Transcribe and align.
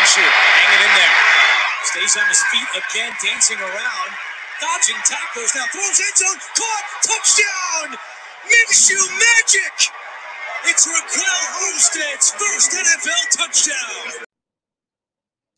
Hanging 0.00 0.80
in 0.80 0.92
there. 0.96 1.16
Stays 1.84 2.16
on 2.16 2.24
his 2.32 2.40
feet 2.48 2.64
again, 2.72 3.12
dancing 3.20 3.60
around. 3.60 4.10
Dodging 4.56 4.96
tacklers 5.04 5.52
now. 5.52 5.68
Throws 5.68 6.00
end 6.00 6.16
zone. 6.16 6.40
Caught. 6.56 6.86
Touchdown. 7.04 8.00
Minshew 8.48 8.96
magic. 9.20 9.92
It's 10.64 10.88
Raquel 10.88 11.40
Homestead's 11.60 12.32
first 12.32 12.72
NFL 12.72 13.24
touchdown. 13.36 14.24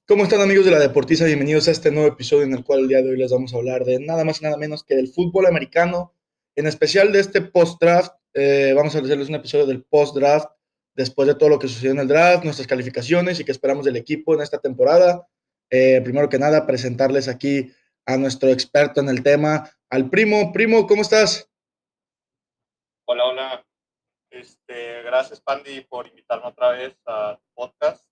¿Cómo 0.08 0.24
están 0.24 0.40
amigos 0.40 0.64
de 0.64 0.72
la 0.72 0.80
Deportiza? 0.80 1.26
Bienvenidos 1.26 1.68
a 1.68 1.70
este 1.70 1.92
nuevo 1.92 2.08
episodio 2.08 2.42
en 2.42 2.54
el 2.54 2.64
cual 2.64 2.80
el 2.80 2.88
día 2.88 3.00
de 3.00 3.10
hoy 3.10 3.18
les 3.18 3.30
vamos 3.30 3.54
a 3.54 3.58
hablar 3.58 3.84
de 3.84 4.00
nada 4.00 4.24
más 4.24 4.40
y 4.40 4.44
nada 4.44 4.56
menos 4.56 4.82
que 4.82 4.96
del 4.96 5.06
fútbol 5.06 5.46
americano, 5.46 6.16
en 6.56 6.66
especial 6.66 7.12
de 7.12 7.20
este 7.20 7.42
post-draft. 7.42 8.12
Eh, 8.34 8.72
vamos 8.74 8.96
a 8.96 8.98
hacerles 8.98 9.28
un 9.28 9.36
episodio 9.36 9.66
del 9.66 9.84
post-draft 9.84 10.48
después 10.94 11.26
de 11.28 11.34
todo 11.34 11.48
lo 11.48 11.58
que 11.58 11.68
sucedió 11.68 11.92
en 11.92 12.00
el 12.00 12.08
draft, 12.08 12.44
nuestras 12.44 12.66
calificaciones 12.66 13.40
y 13.40 13.44
qué 13.44 13.52
esperamos 13.52 13.84
del 13.84 13.96
equipo 13.96 14.34
en 14.34 14.42
esta 14.42 14.58
temporada. 14.58 15.26
Eh, 15.70 16.00
primero 16.02 16.28
que 16.28 16.38
nada, 16.38 16.66
presentarles 16.66 17.28
aquí 17.28 17.72
a 18.06 18.16
nuestro 18.16 18.50
experto 18.50 19.00
en 19.00 19.08
el 19.08 19.22
tema, 19.22 19.70
al 19.88 20.10
primo. 20.10 20.52
Primo, 20.52 20.86
¿cómo 20.86 21.02
estás? 21.02 21.50
Hola, 23.06 23.24
hola. 23.24 23.66
Este, 24.30 25.02
gracias, 25.02 25.40
Pandy, 25.40 25.82
por 25.82 26.06
invitarme 26.06 26.46
otra 26.46 26.70
vez 26.70 26.96
al 27.06 27.38
podcast. 27.54 28.04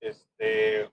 Este, 0.00 0.90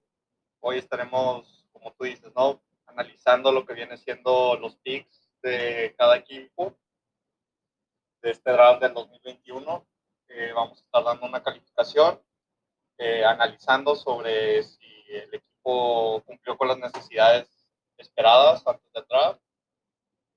hoy 0.60 0.78
estaremos, 0.78 1.68
como 1.72 1.94
tú 1.94 2.06
dices, 2.06 2.32
¿no? 2.36 2.62
Analizando 2.86 3.52
lo 3.52 3.66
que 3.66 3.74
viene 3.74 3.98
siendo 3.98 4.58
los 4.58 4.78
picks 4.78 5.30
de 5.42 5.94
cada 5.98 6.18
equipo 6.18 6.78
de 8.22 8.32
este 8.32 8.52
draft 8.52 8.82
del 8.82 8.94
2021 8.94 9.88
eh, 10.30 10.52
vamos 10.54 10.80
a 10.80 10.86
estar 10.86 11.04
dando 11.04 11.26
una 11.26 11.44
calificación, 11.44 12.20
eh, 12.98 13.24
analizando 13.24 13.96
sobre 13.96 14.64
si 14.64 14.86
el 15.10 15.34
equipo 15.34 16.22
cumplió 16.26 16.58
con 16.58 16.68
las 16.68 16.78
necesidades 16.78 17.48
esperadas 17.98 18.66
antes 18.66 18.92
del 18.94 19.06
draft. 19.10 19.40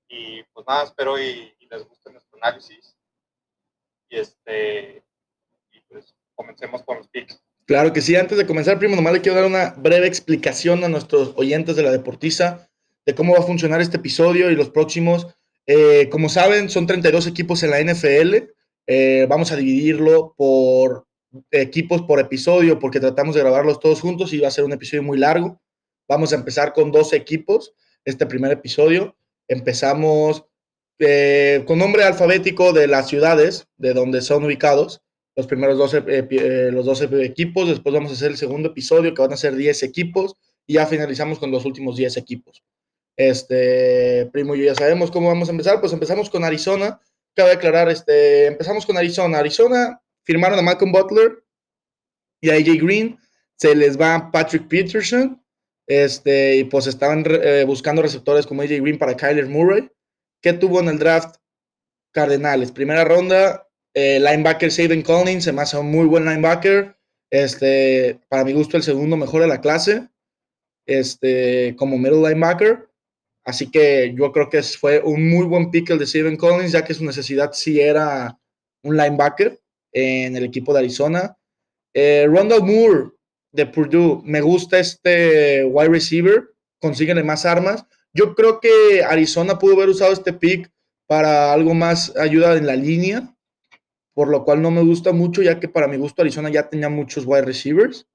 Y 0.07 0.43
pues 0.53 0.65
nada, 0.67 0.83
espero 0.83 1.19
y, 1.19 1.55
les 1.69 1.87
guste 1.87 2.11
nuestro 2.11 2.37
análisis. 2.41 2.97
Y 4.09 4.17
este, 4.17 5.03
y 5.71 5.79
pues 5.87 6.13
comencemos 6.35 6.83
con 6.83 6.97
los 6.97 7.07
picks. 7.07 7.41
Claro 7.65 7.93
que 7.93 8.01
sí, 8.01 8.15
antes 8.17 8.37
de 8.37 8.45
comenzar, 8.45 8.77
primo, 8.77 8.97
nomás 8.97 9.13
le 9.13 9.21
quiero 9.21 9.37
dar 9.37 9.45
una 9.45 9.69
breve 9.77 10.07
explicación 10.07 10.83
a 10.83 10.89
nuestros 10.89 11.33
oyentes 11.37 11.77
de 11.77 11.83
la 11.83 11.91
Deportiza 11.91 12.67
de 13.05 13.15
cómo 13.15 13.33
va 13.33 13.39
a 13.39 13.43
funcionar 13.43 13.81
este 13.81 13.97
episodio 13.97 14.51
y 14.51 14.55
los 14.55 14.69
próximos. 14.69 15.27
Eh, 15.65 16.09
como 16.09 16.29
saben, 16.29 16.69
son 16.69 16.87
32 16.87 17.27
equipos 17.27 17.63
en 17.63 17.71
la 17.71 17.79
NFL. 17.79 18.51
Eh, 18.93 19.25
vamos 19.29 19.53
a 19.53 19.55
dividirlo 19.55 20.33
por 20.35 21.07
equipos 21.49 22.01
por 22.01 22.19
episodio 22.19 22.77
porque 22.77 22.99
tratamos 22.99 23.35
de 23.35 23.39
grabarlos 23.39 23.79
todos 23.79 24.01
juntos 24.01 24.33
y 24.33 24.39
va 24.39 24.49
a 24.49 24.51
ser 24.51 24.65
un 24.65 24.73
episodio 24.73 25.01
muy 25.01 25.17
largo. 25.17 25.61
Vamos 26.09 26.33
a 26.33 26.35
empezar 26.35 26.73
con 26.73 26.91
dos 26.91 27.13
equipos, 27.13 27.73
este 28.03 28.25
primer 28.25 28.51
episodio. 28.51 29.15
Empezamos 29.47 30.43
eh, 30.99 31.63
con 31.65 31.79
nombre 31.79 32.03
alfabético 32.03 32.73
de 32.73 32.87
las 32.87 33.07
ciudades 33.07 33.65
de 33.77 33.93
donde 33.93 34.19
son 34.19 34.43
ubicados 34.43 35.01
los 35.37 35.47
primeros 35.47 35.77
12, 35.77 36.03
eh, 36.07 36.69
los 36.73 36.85
12 36.85 37.23
equipos. 37.23 37.69
Después 37.69 37.95
vamos 37.95 38.11
a 38.11 38.15
hacer 38.15 38.31
el 38.31 38.37
segundo 38.37 38.71
episodio 38.71 39.13
que 39.13 39.21
van 39.21 39.31
a 39.31 39.37
ser 39.37 39.55
10 39.55 39.83
equipos 39.83 40.35
y 40.67 40.73
ya 40.73 40.85
finalizamos 40.85 41.39
con 41.39 41.49
los 41.49 41.63
últimos 41.63 41.95
10 41.95 42.17
equipos. 42.17 42.61
Este, 43.15 44.25
primo 44.33 44.53
yo 44.53 44.65
ya 44.65 44.75
sabemos 44.75 45.11
cómo 45.11 45.29
vamos 45.29 45.47
a 45.47 45.53
empezar. 45.53 45.79
Pues 45.79 45.93
empezamos 45.93 46.29
con 46.29 46.43
Arizona 46.43 46.99
cabe 47.35 47.51
aclarar, 47.51 47.89
este, 47.89 48.47
empezamos 48.47 48.85
con 48.85 48.97
Arizona. 48.97 49.39
Arizona 49.39 50.01
firmaron 50.23 50.59
a 50.59 50.61
Malcolm 50.61 50.91
Butler 50.91 51.43
y 52.41 52.49
a 52.49 52.55
AJ 52.55 52.81
Green. 52.81 53.19
Se 53.55 53.75
les 53.75 53.99
va 53.99 54.31
Patrick 54.31 54.67
Peterson. 54.67 55.41
Este, 55.87 56.57
y 56.57 56.63
pues 56.65 56.87
estaban 56.87 57.23
eh, 57.27 57.63
buscando 57.65 58.01
receptores 58.01 58.47
como 58.47 58.61
AJ 58.61 58.81
Green 58.81 58.97
para 58.97 59.15
Kyler 59.15 59.47
Murray. 59.47 59.89
¿Qué 60.41 60.53
tuvo 60.53 60.79
en 60.79 60.87
el 60.87 60.99
draft? 60.99 61.35
Cardenales. 62.13 62.71
Primera 62.71 63.03
ronda, 63.03 63.67
eh, 63.93 64.19
linebacker 64.19 64.71
Saban 64.71 65.01
Collins, 65.01 65.43
se 65.43 65.53
me 65.53 65.61
hace 65.61 65.77
un 65.77 65.91
muy 65.91 66.05
buen 66.05 66.25
linebacker. 66.25 66.97
Este, 67.29 68.19
para 68.27 68.43
mi 68.43 68.53
gusto, 68.53 68.77
el 68.77 68.83
segundo 68.83 69.15
mejor 69.17 69.41
de 69.41 69.47
la 69.47 69.61
clase. 69.61 70.09
Este, 70.85 71.75
como 71.77 71.97
middle 71.97 72.27
linebacker. 72.27 72.90
Así 73.51 73.69
que 73.69 74.13
yo 74.15 74.31
creo 74.31 74.49
que 74.49 74.63
fue 74.63 75.01
un 75.03 75.29
muy 75.29 75.45
buen 75.45 75.71
pick 75.71 75.89
el 75.89 75.99
de 75.99 76.07
Steven 76.07 76.37
Collins, 76.37 76.71
ya 76.71 76.85
que 76.85 76.93
su 76.93 77.03
necesidad 77.03 77.51
sí 77.51 77.81
era 77.81 78.39
un 78.81 78.95
linebacker 78.95 79.59
en 79.91 80.37
el 80.37 80.45
equipo 80.45 80.71
de 80.71 80.79
Arizona. 80.79 81.37
Eh, 81.93 82.27
Rondell 82.29 82.63
Moore 82.63 83.09
de 83.51 83.65
Purdue, 83.65 84.21
me 84.23 84.39
gusta 84.39 84.79
este 84.79 85.65
wide 85.65 85.89
receiver, 85.89 86.45
consíguele 86.79 87.23
más 87.23 87.45
armas. 87.45 87.83
Yo 88.13 88.35
creo 88.35 88.61
que 88.61 89.03
Arizona 89.03 89.59
pudo 89.59 89.75
haber 89.75 89.89
usado 89.89 90.13
este 90.13 90.31
pick 90.31 90.71
para 91.05 91.51
algo 91.51 91.73
más 91.73 92.15
ayuda 92.15 92.55
en 92.55 92.65
la 92.65 92.77
línea, 92.77 93.35
por 94.13 94.29
lo 94.29 94.45
cual 94.45 94.61
no 94.61 94.71
me 94.71 94.81
gusta 94.81 95.11
mucho, 95.11 95.41
ya 95.41 95.59
que 95.59 95.67
para 95.67 95.89
mi 95.89 95.97
gusto 95.97 96.21
Arizona 96.21 96.49
ya 96.49 96.69
tenía 96.69 96.87
muchos 96.87 97.25
wide 97.25 97.41
receivers. 97.41 98.07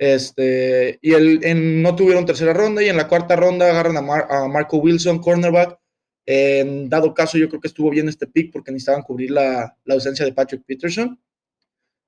Este, 0.00 0.98
y 1.02 1.12
el, 1.12 1.44
en, 1.44 1.82
no 1.82 1.94
tuvieron 1.94 2.24
tercera 2.24 2.54
ronda 2.54 2.82
y 2.82 2.88
en 2.88 2.96
la 2.96 3.06
cuarta 3.06 3.36
ronda 3.36 3.68
agarran 3.68 3.98
a, 3.98 4.48
Marco 4.48 4.78
Wilson, 4.78 5.18
cornerback. 5.18 5.78
En 6.24 6.88
dado 6.88 7.12
caso, 7.12 7.36
yo 7.36 7.50
creo 7.50 7.60
que 7.60 7.68
estuvo 7.68 7.90
bien 7.90 8.08
este 8.08 8.26
pick 8.26 8.50
porque 8.50 8.72
necesitaban 8.72 9.02
cubrir 9.02 9.30
la, 9.30 9.76
la 9.84 9.94
ausencia 9.94 10.24
de 10.24 10.32
Patrick 10.32 10.62
Peterson. 10.64 11.20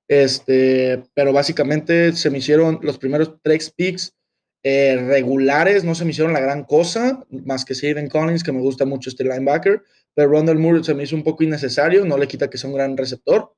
Este, 0.08 1.03
pero 1.12 1.34
básicamente 1.34 2.12
se 2.14 2.30
me 2.30 2.38
hicieron 2.38 2.78
los 2.80 2.97
primeros 2.97 3.34
tres 3.42 3.70
picks 3.70 4.14
eh, 4.62 4.97
regulares, 4.97 5.84
no 5.84 5.94
se 5.94 6.06
me 6.06 6.12
hicieron 6.12 6.32
la 6.32 6.41
gran 6.41 6.64
cosa, 6.64 7.22
más 7.44 7.66
que 7.66 7.74
Steven 7.74 8.09
Collins, 8.09 8.42
que 8.42 8.53
me 8.53 8.60
gusta 8.60 8.86
mucho 8.86 9.10
este 9.10 9.24
linebacker, 9.24 9.82
pero 10.14 10.30
Rondell 10.30 10.59
Moore 10.59 10.82
se 10.82 10.94
me 10.94 11.03
hizo 11.03 11.14
un 11.14 11.24
poco 11.24 11.44
innecesario, 11.44 12.06
no 12.06 12.16
le 12.16 12.26
quita 12.26 12.48
que 12.48 12.56
sea 12.56 12.70
un 12.70 12.76
gran 12.76 12.97
receptor. 12.97 13.54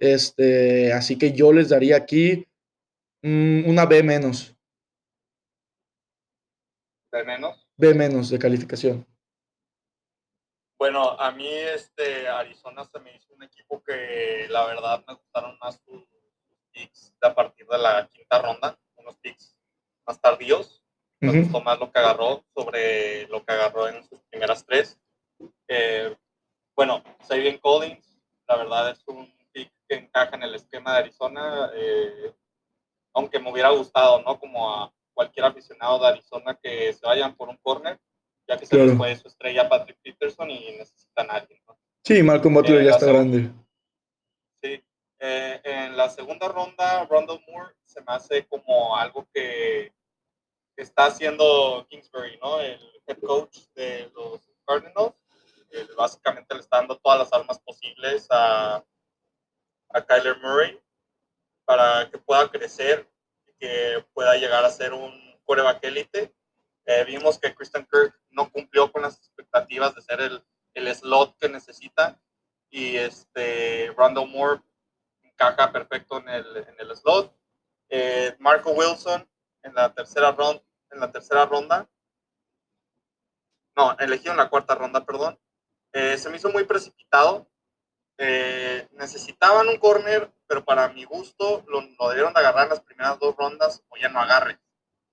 Este, 0.00 0.92
así 0.92 1.16
que 1.16 1.32
yo 1.32 1.52
les 1.52 1.68
daría 1.68 1.96
aquí 1.96 2.47
una 3.22 3.86
B 3.86 4.02
menos. 4.02 4.54
¿B 7.10 7.24
menos? 7.24 7.68
B 7.76 7.94
menos 7.94 8.30
de 8.30 8.38
calificación. 8.38 9.06
Bueno, 10.78 11.18
a 11.18 11.32
mí 11.32 11.48
este 11.48 12.28
Arizona 12.28 12.84
se 12.84 13.00
me 13.00 13.16
hizo 13.16 13.34
un 13.34 13.42
equipo 13.42 13.82
que 13.82 14.46
la 14.48 14.64
verdad 14.66 15.04
me 15.08 15.14
gustaron 15.14 15.58
más 15.58 15.80
sus 15.84 16.04
picks 16.70 17.12
a 17.20 17.34
partir 17.34 17.66
de 17.66 17.78
la 17.78 18.06
quinta 18.06 18.40
ronda, 18.40 18.78
unos 18.96 19.16
picks 19.18 19.56
más 20.06 20.20
tardíos. 20.20 20.84
Me 21.20 21.40
gustó 21.40 21.60
más 21.60 21.80
lo 21.80 21.90
que 21.90 21.98
agarró 21.98 22.44
sobre 22.54 23.26
lo 23.26 23.44
que 23.44 23.52
agarró 23.52 23.88
en 23.88 24.08
sus 24.08 24.20
primeras 24.30 24.64
tres. 24.64 24.96
Eh, 25.66 26.16
bueno, 26.76 27.02
Sabian 27.26 27.58
Collins, 27.58 28.20
la 28.46 28.56
verdad 28.56 28.90
es 28.90 29.02
un 29.06 29.28
pick 29.50 29.72
que 29.88 29.96
encaja 29.96 30.36
en 30.36 30.44
el 30.44 30.54
esquema 30.54 30.92
de 30.92 30.98
Arizona. 30.98 31.70
Eh, 31.74 32.32
aunque 33.18 33.40
me 33.40 33.50
hubiera 33.50 33.70
gustado, 33.70 34.22
¿no? 34.22 34.38
Como 34.38 34.72
a 34.72 34.92
cualquier 35.12 35.46
aficionado 35.46 35.98
de 35.98 36.06
Arizona 36.06 36.56
que 36.62 36.92
se 36.92 37.04
vayan 37.04 37.34
por 37.34 37.48
un 37.48 37.56
corner, 37.56 37.98
ya 38.46 38.56
que 38.56 38.64
se 38.64 38.76
les 38.76 38.96
fue 38.96 39.16
su 39.16 39.26
estrella 39.26 39.68
Patrick 39.68 39.98
Peterson 40.00 40.48
y 40.48 40.76
necesitan 40.78 41.28
a 41.28 41.34
alguien, 41.34 41.60
¿no? 41.66 41.76
Sí, 42.04 42.22
Malcolm 42.22 42.54
Butler 42.54 42.84
ya 42.84 42.92
está 42.92 43.06
grande. 43.06 43.50
Sí. 44.62 44.80
Eh, 45.18 45.60
en 45.64 45.96
la 45.96 46.08
segunda 46.08 46.46
ronda, 46.46 47.04
Rondell 47.06 47.44
Moore 47.48 47.74
se 47.84 48.00
me 48.02 48.06
hace 48.12 48.46
como 48.46 48.96
algo 48.96 49.28
que, 49.34 49.92
está 50.76 51.06
haciendo 51.06 51.84
Kingsbury, 51.90 52.38
¿no? 52.40 52.60
El 52.60 52.78
head 53.08 53.18
coach 53.18 53.58
de 53.74 54.12
los 54.14 54.48
Cardinals. 54.64 55.16
básicamente 55.96 56.54
le 56.54 56.60
está 56.60 56.76
dando 56.76 56.96
todas 56.98 57.18
las 57.18 57.32
armas 57.32 57.58
posibles 57.58 58.28
a, 58.30 58.76
a 59.88 60.06
Kyler 60.06 60.38
Murray 60.38 60.80
para 61.68 62.10
que 62.10 62.16
pueda 62.16 62.50
crecer 62.50 63.06
y 63.46 63.52
que 63.58 64.02
pueda 64.14 64.34
llegar 64.36 64.64
a 64.64 64.70
ser 64.70 64.94
un 64.94 65.12
coreback 65.44 65.84
élite. 65.84 66.34
Eh, 66.86 67.04
vimos 67.04 67.38
que 67.38 67.54
Christian 67.54 67.86
Kirk 67.92 68.18
no 68.30 68.50
cumplió 68.50 68.90
con 68.90 69.02
las 69.02 69.18
expectativas 69.18 69.94
de 69.94 70.00
ser 70.00 70.18
el, 70.22 70.42
el 70.72 70.94
slot 70.94 71.36
que 71.36 71.50
necesita 71.50 72.18
y 72.70 72.96
este 72.96 73.92
Randall 73.98 74.30
Moore 74.30 74.62
encaja 75.22 75.70
perfecto 75.70 76.16
en 76.16 76.30
el, 76.30 76.56
en 76.56 76.74
el 76.78 76.96
slot. 76.96 77.36
Eh, 77.90 78.34
Marco 78.38 78.70
Wilson 78.70 79.28
en 79.62 79.74
la 79.74 79.92
tercera 79.92 80.32
ronda, 80.32 80.62
en 80.90 81.00
la 81.00 81.12
tercera 81.12 81.44
ronda, 81.44 81.86
no, 83.76 83.94
elegido 83.98 84.32
en 84.32 84.38
la 84.38 84.48
cuarta 84.48 84.74
ronda, 84.74 85.04
perdón. 85.04 85.38
Eh, 85.92 86.16
se 86.16 86.30
me 86.30 86.38
hizo 86.38 86.48
muy 86.48 86.64
precipitado. 86.64 87.46
necesitaban 88.92 89.68
un 89.68 89.76
corner 89.76 90.32
pero 90.48 90.64
para 90.64 90.88
mi 90.88 91.04
gusto 91.04 91.62
lo, 91.68 91.82
lo, 91.82 92.08
debieron 92.08 92.32
de 92.32 92.40
agarrar 92.40 92.68
las 92.68 92.80
primeras 92.80 93.18
dos 93.18 93.36
rondas 93.36 93.84
o 93.88 93.96
ya 93.96 94.08
no 94.08 94.20
agarre. 94.20 94.58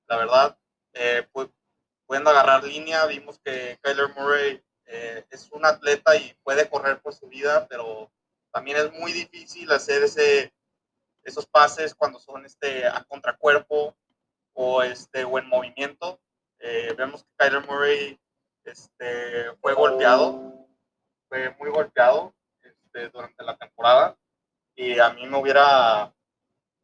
La 0.07 0.17
verdad, 0.17 0.57
eh, 0.93 1.27
agarrar 2.29 2.63
línea, 2.63 3.05
vimos 3.05 3.39
que 3.43 3.77
Kyler 3.81 4.09
Murray 4.15 4.63
eh, 4.85 5.25
es 5.29 5.51
un 5.51 5.65
atleta 5.65 6.15
y 6.15 6.33
puede 6.43 6.69
correr 6.69 7.01
por 7.01 7.13
su 7.13 7.27
vida, 7.27 7.67
pero 7.67 8.11
también 8.51 8.77
es 8.77 8.91
muy 8.93 9.11
difícil 9.11 9.71
hacer 9.71 10.03
ese, 10.03 10.53
esos 11.23 11.45
pases 11.45 11.93
cuando 11.93 12.19
son 12.19 12.45
este, 12.45 12.87
a 12.87 13.03
contracuerpo 13.03 13.95
o, 14.53 14.83
este, 14.83 15.23
o 15.23 15.37
en 15.37 15.47
movimiento. 15.47 16.19
Eh, 16.59 16.93
vemos 16.97 17.23
que 17.23 17.29
Kyler 17.37 17.65
Murray 17.65 18.19
este, 18.63 19.53
fue 19.61 19.73
golpeado, 19.73 20.67
fue 21.27 21.55
muy 21.59 21.69
golpeado 21.69 22.33
este, 22.61 23.09
durante 23.09 23.43
la 23.43 23.57
temporada 23.57 24.17
y 24.75 24.99
a 24.99 25.09
mí 25.11 25.25
me 25.27 25.37
hubiera, 25.37 26.13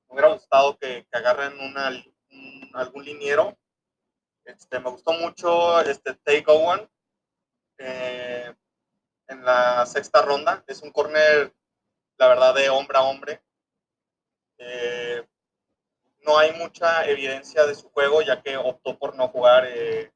me 0.07 0.13
hubiera 0.13 0.33
gustado 0.33 0.77
que, 0.77 1.05
que 1.11 1.17
agarren 1.17 1.59
una, 1.59 1.91
algún 2.73 3.03
liniero. 3.03 3.57
Este, 4.45 4.79
me 4.79 4.89
gustó 4.89 5.13
mucho 5.13 5.81
este 5.81 6.15
Take 6.15 6.45
Owen 6.47 6.89
eh, 7.77 8.53
en 9.27 9.45
la 9.45 9.85
sexta 9.85 10.21
ronda. 10.21 10.63
Es 10.67 10.81
un 10.81 10.91
corner, 10.91 11.53
la 12.17 12.27
verdad, 12.27 12.55
de 12.55 12.69
hombre 12.69 12.97
a 12.97 13.03
hombre. 13.03 13.43
Eh, 14.57 15.27
no 16.21 16.38
hay 16.38 16.53
mucha 16.53 17.05
evidencia 17.05 17.65
de 17.65 17.75
su 17.75 17.89
juego, 17.89 18.21
ya 18.21 18.41
que 18.41 18.55
optó 18.57 18.97
por 18.97 19.15
no 19.15 19.27
jugar 19.27 19.65
eh, 19.67 20.11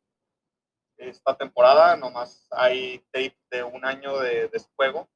esta 0.98 1.36
temporada. 1.36 1.96
Nomás 1.98 2.48
hay 2.52 3.00
tape 3.12 3.38
de 3.52 3.64
un 3.64 3.84
año 3.86 4.20
de, 4.20 4.48
de, 4.48 4.60
su 4.60 4.70
juego. 4.76 5.10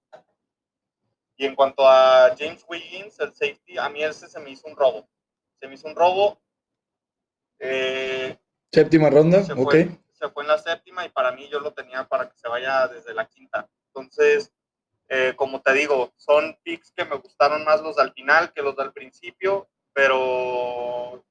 Y 1.40 1.46
en 1.46 1.56
cuanto 1.56 1.88
a 1.88 2.36
James 2.38 2.66
Wiggins, 2.68 3.18
el 3.22 3.34
safety, 3.34 3.78
a 3.78 3.88
mí 3.88 4.04
ese 4.04 4.28
se 4.28 4.42
me 4.42 4.50
hizo 4.50 4.68
un 4.68 4.76
robo. 4.76 5.08
Se 5.62 5.70
me 5.70 5.76
hizo 5.76 5.88
un 5.88 5.96
robo. 5.96 6.38
Eh, 7.60 8.38
séptima 8.70 9.10
ronda, 9.10 9.42
se 9.46 9.54
ok. 9.54 9.64
Fue, 9.64 9.90
se 10.12 10.30
fue 10.30 10.44
en 10.44 10.50
la 10.50 10.58
séptima 10.58 11.06
y 11.06 11.10
para 11.10 11.32
mí 11.32 11.48
yo 11.50 11.62
lo 11.62 11.72
tenía 11.72 12.06
para 12.06 12.30
que 12.30 12.38
se 12.38 12.50
vaya 12.50 12.90
desde 12.90 13.14
la 13.14 13.26
quinta. 13.26 13.70
Entonces, 13.88 14.52
eh, 15.08 15.32
como 15.38 15.62
te 15.62 15.72
digo, 15.72 16.12
son 16.18 16.58
picks 16.62 16.92
que 16.92 17.06
me 17.06 17.16
gustaron 17.16 17.64
más 17.64 17.82
los 17.82 17.96
del 17.96 18.12
final 18.12 18.52
que 18.52 18.62
los 18.62 18.76
del 18.76 18.92
principio, 18.92 19.70
pero 19.94 21.24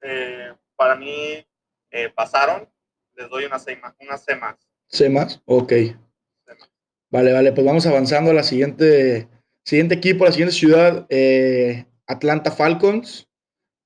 eh, 0.00 0.54
para 0.76 0.94
mí 0.94 1.44
eh, 1.90 2.08
pasaron. 2.14 2.70
Les 3.14 3.28
doy 3.28 3.46
una 3.46 3.58
C 3.58 3.74
más. 3.74 3.96
Una 3.98 4.16
C 4.16 4.36
más. 4.36 4.54
C 4.86 5.10
más, 5.10 5.42
ok. 5.44 5.68
C 5.70 5.96
más. 6.46 6.70
Vale, 7.10 7.32
vale, 7.32 7.52
pues 7.52 7.66
vamos 7.66 7.84
avanzando 7.86 8.30
a 8.30 8.34
la 8.34 8.44
siguiente, 8.44 9.28
siguiente 9.66 9.96
equipo, 9.96 10.24
la 10.24 10.30
siguiente 10.30 10.54
ciudad, 10.54 11.06
eh, 11.10 11.86
Atlanta 12.06 12.52
Falcons. 12.52 13.28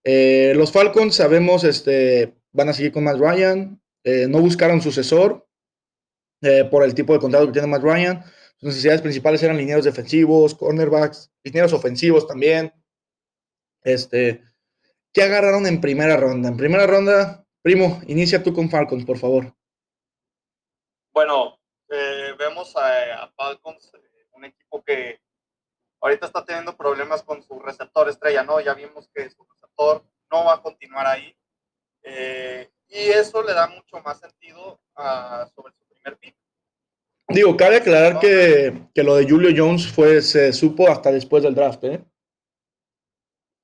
Eh, 0.05 0.53
los 0.55 0.71
Falcons, 0.73 1.15
sabemos, 1.15 1.65
este, 1.65 2.37
van 2.53 2.69
a 2.69 2.73
seguir 2.75 2.93
con 2.93 3.05
Matt 3.05 3.19
Ryan. 3.19 3.81
Eh, 4.05 4.27
no 4.29 4.41
buscaron 4.41 4.81
sucesor 4.81 5.47
por 6.71 6.85
el 6.85 6.94
tipo 6.94 7.12
de 7.12 7.19
contrato 7.19 7.47
que 7.47 7.53
tiene 7.53 7.69
Matt 7.69 7.82
Ryan. 7.82 8.25
Sus 8.56 8.69
necesidades 8.69 9.03
principales 9.03 9.43
eran 9.43 9.59
linieros 9.59 9.85
defensivos, 9.85 10.55
cornerbacks, 10.55 11.31
linieros 11.44 11.73
ofensivos 11.75 12.26
también. 12.26 12.73
Este, 13.83 14.43
¿Qué 15.12 15.23
agarraron 15.23 15.67
en 15.67 15.83
primera 15.83 16.17
ronda? 16.17 16.49
En 16.49 16.56
primera 16.56 16.87
ronda, 16.87 17.44
primo, 17.61 18.00
inicia 18.06 18.43
tú 18.43 18.55
con 18.55 18.71
Falcons, 18.71 19.05
por 19.05 19.19
favor. 19.19 19.55
Bueno, 21.12 21.59
vemos 22.38 22.75
a, 22.75 23.31
Falcons, 23.37 23.93
un 24.33 24.47
equipo 24.47 24.83
que 24.83 25.21
ahorita 26.00 26.26
está 26.26 26.44
teniendo 26.44 26.76
problemas 26.76 27.23
con 27.23 27.43
su 27.43 27.58
receptor 27.61 28.08
estrella, 28.08 28.43
¿no? 28.43 28.61
Ya 28.61 28.75
vimos 28.75 29.08
que 29.14 29.31
su 29.31 29.44
receptor 29.44 30.05
no 30.31 30.44
va 30.44 30.55
a 30.55 30.62
continuar 30.62 31.06
ahí. 31.06 31.35
Eh, 32.02 32.70
y 32.88 32.99
eso 33.11 33.43
le 33.43 33.52
da 33.52 33.67
mucho 33.69 34.00
más 34.05 34.19
sentido 34.19 34.81
a, 34.97 35.49
sobre 35.55 35.73
su 35.75 35.85
primer 35.87 36.19
pick. 36.19 36.37
Digo, 37.29 37.56
cabe 37.56 37.76
aclarar 37.76 38.14
no, 38.14 38.20
que, 38.20 38.88
que, 38.93 39.05
lo 39.05 39.14
de 39.14 39.29
Julio 39.29 39.50
Jones 39.56 39.87
fue, 39.87 40.20
se 40.20 40.52
supo 40.52 40.88
hasta 40.88 41.12
después 41.12 41.43
del 41.43 41.55
draft, 41.55 41.85
¿eh? 41.85 42.05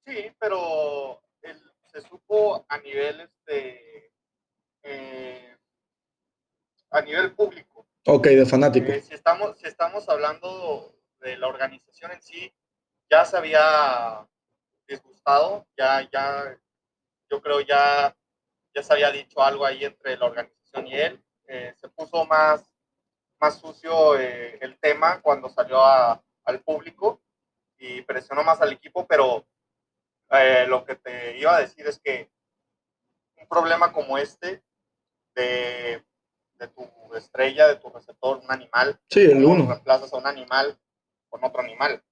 Sí, 0.06 0.30
pero 0.38 1.20
el, 1.42 1.60
se 1.90 2.00
supo 2.02 2.64
a 2.68 2.78
nivel 2.78 3.22
este, 3.22 4.12
eh, 4.84 5.56
a 6.90 7.00
nivel 7.00 7.34
público. 7.34 7.88
Ok, 8.06 8.28
de 8.28 8.46
fanático. 8.46 8.92
Eh, 8.92 9.02
si, 9.02 9.14
estamos, 9.14 9.58
si 9.58 9.66
estamos 9.66 10.08
hablando 10.08 10.95
de 11.20 11.36
la 11.36 11.48
organización 11.48 12.12
en 12.12 12.22
sí, 12.22 12.54
ya 13.10 13.24
se 13.24 13.36
había 13.36 14.26
disgustado, 14.86 15.66
ya, 15.76 16.08
ya, 16.12 16.58
yo 17.30 17.40
creo 17.40 17.60
ya, 17.60 18.16
ya 18.74 18.82
se 18.82 18.92
había 18.92 19.10
dicho 19.10 19.42
algo 19.42 19.64
ahí 19.64 19.84
entre 19.84 20.16
la 20.16 20.26
organización 20.26 20.86
y 20.86 20.94
él. 20.94 21.22
Eh, 21.48 21.74
se 21.76 21.88
puso 21.88 22.24
más, 22.26 22.64
más 23.40 23.58
sucio 23.58 24.18
eh, 24.18 24.58
el 24.60 24.78
tema 24.78 25.20
cuando 25.20 25.48
salió 25.48 25.80
a, 25.84 26.22
al 26.44 26.60
público 26.62 27.22
y 27.78 28.02
presionó 28.02 28.42
más 28.42 28.60
al 28.60 28.72
equipo, 28.72 29.06
pero 29.06 29.46
eh, 30.30 30.66
lo 30.66 30.84
que 30.84 30.96
te 30.96 31.38
iba 31.38 31.56
a 31.56 31.60
decir 31.60 31.86
es 31.86 32.00
que 32.00 32.30
un 33.36 33.46
problema 33.46 33.92
como 33.92 34.18
este 34.18 34.62
de, 35.34 36.04
de 36.54 36.68
tu 36.68 36.88
estrella, 37.14 37.68
de 37.68 37.76
tu 37.76 37.90
receptor, 37.90 38.38
un 38.38 38.50
animal, 38.50 38.98
sí, 39.10 39.20
el 39.20 39.44
uno. 39.44 39.68
reemplazas 39.68 40.12
a 40.12 40.16
un 40.16 40.26
animal 40.26 40.76
otro 41.44 41.60
animal, 41.60 42.02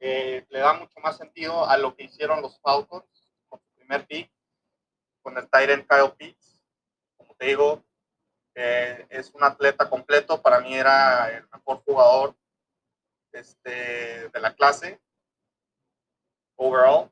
eh, 0.00 0.44
le 0.48 0.58
da 0.58 0.74
mucho 0.74 1.00
más 1.00 1.16
sentido 1.16 1.66
a 1.68 1.76
lo 1.78 1.94
que 1.94 2.04
hicieron 2.04 2.42
los 2.42 2.60
Falcons 2.60 3.34
con 3.48 3.60
su 3.60 3.70
primer 3.74 4.06
pick, 4.06 4.30
con 5.22 5.36
el 5.38 5.48
Tyrant 5.48 5.88
Kyle 5.88 6.12
Pitts. 6.16 6.60
Como 7.16 7.34
te 7.34 7.46
digo, 7.46 7.84
eh, 8.54 9.06
es 9.10 9.30
un 9.34 9.42
atleta 9.44 9.88
completo, 9.88 10.40
para 10.40 10.60
mí 10.60 10.74
era 10.74 11.30
el 11.30 11.48
mejor 11.48 11.82
jugador 11.84 12.36
este, 13.32 14.28
de 14.28 14.40
la 14.40 14.54
clase, 14.54 15.00
overall. 16.56 17.10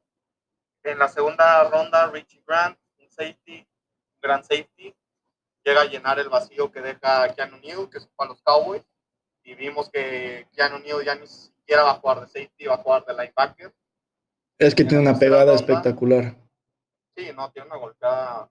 En 0.82 0.98
la 0.98 1.08
segunda 1.08 1.64
ronda, 1.64 2.10
Richie 2.10 2.42
Grant, 2.46 2.78
un 2.98 3.10
safety, 3.10 3.58
un 3.58 4.20
gran 4.20 4.44
safety, 4.44 4.94
llega 5.64 5.80
a 5.82 5.86
llenar 5.86 6.18
el 6.18 6.28
vacío 6.28 6.70
que 6.70 6.80
deja 6.80 7.34
Keanu 7.34 7.58
Neal, 7.58 7.88
que 7.88 7.98
es 7.98 8.06
para 8.16 8.30
los 8.30 8.42
Cowboys, 8.42 8.84
y 9.44 9.54
vimos 9.54 9.90
que 9.90 10.48
Keanu 10.52 10.78
Neal 10.80 11.04
ya 11.04 11.14
ni 11.14 11.26
siquiera 11.26 11.84
va 11.84 11.92
a 11.92 12.00
jugar 12.00 12.20
de 12.20 12.26
safety, 12.26 12.66
va 12.66 12.74
a 12.74 12.78
jugar 12.78 13.04
de 13.04 13.12
linebacker. 13.12 13.74
Es 14.58 14.74
que 14.74 14.82
en 14.82 14.88
tiene 14.88 15.08
una 15.10 15.18
pegada 15.18 15.54
espectacular. 15.54 16.34
Sí, 17.16 17.30
no, 17.34 17.50
tiene 17.52 17.68
una 17.68 17.76
golpeada 17.76 18.50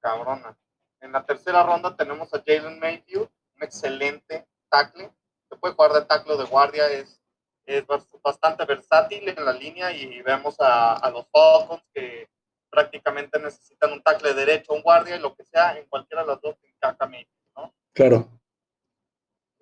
cabrona. 0.00 0.56
En 1.00 1.12
la 1.12 1.24
tercera 1.24 1.62
ronda 1.62 1.96
tenemos 1.96 2.32
a 2.32 2.42
Jalen 2.44 2.78
Mayfield, 2.78 3.28
un 3.56 3.62
excelente 3.62 4.46
tackle. 4.70 5.12
Se 5.48 5.56
puede 5.56 5.74
jugar 5.74 5.92
de 5.92 6.04
tackle 6.06 6.36
de 6.36 6.44
guardia, 6.44 6.88
es 6.88 7.20
es 7.66 7.84
bastante 8.22 8.64
versátil 8.64 9.28
en 9.28 9.44
la 9.44 9.52
línea 9.52 9.90
y 9.92 10.20
vemos 10.22 10.56
a, 10.60 10.94
a, 10.94 11.10
los 11.10 11.26
Falcons 11.30 11.82
que 11.94 12.28
prácticamente 12.70 13.38
necesitan 13.38 13.92
un 13.92 14.02
tackle 14.02 14.34
derecho, 14.34 14.74
un 14.74 14.82
guardia 14.82 15.16
y 15.16 15.20
lo 15.20 15.34
que 15.34 15.44
sea, 15.44 15.78
en 15.78 15.86
cualquiera 15.86 16.22
de 16.22 16.28
las 16.28 16.40
dos 16.40 16.56
encaja 16.62 17.08
¿no? 17.56 17.74
Claro. 17.92 18.28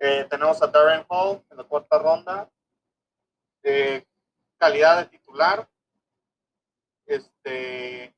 Eh, 0.05 0.27
tenemos 0.29 0.61
a 0.61 0.67
Darren 0.67 1.05
Hall 1.07 1.41
en 1.49 1.55
la 1.55 1.63
cuarta 1.63 1.97
ronda. 1.97 2.51
Eh, 3.63 4.03
calidad 4.57 4.97
de 4.97 5.05
titular. 5.05 5.65
Este 7.05 8.13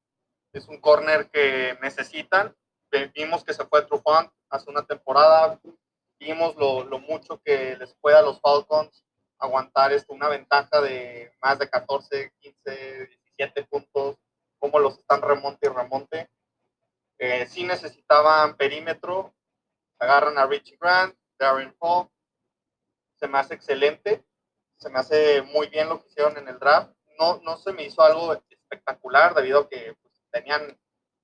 es 0.51 0.67
un 0.67 0.81
corner 0.81 1.29
que 1.29 1.77
necesitan. 1.83 2.55
Vimos 3.13 3.43
que 3.43 3.53
se 3.53 3.63
fue 3.65 3.85
Trufant 3.85 4.31
hace 4.49 4.67
una 4.67 4.83
temporada. 4.83 5.61
Vimos 6.17 6.55
lo, 6.55 6.83
lo 6.85 6.97
mucho 6.97 7.39
que 7.45 7.75
les 7.75 7.95
fue 8.01 8.15
a 8.15 8.23
los 8.23 8.41
Falcons 8.41 9.05
aguantar 9.37 9.93
esto, 9.93 10.11
una 10.11 10.27
ventaja 10.27 10.81
de 10.81 11.35
más 11.39 11.59
de 11.59 11.69
14, 11.69 12.33
15, 12.39 13.09
17 13.37 13.63
puntos, 13.65 14.17
como 14.57 14.79
los 14.79 14.97
están 14.97 15.21
remonte 15.21 15.67
y 15.67 15.69
remonte. 15.69 16.31
Eh, 17.19 17.45
sí 17.45 17.63
necesitaban 17.63 18.57
perímetro, 18.57 19.35
agarran 19.99 20.39
a 20.39 20.47
Richie 20.47 20.77
Grant, 20.81 21.15
Darren 21.37 21.75
Hall, 21.79 22.09
se 23.15 23.27
me 23.27 23.37
hace 23.37 23.53
excelente, 23.55 24.25
se 24.77 24.89
me 24.89 24.99
hace 24.99 25.41
muy 25.41 25.67
bien 25.67 25.89
lo 25.89 26.01
que 26.01 26.07
hicieron 26.07 26.37
en 26.37 26.47
el 26.47 26.59
draft. 26.59 26.91
No, 27.17 27.39
no 27.43 27.57
se 27.57 27.71
me 27.71 27.83
hizo 27.83 28.01
algo 28.01 28.33
espectacular 28.33 29.33
debido 29.33 29.61
a 29.61 29.69
que 29.69 29.95
pues, 30.01 30.21
tenían, 30.31 30.77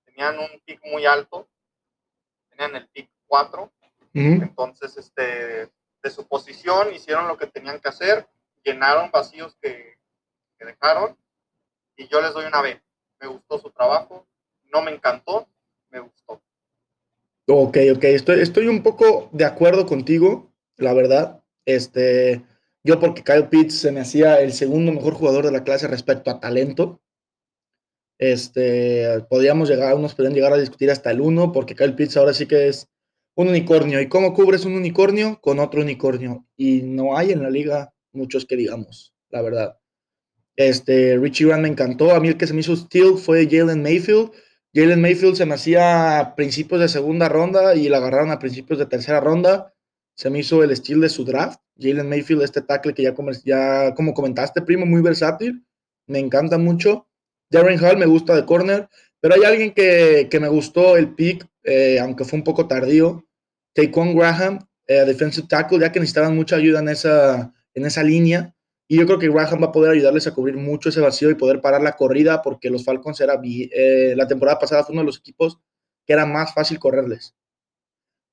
tenían 0.06 0.40
un 0.40 0.62
pick 0.66 0.82
muy 0.86 1.06
alto, 1.06 1.50
tenían 2.50 2.76
el 2.76 2.88
pick 2.90 3.12
4, 3.28 3.64
uh 3.64 3.68
-huh. 4.14 4.44
entonces 4.44 4.98
este, 4.98 5.70
de 6.02 6.10
su 6.10 6.28
posición, 6.28 6.94
hicieron 6.94 7.28
lo 7.28 7.38
que 7.38 7.48
tenían 7.48 7.80
que 7.80 7.90
hacer, 7.90 8.28
llenaron 8.64 9.12
vacíos 9.12 9.58
que, 9.62 9.98
que, 10.58 10.66
dejaron 10.66 11.18
y 11.96 12.08
yo 12.08 12.22
les 12.22 12.34
doy 12.34 12.46
una 12.46 12.62
B. 12.62 12.82
Me 13.20 13.28
gustó 13.28 13.60
su 13.60 13.70
trabajo, 13.72 14.28
no 14.72 14.82
me 14.82 14.92
encantó, 14.92 15.48
me 15.90 16.00
gustó. 16.00 16.42
Ok, 17.48 17.78
ok, 17.96 18.04
estoy, 18.04 18.40
estoy 18.42 18.68
un 18.68 18.84
poco 18.84 19.30
de 19.34 19.46
acuerdo 19.46 19.86
contigo, 19.86 20.54
la 20.78 20.94
verdad. 20.94 21.44
Este, 21.66 22.44
yo 22.84 23.00
porque 23.00 23.24
Kyle 23.24 23.48
Pitts 23.50 23.80
se 23.80 23.92
me 23.92 24.00
hacía 24.02 24.42
el 24.42 24.54
segundo 24.54 24.92
mejor 24.92 25.14
jugador 25.14 25.46
de 25.46 25.52
la 25.52 25.64
clase 25.64 25.88
respecto 25.88 26.32
a 26.32 26.40
talento. 26.40 27.02
Este, 28.20 29.26
podríamos 29.30 29.70
llegar, 29.70 29.96
unos 29.96 30.14
podrían 30.14 30.36
llegar 30.36 30.54
a 30.54 30.58
discutir 30.58 30.92
hasta 30.92 31.10
el 31.12 31.22
uno, 31.22 31.52
porque 31.52 31.76
Kyle 31.76 31.96
Pitts 31.96 32.18
ahora 32.18 32.34
sí 32.34 32.46
que 32.46 32.68
es 32.68 32.88
un 33.36 33.48
unicornio. 33.48 34.00
¿Y 34.00 34.08
cómo 34.08 34.34
cubres 34.34 34.66
un 34.66 34.74
unicornio? 34.74 35.40
Con 35.42 35.60
otro 35.60 35.82
unicornio. 35.82 36.46
Y 36.56 36.84
no 36.84 37.18
hay 37.18 37.32
en 37.32 37.42
la 37.42 37.50
liga 37.50 37.94
muchos 38.14 38.46
que 38.46 38.56
digamos, 38.56 39.14
la 39.30 39.42
verdad. 39.42 39.78
Este, 40.56 41.18
Richie 41.18 41.48
Grant 41.48 41.64
me 41.64 41.70
encantó. 41.70 42.12
A 42.12 42.20
mí 42.20 42.28
el 42.28 42.38
que 42.38 42.48
se 42.48 42.54
me 42.54 42.60
hizo 42.60 42.76
steal 42.76 43.18
fue 43.18 43.48
Jalen 43.50 43.82
Mayfield. 43.82 44.32
Jalen 44.74 45.02
Mayfield 45.02 45.36
se 45.36 45.46
me 45.46 45.56
hacía 45.56 46.20
a 46.20 46.36
principios 46.36 46.80
de 46.80 46.88
segunda 46.88 47.28
ronda 47.28 47.76
y 47.76 47.90
la 47.90 47.98
agarraron 47.98 48.32
a 48.32 48.40
principios 48.40 48.80
de 48.80 48.86
tercera 48.86 49.20
ronda. 49.20 49.74
Se 50.16 50.30
me 50.30 50.40
hizo 50.40 50.64
el 50.64 50.72
estilo 50.72 51.02
de 51.02 51.10
su 51.10 51.26
draft. 51.26 51.60
Jalen 51.78 52.08
Mayfield, 52.08 52.44
este 52.44 52.62
tackle 52.62 52.94
que 52.94 53.04
ya, 53.04 53.94
como, 53.94 54.14
comentaste, 54.14 54.62
primo, 54.62 54.86
muy 54.86 55.02
versátil. 55.02 55.66
Me 56.08 56.20
encanta 56.20 56.58
mucho. 56.58 57.08
Darren 57.50 57.84
Hall 57.84 57.98
me 57.98 58.06
gusta 58.06 58.36
de 58.36 58.46
corner. 58.46 58.88
Pero 59.20 59.36
hay 59.36 59.44
alguien 59.44 59.74
que, 59.74 60.28
me 60.40 60.48
gustó 60.48 60.96
el 60.96 61.14
pick, 61.16 61.46
eh, 61.64 62.00
aunque 62.00 62.24
fue 62.24 62.40
un 62.40 62.44
poco 62.44 62.68
tardío. 62.68 63.26
Taquan 63.74 64.16
Graham, 64.16 64.60
eh, 64.88 65.06
defensive 65.06 65.48
tackle, 65.48 65.80
ya 65.80 65.92
que 65.92 66.00
necesitaban 66.00 66.36
mucha 66.36 66.56
ayuda 66.56 66.80
en 66.80 66.90
esa, 66.90 67.54
en 67.74 67.86
esa 67.86 68.04
línea. 68.04 68.56
Y 68.92 68.98
yo 68.98 69.06
creo 69.06 69.20
que 69.20 69.30
Graham 69.30 69.64
va 69.64 69.68
a 69.68 69.72
poder 69.72 69.94
ayudarles 69.94 70.28
a 70.28 70.34
cubrir 70.34 70.58
mucho 70.58 70.90
ese 70.90 71.00
vacío 71.00 71.30
y 71.30 71.36
poder 71.36 71.62
parar 71.62 71.82
la 71.82 71.94
corrida, 71.94 72.42
porque 72.42 72.70
los 72.70 72.84
Falcons 72.84 73.22
era 73.22 73.40
eh, 73.42 74.16
la 74.18 74.28
temporada 74.28 74.60
pasada 74.60 74.84
fue 74.84 74.92
uno 74.92 75.04
de 75.04 75.06
los 75.06 75.20
equipos 75.20 75.60
que 76.06 76.12
era 76.12 76.26
más 76.26 76.54
fácil 76.54 76.78
correrles. 76.78 77.34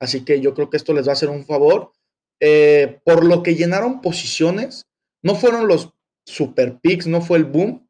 Así 0.01 0.25
que 0.25 0.41
yo 0.41 0.55
creo 0.55 0.69
que 0.69 0.77
esto 0.77 0.93
les 0.95 1.07
va 1.07 1.11
a 1.11 1.13
hacer 1.13 1.29
un 1.29 1.45
favor. 1.47 1.93
Eh, 2.41 2.99
por 3.05 3.25
lo 3.25 3.45
que 3.45 3.55
llenaron 3.55 4.01
posiciones, 4.01 4.89
no 5.23 5.37
fueron 5.37 5.69
los 5.69 5.95
super 6.27 6.81
picks, 6.81 7.07
no 7.07 7.21
fue 7.21 7.39
el 7.39 7.45
boom, 7.45 7.89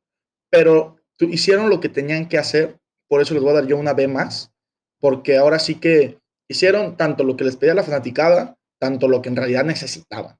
pero 0.50 0.96
hicieron 1.20 1.70
lo 1.70 1.80
que 1.80 1.88
tenían 1.88 2.28
que 2.28 2.36
hacer. 2.36 2.78
Por 3.08 3.22
eso 3.22 3.32
les 3.32 3.42
voy 3.42 3.52
a 3.52 3.60
dar 3.60 3.66
yo 3.66 3.78
una 3.78 3.94
B 3.94 4.08
más, 4.08 4.52
porque 5.00 5.38
ahora 5.38 5.58
sí 5.58 5.76
que 5.76 6.18
hicieron 6.48 6.98
tanto 6.98 7.24
lo 7.24 7.34
que 7.34 7.44
les 7.44 7.56
pedía 7.56 7.72
la 7.72 7.82
fanaticada, 7.82 8.58
tanto 8.78 9.08
lo 9.08 9.22
que 9.22 9.30
en 9.30 9.36
realidad 9.36 9.64
necesitaban. 9.64 10.36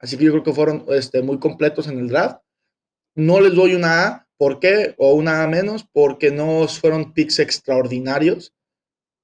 Así 0.00 0.16
que 0.16 0.24
yo 0.24 0.32
creo 0.32 0.42
que 0.42 0.52
fueron 0.52 0.84
este, 0.88 1.22
muy 1.22 1.38
completos 1.38 1.86
en 1.86 1.98
el 1.98 2.08
draft. 2.08 2.40
No 3.14 3.40
les 3.40 3.54
doy 3.54 3.74
una 3.74 4.06
A, 4.06 4.28
¿por 4.38 4.58
qué? 4.58 4.94
O 4.98 5.14
una 5.14 5.42
A 5.42 5.48
menos, 5.48 5.86
porque 5.92 6.30
no 6.30 6.66
fueron 6.68 7.12
picks 7.12 7.38
extraordinarios, 7.38 8.54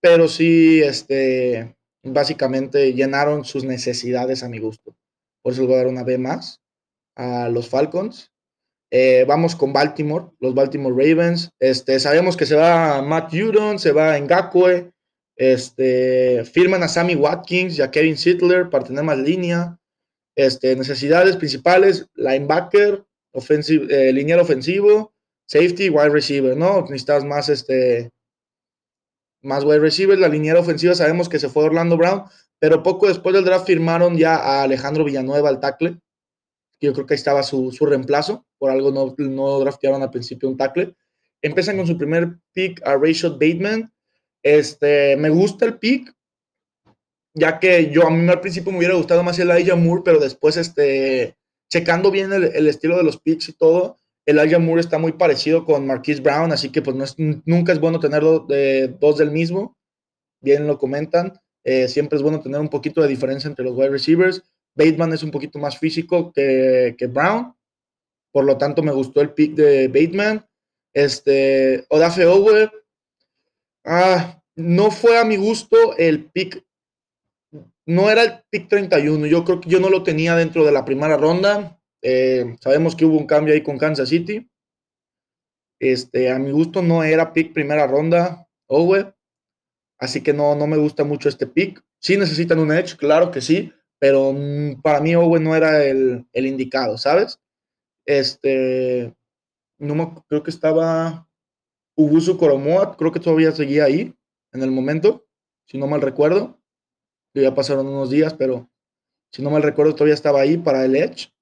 pero 0.01 0.29
sí, 0.29 0.81
este, 0.83 1.77
básicamente 2.03 2.93
llenaron 2.93 3.45
sus 3.45 3.65
necesidades 3.65 4.43
a 4.43 4.49
mi 4.49 4.59
gusto. 4.59 4.95
Por 5.43 5.53
eso 5.53 5.63
les 5.63 5.69
voy 5.69 5.75
a 5.77 5.79
dar 5.79 5.87
una 5.89 6.05
B 6.05 6.19
más 6.19 6.61
a 7.17 7.49
los 7.49 7.69
Falcons. 7.69 8.31
Eh, 8.91 9.25
vamos 9.27 9.57
con 9.57 9.73
Baltimore, 9.73 10.27
los 10.39 10.55
Baltimore 10.55 10.95
Ravens. 10.95 11.51
Este, 11.59 11.99
sabemos 11.99 12.37
que 12.37 12.47
se 12.47 12.55
va 12.55 13.03
Matt 13.03 13.33
Judon, 13.33 13.79
se 13.79 13.93
va 13.93 14.19
Ngakwe, 14.19 14.93
este, 15.37 16.45
firman 16.45 16.83
a 16.83 16.89
Sammy 16.89 17.15
Watkins 17.15 17.79
y 17.79 17.83
a 17.83 17.91
Kevin 17.91 18.17
Sittler 18.17 18.71
para 18.71 18.85
tener 18.85 19.03
más 19.03 19.19
línea. 19.19 19.79
Este, 20.37 20.77
necesidades 20.77 21.37
principales, 21.37 22.07
linebacker, 22.15 23.05
ofensivo, 23.33 23.87
eh, 23.89 24.13
lineal 24.13 24.41
ofensivo, 24.41 25.15
safety, 25.47 25.89
wide 25.89 26.11
receiver, 26.11 26.57
¿no? 26.57 26.83
Necesitas 26.83 27.25
más, 27.25 27.49
este, 27.49 28.13
más 29.43 29.65
wide 29.65 29.79
receiver. 29.79 30.19
La 30.19 30.29
línea 30.29 30.59
ofensiva 30.59 30.95
sabemos 30.95 31.29
que 31.29 31.39
se 31.39 31.49
fue 31.49 31.65
Orlando 31.65 31.97
Brown, 31.97 32.25
pero 32.59 32.83
poco 32.83 33.09
después 33.09 33.35
del 33.35 33.45
draft 33.45 33.67
firmaron 33.67 34.17
ya 34.17 34.37
a 34.37 34.63
Alejandro 34.63 35.05
Villanueva 35.05 35.49
al 35.49 35.61
tackle. 35.61 35.99
Yo 36.81 36.93
creo 36.93 37.07
que 37.07 37.15
ahí 37.15 37.19
estaba 37.19 37.43
su, 37.43 37.71
reemplazo, 37.81 38.47
por 38.59 38.71
algo 38.71 38.91
no, 38.91 39.15
no 39.17 39.61
draftearon 39.61 40.03
al 40.03 40.11
principio 40.11 40.49
un 40.49 40.57
tackle. 40.57 40.95
Empiezan 41.41 41.77
con 41.77 41.87
su 41.87 41.97
primer 41.97 42.37
pick 42.53 42.87
a 42.87 42.97
Rashad 42.97 43.33
Bateman. 43.33 43.93
Este, 44.43 45.17
me 45.17 45.31
gusta 45.31 45.65
el 45.65 45.79
pick, 45.79 46.13
ya 47.37 47.61
que 47.61 47.91
yo 47.91 48.07
a 48.07 48.11
mí 48.11 48.29
al 48.29 48.41
principio 48.41 48.73
me 48.73 48.79
hubiera 48.79 48.95
gustado 48.95 49.23
más 49.23 49.39
el 49.39 49.51
Elijah 49.51 49.77
Moore, 49.77 50.03
pero 50.05 50.19
después, 50.19 50.57
este, 50.57 51.37
checando 51.69 52.11
bien 52.11 52.33
el, 52.33 52.67
estilo 52.67 52.97
de 52.97 53.05
los 53.05 53.21
picks 53.21 53.51
y 53.51 53.53
todo, 53.53 53.99
el 54.25 54.39
Elijah 54.39 54.59
Moore 54.59 54.81
está 54.81 54.99
muy 54.99 55.13
parecido 55.13 55.67
con 55.67 55.87
Marquise 55.87 56.23
Brown, 56.23 56.51
así 56.51 56.71
que 56.71 56.81
pues 56.81 56.97
nunca 57.19 57.73
es 57.73 57.79
bueno 57.79 58.01
tener 58.01 58.23
dos 58.23 59.19
del 59.19 59.31
mismo, 59.31 59.77
bien 60.41 60.67
lo 60.67 60.79
comentan, 60.79 61.39
eh, 61.63 61.89
siempre 61.89 62.17
es 62.17 62.23
bueno 62.23 62.41
tener 62.41 62.59
un 62.59 62.71
poquito 62.71 63.03
de 63.03 63.09
diferencia 63.09 63.49
entre 63.49 63.67
los 63.67 63.77
wide 63.77 63.91
receivers, 63.91 64.43
Bateman 64.75 65.13
es 65.13 65.23
un 65.23 65.31
poquito 65.31 65.59
más 65.59 65.79
físico 65.79 66.33
que, 66.33 66.95
que 66.97 67.07
Brown, 67.07 67.55
por 68.33 68.45
lo 68.45 68.57
tanto 68.57 68.83
me 68.83 68.93
gustó 68.93 69.21
el 69.21 69.35
pick 69.35 69.55
de 69.55 69.89
Bateman, 69.89 70.47
este, 70.95 71.85
Odafe 71.91 72.25
Owe, 72.25 72.71
ah, 73.85 74.43
no 74.55 74.91
fue 74.91 75.19
a 75.19 75.25
mi 75.25 75.37
gusto 75.37 75.95
el 75.99 76.31
pick 76.31 76.66
no 77.87 78.11
era 78.11 78.25
el 78.25 78.43
pick 78.51 78.69
31. 78.69 79.27
Yo 79.27 79.45
creo 79.45 79.61
que 79.61 79.71
yo 79.71 79.81
no 79.81 79.89
lo 79.89 80.03
tenía 80.03 80.35
dentro 80.35 80.65
de 80.65 80.73
la 80.73 80.85
primera 80.85 81.17
ronda. 81.17 81.81
Eh, 82.03 82.57
sabemos 82.61 82.97
que 82.97 83.05
hubo 83.05 83.17
un 83.17 83.27
cambio 83.27 83.55
ahí 83.55 83.63
con 83.63 83.79
Kansas 83.79 84.09
City. 84.09 84.51
Este, 85.79 86.31
a 86.31 86.39
mi 86.39 86.51
gusto 86.51 86.83
no 86.83 87.05
era 87.05 87.33
pick 87.33 87.53
primera 87.53 87.87
ronda, 87.87 88.49
Owe. 88.67 89.15
Así 89.99 90.23
que 90.23 90.33
no, 90.33 90.55
no 90.57 90.67
me 90.67 90.77
gusta 90.77 91.05
mucho 91.05 91.29
este 91.29 91.47
pick. 91.47 91.83
Sí 92.01 92.17
necesitan 92.17 92.59
un 92.59 92.73
edge, 92.73 92.97
claro 92.97 93.31
que 93.31 93.41
sí, 93.41 93.73
pero 93.99 94.33
mm, 94.33 94.83
para 94.83 95.01
mí 95.01 95.15
Owe 95.15 95.41
no 95.41 95.55
era 95.55 95.85
el, 95.85 96.27
indicado, 96.35 96.99
¿sabes? 96.99 97.41
Este, 98.05 99.15
no 99.79 99.95
me, 99.95 100.13
creo 100.29 100.43
que 100.43 100.51
estaba 100.51 101.29
Ubusu 101.97 102.37
Koromoa, 102.37 102.97
creo 102.97 103.13
que 103.13 103.21
todavía 103.21 103.53
seguía 103.53 103.85
ahí 103.85 104.15
en 104.53 104.63
el 104.63 104.71
momento, 104.71 105.27
si 105.67 105.79
no 105.79 105.87
mal 105.87 106.03
recuerdo 106.03 106.61
ya 107.41 107.55
pasaron 107.55 107.87
unos 107.87 108.11
días, 108.11 108.35
pero 108.35 108.69
si 109.33 109.43
no 109.43 109.51
mal 109.51 109.63
recuerdo, 109.63 109.95
todavía 109.95 110.15
estaba 110.15 110.41
ahí 110.41 110.57
para 110.57 110.85
el 110.85 110.97
Edge, 110.97 111.33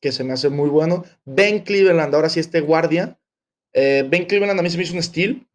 que 0.00 0.12
se 0.12 0.24
me 0.24 0.32
hace 0.32 0.48
muy 0.48 0.68
bueno. 0.68 1.04
Ben 1.24 1.60
Cleveland, 1.60 2.14
ahora 2.14 2.28
sí 2.28 2.40
este 2.40 2.60
guardia. 2.60 3.18
Eh, 3.72 4.06
ben 4.08 4.26
Cleveland 4.26 4.58
a 4.58 4.62
mí 4.62 4.70
se 4.70 4.76
me 4.76 4.82
hizo 4.82 4.94
un 4.94 5.02
steal. 5.02 5.46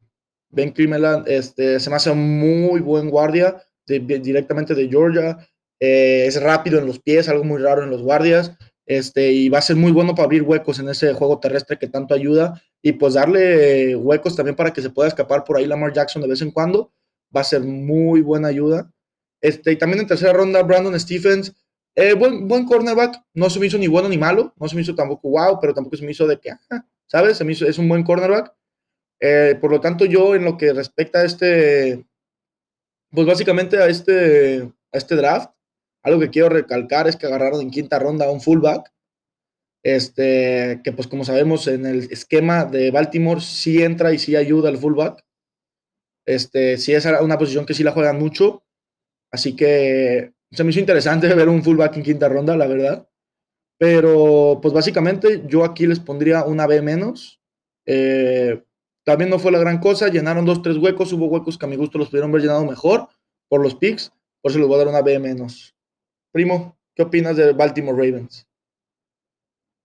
Ben 0.50 0.72
Cleveland 0.72 1.28
este, 1.28 1.80
se 1.80 1.90
me 1.90 1.96
hace 1.98 2.14
muy 2.14 2.80
buen 2.80 3.10
guardia, 3.10 3.62
directamente 3.86 4.76
de 4.76 4.88
Georgia. 4.88 5.38
Eh, 5.80 6.26
es 6.26 6.42
rápido 6.42 6.80
en 6.80 6.88
los 6.88 7.00
pies, 7.00 7.30
algo 7.30 7.44
muy 7.44 7.62
raro 7.62 7.84
en 7.84 7.90
los 7.90 8.02
guardias. 8.02 8.54
Este, 8.86 9.32
y 9.32 9.50
va 9.50 9.60
a 9.60 9.62
ser 9.62 9.76
muy 9.76 9.92
bueno 9.92 10.16
para 10.16 10.24
abrir 10.24 10.42
huecos 10.42 10.80
en 10.80 10.90
ese 10.90 11.14
juego 11.14 11.40
terrestre 11.40 11.78
que 11.78 11.88
tanto 11.88 12.16
ayuda 12.16 12.60
y 12.82 12.94
pues 12.94 13.14
darle 13.14 13.96
huecos 13.96 14.36
también 14.36 14.56
para 14.56 14.74
que 14.74 14.82
se 14.82 14.90
pueda 14.90 15.08
escapar 15.08 15.44
por 15.44 15.58
ahí 15.58 15.68
Lamar 15.68 15.94
Jackson 15.94 16.24
de 16.24 16.28
vez 16.28 16.42
en 16.42 16.50
cuando. 16.50 16.92
Va 17.36 17.42
a 17.42 17.44
ser 17.44 17.62
muy 17.62 18.22
buena 18.22 18.48
ayuda. 18.48 18.92
Este, 19.42 19.72
y 19.72 19.78
también 19.78 20.02
en 20.02 20.08
tercera 20.08 20.34
ronda, 20.34 20.64
Brandon 20.64 21.00
Stephens, 21.00 21.54
eh, 21.96 22.14
buen, 22.14 22.66
cornerback, 22.66 23.24
no 23.34 23.50
se 23.50 23.60
me 23.60 23.68
hizo 23.68 23.78
ni 23.78 23.88
bueno 23.88 24.10
ni 24.10 24.18
malo, 24.18 24.54
no 24.58 24.68
se 24.68 24.76
me 24.76 24.82
hizo 24.82 24.96
tampoco 24.96 25.30
wow, 25.30 25.60
pero 25.60 25.74
tampoco 25.74 25.98
se 25.98 26.06
me 26.06 26.12
hizo 26.12 26.28
de 26.28 26.40
que, 26.40 26.52
¿sabes? 27.08 27.38
Se 27.38 27.44
me 27.44 27.54
hizo, 27.54 27.68
es 27.68 27.78
un 27.78 27.90
buen 27.90 28.04
cornerback. 28.04 28.54
Eh, 29.20 29.58
por 29.60 29.72
lo 29.72 29.82
tanto, 29.82 30.06
yo 30.06 30.36
en 30.36 30.46
lo 30.46 30.58
que 30.58 30.72
respecta 30.72 31.20
a 31.20 31.26
este, 31.26 32.06
pues 33.12 33.28
básicamente 33.28 33.78
a 33.78 33.88
este, 33.88 34.62
a 34.94 34.98
este 34.98 35.16
draft, 35.16 35.52
algo 36.04 36.20
que 36.20 36.30
quiero 36.30 36.50
recalcar 36.50 37.08
es 37.08 37.16
que 37.16 37.26
agarraron 37.26 37.62
en 37.62 37.72
quinta 37.72 38.00
ronda 38.00 38.26
a 38.26 38.32
un 38.32 38.42
fullback, 38.42 38.94
este, 39.84 40.82
que 40.84 40.92
pues 40.92 41.08
como 41.08 41.24
sabemos 41.24 41.68
en 41.68 41.86
el 41.86 42.12
esquema 42.12 42.66
de 42.66 42.92
Baltimore 42.92 43.42
sí 43.42 43.82
entra 43.82 44.14
y 44.14 44.20
sí 44.20 44.36
ayuda 44.36 44.70
al 44.70 44.78
fullback. 44.78 45.24
Este, 46.26 46.78
sí 46.78 46.94
es 46.94 47.06
una 47.06 47.38
posición 47.38 47.66
que 47.66 47.74
sí 47.74 47.84
la 47.84 47.92
juegan 47.92 48.20
mucho. 48.20 48.64
Así 49.32 49.56
que 49.56 50.34
se 50.52 50.64
me 50.64 50.72
hizo 50.72 50.80
interesante 50.80 51.28
ver 51.36 51.50
un 51.50 51.64
fullback 51.64 51.98
en 51.98 52.04
quinta 52.04 52.30
ronda, 52.30 52.56
la 52.56 52.68
verdad. 52.68 53.08
Pero, 53.78 54.60
pues 54.62 54.74
básicamente 54.74 55.44
yo 55.46 55.64
aquí 55.64 55.88
les 55.88 56.00
pondría 56.00 56.44
una 56.44 56.68
B 56.68 56.82
menos. 56.82 57.42
Eh, 57.86 58.64
también 59.06 59.30
no 59.30 59.40
fue 59.40 59.52
la 59.52 59.60
gran 59.60 59.80
cosa, 59.80 60.10
llenaron 60.10 60.46
dos, 60.46 60.62
tres 60.62 60.78
huecos, 60.78 61.14
hubo 61.14 61.28
huecos 61.28 61.58
que 61.58 61.66
a 61.66 61.70
mi 61.70 61.78
gusto 61.78 61.98
los 61.98 62.10
pudieron 62.10 62.30
haber 62.30 62.42
llenado 62.42 62.66
mejor 62.66 63.08
por 63.48 63.62
los 63.64 63.76
picks, 63.76 64.12
por 64.42 64.52
eso 64.52 64.60
les 64.60 64.68
voy 64.68 64.76
a 64.76 64.80
dar 64.80 64.88
una 64.88 65.02
B 65.02 65.18
menos. 65.18 65.76
Primo, 66.32 66.78
¿qué 66.94 67.04
opinas 67.04 67.36
de 67.36 67.54
Baltimore 67.54 67.98
Ravens? 67.98 68.48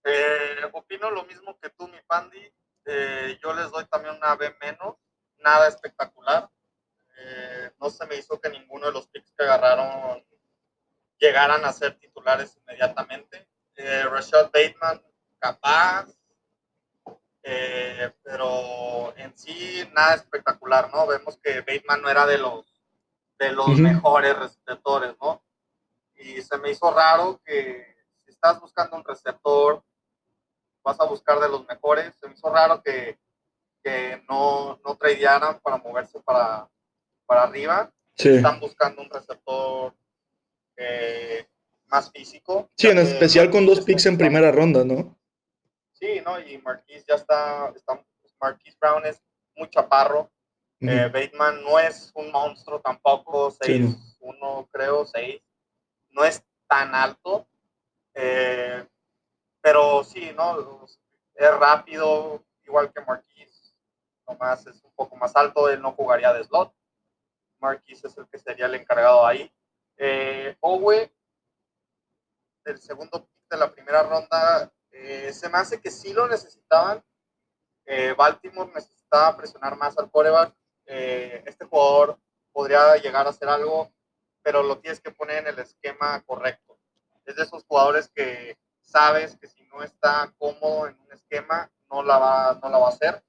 Eh, 0.04 0.56
opino 0.72 1.10
lo 1.10 1.24
mismo 1.24 1.58
que 1.58 1.70
tú, 1.70 1.88
mi 1.88 1.98
Pandi. 2.06 2.52
Eh, 2.84 3.38
yo 3.42 3.54
les 3.54 3.70
doy 3.70 3.86
también 3.86 4.16
una 4.16 4.36
B 4.36 4.54
menos, 4.60 4.96
nada 5.38 5.68
espectacular. 5.68 6.50
Eh, 7.16 7.70
no 7.80 7.90
se 7.90 8.06
me 8.06 8.16
hizo 8.16 8.40
que 8.40 8.50
ninguno 8.50 8.86
de 8.86 8.92
los 8.92 9.06
picks 9.08 9.32
que 9.36 9.44
agarraron 9.44 10.24
llegaran 11.18 11.64
a 11.64 11.72
ser 11.72 11.98
titulares 11.98 12.56
inmediatamente. 12.56 13.48
Eh, 13.76 14.02
Rashad 14.04 14.50
Bateman, 14.52 15.02
capaz, 15.38 16.06
eh, 17.42 18.12
pero 18.22 19.14
en 19.16 19.36
sí 19.36 19.88
nada 19.92 20.14
espectacular, 20.14 20.90
¿no? 20.92 21.06
Vemos 21.06 21.38
que 21.42 21.60
Bateman 21.60 22.02
no 22.02 22.08
era 22.08 22.26
de 22.26 22.38
los, 22.38 22.66
de 23.38 23.52
los 23.52 23.68
mejores 23.78 24.36
receptores, 24.38 25.14
¿no? 25.20 25.42
Y 26.16 26.40
se 26.42 26.56
me 26.58 26.70
hizo 26.70 26.92
raro 26.92 27.40
que 27.44 27.96
si 28.24 28.30
estás 28.30 28.60
buscando 28.60 28.96
un 28.96 29.04
receptor, 29.04 29.82
vas 30.82 30.98
a 31.00 31.04
buscar 31.04 31.38
de 31.40 31.48
los 31.48 31.66
mejores. 31.66 32.14
Se 32.16 32.28
me 32.28 32.34
hizo 32.34 32.50
raro 32.50 32.82
que, 32.82 33.18
que 33.82 34.22
no, 34.28 34.80
no 34.84 34.96
tradearan 34.96 35.60
para 35.60 35.78
moverse 35.78 36.20
para, 36.20 36.68
para 37.26 37.44
arriba. 37.44 37.92
Están 38.16 38.60
buscando 38.60 39.02
un 39.02 39.10
receptor 39.10 39.94
eh, 40.76 41.46
más 41.86 42.10
físico. 42.10 42.70
Sí, 42.76 42.88
en 42.88 42.98
especial 42.98 43.50
con 43.50 43.66
dos 43.66 43.80
picks 43.80 44.06
en 44.06 44.16
primera 44.16 44.52
ronda, 44.52 44.84
¿no? 44.84 45.18
Sí, 45.92 46.20
¿no? 46.24 46.38
Y 46.40 46.58
Marquise 46.58 47.04
ya 47.08 47.16
está, 47.16 47.72
está 47.74 48.00
Marquise 48.40 48.76
Brown 48.80 49.06
es 49.06 49.20
muy 49.56 49.68
chaparro. 49.68 50.30
Eh, 50.80 51.08
Bateman 51.10 51.62
no 51.64 51.78
es 51.78 52.12
un 52.14 52.30
monstruo 52.30 52.78
tampoco, 52.78 53.50
6, 53.50 53.96
1 54.20 54.68
creo, 54.70 55.06
6. 55.06 55.40
No 56.10 56.24
es 56.24 56.42
tan 56.68 56.94
alto. 56.94 57.46
Eh, 58.12 58.84
pero 59.62 60.04
sí, 60.04 60.30
¿no? 60.36 60.84
Es 61.34 61.58
rápido, 61.58 62.44
igual 62.66 62.92
que 62.92 63.00
Marquise. 63.00 63.72
Nomás 64.28 64.66
es 64.66 64.82
un 64.84 64.92
poco 64.94 65.16
más 65.16 65.34
alto, 65.34 65.70
él 65.70 65.80
no 65.80 65.92
jugaría 65.92 66.32
de 66.32 66.44
slot. 66.44 66.72
Marquise 67.60 68.06
es 68.06 68.18
el 68.18 68.28
que 68.28 68.38
sería 68.38 68.66
el 68.66 68.74
encargado 68.74 69.26
ahí. 69.26 69.50
Eh, 69.96 70.56
Owe, 70.60 71.12
el 72.64 72.80
segundo 72.80 73.24
pick 73.24 73.48
de 73.50 73.56
la 73.56 73.72
primera 73.72 74.02
ronda, 74.02 74.72
eh, 74.90 75.32
se 75.32 75.48
me 75.48 75.58
hace 75.58 75.80
que 75.80 75.90
sí 75.90 76.12
lo 76.12 76.26
necesitaban. 76.26 77.02
Eh, 77.86 78.14
Baltimore 78.16 78.72
necesitaba 78.74 79.36
presionar 79.36 79.76
más 79.76 79.96
al 79.98 80.10
coreback. 80.10 80.54
Este 80.86 81.64
jugador 81.64 82.18
podría 82.52 82.96
llegar 82.96 83.26
a 83.26 83.30
hacer 83.30 83.48
algo, 83.48 83.92
pero 84.42 84.62
lo 84.62 84.78
tienes 84.78 85.00
que 85.00 85.10
poner 85.10 85.38
en 85.38 85.48
el 85.48 85.58
esquema 85.58 86.22
correcto. 86.24 86.78
Es 87.24 87.36
de 87.36 87.42
esos 87.42 87.64
jugadores 87.64 88.08
que 88.08 88.58
sabes 88.80 89.36
que 89.38 89.48
si 89.48 89.62
no 89.64 89.82
está 89.82 90.32
cómodo 90.38 90.88
en 90.88 91.00
un 91.00 91.12
esquema, 91.12 91.70
no 91.90 92.02
la 92.02 92.18
va, 92.18 92.60
no 92.62 92.68
la 92.68 92.78
va 92.78 92.86
a 92.86 92.90
hacer. 92.90 93.24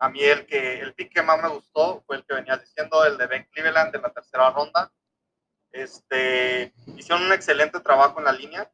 A 0.00 0.08
mí 0.08 0.22
el, 0.22 0.46
que, 0.46 0.80
el 0.80 0.94
pick 0.94 1.12
que 1.12 1.22
más 1.22 1.40
me 1.42 1.48
gustó 1.48 2.02
fue 2.06 2.16
el 2.16 2.24
que 2.24 2.34
venía 2.34 2.56
diciendo, 2.56 3.04
el 3.04 3.18
de 3.18 3.26
Ben 3.26 3.46
Cleveland 3.52 3.94
en 3.94 4.02
la 4.02 4.10
tercera 4.10 4.50
ronda. 4.50 4.90
Este, 5.70 6.72
hicieron 6.96 7.26
un 7.26 7.32
excelente 7.32 7.78
trabajo 7.80 8.18
en 8.18 8.24
la 8.24 8.32
línea. 8.32 8.70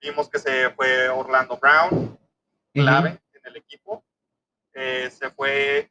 Vimos 0.00 0.28
que 0.28 0.38
se 0.38 0.70
fue 0.70 1.08
Orlando 1.08 1.56
Brown, 1.56 2.18
clave 2.74 3.20
en 3.32 3.40
el 3.44 3.56
equipo. 3.56 4.04
Eh, 4.74 5.10
se 5.10 5.30
fue 5.30 5.90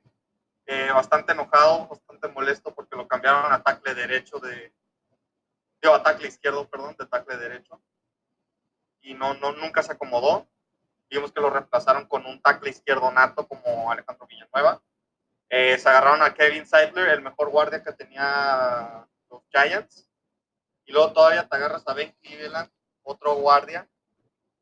eh, 0.65 0.91
bastante 0.93 1.31
enojado, 1.31 1.87
bastante 1.87 2.27
molesto 2.27 2.73
porque 2.75 2.95
lo 2.95 3.07
cambiaron 3.07 3.51
a 3.51 3.63
tackle 3.63 3.95
derecho 3.95 4.39
de, 4.39 4.73
yo 5.81 5.93
a 5.93 6.03
tackle 6.03 6.27
izquierdo, 6.27 6.69
perdón, 6.69 6.95
de 6.99 7.05
tackle 7.05 7.37
derecho. 7.37 7.81
Y 9.01 9.13
no, 9.13 9.33
no, 9.35 9.53
nunca 9.53 9.81
se 9.81 9.93
acomodó. 9.93 10.47
Vimos 11.09 11.31
que 11.31 11.41
lo 11.41 11.49
reemplazaron 11.49 12.05
con 12.05 12.25
un 12.25 12.41
tackle 12.41 12.69
izquierdo 12.69 13.11
nato 13.11 13.47
como 13.47 13.91
Alejandro 13.91 14.27
Villanueva. 14.27 14.81
Eh, 15.49 15.77
se 15.79 15.89
agarraron 15.89 16.21
a 16.21 16.33
Kevin 16.33 16.67
Seidler, 16.67 17.09
el 17.09 17.21
mejor 17.21 17.49
guardia 17.49 17.83
que 17.83 17.93
tenía 17.93 19.07
los 19.29 19.41
Giants. 19.51 20.07
Y 20.85 20.91
luego 20.91 21.13
todavía 21.13 21.47
te 21.47 21.55
agarras 21.55 21.87
a 21.87 21.93
Ben 21.93 22.15
Cleveland, 22.21 22.69
otro 23.03 23.35
guardia. 23.35 23.87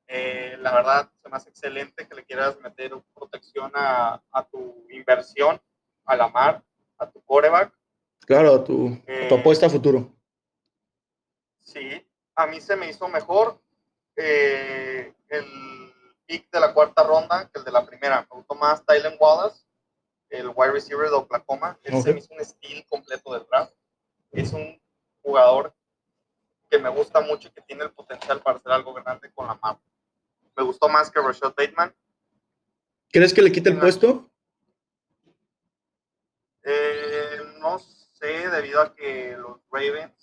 Eh, 0.08 0.56
la 0.62 0.74
verdad, 0.74 1.12
se 1.22 1.30
me 1.30 1.36
hace 1.36 1.50
excelente 1.50 2.08
que 2.08 2.16
le 2.16 2.24
quieras 2.24 2.58
meter 2.62 2.94
protección 3.14 3.72
a, 3.76 4.22
tu 4.50 4.86
inversión, 4.90 5.62
a 6.06 6.16
la 6.16 6.30
mar, 6.30 6.64
a 6.98 7.10
tu 7.10 7.22
coreback. 7.24 7.74
Claro, 8.26 8.56
a 8.56 8.64
tu, 8.64 8.98
eh, 9.06 9.30
apuesta 9.38 9.66
a 9.66 9.70
futuro. 9.70 10.14
Sí, 11.62 12.06
a 12.36 12.48
mí 12.48 12.62
se 12.62 12.78
me 12.78 12.90
hizo 12.90 13.10
mejor 13.10 13.60
eh, 14.16 15.14
el 15.28 15.46
pick 16.28 16.52
de 16.52 16.60
la 16.60 16.74
cuarta 16.74 17.04
ronda 17.04 17.50
que 17.50 17.60
el 17.60 17.66
de 17.66 17.72
la 17.72 17.86
primera. 17.86 18.22
Me 18.22 18.38
gustó 18.38 18.54
más 18.54 18.86
Tylen 18.86 19.18
Wallace, 19.20 19.64
el 20.30 20.50
wide 20.50 20.74
receiver 20.74 21.10
de 21.10 21.16
Oklahoma. 21.16 21.80
Él 21.84 22.02
se 22.02 22.14
me 22.14 22.20
hizo 22.20 22.34
un 22.34 22.42
estilo 22.42 22.84
completo 22.90 23.34
del 23.34 23.46
draft. 23.50 23.74
Es 24.32 24.54
un 24.54 24.80
jugador 25.22 25.74
que 26.70 26.78
me 26.78 26.90
gusta 26.90 27.22
mucho 27.22 27.48
y 27.48 27.52
que 27.52 27.62
tiene 27.62 27.84
el 27.84 27.92
potencial 27.92 28.42
para 28.42 28.58
hacer 28.58 28.72
algo 28.72 28.94
grande 28.94 29.32
con 29.32 29.48
la 29.48 29.56
mano. 29.56 29.82
Me 30.56 30.64
gustó 30.64 30.90
más 30.90 31.10
que 31.10 31.22
Rashad 31.22 31.54
Bateman. 31.56 31.96
¿Crees 33.10 33.34
que 33.34 33.42
le 33.42 33.52
quite 33.52 33.70
el 33.70 33.80
puesto? 33.80 34.30
Eh, 36.64 37.40
no 37.60 37.80
sé, 37.80 38.50
debido 38.50 38.82
a 38.82 38.94
que 38.94 39.38
los 39.38 39.60
Ravens 39.72 40.14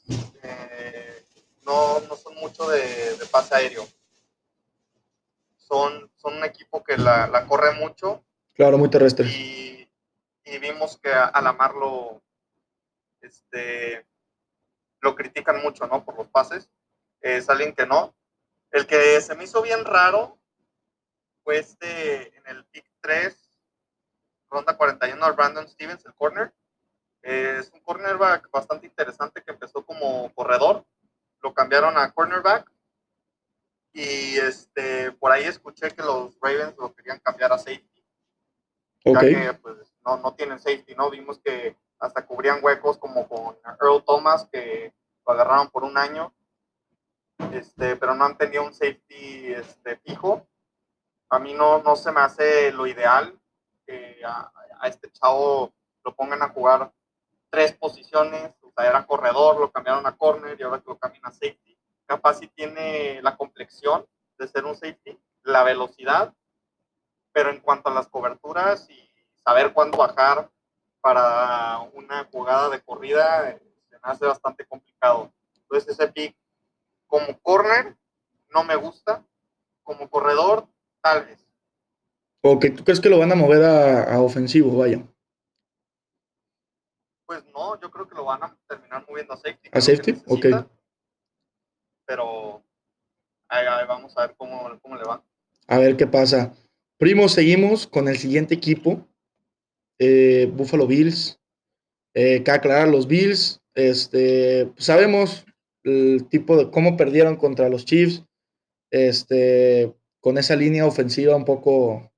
eh, 0.42 1.24
no, 1.62 2.00
no, 2.00 2.16
son 2.16 2.34
mucho 2.34 2.68
de, 2.68 3.16
de, 3.16 3.26
pase 3.26 3.54
aéreo. 3.54 3.86
Son, 5.66 6.10
son 6.16 6.36
un 6.36 6.44
equipo 6.44 6.84
que 6.84 6.96
la, 6.96 7.26
la 7.26 7.46
corre 7.46 7.72
mucho. 7.74 8.24
Claro, 8.52 8.78
muy 8.78 8.90
terrestre. 8.90 9.26
Y, 9.26 9.90
y 10.44 10.58
vimos 10.58 10.98
que 10.98 11.10
Alamarlo 11.10 12.22
este, 13.20 14.06
lo 15.00 15.14
critican 15.14 15.62
mucho, 15.62 15.86
¿no? 15.86 16.04
Por 16.04 16.16
los 16.16 16.28
pases. 16.28 16.70
Es 17.20 17.48
alguien 17.48 17.74
que 17.74 17.86
no. 17.86 18.14
El 18.70 18.86
que 18.86 19.20
se 19.20 19.34
me 19.34 19.44
hizo 19.44 19.62
bien 19.62 19.84
raro 19.84 20.38
fue 21.42 21.58
este 21.58 22.36
en 22.36 22.46
el 22.46 22.64
pick 22.66 22.84
3, 23.00 23.36
ronda 24.50 24.76
41, 24.76 25.24
al 25.24 25.32
Brandon 25.32 25.68
Stevens, 25.68 26.04
el 26.04 26.14
corner. 26.14 26.52
Es 27.22 27.70
un 27.72 27.80
cornerback 27.80 28.50
bastante 28.50 28.86
interesante 28.86 29.42
que 29.42 29.52
empezó 29.52 29.84
como 29.84 30.32
corredor. 30.34 30.84
Lo 31.40 31.54
cambiaron 31.54 31.96
a 31.96 32.12
cornerback. 32.12 32.70
Y 33.94 34.36
este, 34.36 35.12
por 35.12 35.30
ahí 35.30 35.44
escuché 35.44 35.88
que 35.92 36.02
los 36.02 36.36
Ravens 36.40 36.74
lo 36.76 36.92
querían 36.92 37.20
cambiar 37.20 37.52
a 37.52 37.58
safety. 37.58 38.04
Okay. 39.04 39.32
Ya 39.32 39.52
que 39.52 39.58
pues, 39.60 39.94
no, 40.04 40.16
no 40.16 40.34
tienen 40.34 40.58
safety, 40.58 40.96
¿no? 40.96 41.10
Vimos 41.10 41.38
que 41.38 41.76
hasta 42.00 42.26
cubrían 42.26 42.58
huecos 42.60 42.98
como 42.98 43.28
con 43.28 43.56
Earl 43.80 44.04
Thomas, 44.04 44.48
que 44.50 44.92
lo 45.24 45.32
agarraron 45.32 45.70
por 45.70 45.84
un 45.84 45.96
año, 45.96 46.34
este, 47.52 47.94
pero 47.94 48.16
no 48.16 48.24
han 48.24 48.36
tenido 48.36 48.64
un 48.64 48.74
safety 48.74 49.52
este, 49.52 49.96
fijo. 49.98 50.44
A 51.30 51.38
mí 51.38 51.54
no, 51.54 51.80
no 51.82 51.94
se 51.94 52.10
me 52.10 52.20
hace 52.20 52.72
lo 52.72 52.88
ideal 52.88 53.38
que 53.86 54.20
a, 54.24 54.50
este 54.84 55.10
chavo 55.12 55.72
lo 56.04 56.14
pongan 56.14 56.42
a 56.42 56.48
jugar 56.48 56.92
tres 57.48 57.72
posiciones, 57.72 58.52
o 58.60 58.72
sea, 58.76 58.88
era 58.88 59.06
corredor, 59.06 59.58
lo 59.58 59.70
cambiaron 59.70 60.04
a 60.06 60.16
corner 60.16 60.58
y 60.58 60.62
ahora 60.64 60.80
que 60.80 60.88
lo 60.88 60.98
cambian 60.98 61.26
a 61.26 61.30
safety. 61.30 61.73
Capaz 62.06 62.38
si 62.38 62.48
tiene 62.48 63.20
la 63.22 63.36
complexión 63.36 64.06
de 64.38 64.48
ser 64.48 64.64
un 64.64 64.74
safety, 64.74 65.18
la 65.42 65.62
velocidad, 65.62 66.34
pero 67.32 67.50
en 67.50 67.60
cuanto 67.60 67.88
a 67.88 67.94
las 67.94 68.08
coberturas 68.08 68.88
y 68.90 69.10
saber 69.34 69.72
cuándo 69.72 69.98
bajar 69.98 70.50
para 71.00 71.80
una 71.92 72.24
jugada 72.32 72.70
de 72.70 72.80
corrida, 72.80 73.58
se 73.88 73.94
me 73.94 73.98
hace 74.02 74.26
bastante 74.26 74.64
complicado. 74.64 75.32
Entonces 75.54 75.90
ese 75.90 76.10
pick 76.10 76.36
como 77.06 77.38
corner 77.40 77.96
no 78.50 78.64
me 78.64 78.76
gusta, 78.76 79.24
como 79.82 80.08
corredor 80.08 80.66
tal 81.02 81.26
vez. 81.26 81.46
Ok, 82.42 82.66
¿tú 82.76 82.84
crees 82.84 83.00
que 83.00 83.08
lo 83.08 83.18
van 83.18 83.32
a 83.32 83.34
mover 83.34 83.64
a, 83.64 84.20
ofensivo, 84.20 84.78
vaya? 84.78 85.02
Pues 87.26 87.44
no, 87.46 87.80
yo 87.80 87.90
creo 87.90 88.06
que 88.06 88.14
lo 88.14 88.24
van 88.24 88.42
a 88.42 88.56
terminar 88.68 89.04
moviendo 89.08 89.32
a 89.34 89.36
safety. 89.36 89.70
¿A 89.72 89.80
safety? 89.80 90.22
Ok. 90.26 90.46
Pero 92.06 92.62
vamos 93.88 94.16
a 94.16 94.26
ver 94.26 94.34
cómo, 94.36 94.78
cómo 94.82 94.96
le 94.96 95.04
va. 95.04 95.22
A 95.66 95.78
ver 95.78 95.96
qué 95.96 96.06
pasa. 96.06 96.54
Primo, 96.98 97.28
seguimos 97.28 97.86
con 97.86 98.08
el 98.08 98.18
siguiente 98.18 98.54
equipo. 98.54 99.06
Eh, 99.98 100.50
Buffalo 100.52 100.86
Bills. 100.86 101.38
Eh, 102.14 102.44
que 102.44 102.50
aclarar, 102.52 102.86
los 102.86 103.08
Bills, 103.08 103.60
este, 103.74 104.70
sabemos 104.76 105.44
el 105.82 106.28
tipo 106.28 106.56
de 106.56 106.70
cómo 106.70 106.96
perdieron 106.96 107.34
contra 107.36 107.68
los 107.68 107.84
Chiefs, 107.84 108.24
este, 108.92 109.92
con 110.20 110.38
esa 110.38 110.54
línea 110.54 110.86
ofensiva 110.86 111.34
un 111.34 111.44
poco, 111.44 112.12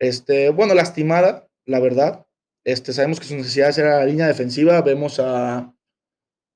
este, 0.00 0.50
bueno, 0.50 0.74
lastimada, 0.74 1.48
la 1.66 1.78
verdad. 1.78 2.26
Este, 2.64 2.92
sabemos 2.92 3.20
que 3.20 3.26
su 3.26 3.36
necesidad 3.36 3.78
era 3.78 3.98
la 3.98 4.06
línea 4.06 4.26
defensiva, 4.26 4.82
vemos 4.82 5.20
a 5.20 5.72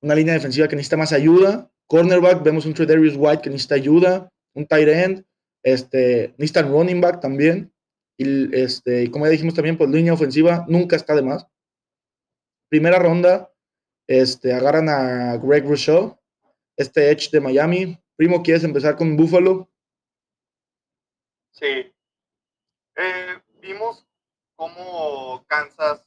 una 0.02 0.14
línea 0.16 0.34
defensiva 0.34 0.66
que 0.66 0.74
necesita 0.74 0.96
más 0.96 1.12
ayuda, 1.12 1.70
cornerback, 1.86 2.42
vemos 2.42 2.66
un 2.66 2.74
Darius 2.74 3.14
White 3.16 3.42
que 3.42 3.50
necesita 3.50 3.74
ayuda, 3.74 4.28
un 4.54 4.66
tight 4.66 4.88
end, 4.88 5.24
este, 5.62 6.34
necesitan 6.38 6.70
running 6.70 7.00
back 7.00 7.20
también. 7.20 7.72
Y, 8.16 8.54
este, 8.54 9.10
como 9.10 9.26
ya 9.26 9.32
dijimos 9.32 9.54
también, 9.54 9.76
pues 9.76 9.90
línea 9.90 10.12
ofensiva 10.12 10.64
nunca 10.68 10.96
está 10.96 11.14
de 11.14 11.22
más. 11.22 11.46
Primera 12.68 12.98
ronda, 12.98 13.50
este, 14.06 14.52
agarran 14.52 14.88
a 14.88 15.36
Greg 15.38 15.64
Rousseau, 15.64 16.18
este 16.76 17.10
Edge 17.10 17.30
de 17.30 17.40
Miami. 17.40 17.98
Primo, 18.16 18.42
¿quieres 18.42 18.64
empezar 18.64 18.96
con 18.96 19.16
Buffalo? 19.16 19.68
Sí. 21.50 21.92
Eh, 22.96 23.38
vimos 23.60 24.06
cómo 24.54 25.44
Kansas 25.48 26.06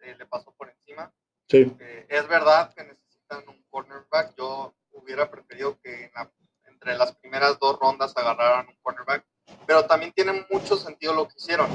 eh, 0.00 0.14
le 0.18 0.26
pasó 0.26 0.52
por 0.52 0.70
encima. 0.70 1.12
Sí. 1.48 1.74
Eh, 1.80 2.06
es 2.08 2.28
verdad 2.28 2.72
que 2.74 2.84
necesitan 2.84 3.46
un 3.48 3.62
cornerback. 3.70 4.34
Yo 4.36 4.74
hubiera 5.08 5.30
preferido 5.30 5.78
que 5.80 6.10
entre 6.64 6.96
las 6.96 7.16
primeras 7.16 7.58
dos 7.58 7.78
rondas 7.78 8.16
agarraran 8.16 8.68
un 8.68 8.76
cornerback 8.82 9.24
pero 9.66 9.86
también 9.86 10.12
tiene 10.12 10.46
mucho 10.50 10.76
sentido 10.76 11.14
lo 11.14 11.28
que 11.28 11.34
hicieron, 11.36 11.68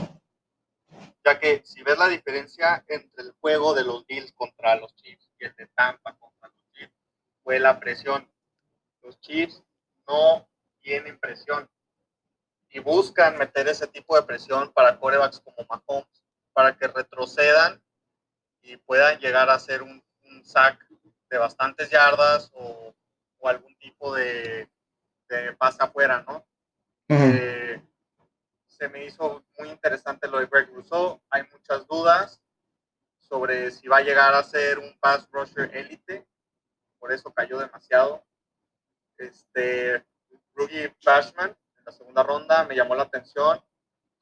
ya 1.24 1.40
que 1.40 1.62
si 1.66 1.82
ves 1.84 1.98
la 1.98 2.08
diferencia 2.08 2.84
entre 2.88 3.24
el 3.24 3.32
juego 3.40 3.74
de 3.74 3.84
los 3.84 4.06
Bills 4.06 4.32
contra 4.34 4.76
los 4.76 4.96
Chiefs 4.96 5.30
y 5.40 5.46
el 5.46 5.56
de 5.56 5.68
Tampa 5.76 6.16
contra 6.18 6.50
los 6.50 6.72
Chiefs, 6.74 6.94
fue 7.44 7.60
la 7.60 7.80
presión. 7.80 8.32
Los 9.02 9.20
Chiefs 9.22 9.64
no 10.08 10.48
tienen 10.82 11.20
presión. 11.20 11.70
y 12.76 12.80
buscan 12.80 13.38
meter 13.38 13.68
ese 13.68 13.86
tipo 13.86 14.16
de 14.16 14.24
presión 14.24 14.74
para 14.74 15.00
corebacks 15.00 15.40
como 15.42 15.64
Mahomes, 15.70 16.24
para 16.54 16.76
que 16.76 16.88
retrocedan 16.88 17.80
y 18.64 18.78
puedan 18.78 19.20
llegar 19.20 19.48
a 19.48 19.54
hacer 19.54 19.84
un, 19.84 20.04
sack 20.44 20.84
de 21.30 21.38
bastantes 21.38 21.92
yardas 21.92 22.50
o, 22.54 22.94
algún 23.50 23.76
tipo 23.78 24.16
de, 24.16 24.70
de, 25.30 25.54
pase 25.54 25.84
afuera, 25.84 26.24
¿no? 26.28 26.46
Eh, 27.10 27.82
se 28.68 28.90
me 28.90 29.06
hizo 29.06 29.46
muy 29.58 29.70
interesante 29.70 30.28
lo 30.28 30.40
de 30.40 30.48
Greg 30.48 30.70
Rousseau. 30.74 31.22
Hay 31.30 31.44
muchas 31.52 31.86
dudas 31.88 32.42
sobre 33.20 33.72
si 33.72 33.88
va 33.88 33.98
a 33.98 34.04
llegar 34.04 34.34
a 34.34 34.44
ser 34.44 34.80
un 34.80 34.98
pass 35.00 35.28
rusher 35.32 35.70
élite. 35.76 36.28
Por 37.00 37.12
eso 37.12 37.34
cayó 37.34 37.60
demasiado. 37.60 38.26
Este, 39.18 40.06
Rudy 40.56 40.92
Bashman 41.06 41.50
en 41.78 41.86
la 41.86 41.92
segunda 41.92 42.24
ronda 42.24 42.66
me 42.66 42.76
llamó 42.76 42.96
la 42.96 43.04
atención 43.04 43.64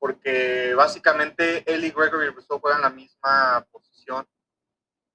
porque 0.01 0.73
básicamente 0.73 1.63
él 1.71 1.85
y 1.85 1.91
Gregory 1.91 2.29
Rousseau 2.29 2.59
juegan 2.59 2.81
la 2.81 2.89
misma 2.89 3.65
posición. 3.71 4.27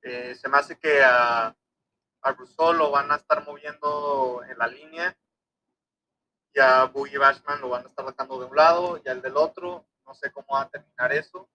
Eh, 0.00 0.36
se 0.36 0.48
me 0.48 0.58
hace 0.58 0.78
que 0.78 1.02
a, 1.02 1.56
a 2.22 2.32
Rousseau 2.32 2.72
lo 2.72 2.90
van 2.90 3.10
a 3.12 3.16
estar 3.16 3.44
moviendo 3.44 4.42
en 4.48 4.58
la 4.58 4.66
línea 4.66 5.16
y 6.56 6.60
a 6.60 6.84
Boogie 6.84 7.18
Bashman 7.18 7.60
lo 7.60 7.68
van 7.68 7.84
a 7.84 7.88
estar 7.88 8.06
sacando 8.06 8.38
de 8.40 8.46
un 8.46 8.56
lado 8.56 9.00
y 9.04 9.08
al 9.08 9.20
del 9.20 9.36
otro. 9.36 9.86
No 10.06 10.14
sé 10.14 10.32
cómo 10.32 10.46
va 10.54 10.62
a 10.62 10.68
terminar 10.70 11.12
eso. 11.12 11.50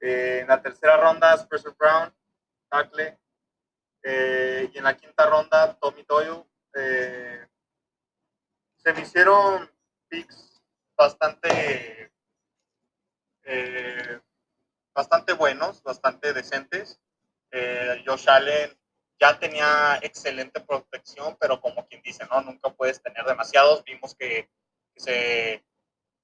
Eh, 0.00 0.40
en 0.40 0.48
la 0.48 0.60
tercera 0.60 0.96
ronda, 0.96 1.34
Spencer 1.34 1.72
Brown, 1.78 2.12
tackle. 2.68 3.16
Eh, 4.02 4.70
y 4.74 4.78
en 4.78 4.84
la 4.84 4.96
quinta 4.96 5.26
ronda, 5.26 5.74
Tommy 5.78 6.02
Doyle. 6.02 6.44
Eh, 6.74 7.46
se 8.78 8.92
me 8.92 9.02
hicieron 9.02 9.70
picks 10.08 10.60
bastante, 10.96 12.12
bastante 14.92 15.32
buenos, 15.32 15.80
bastante 15.84 16.32
decentes. 16.32 17.00
Josh 18.04 18.28
Allen 18.28 18.76
ya 19.20 19.38
tenía 19.38 19.98
excelente 20.02 20.60
protección, 20.60 21.36
pero 21.40 21.60
como 21.60 21.86
quien 21.86 22.02
dice, 22.02 22.26
no, 22.30 22.40
nunca 22.42 22.70
puedes 22.70 23.02
tener 23.02 23.24
demasiados. 23.24 23.82
Vimos 23.84 24.14
que, 24.14 24.50
se, 24.96 25.64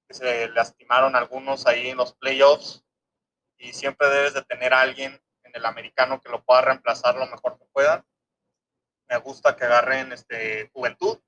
que 0.07 0.13
se 0.13 0.49
lastimaron 0.49 1.15
algunos 1.15 1.65
ahí 1.65 1.89
en 1.89 1.97
los 1.97 2.13
playoffs 2.13 2.83
y 3.57 3.73
siempre 3.73 4.09
debes 4.09 4.33
de 4.33 4.43
tener 4.43 4.73
a 4.73 4.81
alguien 4.81 5.19
en 5.43 5.55
el 5.55 5.65
americano 5.65 6.21
que 6.21 6.29
lo 6.29 6.43
pueda 6.43 6.61
reemplazar 6.61 7.15
lo 7.15 7.25
mejor 7.27 7.57
que 7.57 7.65
pueda. 7.71 8.05
Me 9.07 9.17
gusta 9.17 9.55
que 9.55 9.65
agarren 9.65 10.11
este, 10.11 10.69
juventud. 10.73 11.19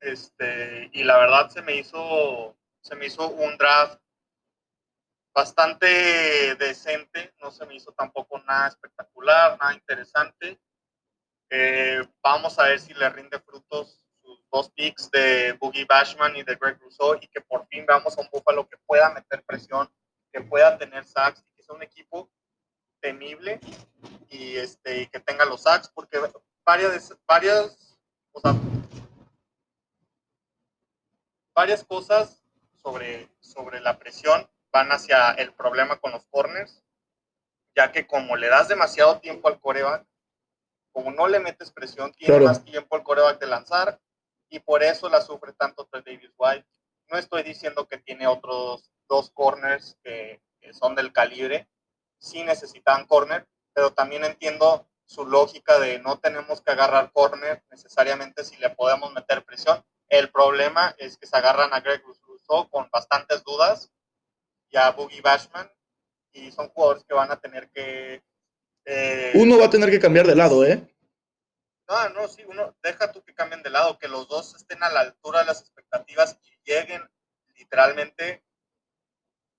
Este, 0.00 0.90
y 0.92 1.04
la 1.04 1.18
verdad 1.18 1.48
se 1.50 1.62
me 1.62 1.74
hizo, 1.74 2.56
se 2.80 2.94
me 2.94 3.06
hizo 3.06 3.28
un 3.28 3.56
draft 3.58 4.00
bastante 5.38 6.56
decente, 6.56 7.32
no 7.40 7.52
se 7.52 7.64
me 7.64 7.76
hizo 7.76 7.92
tampoco 7.92 8.40
nada 8.40 8.66
espectacular, 8.66 9.56
nada 9.60 9.72
interesante. 9.72 10.60
Eh, 11.48 12.02
vamos 12.20 12.58
a 12.58 12.64
ver 12.64 12.80
si 12.80 12.92
le 12.92 13.08
rinde 13.08 13.38
frutos 13.38 14.04
sus 14.20 14.44
dos 14.50 14.68
picks 14.72 15.08
de 15.12 15.52
Boogie 15.52 15.84
Bashman 15.84 16.34
y 16.34 16.42
de 16.42 16.56
Greg 16.56 16.80
Rousseau 16.80 17.14
y 17.20 17.28
que 17.28 17.40
por 17.40 17.64
fin 17.68 17.86
veamos 17.86 18.18
a 18.18 18.20
un 18.20 18.28
Búfalo 18.32 18.68
que 18.68 18.78
pueda 18.78 19.14
meter 19.14 19.44
presión 19.44 19.88
que 20.32 20.40
pueda 20.40 20.76
tener 20.76 21.04
sacks 21.04 21.40
y 21.46 21.52
que 21.52 21.62
sea 21.62 21.76
un 21.76 21.84
equipo 21.84 22.28
temible 23.00 23.60
y, 24.28 24.56
este, 24.56 25.08
que 25.08 25.20
tenga 25.20 25.44
los 25.44 25.62
sacks, 25.62 25.88
porque 25.88 26.18
varias, 26.66 27.16
varias, 27.28 27.96
varias 31.54 31.84
cosas 31.84 32.42
sobre, 32.74 33.30
sobre 33.38 33.78
la 33.80 33.96
presión 34.00 34.44
van 34.72 34.92
hacia 34.92 35.30
el 35.32 35.52
problema 35.54 35.98
con 35.98 36.12
los 36.12 36.26
corners, 36.26 36.82
ya 37.74 37.92
que 37.92 38.06
como 38.06 38.36
le 38.36 38.48
das 38.48 38.68
demasiado 38.68 39.20
tiempo 39.20 39.48
al 39.48 39.60
coreback, 39.60 40.06
como 40.92 41.10
no 41.12 41.28
le 41.28 41.40
metes 41.40 41.70
presión, 41.70 42.12
tiene 42.12 42.40
más 42.40 42.64
tiempo 42.64 42.96
el 42.96 43.02
coreback 43.02 43.38
de 43.38 43.46
lanzar 43.46 44.00
y 44.50 44.60
por 44.60 44.82
eso 44.82 45.08
la 45.08 45.20
sufre 45.20 45.52
tanto 45.52 45.86
Trey 45.86 46.02
Davis 46.02 46.32
White. 46.36 46.66
No 47.10 47.18
estoy 47.18 47.42
diciendo 47.42 47.86
que 47.86 47.98
tiene 47.98 48.26
otros 48.26 48.90
dos 49.08 49.30
corners 49.30 49.96
que, 50.02 50.42
son 50.72 50.94
del 50.94 51.12
calibre, 51.14 51.66
sí 52.18 52.42
necesitan 52.42 53.06
corner, 53.06 53.48
pero 53.72 53.94
también 53.94 54.22
entiendo 54.24 54.86
su 55.06 55.24
lógica 55.24 55.78
de 55.78 55.98
no 55.98 56.18
tenemos 56.18 56.60
que 56.60 56.72
agarrar 56.72 57.10
corner 57.12 57.64
necesariamente 57.70 58.44
si 58.44 58.56
le 58.58 58.68
podemos 58.70 59.10
meter 59.14 59.44
presión. 59.44 59.82
El 60.08 60.30
problema 60.30 60.94
es 60.98 61.16
que 61.16 61.26
se 61.26 61.36
agarran 61.36 61.72
a 61.72 61.80
Greg 61.80 62.02
Rousseau 62.02 62.68
con 62.68 62.90
bastantes 62.92 63.42
dudas 63.44 63.90
y 64.70 64.76
a 64.76 64.90
Boogie 64.90 65.20
Bashman 65.20 65.70
y 66.32 66.50
son 66.52 66.68
jugadores 66.68 67.04
que 67.04 67.14
van 67.14 67.30
a 67.30 67.40
tener 67.40 67.70
que... 67.70 68.22
Eh, 68.84 69.32
uno 69.34 69.58
va 69.58 69.66
a 69.66 69.70
tener 69.70 69.90
que 69.90 70.00
cambiar 70.00 70.26
de 70.26 70.34
lado, 70.34 70.64
¿eh? 70.64 70.86
No, 71.88 72.08
no, 72.10 72.28
sí, 72.28 72.44
uno, 72.46 72.74
deja 72.82 73.12
tú 73.12 73.22
que 73.22 73.34
cambien 73.34 73.62
de 73.62 73.70
lado, 73.70 73.98
que 73.98 74.08
los 74.08 74.28
dos 74.28 74.54
estén 74.54 74.82
a 74.82 74.90
la 74.90 75.00
altura 75.00 75.40
de 75.40 75.46
las 75.46 75.60
expectativas 75.60 76.38
y 76.42 76.70
lleguen 76.70 77.02
literalmente 77.54 78.44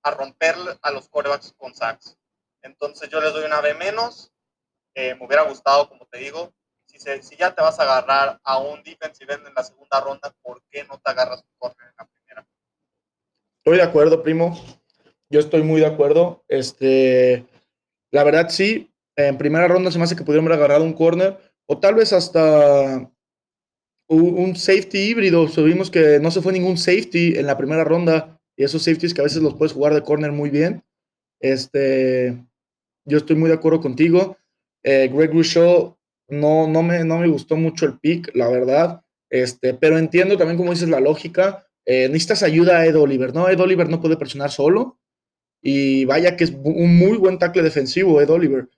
a 0.03 0.11
romper 0.11 0.55
a 0.81 0.91
los 0.91 1.09
corebacks 1.09 1.53
con 1.57 1.73
sacks. 1.73 2.17
Entonces 2.61 3.09
yo 3.09 3.19
les 3.21 3.33
doy 3.33 3.45
una 3.45 3.61
B 3.61 3.73
menos. 3.73 4.31
me 4.95 5.17
hubiera 5.25 5.43
gustado, 5.43 5.89
como 5.89 6.05
te 6.07 6.19
digo, 6.19 6.53
si, 6.85 6.99
si 6.99 7.35
ya 7.35 7.53
te 7.53 7.61
vas 7.61 7.79
a 7.79 7.83
agarrar 7.83 8.39
a 8.43 8.57
un 8.59 8.83
defensive 8.83 9.33
end 9.33 9.47
en 9.47 9.53
la 9.53 9.63
segunda 9.63 9.99
ronda, 9.99 10.33
¿por 10.41 10.61
qué 10.69 10.83
no 10.85 10.99
te 10.99 11.11
agarras 11.11 11.41
un 11.41 11.51
corner 11.57 11.87
en 11.87 11.95
la 11.97 12.05
primera? 12.05 12.47
Estoy 13.57 13.77
de 13.77 13.83
acuerdo, 13.83 14.23
primo. 14.23 14.78
Yo 15.31 15.39
estoy 15.39 15.63
muy 15.63 15.81
de 15.81 15.87
acuerdo. 15.87 16.43
Este, 16.47 17.45
la 18.11 18.23
verdad, 18.23 18.49
sí. 18.49 18.91
En 19.15 19.37
primera 19.37 19.67
ronda 19.67 19.91
se 19.91 19.97
me 19.97 20.05
hace 20.05 20.15
que 20.15 20.23
pudieron 20.23 20.45
haber 20.45 20.59
agarrado 20.59 20.85
un 20.85 20.93
corner 20.93 21.37
o 21.67 21.77
tal 21.79 21.95
vez 21.95 22.13
hasta 22.13 23.11
un 24.07 24.55
safety 24.55 24.97
híbrido. 24.97 25.47
Subimos 25.47 25.91
que 25.91 26.19
no 26.19 26.31
se 26.31 26.41
fue 26.41 26.53
ningún 26.53 26.77
safety 26.77 27.37
en 27.37 27.45
la 27.45 27.57
primera 27.57 27.83
ronda 27.83 28.39
y 28.57 28.63
esos 28.63 28.83
safeties 28.83 29.13
que 29.13 29.21
a 29.21 29.25
veces 29.25 29.41
los 29.41 29.53
puedes 29.53 29.73
jugar 29.73 29.93
de 29.93 30.03
corner 30.03 30.31
muy 30.31 30.49
bien. 30.49 30.83
Este, 31.39 32.37
yo 33.05 33.17
estoy 33.17 33.35
muy 33.35 33.49
de 33.49 33.55
acuerdo 33.55 33.81
contigo. 33.81 34.37
Eh, 34.83 35.09
Greg 35.13 35.31
Rousseau 35.31 35.97
no, 36.27 36.67
no, 36.67 36.81
me, 36.81 37.03
no 37.03 37.19
me 37.19 37.27
gustó 37.27 37.55
mucho 37.55 37.85
el 37.85 37.99
pick, 37.99 38.35
la 38.35 38.49
verdad. 38.49 39.01
Este, 39.29 39.73
pero 39.73 39.97
entiendo 39.97 40.37
también, 40.37 40.57
como 40.57 40.71
dices, 40.71 40.89
la 40.89 40.99
lógica. 40.99 41.65
Eh, 41.85 42.07
necesitas 42.07 42.43
ayuda 42.43 42.79
a 42.79 42.85
Ed 42.85 42.97
Oliver, 42.97 43.33
¿no? 43.33 43.47
Ed 43.47 43.59
Oliver 43.59 43.89
no 43.89 44.01
puede 44.01 44.17
presionar 44.17 44.51
solo. 44.51 44.97
Y 45.61 46.05
vaya 46.05 46.37
que 46.37 46.45
es 46.45 46.51
un 46.63 46.97
muy 46.97 47.17
buen 47.17 47.37
tackle 47.37 47.63
defensivo, 47.63 48.21
Ed 48.21 48.29
Oliver. 48.29 48.69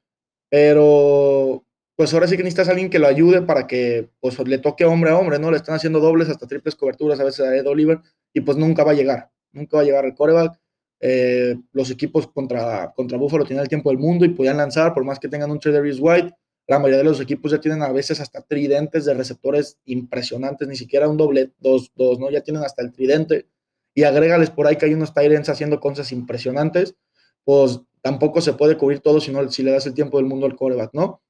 Pero, 0.49 1.65
pues 1.95 2.13
ahora 2.13 2.27
sí 2.27 2.37
que 2.37 2.43
necesitas 2.43 2.69
alguien 2.69 2.89
que 2.89 2.99
lo 2.99 3.07
ayude 3.07 3.41
para 3.41 3.67
que 3.67 4.09
pues, 4.19 4.37
le 4.47 4.57
toque 4.57 4.85
hombre 4.85 5.11
a 5.11 5.17
hombre, 5.17 5.39
¿no? 5.39 5.51
Le 5.51 5.57
están 5.57 5.75
haciendo 5.75 5.99
dobles 5.99 6.29
hasta 6.29 6.47
triples 6.47 6.75
coberturas 6.75 7.19
a 7.19 7.23
veces 7.23 7.45
a 7.45 7.55
Ed 7.55 7.67
Oliver 7.67 7.99
y 8.33 8.41
pues 8.41 8.57
nunca 8.57 8.83
va 8.83 8.91
a 8.91 8.95
llegar 8.95 9.31
nunca 9.53 9.77
va 9.77 9.83
a 9.83 9.85
llegar 9.85 10.05
el 10.05 10.15
coreback. 10.15 10.59
Eh, 10.99 11.55
los 11.71 11.89
equipos 11.89 12.27
contra, 12.27 12.93
contra 12.95 13.17
Buffalo 13.17 13.45
tienen 13.45 13.63
el 13.63 13.69
tiempo 13.69 13.89
del 13.89 13.97
mundo 13.97 14.23
y 14.23 14.29
podían 14.29 14.57
lanzar, 14.57 14.93
por 14.93 15.03
más 15.03 15.19
que 15.19 15.27
tengan 15.27 15.51
un 15.51 15.59
Darius 15.63 15.99
White. 15.99 16.31
La 16.67 16.77
mayoría 16.77 16.99
de 16.99 17.05
los 17.05 17.19
equipos 17.19 17.51
ya 17.51 17.59
tienen 17.59 17.81
a 17.81 17.91
veces 17.91 18.19
hasta 18.19 18.41
tridentes 18.41 19.05
de 19.05 19.13
receptores 19.13 19.79
impresionantes, 19.85 20.67
ni 20.67 20.75
siquiera 20.75 21.09
un 21.09 21.17
doble, 21.17 21.51
dos, 21.59 21.91
dos, 21.95 22.19
¿no? 22.19 22.29
Ya 22.29 22.41
tienen 22.41 22.63
hasta 22.63 22.83
el 22.83 22.91
tridente. 22.91 23.47
Y 23.93 24.03
agrégales 24.03 24.49
por 24.49 24.67
ahí 24.67 24.77
que 24.77 24.85
hay 24.85 24.93
unos 24.93 25.13
Tyrants 25.13 25.49
haciendo 25.49 25.79
cosas 25.79 26.11
impresionantes, 26.11 26.95
pues 27.43 27.81
tampoco 28.01 28.41
se 28.41 28.53
puede 28.53 28.77
cubrir 28.77 28.99
todo 28.99 29.19
si, 29.19 29.31
no, 29.31 29.49
si 29.49 29.63
le 29.63 29.71
das 29.71 29.85
el 29.85 29.93
tiempo 29.93 30.17
del 30.17 30.27
mundo 30.27 30.45
al 30.45 30.55
coreback, 30.55 30.91
¿no? 30.93 31.21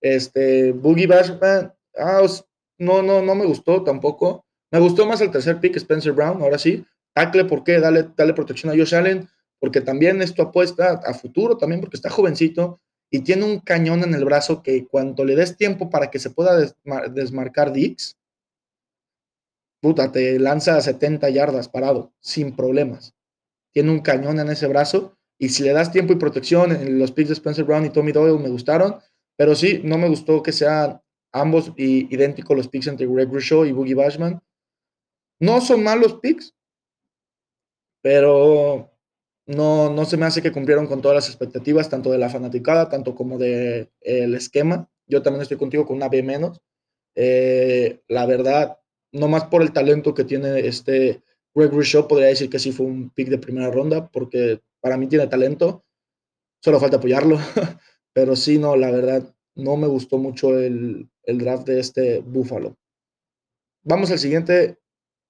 Este, 0.00 0.72
Boogie 0.72 1.06
Bashman, 1.06 1.72
ah, 1.96 2.26
no, 2.78 3.02
no, 3.02 3.22
no 3.22 3.34
me 3.34 3.46
gustó 3.46 3.82
tampoco. 3.82 4.44
Me 4.70 4.80
gustó 4.80 5.06
más 5.06 5.20
el 5.20 5.30
tercer 5.30 5.60
pick, 5.60 5.76
Spencer 5.76 6.12
Brown, 6.12 6.42
ahora 6.42 6.58
sí, 6.58 6.84
Tackle, 7.14 7.44
¿por 7.44 7.64
qué? 7.64 7.78
Dale, 7.78 8.04
protección 8.34 8.72
a 8.72 8.76
Josh 8.76 8.94
Allen, 8.94 9.28
porque 9.60 9.80
también 9.80 10.20
esto 10.20 10.42
apuesta 10.42 11.00
a 11.04 11.14
futuro, 11.14 11.56
también 11.56 11.80
porque 11.80 11.96
está 11.96 12.10
jovencito 12.10 12.80
y 13.10 13.20
tiene 13.20 13.44
un 13.44 13.60
cañón 13.60 14.02
en 14.02 14.12
el 14.14 14.24
brazo 14.24 14.62
que 14.62 14.86
cuando 14.86 15.24
le 15.24 15.36
des 15.36 15.56
tiempo 15.56 15.88
para 15.90 16.10
que 16.10 16.18
se 16.18 16.30
pueda 16.30 16.74
desmarcar 17.12 17.72
Dix, 17.72 18.16
puta, 19.84 20.10
te 20.10 20.38
lanza 20.38 20.78
a 20.78 20.80
70 20.80 21.28
yardas 21.28 21.68
parado, 21.68 22.14
sin 22.18 22.56
problemas. 22.56 23.14
Tiene 23.70 23.90
un 23.90 24.00
cañón 24.00 24.40
en 24.40 24.48
ese 24.48 24.66
brazo 24.66 25.18
y 25.38 25.50
si 25.50 25.62
le 25.62 25.74
das 25.74 25.92
tiempo 25.92 26.14
y 26.14 26.16
protección, 26.16 26.98
los 26.98 27.12
picks 27.12 27.28
de 27.28 27.34
Spencer 27.34 27.66
Brown 27.66 27.84
y 27.84 27.90
Tommy 27.90 28.10
Doyle 28.10 28.42
me 28.42 28.48
gustaron, 28.48 28.96
pero 29.36 29.54
sí, 29.54 29.82
no 29.84 29.98
me 29.98 30.08
gustó 30.08 30.42
que 30.42 30.52
sean 30.52 31.02
ambos 31.32 31.74
idénticos 31.76 32.56
los 32.56 32.68
picks 32.68 32.86
entre 32.86 33.06
Greg 33.06 33.28
Rousseau 33.30 33.66
y 33.66 33.72
Boogie 33.72 33.94
Bashman. 33.94 34.40
No 35.38 35.60
son 35.60 35.84
malos 35.84 36.14
picks, 36.14 36.54
pero 38.00 38.90
no, 39.46 39.92
no 39.92 40.04
se 40.06 40.16
me 40.16 40.24
hace 40.24 40.40
que 40.40 40.52
cumplieron 40.52 40.86
con 40.86 41.02
todas 41.02 41.16
las 41.16 41.28
expectativas, 41.28 41.90
tanto 41.90 42.10
de 42.10 42.16
la 42.16 42.30
fanaticada, 42.30 42.88
tanto 42.88 43.14
como 43.14 43.36
del 43.36 43.90
el 44.00 44.34
esquema. 44.34 44.88
Yo 45.06 45.20
también 45.20 45.42
estoy 45.42 45.58
contigo 45.58 45.84
con 45.84 45.96
una 45.96 46.08
B 46.08 46.22
menos. 46.22 46.62
Eh, 47.14 48.00
la 48.08 48.24
verdad, 48.24 48.78
no 49.14 49.28
más 49.28 49.44
por 49.44 49.62
el 49.62 49.72
talento 49.72 50.12
que 50.12 50.24
tiene 50.24 50.66
este 50.66 51.22
Gregory 51.54 51.86
Shaw, 51.86 52.08
podría 52.08 52.28
decir 52.28 52.50
que 52.50 52.58
sí 52.58 52.72
fue 52.72 52.86
un 52.86 53.10
pick 53.10 53.28
de 53.28 53.38
primera 53.38 53.70
ronda, 53.70 54.08
porque 54.08 54.60
para 54.80 54.96
mí 54.96 55.06
tiene 55.06 55.28
talento, 55.28 55.84
solo 56.60 56.80
falta 56.80 56.96
apoyarlo, 56.96 57.38
pero 58.12 58.34
sí, 58.34 58.58
no, 58.58 58.76
la 58.76 58.90
verdad, 58.90 59.34
no 59.54 59.76
me 59.76 59.86
gustó 59.86 60.18
mucho 60.18 60.58
el, 60.58 61.08
el 61.22 61.38
draft 61.38 61.66
de 61.66 61.80
este 61.80 62.20
Buffalo. 62.20 62.76
Vamos 63.84 64.10
al 64.10 64.18
siguiente, 64.18 64.78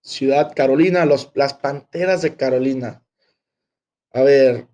Ciudad 0.03 0.53
Carolina, 0.57 1.05
los, 1.05 1.31
las 1.35 1.55
Panteras 1.55 2.23
de 2.23 2.37
Carolina. 2.37 3.05
A 4.13 4.23
ver, 4.23 4.67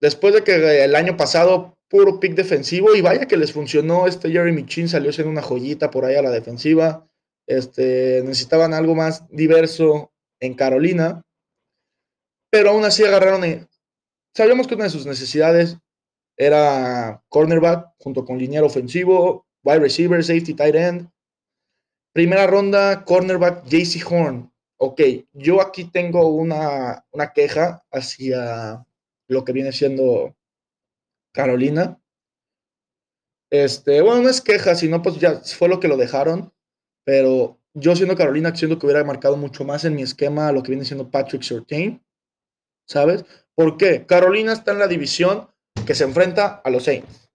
después 0.00 0.32
de 0.32 0.44
que 0.44 0.84
el 0.84 0.94
año 0.94 1.16
pasado 1.16 1.76
puro 1.88 2.20
pick 2.20 2.34
defensivo 2.34 2.94
y 2.94 3.00
vaya 3.00 3.26
que 3.26 3.36
les 3.36 3.52
funcionó, 3.52 4.06
este 4.06 4.30
Jeremy 4.30 4.66
Chin 4.66 4.88
salió 4.88 5.12
siendo 5.12 5.30
una 5.30 5.42
joyita 5.42 5.90
por 5.90 6.04
ahí 6.04 6.14
a 6.14 6.22
la 6.22 6.30
defensiva. 6.30 7.08
Este, 7.46 8.22
necesitaban 8.22 8.72
algo 8.72 8.94
más 8.94 9.28
diverso 9.28 10.12
en 10.40 10.54
Carolina, 10.54 11.22
pero 12.50 12.70
aún 12.70 12.84
así 12.84 13.04
agarraron. 13.04 13.68
sabíamos 14.34 14.66
que 14.66 14.74
una 14.74 14.84
de 14.84 14.90
sus 14.90 15.06
necesidades 15.06 15.76
era 16.36 17.22
cornerback 17.28 17.94
junto 17.98 18.24
con 18.24 18.38
liniero 18.38 18.66
ofensivo, 18.66 19.46
wide 19.64 19.80
receiver, 19.80 20.22
safety, 20.22 20.54
tight 20.54 20.74
end. 20.74 21.10
Primera 22.12 22.46
ronda, 22.46 23.04
cornerback 23.04 23.64
JC 23.64 24.04
Horn. 24.08 24.52
Ok, 24.78 25.00
yo 25.32 25.60
aquí 25.60 25.84
tengo 25.84 26.28
una, 26.28 27.04
una 27.10 27.32
queja 27.32 27.84
hacia 27.90 28.84
lo 29.28 29.44
que 29.44 29.52
viene 29.52 29.72
siendo 29.72 30.36
Carolina. 31.32 32.00
Este, 33.50 34.00
bueno, 34.00 34.22
no 34.22 34.28
es 34.28 34.40
queja, 34.40 34.74
sino 34.74 35.02
pues 35.02 35.18
ya 35.18 35.40
fue 35.40 35.68
lo 35.68 35.80
que 35.80 35.88
lo 35.88 35.96
dejaron. 35.96 36.53
Pero 37.04 37.58
yo 37.74 37.94
siendo 37.96 38.16
Carolina, 38.16 38.54
siento 38.54 38.78
que 38.78 38.86
hubiera 38.86 39.04
marcado 39.04 39.36
mucho 39.36 39.64
más 39.64 39.84
en 39.84 39.94
mi 39.94 40.02
esquema 40.02 40.52
lo 40.52 40.62
que 40.62 40.70
viene 40.70 40.84
siendo 40.84 41.10
Patrick 41.10 41.42
Surtain. 41.42 42.02
¿Sabes? 42.86 43.24
¿Por 43.54 43.76
qué? 43.76 44.06
Carolina 44.06 44.52
está 44.52 44.72
en 44.72 44.78
la 44.78 44.88
división 44.88 45.48
que 45.86 45.94
se 45.94 46.04
enfrenta 46.04 46.60
a 46.64 46.70
los 46.70 46.84
Saints, 46.84 47.30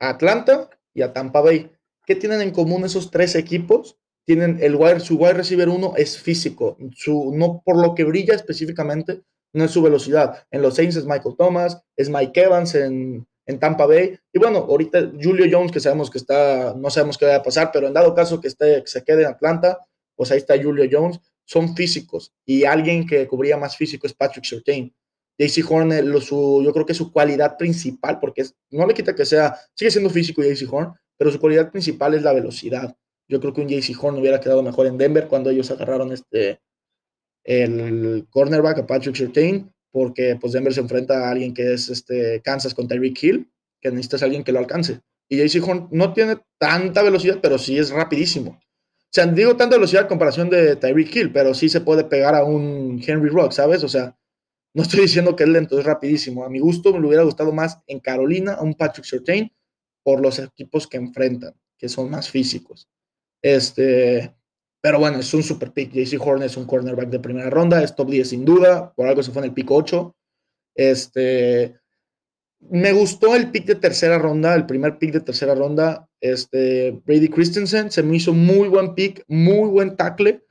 a 0.00 0.10
Atlanta 0.10 0.70
y 0.94 1.02
a 1.02 1.12
Tampa 1.12 1.40
Bay. 1.40 1.70
¿Qué 2.06 2.14
tienen 2.14 2.40
en 2.40 2.50
común 2.50 2.84
esos 2.84 3.10
tres 3.10 3.34
equipos? 3.34 3.98
Tienen 4.24 4.58
el 4.60 4.76
wide, 4.76 5.00
su 5.00 5.16
wide 5.16 5.34
receiver 5.34 5.68
uno 5.68 5.94
es 5.96 6.18
físico, 6.18 6.76
su, 6.94 7.32
no 7.34 7.62
por 7.64 7.80
lo 7.80 7.94
que 7.94 8.04
brilla 8.04 8.34
específicamente, 8.34 9.22
no 9.52 9.64
es 9.64 9.70
su 9.70 9.82
velocidad. 9.82 10.46
En 10.50 10.62
los 10.62 10.76
Saints 10.76 10.96
es 10.96 11.04
Michael 11.04 11.36
Thomas, 11.36 11.82
es 11.96 12.08
Mike 12.08 12.40
Evans 12.40 12.74
en, 12.74 13.26
en 13.46 13.58
Tampa 13.58 13.86
Bay. 13.86 14.18
Y 14.32 14.38
bueno, 14.38 14.58
ahorita 14.58 15.12
Julio 15.20 15.46
Jones, 15.50 15.72
que 15.72 15.80
sabemos 15.80 16.10
que 16.10 16.18
está, 16.18 16.74
no 16.76 16.90
sabemos 16.90 17.18
qué 17.18 17.26
va 17.26 17.36
a 17.36 17.42
pasar, 17.42 17.70
pero 17.72 17.86
en 17.86 17.94
dado 17.94 18.14
caso 18.14 18.40
que, 18.40 18.48
esté, 18.48 18.82
que 18.82 18.90
se 18.90 19.02
quede 19.04 19.22
en 19.22 19.28
Atlanta, 19.28 19.78
pues 20.14 20.30
ahí 20.30 20.38
está 20.38 20.60
Julio 20.60 20.88
Jones. 20.90 21.20
Son 21.44 21.74
físicos 21.74 22.32
y 22.46 22.64
alguien 22.64 23.06
que 23.06 23.26
cubría 23.26 23.56
más 23.56 23.76
físico 23.76 24.06
es 24.06 24.14
Patrick 24.14 24.44
Surtain. 24.44 24.94
JC 25.38 25.64
Horn, 25.68 25.92
eh, 25.92 26.02
lo, 26.02 26.20
su, 26.20 26.62
yo 26.64 26.72
creo 26.72 26.86
que 26.86 26.94
su 26.94 27.10
cualidad 27.10 27.56
principal, 27.56 28.20
porque 28.20 28.44
no 28.70 28.86
le 28.86 28.94
quita 28.94 29.14
que 29.14 29.24
sea, 29.24 29.58
sigue 29.74 29.90
siendo 29.90 30.10
físico 30.10 30.42
JC 30.42 30.70
Horn, 30.70 30.94
pero 31.16 31.30
su 31.30 31.40
cualidad 31.40 31.70
principal 31.70 32.14
es 32.14 32.22
la 32.22 32.32
velocidad. 32.32 32.96
Yo 33.28 33.40
creo 33.40 33.52
que 33.52 33.62
un 33.62 33.68
JC 33.68 33.96
Horn 34.00 34.18
hubiera 34.18 34.40
quedado 34.40 34.62
mejor 34.62 34.86
en 34.86 34.98
Denver 34.98 35.26
cuando 35.26 35.50
ellos 35.50 35.70
agarraron 35.70 36.12
este, 36.12 36.60
el 37.44 38.26
cornerback 38.30 38.78
a 38.78 38.86
Patrick 38.86 39.16
Surtain, 39.16 39.71
porque 39.92 40.36
pues 40.40 40.52
Denver 40.52 40.72
se 40.74 40.80
enfrenta 40.80 41.28
a 41.28 41.30
alguien 41.30 41.54
que 41.54 41.74
es 41.74 41.88
este 41.88 42.40
Kansas 42.42 42.74
con 42.74 42.88
Tyreek 42.88 43.22
Hill, 43.22 43.52
que 43.80 43.90
necesitas 43.90 44.22
a 44.22 44.24
alguien 44.24 44.42
que 44.42 44.52
lo 44.52 44.58
alcance. 44.58 45.00
Y 45.28 45.36
JC 45.36 45.62
Horn 45.66 45.88
no 45.92 46.12
tiene 46.12 46.38
tanta 46.58 47.02
velocidad, 47.02 47.38
pero 47.40 47.58
sí 47.58 47.78
es 47.78 47.90
rapidísimo. 47.90 48.58
O 48.60 49.14
sea, 49.14 49.26
digo 49.26 49.56
tanta 49.56 49.76
velocidad 49.76 50.02
en 50.02 50.08
comparación 50.08 50.48
de 50.48 50.76
Tyreek 50.76 51.14
Hill, 51.14 51.32
pero 51.32 51.54
sí 51.54 51.68
se 51.68 51.82
puede 51.82 52.04
pegar 52.04 52.34
a 52.34 52.44
un 52.44 53.02
Henry 53.06 53.28
Rock, 53.28 53.52
¿sabes? 53.52 53.84
O 53.84 53.88
sea, 53.88 54.16
no 54.74 54.82
estoy 54.82 55.00
diciendo 55.00 55.36
que 55.36 55.44
es 55.44 55.50
lento, 55.50 55.78
es 55.78 55.84
rapidísimo. 55.84 56.44
A 56.44 56.48
mi 56.48 56.58
gusto 56.58 56.98
me 56.98 57.06
hubiera 57.06 57.22
gustado 57.22 57.52
más 57.52 57.78
en 57.86 58.00
Carolina 58.00 58.54
a 58.54 58.62
un 58.62 58.74
Patrick 58.74 59.04
Surtain 59.04 59.52
por 60.02 60.20
los 60.20 60.38
equipos 60.38 60.86
que 60.86 60.96
enfrentan, 60.96 61.54
que 61.78 61.90
son 61.90 62.10
más 62.10 62.30
físicos. 62.30 62.88
Este, 63.42 64.34
pero 64.82 64.98
bueno, 64.98 65.20
es 65.20 65.32
un 65.32 65.44
super 65.44 65.72
pick. 65.72 65.92
JC 65.92 66.20
Horn 66.20 66.42
es 66.42 66.56
un 66.56 66.66
cornerback 66.66 67.08
de 67.08 67.20
primera 67.20 67.48
ronda, 67.48 67.82
es 67.82 67.94
top 67.94 68.10
10 68.10 68.28
sin 68.28 68.44
duda, 68.44 68.92
por 68.94 69.06
algo 69.06 69.22
se 69.22 69.30
fue 69.30 69.40
en 69.40 69.48
el 69.48 69.54
pick 69.54 69.70
8. 69.70 70.14
Este, 70.74 71.76
me 72.58 72.92
gustó 72.92 73.36
el 73.36 73.52
pick 73.52 73.64
de 73.64 73.76
tercera 73.76 74.18
ronda, 74.18 74.54
el 74.54 74.66
primer 74.66 74.98
pick 74.98 75.12
de 75.12 75.20
tercera 75.20 75.54
ronda. 75.54 76.08
Este, 76.20 77.00
Brady 77.04 77.28
Christensen 77.28 77.92
se 77.92 78.02
me 78.02 78.16
hizo 78.16 78.32
muy 78.32 78.68
buen 78.68 78.94
pick, 78.96 79.24
muy 79.28 79.68
buen 79.68 79.96
tackle. 79.96 80.42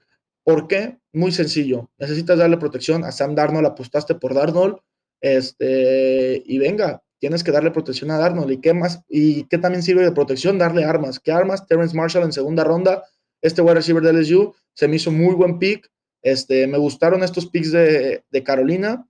¿Por 0.44 0.68
qué? 0.70 0.98
Muy 1.12 1.34
sencillo. 1.34 1.92
Necesitas 1.98 2.40
darle 2.40 2.58
protección 2.58 3.04
a 3.04 3.12
Sam 3.12 3.36
Darnold, 3.36 3.68
apostaste 3.68 4.16
por 4.16 4.34
Darnold, 4.34 4.78
este, 5.20 6.42
y 6.46 6.58
venga, 6.58 7.04
tienes 7.20 7.44
que 7.44 7.52
darle 7.52 7.72
protección 7.72 8.12
a 8.12 8.18
Darnold. 8.18 8.52
¿Y 8.52 8.62
qué 8.62 8.74
más? 8.74 9.04
¿Y 9.10 9.44
qué 9.44 9.58
también 9.58 9.84
sirve 9.84 10.04
de 10.04 10.12
protección? 10.14 10.58
Darle 10.58 10.86
armas. 10.86 11.20
¿Qué 11.20 11.34
armas? 11.34 11.68
Terrence 11.68 11.96
Marshall 11.96 12.24
en 12.24 12.32
segunda 12.32 12.64
ronda, 12.64 13.04
este 13.42 13.62
wide 13.62 13.76
receiver 13.76 14.04
de 14.04 14.14
LSU, 14.14 14.54
se 14.74 14.88
me 14.88 14.96
hizo 14.96 15.12
muy 15.12 15.36
buen 15.36 15.60
pick. 15.60 15.90
Este, 16.22 16.68
me 16.68 16.78
gustaron 16.78 17.24
estos 17.24 17.48
picks 17.48 17.72
de, 17.72 18.44
Carolina. 18.46 19.08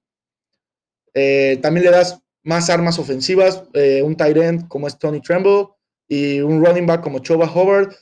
Eh, 1.13 1.60
también 1.62 1.86
le 1.86 1.91
das 1.91 2.22
más 2.44 2.70
armas 2.70 2.98
ofensivas, 2.98 3.63
eh, 3.74 4.02
un 4.02 4.15
tight 4.15 4.38
end 4.38 4.67
como 4.67 4.88
es 4.88 4.98
Tony 4.98 5.22
Tremble 5.22 5.67
y 6.08 6.39
un 6.39 6.63
running 6.65 6.86
back 6.86 7.02
como 7.02 7.20
Choba 7.20 7.52
Howard. 7.52 7.94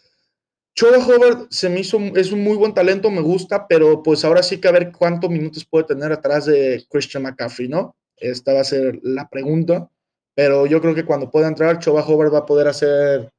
Choba 0.75 0.97
Howard 0.97 1.47
se 1.49 1.69
me 1.69 1.81
hizo, 1.81 1.99
es 2.15 2.31
un 2.31 2.43
muy 2.43 2.55
buen 2.55 2.73
talento, 2.73 3.09
me 3.11 3.21
gusta, 3.21 3.67
pero 3.67 4.01
pues 4.01 4.23
ahora 4.23 4.43
sí 4.43 4.61
que 4.61 4.67
a 4.67 4.71
ver 4.71 4.91
cuántos 4.91 5.29
minutos 5.29 5.65
puede 5.65 5.85
tener 5.85 6.11
atrás 6.11 6.45
de 6.45 6.85
Christian 6.89 7.23
McCaffrey, 7.23 7.67
¿no? 7.67 7.97
Esta 8.15 8.53
va 8.53 8.61
a 8.61 8.65
ser 8.65 8.99
la 9.03 9.27
pregunta, 9.27 9.89
pero 10.35 10.65
yo 10.67 10.79
creo 10.79 10.95
que 10.95 11.05
cuando 11.05 11.29
pueda 11.29 11.47
entrar, 11.47 11.79
Choba 11.79 12.05
Howard 12.05 12.33
va 12.33 12.39
a 12.39 12.45
poder 12.45 12.67
hacer 12.67 13.29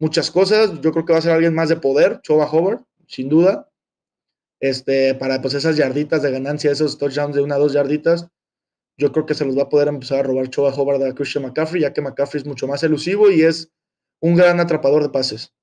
muchas 0.00 0.30
cosas. 0.30 0.80
Yo 0.80 0.90
creo 0.90 1.04
que 1.04 1.12
va 1.12 1.20
a 1.20 1.22
ser 1.22 1.32
alguien 1.32 1.54
más 1.54 1.68
de 1.68 1.76
poder, 1.76 2.20
Choba 2.22 2.50
Howard, 2.50 2.80
sin 3.06 3.28
duda. 3.28 3.68
Este, 4.58 5.14
para 5.14 5.40
pues 5.40 5.54
esas 5.54 5.76
yarditas 5.76 6.22
de 6.22 6.32
ganancia, 6.32 6.72
esos 6.72 6.98
touchdowns 6.98 7.36
de 7.36 7.42
una 7.42 7.56
o 7.56 7.60
dos 7.60 7.72
yarditas, 7.72 8.28
yo 8.98 9.12
creo 9.12 9.24
que 9.24 9.34
se 9.34 9.46
los 9.46 9.56
va 9.56 9.62
a 9.62 9.68
poder 9.68 9.88
empezar 9.88 10.18
a 10.18 10.22
robar 10.24 10.50
Choba 10.50 10.74
Howard 10.74 11.02
a 11.02 11.14
Christian 11.14 11.44
McCaffrey, 11.44 11.82
ya 11.82 11.92
que 11.92 12.02
McCaffrey 12.02 12.42
es 12.42 12.46
mucho 12.46 12.66
más 12.66 12.82
elusivo 12.82 13.30
y 13.30 13.42
es 13.42 13.70
un 14.20 14.34
gran 14.34 14.60
atrapador 14.60 15.02
de 15.02 15.08
pases. 15.08 15.54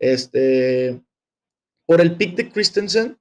Este, 0.00 1.00
por 1.86 2.00
el 2.00 2.16
pick 2.16 2.36
de 2.36 2.50
Christensen 2.50 3.18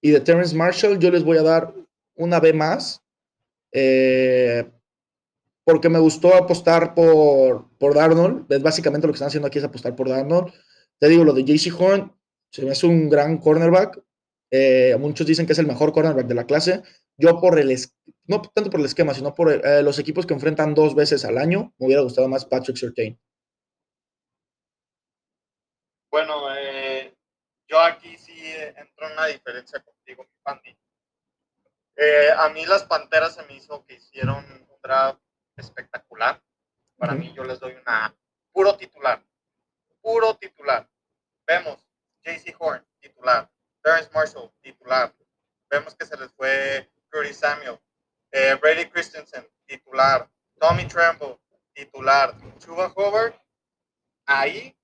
y 0.00 0.10
de 0.10 0.20
Terrence 0.20 0.56
Marshall, 0.56 0.98
yo 0.98 1.10
les 1.10 1.22
voy 1.22 1.38
a 1.38 1.42
dar 1.42 1.74
una 2.16 2.40
B 2.40 2.52
más. 2.52 3.02
Eh, 3.72 4.68
porque 5.64 5.88
me 5.88 5.98
gustó 5.98 6.34
apostar 6.34 6.94
por, 6.94 7.68
por 7.78 7.94
Darnold. 7.94 8.50
Es 8.52 8.62
básicamente 8.62 9.06
lo 9.06 9.12
que 9.12 9.16
están 9.16 9.28
haciendo 9.28 9.46
aquí 9.46 9.58
es 9.58 9.64
apostar 9.64 9.94
por 9.94 10.08
Darnold. 10.08 10.52
Te 10.98 11.08
digo, 11.08 11.24
lo 11.24 11.32
de 11.32 11.44
JC 11.44 11.72
Horn 11.78 12.12
se 12.50 12.64
me 12.64 12.72
hace 12.72 12.86
un 12.86 13.08
gran 13.08 13.38
cornerback. 13.38 14.02
Eh, 14.50 14.96
muchos 14.98 15.26
dicen 15.26 15.46
que 15.46 15.52
es 15.52 15.58
el 15.58 15.66
mejor 15.66 15.92
cornerback 15.92 16.26
de 16.26 16.34
la 16.34 16.46
clase. 16.46 16.82
Yo 17.16 17.40
por 17.40 17.58
el, 17.58 17.76
no 18.26 18.42
tanto 18.42 18.70
por 18.70 18.80
el 18.80 18.86
esquema, 18.86 19.14
sino 19.14 19.34
por 19.34 19.50
eh, 19.50 19.82
los 19.82 19.98
equipos 19.98 20.26
que 20.26 20.34
enfrentan 20.34 20.74
dos 20.74 20.94
veces 20.94 21.24
al 21.24 21.38
año, 21.38 21.72
me 21.78 21.86
hubiera 21.86 22.02
gustado 22.02 22.28
más 22.28 22.44
Patrick 22.44 22.76
Surtain. 22.76 23.18
Bueno, 26.10 26.54
eh, 26.54 27.14
yo 27.68 27.80
aquí 27.80 28.16
sí 28.18 28.34
entro 28.76 29.06
en 29.06 29.12
una 29.12 29.26
diferencia 29.26 29.82
contigo, 29.82 30.26
Eh, 31.96 32.28
a 32.36 32.48
mí 32.48 32.64
las 32.66 32.84
Panteras 32.84 33.34
se 33.34 33.42
me 33.44 33.54
hizo 33.54 33.84
que 33.86 33.94
hicieron 33.94 34.44
un 34.44 34.66
draft 34.82 35.20
espectacular. 35.56 36.42
Para 36.96 37.14
mí 37.14 37.32
yo 37.34 37.44
les 37.44 37.58
doy 37.58 37.74
una 37.74 38.14
puro 38.52 38.76
titular, 38.76 39.24
puro 40.00 40.34
titular. 40.36 40.88
Vemos 41.46 41.84
JC 42.24 42.54
Horn, 42.58 42.86
titular. 43.00 43.50
Terrence 43.82 44.10
Marshall, 44.14 44.52
titular. 44.60 45.12
Vemos 45.68 45.94
que 45.94 46.06
se 46.06 46.16
les 46.16 46.32
fue 46.32 46.90
Curry 47.08 47.34
Samuel. 47.34 47.78
Eh, 48.30 48.54
Brady 48.60 48.88
Christensen, 48.88 49.48
titular. 49.66 50.30
Tommy 50.60 50.86
Tremble, 50.86 51.38
titular. 51.74 52.34
Chuba 52.58 52.92
Howard, 52.94 53.34
ahí 54.26 54.76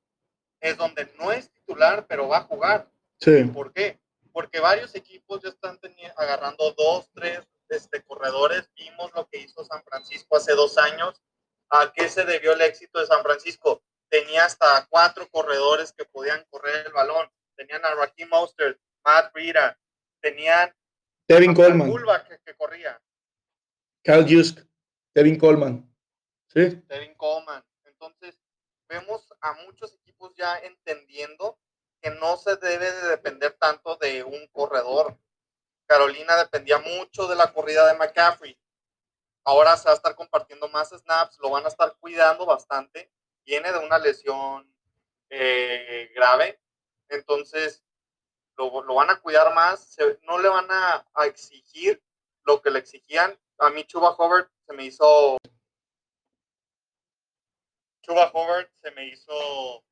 es 0.60 0.76
donde 0.76 1.06
no 1.18 1.30
es 1.30 1.50
titular, 1.50 2.06
pero 2.06 2.28
va 2.28 2.38
a 2.38 2.42
jugar. 2.42 2.90
Sí. 3.20 3.44
¿Por 3.44 3.72
qué? 3.72 4.00
Porque 4.32 4.60
varios 4.60 4.94
equipos 4.94 5.42
ya 5.42 5.50
están 5.50 5.78
agarrando 6.16 6.72
dos, 6.72 7.08
tres 7.12 7.46
este, 7.68 8.02
corredores. 8.02 8.70
Vimos 8.76 9.10
lo 9.14 9.26
que 9.28 9.38
hizo 9.38 9.64
San 9.64 9.82
Francisco 9.84 10.36
hace 10.36 10.54
dos 10.54 10.78
años. 10.78 11.22
¿A 11.70 11.92
qué 11.92 12.08
se 12.08 12.24
debió 12.24 12.52
el 12.52 12.60
éxito 12.62 13.00
de 13.00 13.06
San 13.06 13.22
Francisco? 13.22 13.82
Tenía 14.08 14.44
hasta 14.44 14.86
cuatro 14.88 15.28
corredores 15.30 15.92
que 15.92 16.04
podían 16.06 16.44
correr 16.50 16.86
el 16.86 16.92
balón. 16.92 17.28
Tenían 17.56 17.84
a 17.84 17.94
Raheem 17.94 18.28
Mostert, 18.30 18.78
Matt 19.04 19.32
Breida, 19.32 19.78
tenían 20.20 20.74
Devin 21.28 21.54
Coleman. 21.54 21.92
Que, 22.26 22.38
que, 22.44 22.54
corría. 22.54 23.00
Kyle 24.02 24.24
Jusk, 24.26 24.60
Devin 25.14 25.38
Coleman. 25.38 25.84
Sí. 26.46 26.82
Coleman. 27.16 27.62
Entonces, 27.84 28.40
vemos 28.88 29.28
a 29.40 29.52
muchos 29.64 29.92
equipos 29.94 30.32
ya 30.36 30.56
entendiendo 30.58 31.58
que 31.58 31.68
que 32.00 32.10
no 32.10 32.36
se 32.36 32.56
debe 32.56 32.90
de 32.90 33.08
depender 33.08 33.52
tanto 33.58 33.96
de 33.96 34.22
un 34.22 34.46
corredor. 34.48 35.18
Carolina 35.88 36.36
dependía 36.36 36.78
mucho 36.78 37.26
de 37.26 37.34
la 37.34 37.50
corrida 37.52 37.86
de 37.86 37.98
McCaffrey. 37.98 38.56
Ahora 39.42 39.74
se 39.76 39.86
va 39.86 39.92
a 39.92 39.96
estar 39.96 40.14
compartiendo 40.14 40.68
más 40.68 40.90
snaps, 40.90 41.38
lo 41.38 41.48
van 41.48 41.64
a 41.64 41.68
estar 41.68 41.96
cuidando 41.98 42.44
bastante. 42.44 43.10
Viene 43.44 43.72
de 43.72 43.78
una 43.78 43.98
lesión 43.98 44.70
eh, 45.30 46.12
grave, 46.14 46.60
entonces 47.08 47.82
lo, 48.58 48.70
van 48.94 49.08
a 49.08 49.18
cuidar 49.20 49.54
más, 49.54 49.96
no 50.24 50.38
le 50.38 50.50
van 50.50 50.66
a, 50.70 51.06
exigir 51.24 52.02
lo 52.44 52.60
que 52.60 52.70
le 52.70 52.80
exigían. 52.80 53.38
A 53.56 53.70
mí 53.70 53.84
Chuba 53.84 54.10
Howard 54.10 54.50
se 54.66 54.74
me 54.74 54.84
hizo... 54.84 55.38
Chuba 58.02 58.30
Howard 58.34 58.70
se 58.82 58.90
me 58.90 59.06
hizo 59.06 59.84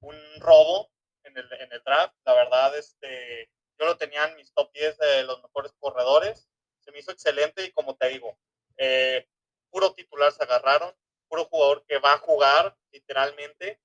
un 0.00 0.16
robo 0.40 0.90
en 1.22 1.36
el, 1.36 1.52
en 1.52 1.72
el 1.72 1.82
draft. 1.84 2.14
La 2.24 2.34
verdad, 2.34 2.76
este, 2.76 3.48
yo 3.78 3.86
lo 3.86 3.96
tenía 3.96 4.26
en 4.26 4.36
mis 4.36 4.52
top 4.52 4.72
10 4.72 4.98
de 4.98 5.24
los 5.24 5.42
mejores 5.42 5.72
corredores. 5.78 6.48
Se 6.80 6.92
me 6.92 6.98
hizo 6.98 7.12
excelente 7.12 7.64
y 7.64 7.72
como 7.72 7.96
te 7.96 8.08
digo, 8.08 8.38
eh, 8.76 9.26
puro 9.70 9.92
titular 9.92 10.32
se 10.32 10.42
agarraron, 10.42 10.92
puro 11.28 11.44
jugador 11.46 11.84
que 11.86 11.98
va 11.98 12.14
a 12.14 12.18
jugar 12.18 12.76
literalmente. 12.90 13.80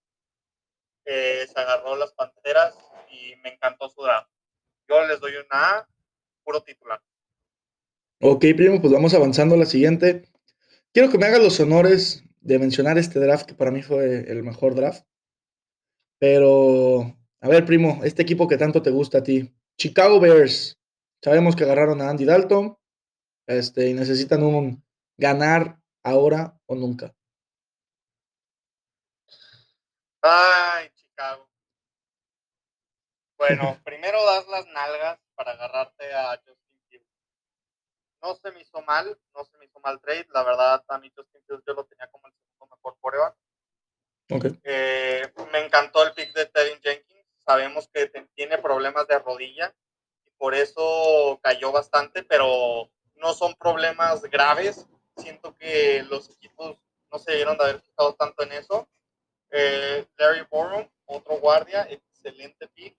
Eh, 1.06 1.48
se 1.52 1.60
agarró 1.60 1.96
las 1.96 2.14
panteras 2.14 2.78
y 3.10 3.36
me 3.38 3.54
encantó 3.54 3.90
su 3.90 4.02
draft. 4.04 4.30
Yo 4.88 5.06
les 5.08 5.20
doy 5.20 5.34
una 5.36 5.48
A, 5.52 5.88
puro 6.44 6.62
titular. 6.62 7.02
Ok, 8.22 8.46
primo, 8.56 8.80
pues 8.80 8.94
vamos 8.94 9.14
avanzando 9.14 9.56
a 9.56 9.58
la 9.58 9.66
siguiente. 9.66 10.30
Quiero 10.94 11.10
que 11.10 11.18
me 11.18 11.26
hagas 11.26 11.42
los 11.42 11.60
honores 11.60 12.24
de 12.40 12.60
mencionar 12.60 12.98
este 12.98 13.20
draft 13.20 13.48
que 13.48 13.56
para 13.56 13.72
mí 13.72 13.82
fue 13.82 14.30
el 14.30 14.44
mejor 14.44 14.76
draft. 14.76 15.06
Pero, 16.20 17.18
a 17.40 17.48
ver, 17.48 17.66
primo, 17.66 18.02
este 18.04 18.22
equipo 18.22 18.48
que 18.48 18.58
tanto 18.58 18.82
te 18.84 18.92
gusta 18.92 19.20
a 19.20 19.24
ti, 19.24 19.52
Chicago 19.82 20.20
Bears. 20.20 20.78
Sabemos 21.24 21.56
que 21.56 21.63
agarraron 21.63 22.04
a 22.04 22.10
Andy 22.12 22.24
Dalton 22.24 22.78
este, 23.48 23.89
y 23.89 23.96
necesitan 23.96 24.44
un 24.44 24.86
ganar 25.17 25.80
ahora 26.04 26.56
o 26.67 26.76
nunca. 26.76 27.15
Ay, 30.22 30.91
Chicago. 30.94 31.50
Bueno, 33.39 33.82
primero 33.84 34.24
das 34.24 34.48
las 34.50 34.67
nalgas 34.67 35.20
para 35.34 35.54
agarrarte 35.54 36.13
a 36.13 36.38
Justin 36.46 36.80
Fields. 36.88 37.10
No 38.22 38.36
se 38.36 38.52
me 38.52 38.62
hizo 38.62 38.84
mal, 38.84 39.20
no 39.34 39.44
se 39.46 39.58
me 39.58 39.65
hizo 39.65 39.80
mal 39.80 40.00
trade. 40.00 40.28
La 40.32 40.44
verdad, 40.44 40.86
a 40.89 41.00
mí 41.00 41.12
Justin 41.15 41.41
Fields 41.48 41.63
yo 41.65 41.74
lo 41.74 41.86
tenía 41.86 42.06
como 42.12 42.28
el 42.28 42.34
segundo 42.36 42.67
mejor 42.67 42.98
coreback. 43.02 43.36
Okay. 44.30 44.60
Eh, 44.63 45.34
me 45.52 45.65
encantó 45.65 46.06
el 46.06 46.13
pick 46.13 46.36
de 46.36 46.46
Tevin 46.46 46.80
Jenkins. 46.84 47.11
Sabemos 47.52 47.90
que 47.94 48.08
tiene 48.34 48.58
problemas 48.60 49.06
de 49.08 49.20
rodilla 49.20 49.76
y 50.26 50.32
por 50.38 50.56
eso 50.56 51.38
cayó 51.44 51.74
bastante, 51.74 52.24
pero 52.24 52.90
no 53.16 53.34
son 53.34 53.54
problemas 53.56 54.22
graves. 54.22 54.88
Siento 55.18 55.54
que 55.58 56.02
los 56.04 56.30
equipos 56.30 56.78
no 57.12 57.20
se 57.20 57.36
dieron 57.36 57.58
de 57.58 57.64
haber 57.66 57.82
fijado 57.82 58.16
tanto 58.16 58.44
en 58.44 58.54
eso. 58.54 58.88
Eh, 59.50 60.08
Larry 60.16 60.48
Borum, 60.50 60.88
otro 61.08 61.40
guardia, 61.40 61.86
excelente 61.90 62.70
pick. 62.70 62.98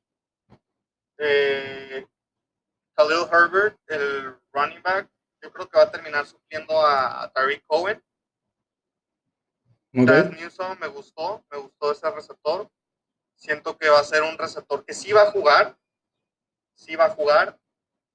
Eh, 1.16 2.06
Khalil 2.94 3.26
Herbert, 3.32 3.80
el 3.86 4.36
running 4.52 4.82
back, 4.82 5.08
yo 5.40 5.50
creo 5.50 5.66
que 5.66 5.78
va 5.78 5.84
a 5.84 5.90
terminar 5.90 6.26
supliendo 6.26 6.78
a, 6.78 7.22
a 7.22 7.32
Tariq 7.32 7.64
Cohen. 7.66 8.04
Okay. 9.94 10.28
Newsom 10.38 10.78
me 10.78 10.88
gustó, 10.88 11.42
me 11.50 11.56
gustó 11.56 11.92
ese 11.92 12.10
receptor. 12.10 12.70
Siento 13.42 13.76
que 13.76 13.88
va 13.88 13.98
a 13.98 14.04
ser 14.04 14.22
un 14.22 14.38
receptor 14.38 14.84
que 14.84 14.94
sí 14.94 15.12
va 15.12 15.22
a 15.22 15.32
jugar, 15.32 15.76
sí 16.76 16.94
va 16.94 17.06
a 17.06 17.10
jugar, 17.10 17.58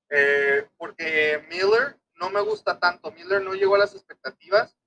eh, 0.07 0.69
porque 0.77 1.45
Miller 1.49 1.99
no 2.15 2.29
me 2.29 2.39
gusta 2.39 2.79
tanto. 2.79 3.11
Miller 3.11 3.41
no 3.41 3.53
llegó 3.53 3.75
a 3.75 3.79
las 3.79 3.93
expectativas 3.93 4.77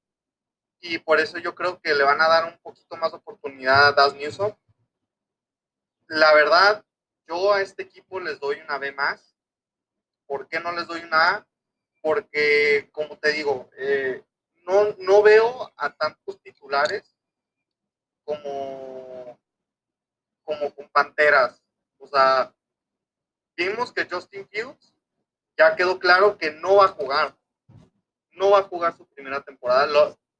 y 0.80 0.96
por 0.96 1.20
eso 1.20 1.36
yo 1.36 1.54
creo 1.54 1.78
que 1.82 1.94
le 1.94 2.04
van 2.04 2.22
a 2.22 2.28
dar 2.28 2.46
un 2.46 2.58
poquito 2.62 2.96
más 2.96 3.12
oportunidad 3.12 3.88
a 3.88 3.92
Das 3.92 4.14
Newsom. 4.14 4.56
La 6.06 6.32
verdad, 6.32 6.86
yo 7.28 7.52
a 7.52 7.60
este 7.60 7.82
equipo 7.82 8.18
les 8.18 8.40
doy 8.40 8.60
una 8.60 8.78
B 8.78 8.92
más. 8.92 9.36
¿Por 10.24 10.48
qué 10.48 10.58
no 10.58 10.72
les 10.72 10.86
doy 10.86 11.02
una 11.02 11.34
A? 11.34 11.46
Porque, 12.00 12.88
como 12.92 13.18
te 13.18 13.32
digo, 13.32 13.68
eh, 13.76 14.24
no, 14.64 14.94
no 15.00 15.20
veo 15.20 15.70
a 15.76 15.92
tantos 15.92 16.40
titulares 16.40 17.14
como, 18.24 19.09
como 20.50 20.74
con 20.74 20.88
Panteras. 20.88 21.62
O 21.98 22.08
sea, 22.08 22.52
vimos 23.56 23.92
que 23.92 24.08
Justin 24.10 24.48
Fields 24.48 24.92
ya 25.56 25.76
quedó 25.76 26.00
claro 26.00 26.38
que 26.38 26.50
no 26.50 26.76
va 26.76 26.86
a 26.86 26.88
jugar. 26.88 27.36
No 28.32 28.50
va 28.50 28.60
a 28.60 28.64
jugar 28.64 28.96
su 28.96 29.06
primera 29.06 29.42
temporada. 29.42 29.86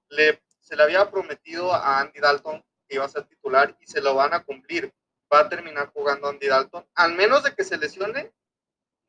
Le, 0.09 0.43
se 0.61 0.75
le 0.75 0.83
había 0.83 1.09
prometido 1.11 1.73
a 1.73 2.01
Andy 2.01 2.19
Dalton 2.19 2.61
que 2.89 2.97
iba 2.97 3.05
a 3.05 3.09
ser 3.09 3.25
titular 3.25 3.77
y 3.79 3.87
se 3.87 4.01
lo 4.01 4.17
van 4.17 4.35
a 4.35 4.43
cumplir. 4.43 4.93
Va 5.33 5.41
a 5.41 5.49
terminar 5.49 5.93
jugando 5.93 6.29
Andy 6.29 6.49
Dalton. 6.49 6.85
Al 6.95 7.15
menos 7.15 7.45
de 7.45 7.55
que 7.55 7.63
se 7.63 7.79
lesione, 7.79 8.33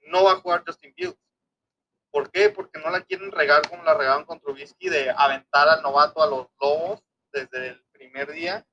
no 0.02 0.26
va 0.26 0.34
a 0.34 0.40
jugar 0.40 0.64
Justin 0.68 0.94
Fields. 0.94 1.18
¿Por 2.12 2.30
qué? 2.30 2.50
Porque 2.50 2.78
no 2.78 2.92
la 2.92 3.02
quieren 3.02 3.32
regar 3.32 3.68
como 3.68 3.84
la 3.84 3.96
regaron 3.96 4.26
con 4.26 4.40
Trubisky 4.40 4.90
de 4.90 5.10
aventar 5.10 5.68
al 5.68 5.82
novato 5.82 6.22
a 6.22 6.28
los 6.28 6.48
lobos 6.62 7.02
desde 7.32 7.70
el 7.70 7.86
primer 7.94 8.32
día 8.34 8.68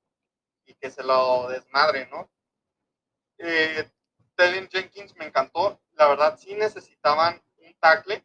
y 0.69 0.75
que 0.75 0.91
se 0.91 1.03
lo 1.03 1.49
desmadre, 1.49 2.09
¿no? 2.11 2.31
Eh, 3.39 3.91
Tevin 4.37 4.69
Jenkins 4.69 5.17
me 5.17 5.27
encantó. 5.27 5.81
La 5.95 6.07
verdad, 6.07 6.39
sí 6.39 6.55
necesitaban 6.55 7.43
un 7.57 7.75
tackle. 7.81 8.23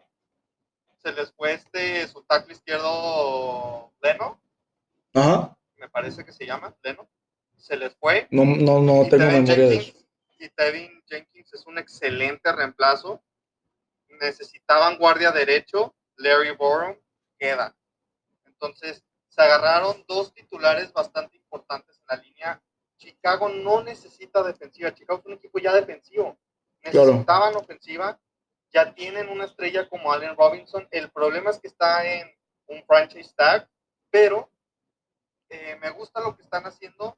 Se 0.97 1.11
les 1.13 1.31
fue 1.31 1.53
este, 1.53 2.07
su 2.07 2.21
tackle 2.23 2.53
izquierdo, 2.53 3.93
Leno. 4.01 4.39
Ajá. 5.13 5.57
Me 5.77 5.89
parece 5.89 6.23
que 6.23 6.33
se 6.33 6.45
llama, 6.45 6.75
Leno. 6.83 7.09
Se 7.57 7.77
les 7.77 7.95
fue. 7.95 8.27
No, 8.29 8.45
no, 8.45 8.81
no 8.81 9.03
Y 9.03 9.09
tengo 9.09 9.25
Tevin 9.25 9.43
memoria 9.43 9.69
de 9.69 9.75
eso. 9.75 9.97
Y 10.37 10.49
Tevin 10.49 11.01
Jenkins 11.07 11.53
es 11.53 11.65
un 11.65 11.77
excelente 11.77 12.51
reemplazo. 12.51 13.23
Necesitaban 14.19 14.97
guardia 14.97 15.31
derecho, 15.31 15.95
Larry 16.17 16.51
Borum 16.51 16.97
queda. 17.39 17.75
Entonces, 18.45 19.03
se 19.29 19.41
agarraron 19.41 20.03
dos 20.07 20.33
titulares 20.33 20.91
bastante 20.93 21.37
importantes 21.53 21.97
en 21.99 22.05
la 22.07 22.23
línea. 22.23 22.63
Chicago 22.97 23.49
no 23.49 23.83
necesita 23.83 24.41
defensiva. 24.43 24.93
Chicago 24.93 25.19
es 25.19 25.25
un 25.25 25.33
equipo 25.33 25.59
ya 25.59 25.73
defensivo. 25.73 26.37
Claro. 26.81 27.07
Necesitaban 27.07 27.55
ofensiva. 27.55 28.19
Ya 28.71 28.93
tienen 28.93 29.29
una 29.29 29.45
estrella 29.45 29.87
como 29.87 30.11
Allen 30.11 30.35
Robinson. 30.35 30.87
El 30.91 31.11
problema 31.11 31.51
es 31.51 31.59
que 31.59 31.67
está 31.67 32.05
en 32.05 32.27
un 32.67 32.83
franchise 32.85 33.33
tag, 33.35 33.69
pero 34.09 34.49
eh, 35.49 35.77
me 35.79 35.91
gusta 35.91 36.21
lo 36.21 36.35
que 36.35 36.41
están 36.41 36.65
haciendo. 36.65 37.17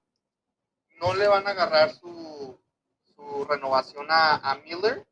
No 0.99 1.13
le 1.13 1.27
van 1.27 1.47
a 1.47 1.51
agarrar 1.51 1.91
su, 1.91 2.59
su 3.15 3.45
renovación 3.45 4.07
a, 4.09 4.35
a 4.35 4.55
Miller, 4.59 5.05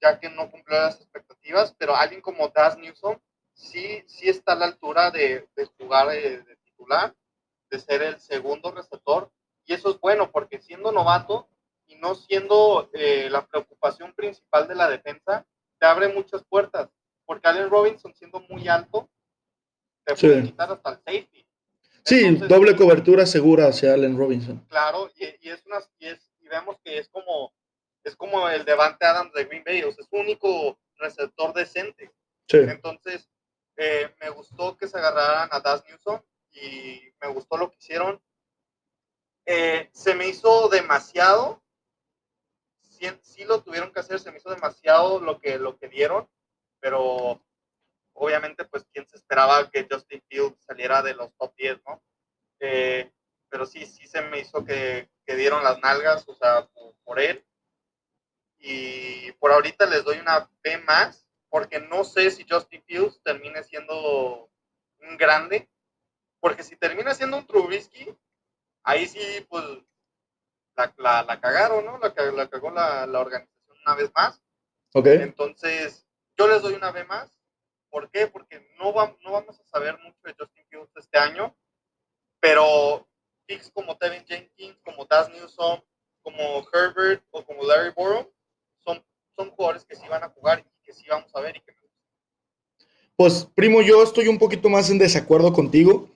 ya 0.00 0.18
que 0.20 0.28
no 0.28 0.50
cumplió 0.50 0.78
las 0.78 1.00
expectativas, 1.00 1.74
pero 1.76 1.96
alguien 1.96 2.20
como 2.20 2.48
Das 2.48 2.76
Newsom 2.78 3.18
sí, 3.52 4.04
sí 4.06 4.28
está 4.28 4.52
a 4.52 4.56
la 4.56 4.66
altura 4.66 5.10
de, 5.10 5.48
de 5.56 5.66
jugar 5.78 6.08
de, 6.08 6.42
de 6.42 6.56
titular, 6.56 7.14
de 7.70 7.78
ser 7.78 8.02
el 8.02 8.20
segundo 8.20 8.70
receptor, 8.72 9.30
y 9.64 9.74
eso 9.74 9.90
es 9.90 10.00
bueno, 10.00 10.30
porque 10.30 10.60
siendo 10.60 10.90
novato 10.92 11.48
y 11.86 11.96
no 11.96 12.14
siendo 12.14 12.90
eh, 12.92 13.28
la 13.30 13.46
preocupación 13.46 14.12
principal 14.14 14.66
de 14.68 14.74
la 14.74 14.88
defensa, 14.88 15.46
te 15.78 15.86
abre 15.86 16.08
muchas 16.08 16.42
puertas, 16.44 16.88
porque 17.24 17.48
Allen 17.48 17.70
Robinson 17.70 18.14
siendo 18.14 18.40
muy 18.40 18.68
alto, 18.68 19.08
te 20.04 20.16
Sí. 20.16 20.26
puede 20.26 20.42
quitar 20.44 20.70
hasta 20.72 20.90
el 20.90 20.96
safety. 20.96 21.46
Sí, 22.04 22.24
Entonces, 22.24 22.48
doble 22.48 22.76
cobertura 22.76 23.26
segura 23.26 23.66
hacia 23.68 23.94
Allen 23.94 24.16
Robinson. 24.16 24.58
Claro, 24.68 25.10
y, 25.16 25.26
y 25.46 25.50
es 25.50 25.64
una, 25.66 25.78
y, 25.98 26.06
es, 26.06 26.30
y 26.40 26.48
vemos 26.48 26.76
que 26.82 26.98
es 26.98 27.08
como, 27.08 27.52
es 28.02 28.16
como 28.16 28.48
el 28.48 28.64
Devante 28.64 29.04
Adams 29.04 29.32
de 29.34 29.44
Green 29.44 29.62
Bay, 29.64 29.82
o 29.82 29.92
sea, 29.92 30.02
es 30.02 30.08
su 30.08 30.16
único 30.16 30.78
receptor 30.96 31.52
decente. 31.54 32.10
Sí. 32.48 32.56
Entonces, 32.58 33.28
eh, 33.76 34.12
me 34.20 34.30
gustó 34.30 34.76
que 34.76 34.88
se 34.88 34.98
agarraran 34.98 35.48
a 35.52 35.60
Das 35.60 35.84
Newsom 35.88 36.20
y 36.52 37.12
me 37.20 37.28
gustó 37.28 37.56
lo 37.56 37.70
que 37.70 37.78
hicieron. 37.78 38.20
Eh, 39.46 39.90
se 39.92 40.14
me 40.14 40.28
hizo 40.28 40.68
demasiado, 40.68 41.62
sí, 43.22 43.44
lo 43.44 43.62
tuvieron 43.62 43.92
que 43.92 44.00
hacer, 44.00 44.20
se 44.20 44.30
me 44.30 44.38
hizo 44.38 44.50
demasiado 44.50 45.20
lo 45.20 45.40
que, 45.40 45.58
lo 45.58 45.78
que 45.78 45.88
dieron, 45.88 46.28
pero 46.78 47.42
obviamente, 48.12 48.64
pues, 48.64 48.86
¿quién 48.92 49.08
se 49.08 49.16
esperaba 49.16 49.70
que 49.70 49.86
Justin 49.90 50.22
Fields 50.28 50.62
saliera 50.64 51.02
de 51.02 51.14
los 51.14 51.34
top 51.36 51.54
10, 51.56 51.80
no? 51.86 52.02
Eh, 52.60 53.10
pero 53.48 53.66
sí, 53.66 53.86
sí 53.86 54.06
se 54.06 54.20
me 54.22 54.40
hizo 54.40 54.64
que, 54.64 55.10
que 55.26 55.34
dieron 55.34 55.64
las 55.64 55.80
nalgas, 55.80 56.28
o 56.28 56.34
sea, 56.34 56.66
por, 56.66 56.94
por 57.02 57.18
él. 57.18 57.44
Y 58.58 59.32
por 59.32 59.52
ahorita 59.52 59.86
les 59.86 60.04
doy 60.04 60.18
una 60.18 60.50
B 60.62 60.78
más, 60.78 61.26
porque 61.48 61.80
no 61.80 62.04
sé 62.04 62.30
si 62.30 62.46
Justin 62.48 62.82
Fields 62.84 63.20
termine 63.22 63.64
siendo 63.64 64.50
un 65.00 65.16
grande, 65.16 65.68
porque 66.40 66.62
si 66.62 66.76
termina 66.76 67.14
siendo 67.14 67.36
un 67.36 67.46
Trubisky, 67.46 68.14
ahí 68.82 69.06
sí, 69.06 69.46
pues, 69.48 69.64
la, 70.96 71.22
la, 71.22 71.40
cagaron, 71.40 71.84
¿no? 71.84 71.98
La, 71.98 72.14
la 72.32 72.48
cagó 72.48 72.70
la, 72.70 73.06
la, 73.06 73.20
organización 73.20 73.76
una 73.84 73.94
vez 73.94 74.10
más. 74.14 74.42
Ok. 74.94 75.06
Entonces, 75.06 76.06
yo 76.38 76.48
les 76.48 76.62
doy 76.62 76.74
una 76.74 76.90
vez 76.90 77.06
más. 77.06 77.38
¿Por 77.90 78.10
qué? 78.10 78.26
Porque 78.26 78.66
no, 78.78 78.92
va, 78.92 79.14
no 79.22 79.32
vamos 79.32 79.60
a 79.60 79.64
saber 79.64 79.98
mucho 79.98 80.18
de 80.24 80.34
Justin 80.38 80.64
Fields 80.70 80.96
este 80.96 81.18
año, 81.18 81.54
pero 82.38 83.06
picks 83.46 83.70
como 83.72 83.96
Tevin 83.98 84.24
Jenkins, 84.24 84.78
como 84.84 85.04
Daz 85.04 85.28
Newsom, 85.28 85.80
como 86.22 86.66
Herbert 86.72 87.24
o 87.30 87.44
como 87.44 87.64
Larry 87.64 87.92
Borum 87.94 88.26
son, 88.84 89.04
son 89.36 89.50
jugadores 89.50 89.84
que 89.84 89.96
sí 89.96 90.06
van 90.08 90.22
a 90.22 90.28
jugar 90.28 90.60
y 90.60 90.84
que 90.84 90.92
sí 90.92 91.04
vamos 91.08 91.34
a 91.34 91.40
ver 91.40 91.56
y 91.56 91.60
que 91.60 91.74
pues, 93.20 93.46
primo, 93.54 93.82
yo 93.82 94.02
estoy 94.02 94.28
un 94.28 94.38
poquito 94.38 94.70
más 94.70 94.88
en 94.88 94.96
desacuerdo 94.96 95.52
contigo 95.52 96.08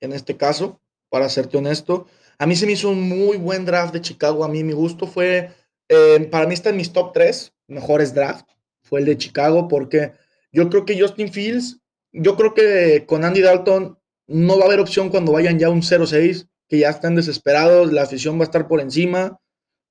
en 0.00 0.12
este 0.12 0.36
caso, 0.36 0.80
para 1.08 1.28
serte 1.28 1.56
honesto. 1.56 2.06
A 2.38 2.46
mí 2.46 2.56
se 2.56 2.66
me 2.66 2.72
hizo 2.72 2.90
un 2.90 3.08
muy 3.08 3.36
buen 3.36 3.64
draft 3.64 3.92
de 3.92 4.00
Chicago. 4.00 4.44
A 4.44 4.48
mí 4.48 4.64
mi 4.64 4.72
gusto 4.72 5.06
fue, 5.06 5.50
eh, 5.88 6.28
para 6.30 6.46
mí 6.46 6.54
está 6.54 6.70
en 6.70 6.76
mis 6.76 6.92
top 6.92 7.12
3 7.12 7.52
mejores 7.68 8.14
draft. 8.14 8.46
Fue 8.82 9.00
el 9.00 9.06
de 9.06 9.18
Chicago 9.18 9.68
porque 9.68 10.12
yo 10.52 10.68
creo 10.68 10.84
que 10.84 11.00
Justin 11.00 11.32
Fields, 11.32 11.80
yo 12.12 12.36
creo 12.36 12.54
que 12.54 13.04
con 13.06 13.24
Andy 13.24 13.40
Dalton 13.40 13.98
no 14.26 14.56
va 14.56 14.64
a 14.64 14.66
haber 14.66 14.80
opción 14.80 15.10
cuando 15.10 15.32
vayan 15.32 15.58
ya 15.58 15.70
un 15.70 15.82
0-6, 15.82 16.48
que 16.68 16.78
ya 16.78 16.90
están 16.90 17.14
desesperados, 17.14 17.92
la 17.92 18.02
afición 18.02 18.38
va 18.38 18.42
a 18.42 18.44
estar 18.44 18.68
por 18.68 18.80
encima, 18.80 19.40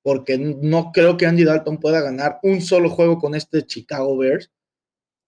porque 0.03 0.37
no 0.37 0.91
creo 0.91 1.17
que 1.17 1.25
Andy 1.25 1.43
Dalton 1.43 1.79
pueda 1.79 2.01
ganar 2.01 2.39
un 2.43 2.61
solo 2.61 2.89
juego 2.89 3.19
con 3.19 3.35
este 3.35 3.65
Chicago 3.65 4.17
Bears 4.17 4.51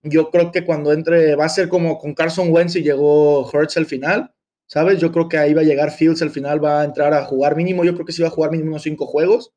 yo 0.05 0.29
creo 0.29 0.51
que 0.51 0.63
cuando 0.63 0.93
entre, 0.93 1.35
va 1.35 1.45
a 1.45 1.49
ser 1.49 1.67
como 1.67 1.97
con 1.97 2.13
Carson 2.13 2.51
Wentz 2.51 2.75
y 2.75 2.83
llegó 2.83 3.41
Hurts 3.41 3.77
al 3.77 3.87
final, 3.87 4.33
¿sabes? 4.67 4.99
Yo 4.99 5.11
creo 5.11 5.29
que 5.29 5.37
ahí 5.37 5.53
va 5.53 5.61
a 5.61 5.65
llegar 5.65 5.91
Fields 5.91 6.21
al 6.21 6.31
final, 6.31 6.63
va 6.63 6.81
a 6.81 6.85
entrar 6.85 7.13
a 7.13 7.25
jugar 7.25 7.55
mínimo, 7.55 7.83
yo 7.83 7.93
creo 7.93 8.05
que 8.05 8.13
sí 8.13 8.21
va 8.21 8.29
a 8.29 8.31
jugar 8.31 8.51
mínimo 8.51 8.69
unos 8.71 8.83
cinco 8.83 9.05
juegos. 9.05 9.53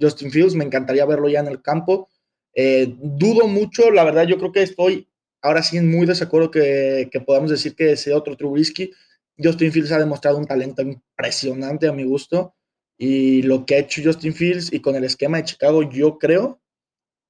Justin 0.00 0.30
Fields, 0.30 0.54
me 0.54 0.64
encantaría 0.64 1.04
verlo 1.04 1.28
ya 1.28 1.40
en 1.40 1.48
el 1.48 1.62
campo. 1.62 2.08
Eh, 2.54 2.94
dudo 2.98 3.46
mucho, 3.46 3.90
la 3.90 4.04
verdad, 4.04 4.26
yo 4.26 4.38
creo 4.38 4.52
que 4.52 4.62
estoy 4.62 5.08
ahora 5.42 5.62
sí 5.62 5.76
en 5.76 5.90
muy 5.90 6.06
desacuerdo 6.06 6.50
que, 6.50 7.08
que 7.10 7.20
podamos 7.20 7.50
decir 7.50 7.74
que 7.74 7.96
sea 7.96 8.16
otro 8.16 8.36
Trubisky. 8.36 8.90
Justin 9.42 9.72
Fields 9.72 9.92
ha 9.92 9.98
demostrado 9.98 10.38
un 10.38 10.46
talento 10.46 10.82
impresionante 10.82 11.88
a 11.88 11.92
mi 11.92 12.04
gusto. 12.04 12.54
Y 12.98 13.42
lo 13.42 13.64
que 13.64 13.76
ha 13.76 13.78
hecho 13.78 14.02
Justin 14.04 14.34
Fields 14.34 14.72
y 14.72 14.80
con 14.80 14.94
el 14.94 15.04
esquema 15.04 15.38
de 15.38 15.44
Chicago, 15.44 15.82
yo 15.82 16.18
creo 16.18 16.60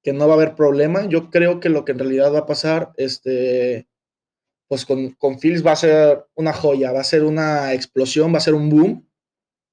que 0.03 0.11
no 0.13 0.27
va 0.27 0.33
a 0.33 0.37
haber 0.37 0.55
problema. 0.55 1.05
Yo 1.07 1.29
creo 1.29 1.59
que 1.59 1.69
lo 1.69 1.85
que 1.85 1.93
en 1.93 1.99
realidad 1.99 2.33
va 2.33 2.39
a 2.39 2.45
pasar, 2.45 2.91
este, 2.97 3.87
pues 4.71 4.85
con, 4.85 5.09
con 5.15 5.37
Fields 5.37 5.67
va 5.67 5.73
a 5.73 5.75
ser 5.75 6.27
una 6.33 6.53
joya, 6.53 6.93
va 6.93 7.01
a 7.01 7.03
ser 7.03 7.25
una 7.25 7.73
explosión, 7.73 8.33
va 8.33 8.37
a 8.37 8.39
ser 8.47 8.53
un 8.53 8.69
boom. 8.69 9.05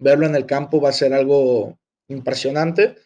Verlo 0.01 0.27
en 0.27 0.35
el 0.35 0.45
campo 0.45 0.81
va 0.81 0.89
a 0.89 0.93
ser 0.93 1.15
algo 1.15 1.79
impresionante. 2.09 2.97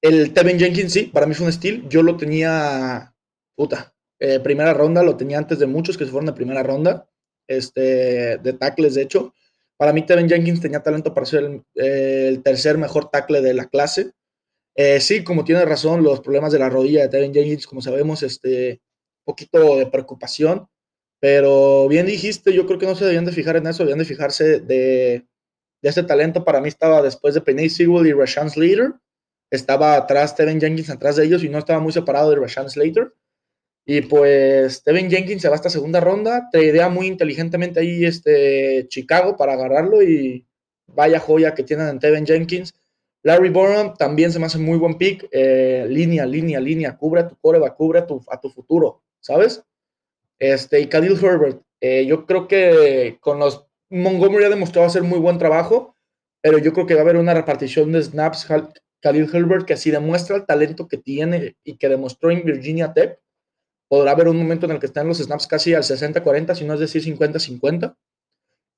El 0.00 0.32
Tevin 0.32 0.56
Jenkins, 0.56 0.92
sí, 0.92 1.02
para 1.12 1.26
mí 1.26 1.34
fue 1.34 1.46
un 1.46 1.50
estilo. 1.50 1.88
Yo 1.88 2.04
lo 2.04 2.16
tenía, 2.16 3.12
puta, 3.56 3.92
eh, 4.20 4.38
primera 4.38 4.72
ronda, 4.72 5.02
lo 5.02 5.16
tenía 5.16 5.38
antes 5.38 5.58
de 5.58 5.66
muchos 5.66 5.98
que 5.98 6.04
se 6.04 6.12
fueron 6.12 6.26
de 6.26 6.32
primera 6.32 6.62
ronda, 6.62 7.10
este, 7.48 8.38
de 8.38 8.52
tackles, 8.52 8.94
de 8.94 9.02
hecho. 9.02 9.34
Para 9.76 9.92
mí, 9.92 10.06
Tevin 10.06 10.28
Jenkins 10.28 10.60
tenía 10.60 10.84
talento 10.84 11.12
para 11.12 11.26
ser 11.26 11.42
el, 11.42 11.64
el 11.74 12.40
tercer 12.44 12.78
mejor 12.78 13.10
tackle 13.10 13.40
de 13.40 13.52
la 13.52 13.64
clase. 13.64 14.12
Eh, 14.76 15.00
sí, 15.00 15.24
como 15.24 15.42
tiene 15.42 15.64
razón, 15.64 16.04
los 16.04 16.20
problemas 16.20 16.52
de 16.52 16.60
la 16.60 16.70
rodilla 16.70 17.02
de 17.02 17.08
Tevin 17.08 17.34
Jenkins, 17.34 17.66
como 17.66 17.82
sabemos, 17.82 18.22
este, 18.22 18.80
poquito 19.24 19.76
de 19.76 19.86
preocupación, 19.86 20.68
pero 21.20 21.88
bien 21.88 22.06
dijiste, 22.06 22.52
yo 22.52 22.66
creo 22.66 22.78
que 22.78 22.86
no 22.86 22.94
se 22.94 23.04
debían 23.04 23.24
de 23.24 23.32
fijar 23.32 23.56
en 23.56 23.66
eso, 23.66 23.82
debían 23.82 23.98
de 23.98 24.04
fijarse 24.04 24.60
de, 24.60 25.26
de 25.82 25.88
este 25.88 26.02
talento. 26.02 26.44
Para 26.44 26.60
mí 26.60 26.68
estaba 26.68 27.02
después 27.02 27.34
de 27.34 27.40
Penny 27.40 27.68
Sewell 27.68 28.06
y 28.06 28.12
Rashawn 28.12 28.50
Slater, 28.50 28.94
estaba 29.50 29.96
atrás 29.96 30.34
Tevin 30.36 30.60
Jenkins, 30.60 30.90
atrás 30.90 31.16
de 31.16 31.24
ellos, 31.24 31.42
y 31.44 31.48
no 31.48 31.58
estaba 31.58 31.80
muy 31.80 31.92
separado 31.92 32.30
de 32.30 32.36
Rashawn 32.36 32.70
Slater. 32.70 33.12
Y 33.84 34.02
pues 34.02 34.82
Tevin 34.82 35.08
Jenkins 35.10 35.42
se 35.42 35.48
va 35.48 35.54
a 35.54 35.56
esta 35.56 35.70
segunda 35.70 36.00
ronda, 36.00 36.48
te 36.50 36.64
idea 36.64 36.88
muy 36.88 37.06
inteligentemente 37.06 37.80
ahí 37.80 38.04
este 38.04 38.86
Chicago 38.88 39.36
para 39.36 39.52
agarrarlo 39.52 40.02
y 40.02 40.44
vaya 40.88 41.20
joya 41.20 41.54
que 41.54 41.62
tienen 41.62 41.88
en 41.88 41.98
Tevin 42.00 42.26
Jenkins 42.26 42.74
Larry 43.26 43.48
Borum 43.48 43.94
también 43.94 44.30
se 44.30 44.38
me 44.38 44.46
hace 44.46 44.56
muy 44.56 44.78
buen 44.78 44.98
pick. 44.98 45.28
Eh, 45.32 45.84
línea, 45.88 46.24
línea, 46.24 46.60
línea. 46.60 46.96
Cubre 46.96 47.22
a 47.22 47.26
tu 47.26 47.34
coreba, 47.34 47.74
cubre 47.74 47.98
a 47.98 48.06
tu, 48.06 48.24
a 48.30 48.40
tu 48.40 48.48
futuro, 48.50 49.02
¿sabes? 49.18 49.64
Este, 50.38 50.80
y 50.80 50.86
Khalil 50.86 51.18
Herbert. 51.22 51.62
Eh, 51.80 52.06
yo 52.06 52.26
creo 52.26 52.48
que 52.48 53.18
con 53.20 53.38
los 53.38 53.66
Montgomery 53.90 54.44
ha 54.44 54.50
demostrado 54.50 54.86
hacer 54.86 55.02
muy 55.02 55.18
buen 55.18 55.38
trabajo, 55.38 55.94
pero 56.42 56.58
yo 56.58 56.72
creo 56.72 56.86
que 56.86 56.94
va 56.94 57.00
a 57.00 57.02
haber 57.04 57.16
una 57.16 57.34
repartición 57.34 57.92
de 57.92 58.02
snaps. 58.02 58.46
Khalil 59.00 59.30
Herbert, 59.32 59.66
que 59.66 59.76
si 59.76 59.90
demuestra 59.90 60.36
el 60.36 60.46
talento 60.46 60.88
que 60.88 60.96
tiene 60.96 61.56
y 61.64 61.76
que 61.76 61.88
demostró 61.88 62.30
en 62.30 62.44
Virginia 62.44 62.92
Tech, 62.92 63.20
podrá 63.88 64.12
haber 64.12 64.28
un 64.28 64.36
momento 64.36 64.66
en 64.66 64.72
el 64.72 64.80
que 64.80 64.86
están 64.86 65.06
los 65.06 65.18
snaps 65.18 65.46
casi 65.46 65.74
al 65.74 65.82
60-40, 65.82 66.54
si 66.54 66.64
no 66.64 66.74
es 66.74 66.80
decir 66.80 67.02
50-50. 67.02 67.94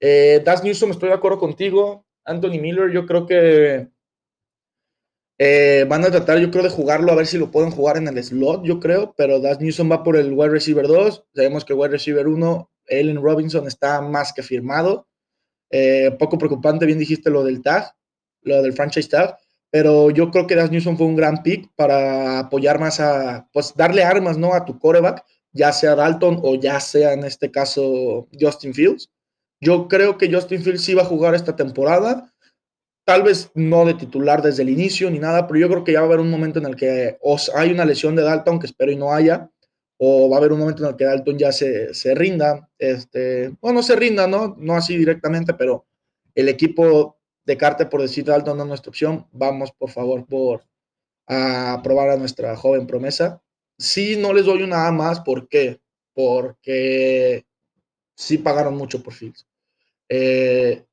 Eh, 0.00 0.42
Das 0.44 0.62
Newsom, 0.62 0.90
estoy 0.90 1.08
de 1.08 1.14
acuerdo 1.14 1.38
contigo. 1.38 2.04
Anthony 2.24 2.60
Miller, 2.60 2.90
yo 2.90 3.06
creo 3.06 3.26
que 3.26 3.88
eh, 5.38 5.86
van 5.88 6.04
a 6.04 6.10
tratar, 6.10 6.38
yo 6.38 6.50
creo, 6.50 6.64
de 6.64 6.70
jugarlo 6.70 7.12
a 7.12 7.14
ver 7.14 7.26
si 7.26 7.38
lo 7.38 7.52
pueden 7.52 7.70
jugar 7.70 7.96
en 7.96 8.08
el 8.08 8.22
slot, 8.22 8.64
yo 8.64 8.80
creo, 8.80 9.14
pero 9.16 9.38
Das 9.38 9.60
Newsom 9.60 9.90
va 9.90 10.02
por 10.02 10.16
el 10.16 10.32
wide 10.32 10.50
receiver 10.50 10.86
2. 10.86 11.26
Sabemos 11.32 11.64
que 11.64 11.74
el 11.74 11.78
wide 11.78 11.92
receiver 11.92 12.26
1, 12.26 12.70
Allen 12.90 13.22
Robinson, 13.22 13.66
está 13.68 14.00
más 14.00 14.32
que 14.32 14.42
firmado. 14.42 15.06
Eh, 15.70 16.10
poco 16.18 16.38
preocupante, 16.38 16.86
bien 16.86 16.98
dijiste 16.98 17.30
lo 17.30 17.44
del 17.44 17.62
tag, 17.62 17.92
lo 18.42 18.62
del 18.62 18.72
franchise 18.72 19.08
tag, 19.08 19.36
pero 19.70 20.10
yo 20.10 20.30
creo 20.32 20.46
que 20.46 20.56
Das 20.56 20.72
Newsom 20.72 20.96
fue 20.96 21.06
un 21.06 21.16
gran 21.16 21.42
pick 21.44 21.70
para 21.76 22.40
apoyar 22.40 22.80
más 22.80 22.98
a, 22.98 23.48
pues 23.52 23.74
darle 23.76 24.02
armas, 24.02 24.38
¿no? 24.38 24.54
A 24.54 24.64
tu 24.64 24.78
coreback, 24.78 25.24
ya 25.52 25.72
sea 25.72 25.94
Dalton 25.94 26.40
o 26.42 26.56
ya 26.56 26.80
sea 26.80 27.12
en 27.12 27.22
este 27.24 27.50
caso 27.52 28.28
Justin 28.40 28.74
Fields. 28.74 29.10
Yo 29.60 29.88
creo 29.88 30.18
que 30.18 30.32
Justin 30.32 30.62
Fields 30.62 30.82
sí 30.82 30.94
va 30.94 31.02
a 31.02 31.06
jugar 31.06 31.34
esta 31.34 31.54
temporada 31.54 32.32
tal 33.08 33.22
vez 33.22 33.50
no 33.54 33.86
de 33.86 33.94
titular 33.94 34.42
desde 34.42 34.62
el 34.62 34.68
inicio 34.68 35.10
ni 35.10 35.18
nada, 35.18 35.46
pero 35.46 35.58
yo 35.58 35.70
creo 35.70 35.82
que 35.82 35.92
ya 35.92 36.00
va 36.00 36.04
a 36.04 36.08
haber 36.08 36.20
un 36.20 36.28
momento 36.28 36.58
en 36.58 36.66
el 36.66 36.76
que 36.76 37.16
os 37.22 37.50
hay 37.54 37.72
una 37.72 37.86
lesión 37.86 38.14
de 38.14 38.22
Dalton, 38.22 38.58
que 38.58 38.66
espero 38.66 38.92
y 38.92 38.96
no 38.96 39.14
haya, 39.14 39.50
o 39.96 40.28
va 40.28 40.36
a 40.36 40.40
haber 40.40 40.52
un 40.52 40.58
momento 40.58 40.82
en 40.82 40.90
el 40.90 40.96
que 40.96 41.06
Dalton 41.06 41.38
ya 41.38 41.50
se, 41.50 41.94
se 41.94 42.14
rinda, 42.14 42.68
este, 42.76 43.56
o 43.60 43.72
no 43.72 43.82
se 43.82 43.96
rinda, 43.96 44.26
¿no? 44.26 44.54
No 44.58 44.74
así 44.74 44.94
directamente, 44.94 45.54
pero 45.54 45.86
el 46.34 46.50
equipo 46.50 47.16
de 47.46 47.56
Carter, 47.56 47.88
por 47.88 48.02
decir 48.02 48.26
Dalton 48.26 48.58
no 48.58 48.64
es 48.64 48.68
nuestra 48.68 48.90
opción, 48.90 49.26
vamos 49.32 49.72
por 49.72 49.88
favor 49.88 50.26
por 50.26 50.66
a 51.26 51.80
probar 51.82 52.10
a 52.10 52.18
nuestra 52.18 52.54
joven 52.56 52.86
promesa. 52.86 53.40
Sí, 53.78 54.18
no 54.18 54.34
les 54.34 54.44
doy 54.44 54.62
una 54.62 54.86
A 54.86 54.92
más, 54.92 55.20
¿por 55.20 55.48
qué? 55.48 55.80
Porque 56.12 57.46
sí 58.14 58.36
pagaron 58.36 58.76
mucho 58.76 59.02
por 59.02 59.14
Fields. 59.14 59.46
Eh, 60.10 60.84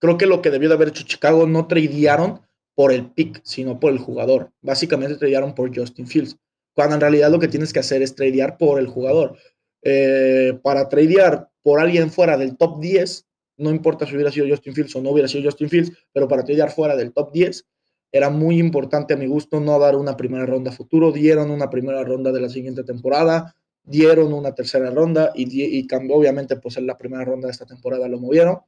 Creo 0.00 0.16
que 0.16 0.26
lo 0.26 0.42
que 0.42 0.50
debió 0.50 0.68
de 0.68 0.74
haber 0.74 0.88
hecho 0.88 1.04
Chicago 1.04 1.46
no 1.46 1.66
tradearon 1.66 2.40
por 2.74 2.92
el 2.92 3.10
pick, 3.10 3.40
sino 3.42 3.80
por 3.80 3.92
el 3.92 3.98
jugador. 3.98 4.52
Básicamente 4.62 5.16
tradearon 5.16 5.54
por 5.54 5.74
Justin 5.76 6.06
Fields. 6.06 6.36
Cuando 6.74 6.94
en 6.94 7.00
realidad 7.00 7.30
lo 7.30 7.40
que 7.40 7.48
tienes 7.48 7.72
que 7.72 7.80
hacer 7.80 8.02
es 8.02 8.14
tradear 8.14 8.56
por 8.56 8.78
el 8.78 8.86
jugador. 8.86 9.36
Eh, 9.82 10.58
para 10.62 10.88
tradear 10.88 11.50
por 11.62 11.80
alguien 11.80 12.10
fuera 12.10 12.36
del 12.36 12.56
top 12.56 12.80
10, 12.80 13.26
no 13.56 13.70
importa 13.70 14.06
si 14.06 14.14
hubiera 14.14 14.30
sido 14.30 14.46
Justin 14.48 14.74
Fields 14.74 14.94
o 14.94 15.02
no 15.02 15.10
hubiera 15.10 15.28
sido 15.28 15.44
Justin 15.44 15.68
Fields, 15.68 15.92
pero 16.12 16.28
para 16.28 16.44
tradear 16.44 16.70
fuera 16.70 16.94
del 16.94 17.12
top 17.12 17.32
10, 17.32 17.66
era 18.12 18.30
muy 18.30 18.58
importante 18.58 19.14
a 19.14 19.16
mi 19.16 19.26
gusto 19.26 19.60
no 19.60 19.78
dar 19.78 19.96
una 19.96 20.16
primera 20.16 20.46
ronda 20.46 20.72
futuro. 20.72 21.12
Dieron 21.12 21.50
una 21.50 21.68
primera 21.68 22.02
ronda 22.04 22.32
de 22.32 22.40
la 22.40 22.48
siguiente 22.48 22.84
temporada, 22.84 23.54
dieron 23.82 24.32
una 24.32 24.54
tercera 24.54 24.90
ronda 24.90 25.32
y, 25.34 25.78
y 25.78 25.86
obviamente, 26.10 26.56
pues 26.56 26.76
en 26.76 26.86
la 26.86 26.96
primera 26.96 27.24
ronda 27.24 27.48
de 27.48 27.52
esta 27.52 27.66
temporada 27.66 28.08
lo 28.08 28.18
movieron. 28.18 28.60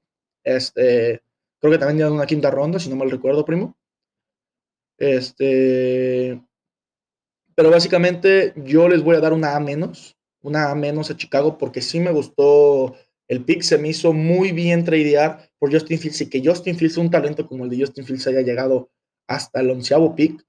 Este, 0.45 1.23
creo 1.61 1.73
que 1.73 1.79
también 1.79 1.99
dieron 1.99 2.15
una 2.15 2.27
quinta 2.27 2.51
ronda, 2.51 2.79
si 2.79 2.89
no 2.89 2.97
mal 2.97 3.11
recuerdo, 3.11 3.45
primo. 3.45 3.77
Este, 4.99 6.41
pero 7.55 7.71
básicamente 7.71 8.53
yo 8.57 8.89
les 8.89 9.03
voy 9.03 9.17
a 9.17 9.21
dar 9.21 9.33
una 9.33 9.57
A 9.57 9.61
menos, 9.61 10.17
una 10.43 10.71
A 10.71 10.75
menos 10.75 11.11
a 11.11 11.17
Chicago 11.17 11.59
porque 11.59 11.81
sí 11.81 12.01
me 12.01 12.13
gustó 12.13 12.97
el 13.29 13.45
pick, 13.45 13.63
se 13.63 13.79
me 13.79 13.89
hizo 13.89 14.13
muy 14.13 14.53
bien 14.53 14.85
tradear 14.85 15.51
por 15.59 15.73
Justin 15.73 15.99
Fields 15.99 16.21
y 16.23 16.29
que 16.29 16.43
Justin 16.45 16.77
Fields, 16.77 16.97
un 16.97 17.11
talento 17.11 17.47
como 17.47 17.65
el 17.65 17.71
de 17.71 17.81
Justin 17.81 18.05
Fields, 18.05 18.27
haya 18.27 18.41
llegado 18.41 18.91
hasta 19.29 19.61
el 19.61 19.71
onceavo 19.71 20.17
pick 20.17 20.45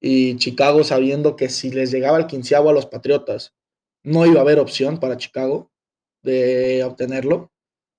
y 0.00 0.36
Chicago 0.36 0.84
sabiendo 0.84 1.36
que 1.36 1.48
si 1.48 1.70
les 1.70 1.90
llegaba 1.90 2.18
el 2.18 2.26
quinceavo 2.26 2.70
a 2.70 2.72
los 2.72 2.86
Patriotas, 2.86 3.54
no 4.02 4.24
iba 4.26 4.38
a 4.38 4.42
haber 4.42 4.60
opción 4.60 4.98
para 4.98 5.16
Chicago 5.16 5.70
de 6.22 6.84
obtenerlo 6.84 7.49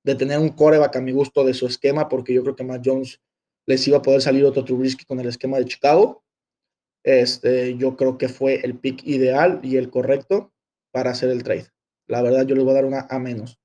de 0.04 0.16
tener 0.16 0.40
un 0.40 0.50
coreback 0.50 0.96
a 0.96 1.02
mi 1.02 1.12
gusto 1.12 1.44
de 1.44 1.54
su 1.54 1.68
esquema, 1.68 2.10
porque 2.10 2.34
yo 2.34 2.44
creo 2.44 2.56
que 2.56 2.64
Matt 2.64 2.84
Jones 2.86 3.22
les 3.68 3.88
iba 3.88 3.98
a 3.98 4.02
poder 4.02 4.22
salir 4.22 4.46
otro 4.46 4.66
Trubisky 4.66 5.06
con 5.06 5.20
el 5.20 5.28
esquema 5.28 5.58
de 5.58 5.66
Chicago. 5.66 6.24
Este, 7.04 7.76
yo 7.78 7.96
creo 7.96 8.18
que 8.18 8.30
fue 8.30 8.56
el 8.64 8.78
pick 8.78 9.04
ideal 9.06 9.60
y 9.64 9.78
el 9.78 9.90
correcto 9.90 10.54
para 10.92 11.12
hacer 11.12 11.30
el 11.30 11.44
trade. 11.44 11.68
La 12.08 12.22
verdad, 12.22 12.46
yo 12.46 12.56
les 12.56 12.64
voy 12.64 12.72
a 12.72 12.76
dar 12.76 12.86
una 12.86 13.08
A 13.10 13.20
menos. 13.20 13.60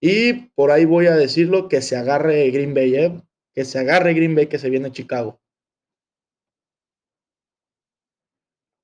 Y 0.00 0.50
por 0.54 0.70
ahí 0.70 0.84
voy 0.84 1.06
a 1.06 1.16
decirlo 1.16 1.68
que 1.68 1.80
se 1.80 1.96
agarre 1.96 2.50
Green 2.50 2.74
Bay, 2.74 2.94
¿eh? 2.94 3.22
que 3.54 3.64
se 3.64 3.78
agarre 3.78 4.14
Green 4.14 4.34
Bay, 4.34 4.46
que 4.46 4.58
se 4.58 4.68
viene 4.68 4.92
Chicago. 4.92 5.40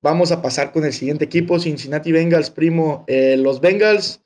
Vamos 0.03 0.31
a 0.31 0.41
pasar 0.41 0.71
con 0.71 0.83
el 0.83 0.93
siguiente 0.93 1.25
equipo, 1.25 1.59
Cincinnati 1.59 2.11
Bengals, 2.11 2.49
primo. 2.49 3.03
Eh, 3.07 3.37
los 3.37 3.61
Bengals 3.61 4.23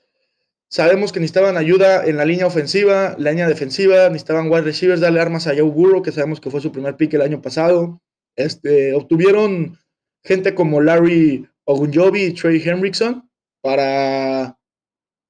sabemos 0.69 1.11
que 1.11 1.19
necesitaban 1.19 1.57
ayuda 1.57 2.05
en 2.05 2.17
la 2.17 2.25
línea 2.25 2.47
ofensiva, 2.47 3.15
la 3.17 3.31
línea 3.31 3.47
defensiva, 3.47 4.09
necesitaban 4.09 4.51
wide 4.51 4.61
receivers, 4.61 5.01
darle 5.01 5.21
armas 5.21 5.47
a 5.47 5.51
Joe 5.51 5.63
Burrow, 5.63 6.01
que 6.01 6.11
sabemos 6.11 6.39
que 6.39 6.51
fue 6.51 6.61
su 6.61 6.71
primer 6.71 6.95
pick 6.97 7.13
el 7.13 7.21
año 7.21 7.41
pasado. 7.41 8.01
Este, 8.35 8.93
obtuvieron 8.93 9.77
gente 10.23 10.55
como 10.55 10.81
Larry 10.81 11.47
Ogunjobi 11.65 12.23
y 12.23 12.33
Trey 12.33 12.61
Henrickson 12.63 13.29
para 13.61 14.57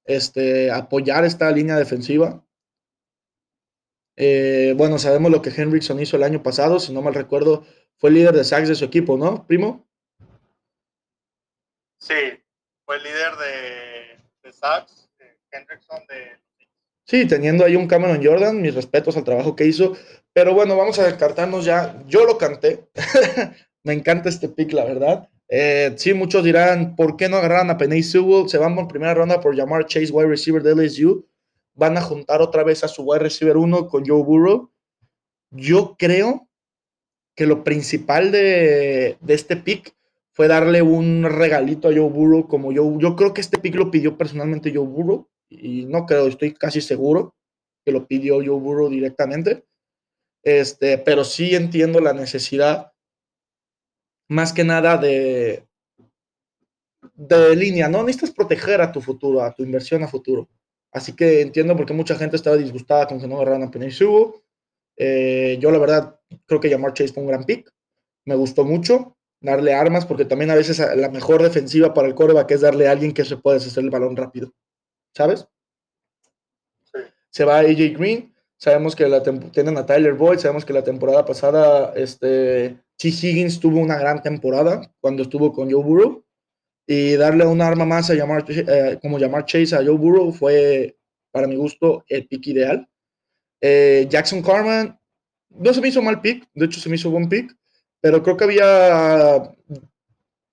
este, 0.06 0.72
apoyar 0.72 1.26
esta 1.26 1.52
línea 1.52 1.78
defensiva. 1.78 2.44
Eh, 4.18 4.74
bueno, 4.78 4.98
sabemos 4.98 5.32
lo 5.32 5.42
que 5.42 5.50
Henrickson 5.50 6.00
hizo 6.00 6.16
el 6.16 6.24
año 6.24 6.42
pasado, 6.42 6.80
si 6.80 6.94
no 6.94 7.02
mal 7.02 7.14
recuerdo, 7.14 7.66
fue 7.98 8.12
líder 8.12 8.34
de 8.34 8.44
sacks 8.44 8.70
de 8.70 8.76
su 8.76 8.86
equipo, 8.86 9.18
¿no, 9.18 9.46
primo? 9.46 9.86
Sí, 12.00 12.14
fue 12.86 13.00
líder 13.00 13.36
de, 13.36 14.24
de 14.44 14.54
sacks, 14.54 15.05
De... 16.08 16.40
Sí, 17.06 17.26
teniendo 17.28 17.66
ahí 17.66 17.76
un 17.76 17.88
Cameron 17.88 18.24
Jordan, 18.24 18.62
mis 18.62 18.76
respetos 18.76 19.16
al 19.18 19.24
trabajo 19.24 19.56
que 19.56 19.66
hizo, 19.66 19.96
pero 20.34 20.54
bueno, 20.54 20.76
vamos 20.76 21.00
a 21.00 21.06
descartarnos 21.06 21.66
ya, 21.66 22.04
yo 22.08 22.26
lo 22.26 22.38
canté, 22.38 22.88
me 23.84 23.94
encanta 23.94 24.30
este 24.30 24.50
pick, 24.50 24.74
la 24.74 24.86
verdad. 24.86 25.30
Eh, 25.48 25.94
sí, 25.98 26.14
muchos 26.14 26.44
dirán, 26.44 26.96
¿por 26.96 27.18
qué 27.18 27.30
no 27.30 27.38
agarran 27.38 27.70
a 27.70 27.78
Penny 27.78 28.02
Sewell? 28.02 28.50
Se 28.50 28.58
van 28.58 28.76
por 28.76 28.88
primera 28.88 29.14
ronda 29.14 29.40
por 29.40 29.56
llamar 29.56 29.86
Chase, 29.86 30.12
wide 30.12 30.28
receiver 30.28 30.64
de 30.64 30.76
LSU 30.76 31.26
van 31.76 31.98
a 31.98 32.02
juntar 32.02 32.42
otra 32.42 32.64
vez 32.64 32.84
a 32.84 32.88
su 32.88 33.04
wide 33.04 33.20
receiver 33.20 33.58
1 33.58 33.88
con 33.88 34.06
Joe 34.06 34.24
Burrow. 34.24 34.72
Yo 35.52 35.96
creo 35.98 36.48
que 37.36 37.46
lo 37.46 37.64
principal 37.64 38.32
de, 38.32 39.18
este 39.28 39.58
pick 39.58 39.94
fue 40.32 40.48
darle 40.48 40.82
un 40.82 41.24
regalito 41.24 41.90
a 41.90 41.94
Joe 41.94 42.10
Burrow 42.10 42.48
como 42.48 42.72
yo. 42.72 42.98
Yo 42.98 43.16
creo 43.16 43.34
que 43.34 43.42
este 43.42 43.58
pick 43.58 43.76
lo 43.76 43.92
pidió 43.92 44.18
personalmente 44.18 44.72
Joe 44.74 44.86
Burrow 44.86 45.28
y 45.50 45.86
no 45.86 46.06
creo, 46.06 46.28
estoy 46.28 46.54
casi 46.54 46.82
seguro 46.82 47.36
que 47.86 47.92
lo 47.92 48.08
pidió 48.08 48.38
Joe 48.44 48.90
directamente. 48.90 49.66
Este, 50.44 50.98
pero 50.98 51.24
sí 51.24 51.56
entiendo 51.56 52.00
la 52.00 52.14
necesidad 52.14 52.92
más 54.28 54.54
que 54.54 54.64
nada 54.64 54.98
de 54.98 55.66
de 57.16 57.56
línea, 57.56 57.88
¿no? 57.88 58.04
Necesitas 58.04 58.32
proteger 58.32 58.82
a 58.82 58.92
tu 58.92 59.02
futuro, 59.02 59.42
a 59.42 59.54
tu 59.54 59.64
inversión 59.64 60.04
a 60.04 60.08
futuro. 60.08 60.50
Así 60.92 61.14
que 61.14 61.42
entiendo 61.42 61.76
por 61.76 61.86
qué 61.86 61.94
mucha 61.94 62.16
gente 62.16 62.36
estaba 62.36 62.58
disgustada 62.58 63.08
con 63.08 63.20
que 63.20 63.28
no 63.28 63.36
agarraran 63.36 63.64
a 63.64 63.72
Penny 63.72 63.90
eh, 64.98 65.58
yo 65.60 65.72
la 65.72 65.78
verdad 65.78 66.20
creo 66.46 66.62
que 66.62 66.70
llamar 66.70 66.94
Chase 66.94 67.14
fue 67.14 67.24
un 67.24 67.28
gran 67.30 67.44
pick. 67.44 67.70
Me 68.26 68.36
gustó 68.36 68.64
mucho 68.64 69.18
darle 69.42 69.74
armas 69.74 70.06
porque 70.06 70.24
también 70.26 70.52
a 70.52 70.56
veces 70.56 70.80
la 70.96 71.10
mejor 71.10 71.44
defensiva 71.44 71.94
para 71.94 72.08
el 72.08 72.16
coreback 72.16 72.52
es 72.52 72.62
darle 72.62 72.88
a 72.88 72.92
alguien 72.92 73.14
que 73.14 73.26
se 73.26 73.38
puede 73.38 73.58
hacer 73.58 73.84
el 73.84 73.90
balón 73.90 74.16
rápido. 74.16 74.54
¿Sabes? 75.16 75.48
Se 77.30 77.46
va 77.46 77.60
AJ 77.60 77.98
Green. 77.98 78.34
Sabemos 78.58 78.96
que 78.96 79.08
la 79.08 79.22
tienen 79.24 79.78
a 79.78 79.86
Tyler 79.86 80.14
Boyd. 80.14 80.40
Sabemos 80.40 80.66
que 80.66 80.74
la 80.74 80.84
temporada 80.84 81.26
pasada 81.26 81.94
este, 81.96 82.78
T. 82.98 83.08
Higgins 83.08 83.60
tuvo 83.60 83.80
una 83.80 83.98
gran 83.98 84.22
temporada 84.22 84.92
cuando 85.00 85.24
estuvo 85.24 85.54
con 85.54 85.72
Joe 85.72 85.84
Burrow 85.84 86.24
y 86.88 87.16
darle 87.16 87.46
un 87.46 87.62
arma 87.62 87.86
más 87.86 88.10
a 88.10 88.14
llamar, 88.14 88.46
eh, 88.48 89.00
como 89.02 89.18
llamar 89.18 89.46
Chase 89.46 89.76
a 89.76 89.84
Joe 89.84 89.98
Burrow 89.98 90.32
fue, 90.32 90.98
para 91.32 91.48
mi 91.48 91.56
gusto, 91.56 92.04
el 92.08 92.28
pick 92.28 92.48
ideal. 92.48 92.88
Eh, 93.62 94.08
Jackson 94.10 94.42
Carman, 94.42 95.00
no 95.50 95.74
se 95.74 95.82
me 95.82 95.88
hizo 95.88 96.02
mal 96.02 96.22
pick, 96.22 96.48
de 96.54 96.66
hecho 96.66 96.80
se 96.80 96.90
me 96.90 96.96
hizo 96.96 97.10
buen 97.10 97.28
pick, 97.28 97.56
pero 98.02 98.22
creo 98.22 98.38
que 98.38 98.44
había 98.44 99.56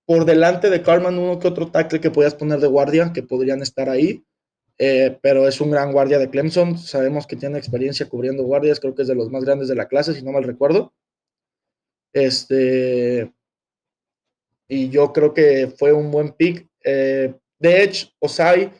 por 0.05 0.25
delante 0.25 0.69
de 0.69 0.81
Carman 0.81 1.17
uno 1.19 1.39
que 1.39 1.47
otro 1.47 1.69
tackle 1.69 2.01
que 2.01 2.11
podías 2.11 2.35
poner 2.35 2.59
de 2.59 2.67
guardia, 2.67 3.11
que 3.13 3.23
podrían 3.23 3.61
estar 3.61 3.89
ahí, 3.89 4.25
eh, 4.77 5.17
pero 5.21 5.47
es 5.47 5.61
un 5.61 5.71
gran 5.71 5.91
guardia 5.91 6.19
de 6.19 6.29
Clemson, 6.29 6.77
sabemos 6.77 7.27
que 7.27 7.35
tiene 7.35 7.57
experiencia 7.57 8.09
cubriendo 8.09 8.43
guardias, 8.43 8.79
creo 8.79 8.95
que 8.95 9.03
es 9.03 9.07
de 9.07 9.15
los 9.15 9.29
más 9.29 9.43
grandes 9.43 9.67
de 9.67 9.75
la 9.75 9.87
clase, 9.87 10.13
si 10.13 10.23
no 10.23 10.31
mal 10.31 10.43
recuerdo. 10.43 10.93
Este, 12.13 13.33
y 14.67 14.89
yo 14.89 15.13
creo 15.13 15.33
que 15.33 15.73
fue 15.77 15.93
un 15.93 16.11
buen 16.11 16.31
pick. 16.31 16.67
Eh, 16.83 17.33
de 17.59 17.83
Edge, 17.83 18.11
Osai, 18.19 18.71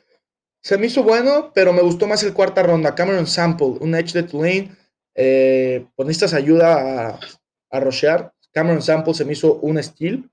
se 0.62 0.78
me 0.78 0.88
hizo 0.88 1.04
bueno, 1.04 1.52
pero 1.54 1.72
me 1.72 1.82
gustó 1.82 2.06
más 2.08 2.24
el 2.24 2.34
cuarta 2.34 2.64
ronda. 2.64 2.96
Cameron 2.96 3.28
Sample, 3.28 3.78
un 3.80 3.96
Edge 3.96 4.14
de 4.14 4.24
Tulane, 4.24 4.76
eh, 5.16 5.86
pues 5.96 6.08
necesitas 6.08 6.34
ayuda 6.34 7.10
a, 7.10 7.20
a 7.70 7.80
rushear. 7.80 8.34
Cameron 8.52 8.82
Sample 8.82 9.14
se 9.14 9.26
me 9.26 9.34
hizo 9.34 9.56
un 9.56 9.82
steal, 9.82 10.30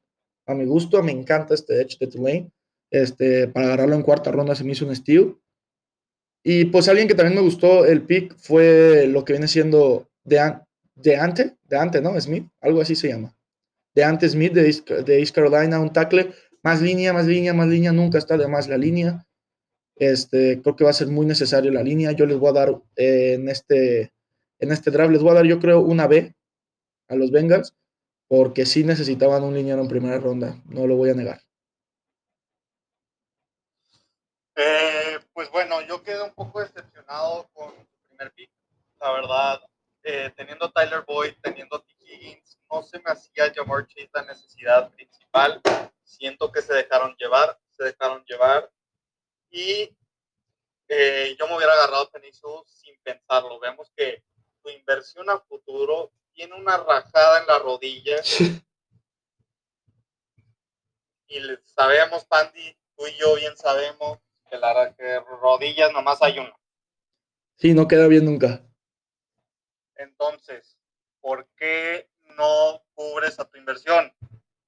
a 0.47 0.55
mi 0.55 0.65
gusto, 0.65 1.03
me 1.03 1.13
encanta 1.13 1.55
este 1.55 1.81
Edge 1.81 1.97
de 1.99 2.07
Tulane. 2.07 2.51
Este, 2.91 3.47
para 3.47 3.67
agarrarlo 3.67 3.95
en 3.95 4.03
cuarta 4.03 4.33
ronda 4.33 4.55
se 4.55 4.65
me 4.65 4.73
hizo 4.73 4.87
un 4.87 4.95
steal. 4.97 5.37
Y 6.43 6.67
pues 6.67 6.89
alguien 6.89 7.09
que 7.09 7.15
también 7.15 7.37
me 7.37 7.43
gustó 7.43 7.85
el 7.85 8.03
pick 8.03 8.37
fue 8.39 9.07
lo 9.07 9.25
que 9.25 9.35
viene 9.35 9.49
siendo 9.49 10.09
de, 10.25 10.55
de 10.95 11.17
Ante, 11.17 11.57
de 11.65 11.77
Ante, 11.77 12.01
¿no? 12.01 12.19
Smith, 12.21 12.47
algo 12.61 12.81
así 12.81 12.95
se 12.95 13.09
llama 13.09 13.35
de 13.95 14.05
antes 14.05 14.33
Smith 14.33 14.53
de 14.53 15.19
East, 15.19 15.35
Carolina, 15.35 15.81
un 15.81 15.93
tackle, 15.93 16.33
más 16.63 16.81
línea, 16.81 17.13
más 17.13 17.27
línea, 17.27 17.55
más 17.55 17.69
línea, 17.69 17.93
nunca 17.93 18.19
está 18.19 18.37
de 18.37 18.49
más 18.49 18.69
la 18.69 18.77
línea. 18.77 19.27
Este, 19.97 20.61
creo 20.63 20.77
que 20.77 20.85
va 20.85 20.91
a 20.91 20.95
ser 20.95 21.09
muy 21.09 21.27
necesario 21.27 21.71
la 21.71 21.83
línea. 21.83 22.13
Yo 22.13 22.25
les 22.27 22.39
voy 22.39 22.51
a 22.51 22.53
dar 22.53 22.81
eh, 22.97 23.35
en, 23.35 23.49
este, 23.49 24.13
en 24.59 24.73
este 24.73 24.91
draft, 24.91 25.13
les 25.13 25.23
voy 25.23 25.33
a 25.33 25.35
dar 25.35 25.47
yo 25.47 25.59
creo 25.59 25.81
una 25.81 26.07
B 26.07 26.35
a 27.09 27.15
los 27.17 27.31
Bengals, 27.31 27.75
porque 28.29 28.65
sí 28.65 28.85
necesitaban 28.85 29.43
un 29.43 29.55
línea 29.55 29.75
en 29.75 29.89
primera 29.89 30.19
ronda, 30.19 30.57
no 30.67 30.87
lo 30.87 30.97
voy 30.97 31.11
a 31.11 31.15
negar. 31.15 31.41
Eh, 34.57 35.19
pues 35.33 35.51
bueno, 35.51 35.81
yo 36.01 36.05
quedé 36.05 36.23
un 36.23 36.33
poco 36.35 36.61
decepcionado 36.61 37.49
con 37.53 37.71
su 37.71 38.09
primer 38.09 38.33
pick, 38.33 38.51
la 39.01 39.13
verdad, 39.13 39.61
eh, 40.03 40.33
teniendo 40.35 40.71
Tyler 40.73 41.05
Boyd, 41.07 41.35
teniendo 41.43 41.81
T. 41.83 41.95
Higgins, 42.01 42.59
no 42.71 42.83
se 42.83 42.99
me 43.01 43.11
hacía 43.11 43.53
Jamar 43.55 43.87
Chase 43.87 44.09
la 44.15 44.23
necesidad 44.23 44.91
principal. 44.93 45.61
Siento 46.03 46.51
que 46.51 46.63
se 46.63 46.73
dejaron 46.73 47.15
llevar, 47.19 47.59
se 47.77 47.85
dejaron 47.85 48.25
llevar. 48.25 48.71
Y 49.51 49.95
eh, 50.89 51.37
yo 51.39 51.47
me 51.47 51.57
hubiera 51.57 51.75
agarrado 51.75 52.05
a 52.05 52.11
Penisu 52.11 52.65
sin 52.67 52.99
pensarlo. 53.03 53.61
Vemos 53.61 53.93
que 53.95 54.25
tu 54.63 54.71
inversión 54.71 55.29
a 55.29 55.39
futuro 55.41 56.13
tiene 56.33 56.55
una 56.55 56.79
rajada 56.79 57.41
en 57.41 57.47
la 57.47 57.59
rodilla. 57.59 58.17
y 61.29 61.41
sabemos, 61.65 62.25
Pandy, 62.25 62.75
tú 62.97 63.07
y 63.07 63.13
yo 63.19 63.35
bien 63.37 63.57
sabemos 63.57 64.19
que 64.51 64.59
la 64.59 64.95
que 64.95 65.21
rodillas 65.41 65.93
nomás 65.93 66.21
hay 66.23 66.39
una. 66.39 66.55
Sí, 67.57 67.73
no 67.75 67.89
queda 67.89 68.07
bien 68.09 68.25
nunca. 68.25 68.63
Entonces, 69.95 70.77
¿por 71.21 71.47
qué 71.57 72.11
no 72.37 72.83
cubres 72.95 73.39
a 73.39 73.49
tu 73.49 73.59
inversión. 73.59 74.13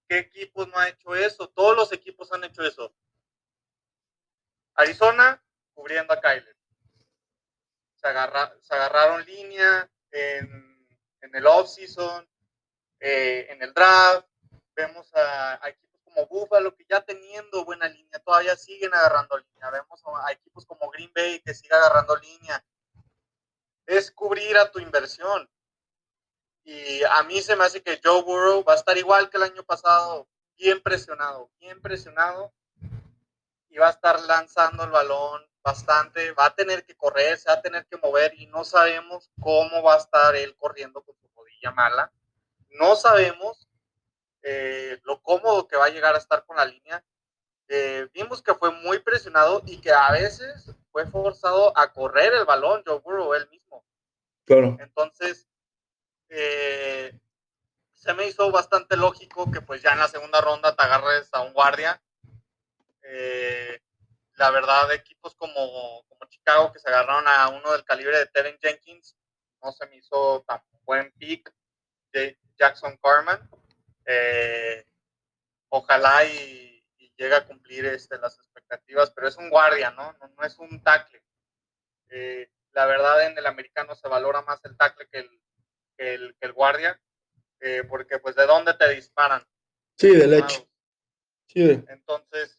¿Qué 0.09 0.19
equipos 0.19 0.69
no 0.69 0.79
ha 0.79 0.89
hecho 0.89 1.15
eso? 1.15 1.49
Todos 1.49 1.77
los 1.77 1.93
equipos 1.93 2.33
han 2.33 2.45
hecho 2.45 2.63
eso. 2.63 2.95
Arizona 4.75 5.43
cubriendo 5.75 6.13
a 6.13 6.21
Kyler. 6.21 6.57
Se, 7.97 8.09
agarraron 8.09 9.25
línea 9.25 9.89
en, 10.11 10.87
el 11.33 11.47
off-season, 11.47 12.29
eh, 13.01 13.47
en 13.51 13.63
el 13.63 13.73
draft. 13.73 14.29
Vemos 14.75 15.11
a, 15.15 15.61
equipos 15.69 15.92
como 16.13 16.27
Buffalo 16.27 16.75
que 16.75 16.85
ya 16.89 17.01
teniendo 17.01 17.65
buena 17.65 17.89
línea 17.89 18.19
todavía 18.21 18.57
siguen 18.57 18.93
agarrando 18.95 19.39
línea. 19.39 19.71
Vemos 19.71 20.03
a, 20.25 20.33
equipos 20.33 20.67
como 20.67 20.91
Green 20.91 21.13
Bay 21.15 21.41
que 21.41 21.55
sigue 21.55 21.75
agarrando 21.75 22.17
línea. 22.17 22.65
Es 23.87 24.11
cubrir 24.11 24.57
a 24.59 24.71
tu 24.71 24.79
inversión. 24.79 25.49
Y 26.65 27.03
a 27.05 27.23
mí 27.25 27.43
se 27.43 27.57
me 27.57 27.65
hace 27.65 27.83
que 27.83 28.01
Joe 28.03 28.23
Burrow 28.23 28.63
va 28.65 28.75
a 28.75 28.77
estar 28.77 28.97
igual 28.97 29.29
que 29.29 29.37
el 29.37 29.43
año 29.43 29.65
pasado, 29.65 30.29
bien 30.57 30.81
presionado, 30.81 31.51
bien 31.59 31.81
presionado. 31.81 32.53
Y 33.69 33.79
va 33.79 33.89
a 33.89 33.91
estar 33.91 34.21
lanzando 34.21 34.85
el 34.85 34.91
balón 34.91 35.43
bastante, 35.63 36.33
va 36.33 36.47
a 36.47 36.55
tener 36.55 36.85
que 36.85 36.95
correr, 36.95 37.39
se 37.39 37.49
va 37.49 37.55
a 37.55 37.63
tener 37.63 37.87
que 37.87 37.97
mover 37.97 38.35
y 38.35 38.47
no 38.47 38.65
sabemos 38.65 39.31
cómo 39.41 39.83
va 39.83 39.95
a 39.95 39.99
estar 39.99 40.37
él 40.37 40.55
corriendo 40.57 41.03
con 41.03 41.17
su 41.17 41.29
rodilla 41.35 41.71
mala. 41.71 42.13
No 42.71 42.97
sabemos 42.97 43.69
eh, 44.43 45.01
lo 45.05 45.23
cómodo 45.23 45.69
que 45.69 45.77
va 45.77 45.87
a 45.87 45.91
llegar 45.91 46.15
a 46.15 46.19
estar 46.19 46.45
con 46.45 46.57
la 46.57 46.65
línea. 46.65 47.05
Eh, 47.69 48.09
vimos 48.13 48.43
que 48.43 48.55
fue 48.55 48.71
muy 48.71 48.99
presionado 48.99 49.63
y 49.67 49.81
que 49.81 49.93
a 49.93 50.11
veces 50.13 50.75
fue 50.91 51.07
forzado 51.07 51.77
a 51.77 51.93
correr 51.93 52.33
el 52.35 52.45
balón 52.45 52.83
Joe 52.85 53.01
Burrow 53.01 53.35
él 53.35 53.49
mismo. 53.49 53.85
Claro. 54.45 54.77
Entonces, 54.81 55.49
eh, 56.29 57.19
se 57.95 58.15
me 58.15 58.27
hizo 58.27 58.51
bastante 58.51 58.97
lógico 58.97 59.51
que 59.51 59.61
pues 59.61 59.81
ya 59.81 59.93
en 59.93 60.01
la 60.01 60.09
segunda 60.09 60.41
ronda 60.41 60.75
te 60.75 60.85
agarres 60.85 61.29
a 61.33 61.43
un 61.43 61.53
guardia. 61.53 62.03
Eh, 63.05 63.81
la 64.37 64.51
verdad, 64.51 64.93
equipos 64.93 65.35
como, 65.37 66.05
como 66.09 66.25
Chicago 66.29 66.73
que 66.73 66.81
se 66.81 66.89
agarraron 66.89 67.29
a 67.29 67.49
uno 67.49 67.71
del 67.73 67.85
calibre 67.85 68.19
de 68.19 68.27
Tevin 68.27 68.59
Jenkins, 68.61 69.17
no 69.63 69.73
se 69.73 69.87
me 69.87 69.97
hizo 69.97 70.43
tan 70.47 70.61
buen 70.85 71.13
pick 71.13 71.53
de 72.13 72.39
Jackson 72.59 72.99
Carman. 73.03 73.49
Eh, 74.07 74.87
ojalá 75.69 76.25
y, 76.25 76.85
y 76.99 77.13
llegue 77.17 77.35
a 77.35 77.47
cumplir 77.47 77.87
este, 77.87 78.19
las 78.19 78.37
expectativas, 78.39 79.11
pero 79.11 79.29
es 79.29 79.37
un 79.37 79.51
guardia, 79.51 79.91
¿no? 79.91 80.13
No, 80.15 80.29
no 80.29 80.45
es 80.45 80.59
un 80.59 80.83
tackle. 80.83 81.23
Eh, 82.11 82.51
la 82.73 82.87
verdad, 82.87 83.27
en 83.27 83.37
el 83.39 83.47
americano 83.47 83.95
se 83.95 84.09
valora 84.09 84.43
más 84.43 84.65
el 84.65 84.77
tackle 84.77 85.07
que 85.09 85.19
el, 85.21 85.43
que 85.97 86.15
el, 86.15 86.37
que 86.39 86.47
el 86.47 86.53
guardia, 86.53 87.01
eh, 87.61 87.85
porque 87.89 88.19
pues 88.19 88.35
de 88.35 88.47
dónde 88.47 88.75
te 88.75 88.89
disparan. 88.95 89.47
Sí, 89.97 90.15
del 90.15 90.35
edge. 90.35 90.67
Sí, 91.49 91.63
de- 91.65 91.85
Entonces, 91.93 92.59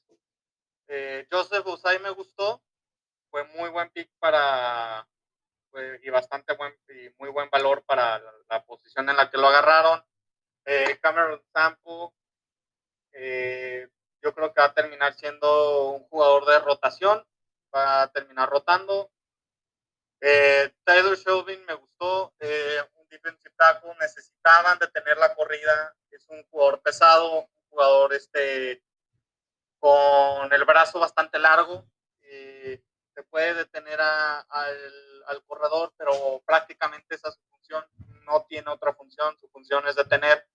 eh, 0.88 1.28
Joseph 1.32 1.66
Usai 1.66 2.00
me 2.00 2.12
gustó, 2.12 2.64
fue 3.30 3.44
muy 3.46 3.70
buen 3.70 3.90
pick 3.90 4.12
para, 4.20 5.08
fue- 5.72 6.00
y 6.04 6.10
bastante 6.10 6.56
buen, 6.56 6.74
y 6.90 7.10
muy 7.18 7.30
buen 7.30 7.50
valor 7.50 7.84
para 7.86 8.20
la, 8.20 8.32
la 8.50 8.66
posición 8.66 9.10
en 9.10 9.18
la 9.18 9.30
que 9.30 9.38
lo 9.38 9.48
agarraron. 9.48 10.04
Eh, 10.66 10.98
Cameron 11.02 11.42
Sample, 11.54 12.10
eh, 13.12 13.90
yo 14.22 14.34
creo 14.34 14.54
que 14.54 14.62
va 14.62 14.68
a 14.68 14.74
terminar 14.74 15.14
siendo 15.14 15.92
un 15.92 16.04
jugador 16.06 16.46
de 16.46 16.60
rotación, 16.60 17.26
va 17.74 18.04
a 18.04 18.12
terminar 18.12 18.50
rotando. 18.50 19.12
Eh, 20.22 20.74
Tyler 20.86 21.18
me 21.68 21.74
gustó, 21.74 22.34
eh, 22.40 22.80
un 22.96 23.08
defensive 23.10 23.54
tackle, 23.58 23.94
necesitaban 24.00 24.80
detener 24.80 25.18
la 25.18 25.36
corrida, 25.36 25.94
es 26.12 26.26
un 26.30 26.42
jugador 26.46 26.82
pesado, 26.82 27.42
un 27.42 27.48
jugador 27.70 28.14
este, 28.14 28.82
con 29.80 30.54
el 30.54 30.64
brazo 30.64 31.00
bastante 31.00 31.40
largo, 31.40 31.86
eh, 32.22 32.82
se 33.14 33.24
puede 33.24 33.54
detener 33.54 34.00
al 34.00 35.44
corredor, 35.46 35.94
pero 35.98 36.42
prácticamente 36.46 37.16
esa 37.16 37.28
es 37.28 37.36
su 37.36 37.44
función, 37.50 37.86
no 38.26 38.46
tiene 38.48 38.72
otra 38.72 38.94
función, 38.94 39.38
su 39.40 39.50
función 39.50 39.86
es 39.90 39.96
detener, 39.96 40.48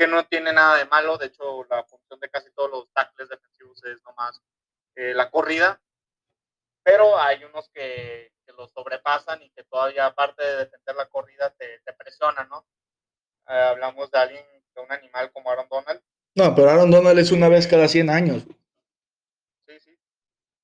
que 0.00 0.06
no 0.06 0.24
tiene 0.24 0.50
nada 0.50 0.78
de 0.78 0.86
malo, 0.86 1.18
de 1.18 1.26
hecho 1.26 1.62
la 1.68 1.84
función 1.84 2.18
de 2.20 2.30
casi 2.30 2.50
todos 2.52 2.70
los 2.70 2.90
tackles 2.94 3.28
defensivos 3.28 3.84
es 3.84 4.02
nomás 4.02 4.40
eh, 4.94 5.12
la 5.12 5.30
corrida, 5.30 5.78
pero 6.82 7.18
hay 7.18 7.44
unos 7.44 7.68
que, 7.68 8.32
que 8.46 8.52
los 8.54 8.72
sobrepasan 8.72 9.42
y 9.42 9.50
que 9.50 9.62
todavía 9.64 10.06
aparte 10.06 10.42
de 10.42 10.56
defender 10.56 10.96
la 10.96 11.04
corrida 11.04 11.50
te, 11.50 11.80
te 11.80 11.92
presionan, 11.92 12.48
¿no? 12.48 12.66
Eh, 13.46 13.52
hablamos 13.52 14.10
de 14.10 14.18
alguien, 14.18 14.46
de 14.74 14.80
un 14.80 14.90
animal 14.90 15.30
como 15.32 15.50
Aaron 15.50 15.68
Donald, 15.68 16.02
No, 16.34 16.54
pero 16.54 16.70
Aaron 16.70 16.90
Donald 16.90 17.18
es 17.18 17.30
una 17.30 17.50
vez 17.50 17.66
cada 17.66 17.86
100 17.86 18.08
años. 18.08 18.44
Sí, 19.66 19.80
sí. 19.80 19.98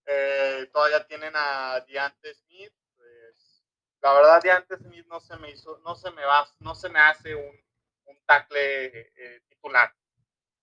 Eh, 0.07 0.67
todavía 0.73 1.07
tienen 1.07 1.35
a 1.37 1.85
Deante 1.87 2.33
Smith. 2.33 2.73
Pues, 2.97 3.63
la 4.01 4.15
verdad, 4.15 4.41
Deante 4.43 4.79
Smith 4.79 5.05
no 5.09 5.21
se 5.21 5.37
me 5.37 5.51
hizo, 5.51 5.77
no 5.85 5.95
se 5.95 6.11
me 6.13 6.25
va, 6.25 6.49
no 6.61 6.75
se 6.75 6.89
me 6.89 7.01
hace 7.01 7.35
un, 7.35 7.66
un 8.07 8.19
tackle 8.25 9.11
eh, 9.17 9.43
titular. 9.49 9.95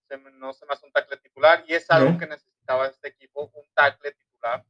Se 0.07 0.17
no 0.17 0.53
se 0.53 0.65
me 0.65 0.73
hace 0.73 0.85
un 0.85 0.91
tackle 0.91 1.17
titular 1.17 1.63
y 1.67 1.73
es 1.73 1.89
algo 1.89 2.17
que 2.17 2.27
necesitaba 2.27 2.87
este 2.87 3.09
equipo, 3.09 3.51
un 3.53 3.69
tackle 3.73 4.11
titular. 4.11 4.65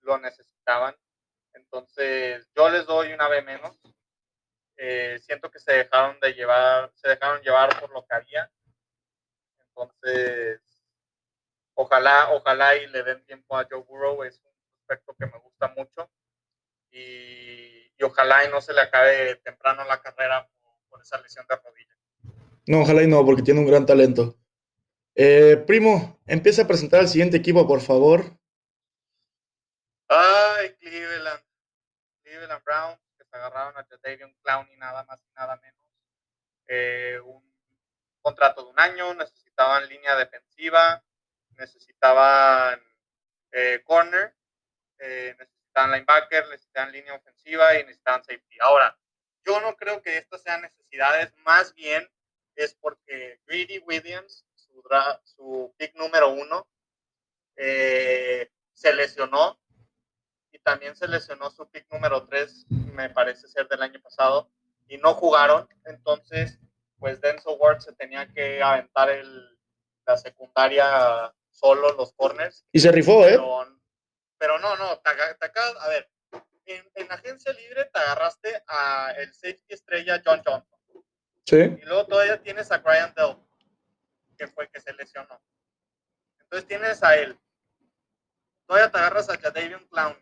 Lo 0.00 0.18
necesitaban. 0.18 0.96
Entonces, 1.54 2.48
yo 2.54 2.68
les 2.70 2.86
doy 2.86 3.12
una 3.12 3.28
B 3.28 3.42
menos. 3.42 3.78
Eh, 4.76 5.18
siento 5.20 5.50
que 5.50 5.58
se 5.58 5.72
dejaron 5.72 6.18
de 6.20 6.32
llevar, 6.34 6.90
se 6.94 7.08
dejaron 7.08 7.40
llevar 7.42 7.78
por 7.78 7.90
lo 7.92 8.04
que 8.04 8.14
había. 8.14 8.50
Entonces, 9.60 10.60
ojalá, 11.74 12.30
ojalá 12.32 12.76
y 12.76 12.86
le 12.88 13.02
den 13.02 13.24
tiempo 13.24 13.56
a 13.56 13.66
Joe 13.70 13.82
Burrow, 13.82 14.24
es 14.24 14.40
un 14.40 14.52
aspecto 14.80 15.14
que 15.14 15.26
me 15.26 15.38
gusta 15.38 15.68
mucho. 15.68 16.10
Y, 16.90 17.92
y 17.96 18.02
ojalá 18.02 18.44
y 18.44 18.48
no 18.48 18.60
se 18.60 18.72
le 18.72 18.80
acabe 18.80 19.36
temprano 19.36 19.84
la 19.84 20.02
carrera 20.02 20.48
por, 20.62 20.74
por 20.88 21.00
esa 21.00 21.20
lesión 21.20 21.46
de 21.48 21.56
rodilla. 21.56 21.96
No, 22.66 22.82
ojalá 22.82 23.02
y 23.02 23.08
no, 23.08 23.24
porque 23.24 23.42
tiene 23.42 23.60
un 23.60 23.66
gran 23.66 23.86
talento. 23.86 24.36
Eh, 25.14 25.62
primo, 25.66 26.20
empieza 26.26 26.62
a 26.62 26.66
presentar 26.66 27.00
al 27.00 27.08
siguiente 27.08 27.36
equipo, 27.36 27.66
por 27.66 27.80
favor. 27.80 28.38
Ay, 30.08 30.74
Cleveland. 30.76 31.42
Cleveland 32.22 32.64
Browns, 32.64 33.00
que 33.18 33.24
se 33.24 33.36
agarraron 33.36 33.76
a 33.76 33.84
Jadavion 33.84 34.34
Clowney 34.42 34.76
nada 34.76 35.04
más 35.04 35.20
y 35.24 35.32
nada 35.32 35.56
menos. 35.56 35.84
Eh, 36.68 37.18
un 37.24 37.42
contrato 38.20 38.64
de 38.64 38.70
un 38.70 38.78
año, 38.78 39.14
necesitaban 39.14 39.88
línea 39.88 40.16
defensiva, 40.16 41.04
necesitaban 41.58 42.80
eh, 43.50 43.82
corner, 43.84 44.34
eh, 44.98 45.34
necesitaban 45.38 45.92
linebacker, 45.92 46.48
necesitaban 46.48 46.92
línea 46.92 47.14
ofensiva 47.14 47.74
y 47.78 47.84
necesitaban 47.84 48.24
safety. 48.24 48.56
Ahora, 48.60 48.96
yo 49.44 49.60
no 49.60 49.76
creo 49.76 50.00
que 50.00 50.16
estas 50.16 50.42
sean 50.42 50.62
necesidades, 50.62 51.34
más 51.38 51.74
bien 51.74 52.08
es 52.56 52.74
porque 52.74 53.40
Greedy 53.46 53.78
Williams, 53.80 54.44
su, 54.54 54.82
dra- 54.82 55.20
su 55.24 55.74
pick 55.78 55.94
número 55.96 56.30
uno, 56.30 56.66
eh, 57.56 58.50
se 58.72 58.94
lesionó 58.94 59.58
y 60.50 60.58
también 60.58 60.96
se 60.96 61.08
lesionó 61.08 61.50
su 61.50 61.68
pick 61.70 61.86
número 61.92 62.26
3, 62.26 62.66
me 62.94 63.10
parece 63.10 63.48
ser 63.48 63.68
del 63.68 63.82
año 63.82 64.00
pasado, 64.00 64.50
y 64.88 64.98
no 64.98 65.14
jugaron. 65.14 65.68
Entonces, 65.84 66.58
pues 66.98 67.20
Denzel 67.20 67.56
Ward 67.58 67.80
se 67.80 67.92
tenía 67.94 68.26
que 68.32 68.62
aventar 68.62 69.10
el, 69.10 69.58
la 70.06 70.16
secundaria 70.16 71.34
solo, 71.50 71.92
los 71.92 72.12
corners. 72.12 72.64
Y 72.72 72.80
se 72.80 72.92
rifó, 72.92 73.26
¿eh? 73.26 73.32
Pero, 74.38 74.58
no, 74.58 74.76
no, 74.76 74.98
te, 74.98 75.10
a 75.10 75.88
ver, 75.88 76.10
en, 76.66 76.90
en 76.94 77.12
agencia 77.12 77.52
libre 77.52 77.84
te 77.86 77.98
agarraste 77.98 78.62
a 78.66 79.12
el 79.16 79.32
safety 79.32 79.72
estrella 79.74 80.20
John 80.24 80.42
Johnson. 80.44 80.78
Sí. 81.46 81.56
Y 81.56 81.84
luego 81.84 82.06
todavía 82.06 82.40
tienes 82.42 82.70
a 82.70 82.78
Brian 82.78 83.12
Dell, 83.16 83.36
que 84.36 84.46
fue 84.48 84.68
que 84.68 84.80
se 84.80 84.92
lesionó. 84.94 85.40
Entonces 86.40 86.68
tienes 86.68 87.02
a 87.02 87.16
él. 87.16 87.38
Todavía 88.66 88.90
te 88.90 88.98
agarras 88.98 89.28
a 89.28 89.36
Jadavion 89.38 89.86
Clown. 89.88 90.16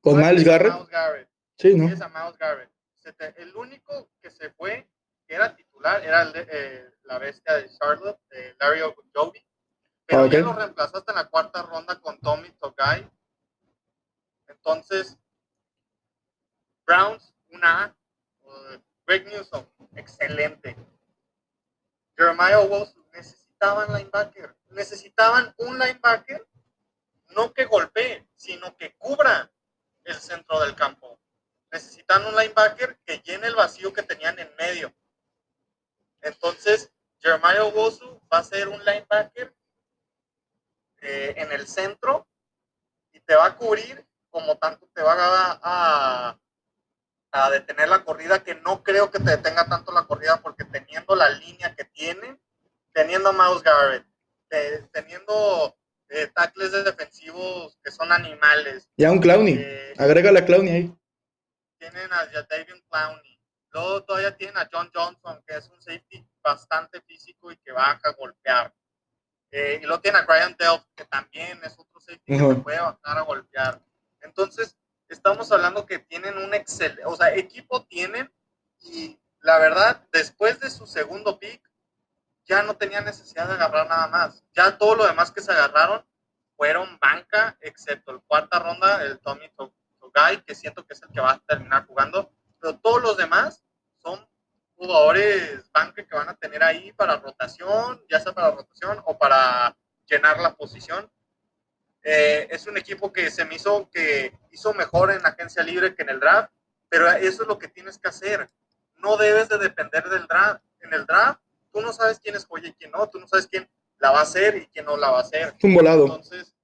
Con 0.00 0.16
Miles 0.18 0.44
Garrett. 0.44 0.72
Miles 0.72 0.88
Garrett. 0.88 1.28
Sí, 1.58 1.74
¿no? 1.74 1.84
Tienes 1.86 2.00
a 2.00 2.08
Miles 2.08 2.38
Garrett. 2.38 2.70
Te- 3.16 3.42
el 3.42 3.54
único 3.56 4.10
que 4.20 4.30
se 4.30 4.50
fue, 4.50 4.88
que 5.26 5.34
era 5.34 5.54
titular, 5.56 6.04
era 6.04 6.22
el 6.22 6.32
de, 6.32 6.46
eh, 6.50 6.90
la 7.02 7.18
bestia 7.18 7.54
de 7.54 7.68
Charlotte, 7.76 8.20
eh, 8.30 8.54
Larry 8.60 8.80
Ogunjobi. 8.82 9.44
Pero 10.06 10.26
ya 10.26 10.38
lo 10.40 10.52
reemplazaste 10.52 11.10
en 11.10 11.16
la 11.16 11.28
cuarta 11.28 11.62
ronda 11.62 12.00
con 12.00 12.18
Tommy 12.20 12.50
Togai. 12.60 13.08
Entonces, 14.46 15.16
Browns, 16.86 17.34
una 17.50 17.84
A. 17.84 17.96
Greg 19.06 19.26
Newsom, 19.26 19.66
excelente. 19.94 20.76
Jeremiah 22.16 22.60
Owusu, 22.60 23.04
necesitaban 23.12 23.92
linebacker. 23.92 24.56
Necesitaban 24.68 25.54
un 25.58 25.78
linebacker, 25.78 26.46
no 27.28 27.52
que 27.52 27.64
golpee, 27.64 28.26
sino 28.34 28.76
que 28.76 28.94
cubra 28.96 29.50
el 30.04 30.16
centro 30.16 30.60
del 30.60 30.74
campo. 30.74 31.18
Necesitan 31.70 32.26
un 32.26 32.36
linebacker 32.36 32.98
que 33.04 33.18
llene 33.18 33.46
el 33.46 33.54
vacío 33.54 33.92
que 33.92 34.02
tenían 34.02 34.38
en 34.38 34.54
medio. 34.56 34.94
Entonces, 36.20 36.90
Jeremiah 37.20 37.64
Owusu 37.64 38.20
va 38.32 38.38
a 38.38 38.44
ser 38.44 38.68
un 38.68 38.84
linebacker 38.84 39.54
eh, 41.00 41.34
en 41.36 41.52
el 41.52 41.66
centro 41.66 42.26
y 43.12 43.20
te 43.20 43.34
va 43.34 43.46
a 43.46 43.56
cubrir 43.56 44.06
como 44.30 44.56
tanto 44.56 44.88
te 44.94 45.02
va 45.02 45.12
a, 45.12 45.60
a, 45.62 46.40
a 47.32 47.50
detener 47.50 47.88
la 47.88 48.04
corrida, 48.04 48.44
que 48.44 48.54
no 48.56 48.82
creo 48.82 49.10
que 49.10 49.18
te 49.18 49.30
detenga 49.30 49.66
tanto 49.66 49.90
la 49.92 50.04
corrida 50.06 50.40
porque 50.42 50.64
teniendo 50.64 51.14
la 51.16 51.30
línea 51.30 51.74
que 51.74 51.84
tiene, 51.84 52.38
teniendo 52.92 53.30
a 53.30 53.32
Miles 53.32 53.62
Garrett, 53.62 54.06
te- 54.48 54.82
teniendo 54.92 55.74
eh, 56.10 56.26
tackles 56.34 56.72
de 56.72 56.82
defensivos 56.84 57.78
que 57.82 57.90
son 57.90 58.12
animales, 58.12 58.86
Ya 58.98 59.10
un 59.10 59.18
Clowney. 59.20 59.56
eh, 59.58 59.94
Agrégale 59.98 60.40
a 60.40 60.44
Clowney 60.44 60.72
ahí. 60.74 60.94
tienen 61.78 62.12
a 62.12 62.26
Jadavion 62.30 62.80
Clowney, 62.90 63.40
luego 63.70 64.04
todavía 64.04 64.36
tienen 64.36 64.58
a 64.58 64.68
John 64.70 64.90
Johnson, 64.94 65.42
que 65.46 65.56
es 65.56 65.68
un 65.70 65.80
safety 65.80 66.26
bastante 66.42 67.00
físico 67.00 67.50
y 67.50 67.56
que 67.56 67.72
baja 67.72 67.98
a 68.04 68.12
golpear. 68.12 68.74
Eh, 69.50 69.80
y 69.82 69.86
luego 69.86 70.00
tienen 70.02 70.22
a 70.22 70.26
Brian 70.26 70.54
Delph, 70.58 70.84
que 70.94 71.04
también 71.06 71.58
es 71.64 71.72
otro 71.78 71.98
safety 72.00 72.24
que 72.26 72.42
Ujú. 72.42 72.54
te 72.56 72.60
puede 72.60 72.78
bajar 72.80 73.18
a 73.18 73.22
golpear. 73.22 73.80
Entonces, 74.20 74.76
estamos 75.14 75.50
hablando 75.52 75.86
que 75.86 75.98
tienen 75.98 76.38
un 76.38 76.54
excelente, 76.54 77.04
o 77.04 77.16
sea, 77.16 77.34
equipo 77.34 77.84
tienen 77.84 78.32
y 78.80 79.18
la 79.40 79.58
verdad, 79.58 80.06
después 80.12 80.60
de 80.60 80.70
su 80.70 80.86
segundo 80.86 81.38
pick, 81.38 81.62
ya 82.44 82.62
no 82.62 82.76
tenía 82.76 83.00
necesidad 83.00 83.48
de 83.48 83.54
agarrar 83.54 83.88
nada 83.88 84.06
más. 84.08 84.44
Ya 84.54 84.76
todo 84.78 84.94
lo 84.96 85.06
demás 85.06 85.30
que 85.30 85.40
se 85.40 85.52
agarraron 85.52 86.04
fueron 86.56 86.98
banca, 87.00 87.56
excepto 87.60 88.12
el 88.12 88.20
cuarta 88.22 88.58
ronda, 88.58 89.02
el 89.04 89.18
Tommy 89.20 89.48
To- 89.56 89.74
Togai, 90.00 90.42
que 90.44 90.54
siento 90.54 90.84
que 90.86 90.94
es 90.94 91.02
el 91.02 91.08
que 91.10 91.20
va 91.20 91.32
a 91.32 91.38
terminar 91.40 91.86
jugando, 91.86 92.32
pero 92.60 92.78
todos 92.78 93.02
los 93.02 93.16
demás 93.16 93.64
son 93.98 94.28
jugadores 94.76 95.70
banca 95.72 96.04
que 96.04 96.14
van 96.14 96.28
a 96.28 96.36
tener 96.36 96.62
ahí 96.62 96.92
para 96.92 97.16
rotación, 97.16 98.02
ya 98.10 98.20
sea 98.20 98.32
para 98.32 98.50
rotación 98.50 99.00
o 99.06 99.16
para 99.16 99.76
llenar 100.06 100.38
la 100.40 100.54
posición. 100.54 101.10
Eh, 102.02 102.48
es 102.50 102.66
un 102.66 102.76
equipo 102.76 103.12
que 103.12 103.30
se 103.30 103.44
me 103.44 103.54
hizo 103.54 103.88
que 103.90 104.32
hizo 104.50 104.74
mejor 104.74 105.12
en 105.12 105.22
la 105.22 105.30
agencia 105.30 105.62
libre 105.62 105.94
que 105.94 106.02
en 106.02 106.08
el 106.08 106.20
draft, 106.20 106.52
pero 106.88 107.08
eso 107.10 107.42
es 107.42 107.48
lo 107.48 107.58
que 107.58 107.68
tienes 107.68 107.98
que 107.98 108.08
hacer. 108.08 108.48
No 108.96 109.16
debes 109.16 109.48
de 109.48 109.58
depender 109.58 110.08
del 110.08 110.26
draft. 110.26 110.62
En 110.80 110.92
el 110.92 111.06
draft, 111.06 111.40
tú 111.72 111.80
no 111.80 111.92
sabes 111.92 112.18
quién 112.18 112.34
es 112.34 112.44
joya 112.44 112.68
y 112.68 112.72
quién 112.72 112.90
no, 112.90 113.08
tú 113.08 113.20
no 113.20 113.28
sabes 113.28 113.46
quién 113.46 113.68
la 113.98 114.10
va 114.10 114.18
a 114.18 114.22
hacer 114.22 114.56
y 114.56 114.66
quién 114.66 114.84
no 114.84 114.96
la 114.96 115.10
va 115.10 115.18
a 115.18 115.22
hacer. 115.22 115.54
Un 115.62 115.74
volado. 115.74 116.06
Entonces, 116.06 116.54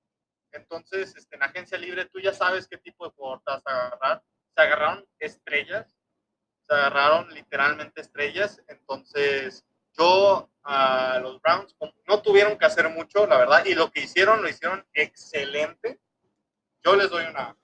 entonces 0.50 1.14
este, 1.16 1.36
en 1.36 1.42
agencia 1.44 1.78
libre 1.78 2.06
tú 2.06 2.18
ya 2.18 2.34
sabes 2.34 2.66
qué 2.66 2.78
tipo 2.78 3.06
de 3.06 3.12
jugador 3.12 3.40
te 3.44 3.52
vas 3.52 3.66
a 3.66 3.86
agarrar. 3.86 4.22
Se 4.56 4.62
agarraron 4.62 5.06
estrellas, 5.20 5.96
se 6.66 6.74
agarraron 6.74 7.32
literalmente 7.32 8.00
estrellas. 8.00 8.60
Entonces, 8.66 9.64
yo 9.96 10.50
a 10.70 11.18
los 11.20 11.40
Browns 11.40 11.74
no 12.06 12.20
tuvieron 12.20 12.58
que 12.58 12.66
hacer 12.66 12.90
mucho, 12.90 13.26
la 13.26 13.38
verdad, 13.38 13.64
y 13.64 13.74
lo 13.74 13.90
que 13.90 14.02
hicieron 14.02 14.42
lo 14.42 14.48
hicieron 14.48 14.84
excelente. 14.92 15.98
Yo 16.84 16.94
les 16.94 17.08
doy 17.08 17.24
una. 17.28 17.56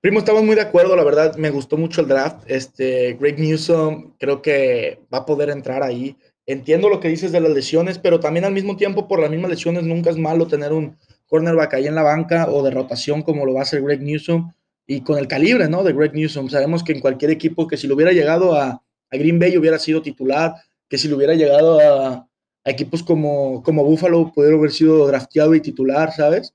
Primo, 0.00 0.18
estamos 0.18 0.42
muy 0.42 0.56
de 0.56 0.62
acuerdo, 0.62 0.96
la 0.96 1.04
verdad, 1.04 1.36
me 1.36 1.50
gustó 1.50 1.76
mucho 1.76 2.00
el 2.00 2.08
draft. 2.08 2.42
Este, 2.46 3.14
Greg 3.14 3.38
Newsom 3.38 4.16
creo 4.18 4.42
que 4.42 5.00
va 5.12 5.18
a 5.18 5.26
poder 5.26 5.50
entrar 5.50 5.84
ahí. 5.84 6.16
Entiendo 6.46 6.88
lo 6.88 6.98
que 6.98 7.08
dices 7.08 7.30
de 7.30 7.40
las 7.40 7.52
lesiones, 7.52 7.98
pero 7.98 8.18
también 8.18 8.44
al 8.44 8.52
mismo 8.52 8.76
tiempo, 8.76 9.06
por 9.06 9.20
las 9.20 9.30
mismas 9.30 9.50
lesiones, 9.50 9.84
nunca 9.84 10.10
es 10.10 10.16
malo 10.16 10.48
tener 10.48 10.72
un 10.72 10.98
cornerback 11.26 11.74
ahí 11.74 11.86
en 11.86 11.94
la 11.94 12.02
banca 12.02 12.50
o 12.50 12.64
de 12.64 12.72
rotación 12.72 13.22
como 13.22 13.46
lo 13.46 13.54
va 13.54 13.60
a 13.60 13.62
hacer 13.62 13.82
Greg 13.82 14.00
Newsom 14.00 14.52
y 14.84 15.02
con 15.02 15.16
el 15.16 15.28
calibre, 15.28 15.68
¿no? 15.68 15.84
De 15.84 15.92
Greg 15.92 16.12
Newsom. 16.12 16.48
Sabemos 16.48 16.82
que 16.82 16.92
en 16.92 17.00
cualquier 17.00 17.30
equipo 17.30 17.68
que 17.68 17.76
si 17.76 17.86
lo 17.86 17.94
hubiera 17.94 18.10
llegado 18.10 18.54
a, 18.54 18.82
Green 19.12 19.38
Bay 19.38 19.56
hubiera 19.56 19.78
sido 19.78 20.02
titular, 20.02 20.54
que 20.90 20.98
si 20.98 21.08
lo 21.08 21.16
hubiera 21.16 21.34
llegado 21.34 21.80
a, 21.80 22.26
equipos 22.62 23.02
como, 23.02 23.62
como 23.62 23.84
Buffalo 23.84 24.32
pudiera 24.34 24.56
haber 24.56 24.70
sido 24.70 25.06
drafteado 25.06 25.54
y 25.54 25.62
titular, 25.62 26.12
¿sabes? 26.12 26.54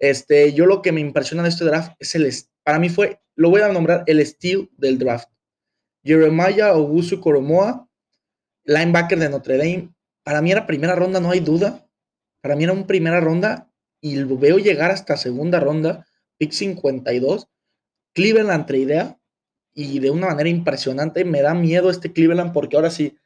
Este, 0.00 0.52
yo 0.52 0.66
lo 0.66 0.82
que 0.82 0.90
me 0.90 1.00
impresiona 1.00 1.44
de 1.44 1.50
este 1.50 1.64
draft 1.64 1.92
es 2.00 2.16
el, 2.16 2.28
para 2.64 2.80
mí 2.80 2.88
fue, 2.88 3.20
lo 3.36 3.50
voy 3.50 3.60
a 3.60 3.68
nombrar 3.68 4.02
el 4.06 4.18
estilo 4.18 4.68
del 4.76 4.98
draft. 4.98 5.28
Jeremiah 6.02 6.70
Augusto 6.70 7.20
Coromoa, 7.20 7.88
linebacker 8.64 9.18
de 9.18 9.28
Notre 9.28 9.56
Dame, 9.58 9.94
para 10.24 10.40
mí 10.42 10.50
era 10.50 10.66
primera 10.66 10.96
ronda, 10.96 11.20
no 11.20 11.30
hay 11.30 11.40
duda. 11.40 11.86
Para 12.40 12.56
mí 12.56 12.64
era 12.64 12.72
una 12.72 12.86
primera 12.86 13.20
ronda 13.20 13.70
y 14.00 14.16
lo 14.16 14.36
veo 14.36 14.58
llegar 14.58 14.90
hasta 14.90 15.16
segunda 15.16 15.60
ronda, 15.60 16.06
pick 16.38 16.52
52. 16.52 17.46
Cleveland 18.14 18.70
idea 18.74 19.18
y 19.74 19.98
de 19.98 20.10
una 20.10 20.28
manera 20.28 20.48
impresionante. 20.48 21.24
Me 21.24 21.42
da 21.42 21.54
miedo 21.54 21.90
este 21.90 22.12
Cleveland 22.12 22.52
porque 22.52 22.76
ahora 22.76 22.90
sí 22.90 23.16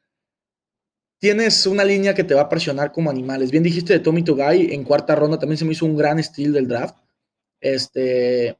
tienes 1.18 1.66
una 1.66 1.84
línea 1.84 2.14
que 2.14 2.24
te 2.24 2.34
va 2.34 2.42
a 2.42 2.48
presionar 2.48 2.92
como 2.92 3.10
animales. 3.10 3.50
Bien 3.50 3.62
dijiste 3.62 3.92
de 3.92 4.00
Tommy 4.00 4.22
Tugay 4.22 4.72
en 4.72 4.84
cuarta 4.84 5.14
ronda, 5.14 5.38
también 5.38 5.58
se 5.58 5.64
me 5.64 5.72
hizo 5.72 5.86
un 5.86 5.96
gran 5.96 6.18
estilo 6.18 6.54
del 6.54 6.68
draft. 6.68 6.96
Este, 7.60 8.56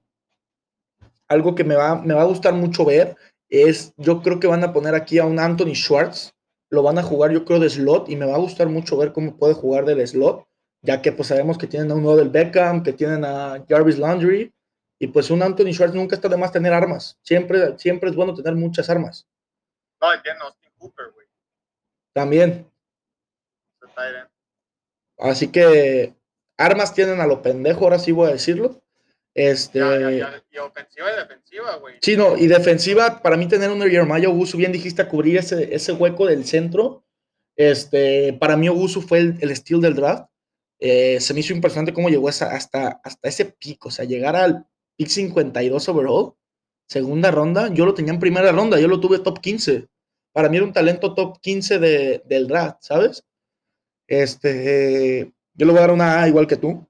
algo 1.29 1.55
que 1.55 1.65
me 1.65 1.77
va, 1.77 1.97
me 1.97 2.15
va 2.15 2.23
a 2.23 2.27
gustar 2.27 2.55
mucho 2.55 2.85
ver 2.85 3.17
es, 3.49 3.95
yo 3.97 4.23
creo 4.23 4.41
que 4.41 4.47
van 4.47 4.65
a 4.65 4.73
poner 4.73 4.95
aquí 4.95 5.19
a 5.19 5.25
un 5.25 5.39
Anthony 5.39 5.75
Schwartz, 5.75 6.35
lo 6.71 6.83
van 6.83 6.99
a 6.99 7.03
jugar 7.03 7.31
yo 7.31 7.45
creo 7.45 7.61
de 7.61 7.71
slot 7.71 8.09
y 8.11 8.17
me 8.17 8.27
va 8.27 8.35
a 8.35 8.41
gustar 8.41 8.69
mucho 8.69 8.97
ver 8.97 9.13
cómo 9.13 9.37
puede 9.37 9.55
jugar 9.55 9.85
del 9.85 10.07
slot, 10.07 10.47
ya 10.83 11.01
que 11.01 11.13
pues 11.13 11.29
sabemos 11.29 11.57
que 11.57 11.67
tienen 11.67 11.91
a 11.91 11.95
un 11.95 12.17
del 12.17 12.29
Beckham, 12.29 12.83
que 12.83 12.93
tienen 12.93 13.25
a 13.25 13.65
Jarvis 13.69 13.99
Landry 13.99 14.53
y 14.99 15.07
pues 15.07 15.31
un 15.31 15.43
Anthony 15.43 15.73
Schwartz 15.73 15.95
nunca 15.95 16.17
está 16.17 16.29
de 16.29 16.37
más 16.37 16.53
tener 16.53 16.73
armas, 16.73 17.19
siempre, 17.23 17.79
siempre 17.79 18.11
es 18.11 18.17
bueno 18.17 18.35
tener 18.35 18.55
muchas 18.55 18.91
armas. 18.91 19.27
No, 20.01 20.09
tiene 20.23 20.39
Austin 20.41 20.71
Cooper. 20.77 21.18
También. 22.19 22.67
Así 25.19 25.49
que 25.49 26.15
armas 26.57 26.93
tienen 26.93 27.21
a 27.21 27.29
lo 27.29 27.43
pendejo, 27.43 27.85
ahora 27.85 28.01
sí 28.01 28.11
voy 28.11 28.29
a 28.29 28.33
decirlo. 28.33 28.83
Este, 29.35 29.79
y 29.79 30.59
ofensiva 30.59 31.13
y 31.13 31.17
defensiva, 31.17 31.77
güey. 31.77 31.95
Sí, 32.03 32.17
no, 32.17 32.37
y 32.37 32.49
defensiva, 32.49 33.23
para 33.23 33.37
mí 33.37 33.47
tener 33.47 33.71
un 33.71 33.81
Jeremiah 33.81 34.29
Ogusu, 34.29 34.57
bien 34.59 34.73
dijiste, 34.73 35.03
a 35.03 35.09
cubrir 35.09 35.37
ese, 35.37 35.73
ese 35.73 35.93
hueco 35.93 36.27
del 36.27 36.45
centro. 36.45 37.05
Este, 37.55 38.33
para 38.33 38.57
mí 38.57 38.69
Ogusu 38.69 39.01
fue 39.01 39.19
el, 39.19 39.39
el 39.41 39.53
estilo 39.53 39.79
del 39.79 39.95
draft. 39.95 40.29
Eh, 40.81 41.21
se 41.21 41.35
me 41.35 41.41
hizo 41.41 41.53
impresionante 41.53 41.93
cómo 41.93 42.09
llegó 42.09 42.29
hasta, 42.29 42.49
hasta 42.57 43.29
ese 43.29 43.45
pico, 43.45 43.89
o 43.89 43.93
sea, 43.93 44.05
llegar 44.05 44.35
al 44.35 44.67
pick 44.97 45.09
52 45.09 45.89
overall, 45.89 46.35
segunda 46.89 47.31
ronda, 47.31 47.73
yo 47.73 47.87
lo 47.87 47.95
tenía 47.95 48.13
en 48.13 48.21
primera 48.21 48.51
ronda, 48.51 48.81
yo 48.81 48.89
lo 48.89 48.99
tuve 48.99 49.21
top 49.21 49.41
15. 49.41 49.89
Para 50.33 50.49
mí 50.49 50.57
era 50.57 50.67
un 50.67 50.73
talento 50.73 51.15
top 51.15 51.41
15 51.41 51.79
de, 51.79 52.23
del 52.27 52.47
draft, 52.47 52.79
¿sabes? 52.81 53.25
Este, 54.07 55.33
yo 55.55 55.67
le 55.67 55.73
voy 55.73 55.79
a 55.79 55.83
dar 55.83 55.93
una 55.93 56.23
A 56.23 56.29
igual 56.29 56.47
que 56.47 56.57
tú. 56.57 56.87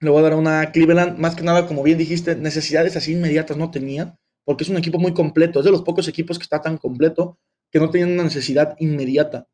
Le 0.00 0.10
voy 0.10 0.20
a 0.20 0.22
dar 0.22 0.34
una 0.34 0.70
Cleveland, 0.70 1.18
más 1.18 1.34
que 1.34 1.42
nada, 1.42 1.66
como 1.66 1.82
bien 1.82 1.98
dijiste, 1.98 2.36
necesidades 2.36 2.96
así 2.96 3.12
inmediatas 3.12 3.56
no 3.56 3.70
tenía, 3.70 4.16
porque 4.44 4.64
es 4.64 4.70
un 4.70 4.76
equipo 4.76 4.98
muy 4.98 5.12
completo, 5.12 5.58
es 5.58 5.64
de 5.64 5.72
los 5.72 5.82
pocos 5.82 6.06
equipos 6.06 6.38
que 6.38 6.44
está 6.44 6.62
tan 6.62 6.78
completo 6.78 7.38
que 7.70 7.80
no 7.80 7.90
tienen 7.90 8.14
una 8.14 8.24
necesidad 8.24 8.76
inmediata. 8.78 9.48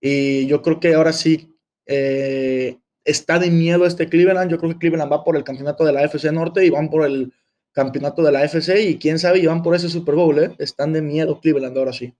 Y 0.00 0.46
yo 0.46 0.62
creo 0.62 0.80
que 0.80 0.94
ahora 0.94 1.12
sí 1.12 1.56
eh, 1.86 2.78
está 3.04 3.38
de 3.38 3.50
miedo 3.50 3.86
este 3.86 4.08
Cleveland. 4.08 4.50
Yo 4.50 4.58
creo 4.58 4.72
que 4.72 4.78
Cleveland 4.78 5.10
va 5.10 5.24
por 5.24 5.36
el 5.36 5.44
campeonato 5.44 5.84
de 5.84 5.92
la 5.92 6.00
AFC 6.00 6.30
Norte 6.32 6.64
y 6.64 6.70
van 6.70 6.90
por 6.90 7.06
el 7.06 7.32
campeonato 7.72 8.22
de 8.22 8.32
la 8.32 8.40
AFC 8.40 8.76
y 8.80 8.98
quién 8.98 9.18
sabe, 9.18 9.38
y 9.38 9.46
van 9.46 9.62
por 9.62 9.74
ese 9.74 9.88
Super 9.88 10.14
Bowl, 10.14 10.38
¿eh? 10.38 10.54
Están 10.58 10.92
de 10.92 11.02
miedo 11.02 11.40
Cleveland 11.40 11.76
ahora 11.76 11.92
sí. 11.92 12.14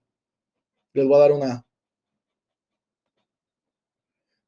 Les 0.97 1.05
voy 1.05 1.17
a 1.17 1.19
dar 1.19 1.31
una. 1.31 1.63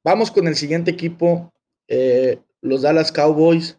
Vamos 0.04 0.32
con 0.32 0.47
el 0.47 0.56
siguiente 0.56 0.89
equipo. 0.89 1.54
Eh, 1.88 2.39
los 2.62 2.82
Dallas 2.82 3.12
Cowboys. 3.12 3.78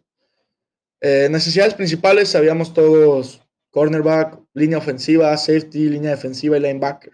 Eh, 1.01 1.27
necesidades 1.33 1.75
principales, 1.75 2.29
sabíamos 2.29 2.73
todos, 2.73 3.43
cornerback, 3.71 4.39
línea 4.55 4.79
ofensiva, 4.79 5.37
safety, 5.37 5.89
línea 5.89 6.13
defensiva 6.13 6.59
y 6.59 6.61
linebacker. 6.61 7.13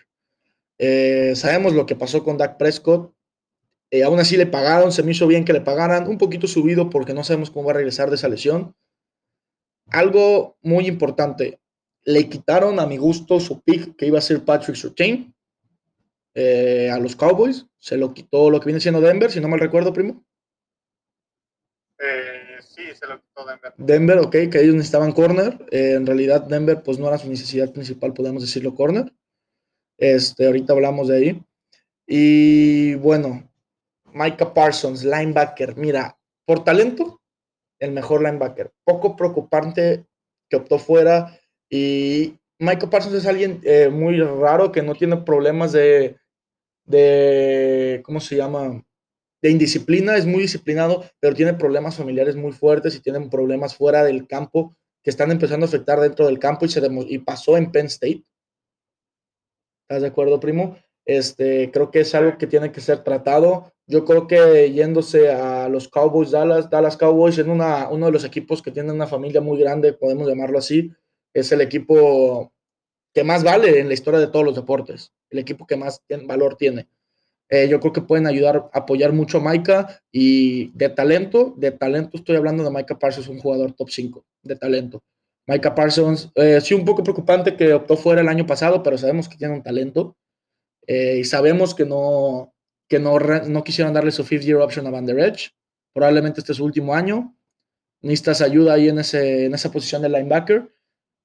Eh, 0.76 1.32
sabemos 1.36 1.72
lo 1.72 1.86
que 1.86 1.96
pasó 1.96 2.22
con 2.22 2.36
Dak 2.36 2.58
Prescott. 2.58 3.14
Aún 4.04 4.18
así 4.18 4.36
le 4.36 4.44
pagaron, 4.44 4.92
se 4.92 5.02
me 5.02 5.12
hizo 5.12 5.26
bien 5.26 5.46
que 5.46 5.54
le 5.54 5.62
pagaran, 5.62 6.06
un 6.06 6.18
poquito 6.18 6.46
subido 6.46 6.90
porque 6.90 7.14
no 7.14 7.24
sabemos 7.24 7.50
cómo 7.50 7.66
va 7.66 7.70
a 7.70 7.76
regresar 7.76 8.10
de 8.10 8.16
esa 8.16 8.28
lesión. 8.28 8.74
Algo 9.86 10.58
muy 10.60 10.86
importante, 10.86 11.60
le 12.04 12.28
quitaron 12.28 12.78
a 12.78 12.86
mi 12.86 12.98
gusto 12.98 13.40
su 13.40 13.62
pick 13.62 13.96
que 13.96 14.06
iba 14.06 14.18
a 14.18 14.22
ser 14.22 14.44
Patrick 14.44 14.76
Surtain 14.76 15.34
a 16.36 16.98
los 16.98 17.16
Cowboys. 17.16 17.66
Se 17.78 17.96
lo 17.96 18.12
quitó 18.12 18.50
lo 18.50 18.60
que 18.60 18.66
viene 18.66 18.80
siendo 18.80 19.00
Denver, 19.00 19.30
si 19.30 19.40
no 19.40 19.48
mal 19.48 19.60
recuerdo, 19.60 19.92
primo. 19.92 20.24
Eh, 21.98 22.56
sí, 22.60 22.82
se 22.94 23.06
lo 23.06 23.20
quitó 23.20 23.46
Denver. 23.46 23.72
Denver, 23.76 24.18
ok, 24.18 24.30
que 24.50 24.60
ellos 24.60 24.74
necesitaban 24.74 25.12
corner. 25.12 25.66
Eh, 25.70 25.94
en 25.94 26.06
realidad, 26.06 26.42
Denver, 26.42 26.82
pues 26.82 26.98
no 26.98 27.08
era 27.08 27.18
su 27.18 27.28
necesidad 27.28 27.72
principal, 27.72 28.12
podemos 28.12 28.42
decirlo, 28.42 28.74
corner. 28.74 29.12
Este, 29.98 30.46
ahorita 30.46 30.72
hablamos 30.72 31.08
de 31.08 31.16
ahí. 31.16 31.42
Y 32.06 32.94
bueno, 32.96 33.50
Micah 34.12 34.52
Parsons, 34.52 35.04
linebacker. 35.04 35.76
Mira, 35.76 36.18
por 36.44 36.64
talento, 36.64 37.20
el 37.78 37.92
mejor 37.92 38.22
linebacker. 38.22 38.72
Poco 38.84 39.16
preocupante 39.16 40.04
que 40.48 40.56
optó 40.56 40.78
fuera. 40.78 41.38
Y 41.70 42.38
Micah 42.58 42.90
Parsons 42.90 43.14
es 43.14 43.26
alguien 43.26 43.60
eh, 43.64 43.88
muy 43.88 44.20
raro 44.20 44.70
que 44.70 44.82
no 44.82 44.94
tiene 44.94 45.16
problemas 45.16 45.72
de, 45.72 46.16
de, 46.86 48.00
¿cómo 48.04 48.20
se 48.20 48.36
llama? 48.36 48.82
de 49.42 49.50
indisciplina, 49.50 50.16
es 50.16 50.26
muy 50.26 50.42
disciplinado, 50.42 51.04
pero 51.20 51.34
tiene 51.34 51.54
problemas 51.54 51.96
familiares 51.96 52.36
muy 52.36 52.52
fuertes 52.52 52.96
y 52.96 53.00
tiene 53.00 53.20
problemas 53.28 53.76
fuera 53.76 54.02
del 54.02 54.26
campo 54.26 54.74
que 55.02 55.10
están 55.10 55.30
empezando 55.30 55.66
a 55.66 55.68
afectar 55.68 56.00
dentro 56.00 56.26
del 56.26 56.38
campo 56.38 56.64
y, 56.64 56.68
se 56.68 56.82
y 57.08 57.18
pasó 57.18 57.56
en 57.56 57.70
Penn 57.70 57.86
State. 57.86 58.24
¿Estás 59.82 60.02
de 60.02 60.08
acuerdo, 60.08 60.40
primo? 60.40 60.76
Este, 61.04 61.70
creo 61.70 61.92
que 61.92 62.00
es 62.00 62.12
algo 62.16 62.36
que 62.36 62.48
tiene 62.48 62.72
que 62.72 62.80
ser 62.80 63.04
tratado. 63.04 63.72
Yo 63.86 64.04
creo 64.04 64.26
que 64.26 64.72
yéndose 64.72 65.30
a 65.30 65.68
los 65.68 65.86
Cowboys, 65.86 66.32
Dallas, 66.32 66.68
Dallas 66.68 66.96
Cowboys, 66.96 67.38
en 67.38 67.50
una, 67.50 67.88
uno 67.88 68.06
de 68.06 68.12
los 68.12 68.24
equipos 68.24 68.60
que 68.60 68.72
tiene 68.72 68.90
una 68.90 69.06
familia 69.06 69.40
muy 69.40 69.60
grande, 69.60 69.92
podemos 69.92 70.26
llamarlo 70.26 70.58
así, 70.58 70.92
es 71.32 71.52
el 71.52 71.60
equipo 71.60 72.52
que 73.16 73.24
más 73.24 73.42
vale 73.42 73.80
en 73.80 73.88
la 73.88 73.94
historia 73.94 74.20
de 74.20 74.26
todos 74.26 74.44
los 74.44 74.54
deportes, 74.54 75.10
el 75.30 75.38
equipo 75.38 75.66
que 75.66 75.74
más 75.74 76.02
valor 76.24 76.54
tiene. 76.58 76.86
Eh, 77.48 77.66
yo 77.66 77.80
creo 77.80 77.90
que 77.90 78.02
pueden 78.02 78.26
ayudar, 78.26 78.68
apoyar 78.74 79.14
mucho 79.14 79.38
a 79.38 79.40
Maika 79.40 80.02
y 80.12 80.68
de 80.76 80.90
talento, 80.90 81.54
de 81.56 81.70
talento 81.70 82.18
estoy 82.18 82.36
hablando 82.36 82.62
de 82.62 82.68
Maika 82.68 82.98
Parsons, 82.98 83.28
un 83.28 83.38
jugador 83.38 83.72
top 83.72 83.88
5 83.88 84.22
de 84.42 84.56
talento. 84.56 85.02
Maika 85.46 85.74
Parsons, 85.74 86.30
eh, 86.34 86.60
sí 86.60 86.74
un 86.74 86.84
poco 86.84 87.02
preocupante 87.02 87.56
que 87.56 87.72
optó 87.72 87.96
fuera 87.96 88.20
el 88.20 88.28
año 88.28 88.44
pasado, 88.44 88.82
pero 88.82 88.98
sabemos 88.98 89.30
que 89.30 89.38
tiene 89.38 89.54
un 89.54 89.62
talento 89.62 90.14
eh, 90.86 91.16
y 91.20 91.24
sabemos 91.24 91.74
que 91.74 91.86
no, 91.86 92.52
que 92.86 92.98
no, 92.98 93.18
no 93.18 93.64
quisieron 93.64 93.94
darle 93.94 94.10
su 94.10 94.24
fifth 94.24 94.44
year 94.44 94.60
option 94.60 94.86
a 94.88 94.90
Van 94.90 95.06
Der 95.06 95.18
Edge. 95.20 95.52
Probablemente 95.94 96.40
este 96.40 96.52
es 96.52 96.58
su 96.58 96.64
último 96.66 96.94
año. 96.94 97.34
Necesitas 98.02 98.42
ayuda 98.42 98.74
ahí 98.74 98.90
en, 98.90 98.98
ese, 98.98 99.46
en 99.46 99.54
esa 99.54 99.72
posición 99.72 100.02
de 100.02 100.10
linebacker. 100.10 100.70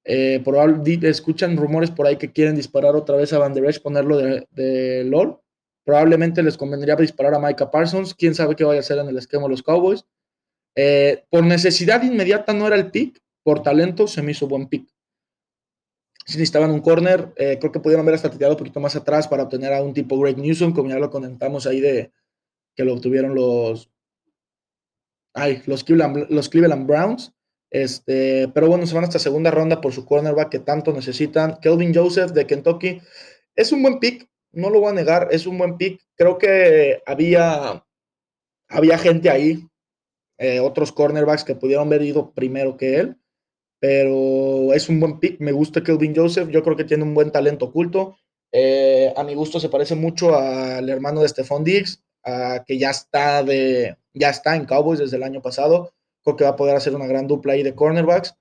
Eh, 0.04 0.42
escuchan 1.02 1.56
rumores 1.56 1.90
por 1.90 2.06
ahí 2.06 2.16
que 2.16 2.32
quieren 2.32 2.56
disparar 2.56 2.96
otra 2.96 3.16
vez 3.16 3.32
a 3.32 3.38
Van 3.38 3.54
Der 3.54 3.64
Edge, 3.64 3.80
ponerlo 3.80 4.16
de, 4.16 4.46
de 4.50 5.04
LOL 5.04 5.42
Probablemente 5.84 6.42
les 6.42 6.56
convendría 6.56 6.94
disparar 6.94 7.34
a 7.34 7.40
Micah 7.40 7.70
Parsons. 7.70 8.14
Quién 8.14 8.34
sabe 8.34 8.54
qué 8.54 8.64
vaya 8.64 8.78
a 8.78 8.80
hacer 8.80 8.98
en 8.98 9.08
el 9.08 9.18
esquema 9.18 9.44
de 9.44 9.50
los 9.50 9.62
Cowboys. 9.62 10.04
Eh, 10.76 11.24
por 11.28 11.44
necesidad 11.44 12.02
inmediata 12.02 12.52
no 12.52 12.66
era 12.66 12.76
el 12.76 12.90
pick. 12.90 13.20
Por 13.42 13.62
talento 13.62 14.06
se 14.06 14.22
me 14.22 14.30
hizo 14.30 14.46
buen 14.46 14.68
pick. 14.68 14.88
Si 16.24 16.38
necesitaban 16.38 16.70
un 16.70 16.80
corner, 16.80 17.32
eh, 17.36 17.58
creo 17.58 17.72
que 17.72 17.80
pudieron 17.80 18.04
haber 18.04 18.14
hasta 18.14 18.30
tirado 18.30 18.52
un 18.52 18.58
poquito 18.58 18.78
más 18.78 18.94
atrás 18.94 19.26
para 19.26 19.42
obtener 19.42 19.72
a 19.72 19.82
un 19.82 19.92
tipo 19.92 20.18
Greg 20.20 20.38
Newsom, 20.38 20.72
como 20.72 20.88
ya 20.88 21.00
lo 21.00 21.10
comentamos 21.10 21.66
ahí 21.66 21.80
de, 21.80 22.12
que 22.76 22.84
lo 22.84 22.94
obtuvieron 22.94 23.34
los, 23.34 23.90
ay, 25.34 25.62
los, 25.66 25.82
Cleveland, 25.82 26.30
los 26.30 26.48
Cleveland 26.48 26.86
Browns. 26.86 27.32
Este, 27.72 28.48
pero 28.52 28.68
bueno, 28.68 28.86
se 28.86 28.94
van 28.94 29.04
hasta 29.04 29.18
segunda 29.18 29.50
ronda 29.50 29.80
por 29.80 29.94
su 29.94 30.04
cornerback 30.04 30.50
que 30.50 30.58
tanto 30.58 30.92
necesitan. 30.92 31.58
Kelvin 31.62 31.94
Joseph 31.94 32.32
de 32.32 32.46
Kentucky 32.46 33.00
es 33.56 33.72
un 33.72 33.82
buen 33.82 33.98
pick, 33.98 34.28
no 34.52 34.68
lo 34.68 34.80
voy 34.80 34.90
a 34.90 34.94
negar, 34.94 35.28
es 35.30 35.46
un 35.46 35.56
buen 35.56 35.78
pick. 35.78 36.02
Creo 36.14 36.36
que 36.36 37.02
había, 37.06 37.82
había 38.68 38.98
gente 38.98 39.30
ahí, 39.30 39.66
eh, 40.36 40.60
otros 40.60 40.92
cornerbacks 40.92 41.44
que 41.44 41.54
pudieron 41.54 41.86
haber 41.86 42.02
ido 42.02 42.32
primero 42.34 42.76
que 42.76 42.96
él, 42.96 43.16
pero 43.80 44.74
es 44.74 44.90
un 44.90 45.00
buen 45.00 45.18
pick. 45.18 45.40
Me 45.40 45.52
gusta 45.52 45.82
Kelvin 45.82 46.14
Joseph, 46.14 46.50
yo 46.50 46.62
creo 46.62 46.76
que 46.76 46.84
tiene 46.84 47.04
un 47.04 47.14
buen 47.14 47.32
talento 47.32 47.66
oculto. 47.66 48.18
Eh, 48.52 49.14
a 49.16 49.24
mi 49.24 49.34
gusto 49.34 49.58
se 49.58 49.70
parece 49.70 49.94
mucho 49.94 50.36
al 50.36 50.90
hermano 50.90 51.22
de 51.22 51.28
Stephon 51.28 51.64
Diggs, 51.64 52.04
que 52.66 52.78
ya 52.78 52.90
está, 52.90 53.42
de, 53.42 53.96
ya 54.12 54.28
está 54.28 54.56
en 54.56 54.66
Cowboys 54.66 54.98
desde 54.98 55.16
el 55.16 55.22
año 55.22 55.40
pasado. 55.40 55.94
Creo 56.22 56.36
que 56.36 56.44
va 56.44 56.50
a 56.50 56.56
poder 56.56 56.76
hacer 56.76 56.94
una 56.94 57.06
gran 57.06 57.26
dupla 57.26 57.54
ahí 57.54 57.62
de 57.62 57.74
cornerbacks. 57.74 58.34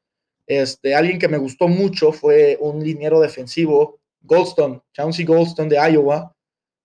Este, 0.48 0.96
alguien 0.96 1.20
que 1.20 1.28
me 1.28 1.38
gustó 1.38 1.68
mucho 1.68 2.12
fue 2.12 2.58
un 2.60 2.84
liniero 2.84 3.22
defensivo, 3.22 4.00
Goldstone, 4.22 4.82
Chauncey 4.94 5.26
Goldstone 5.26 5.70
de 5.70 5.78
Iowa, 5.78 6.36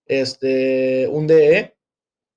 este, 0.07 1.09
un 1.09 1.27
DE. 1.27 1.75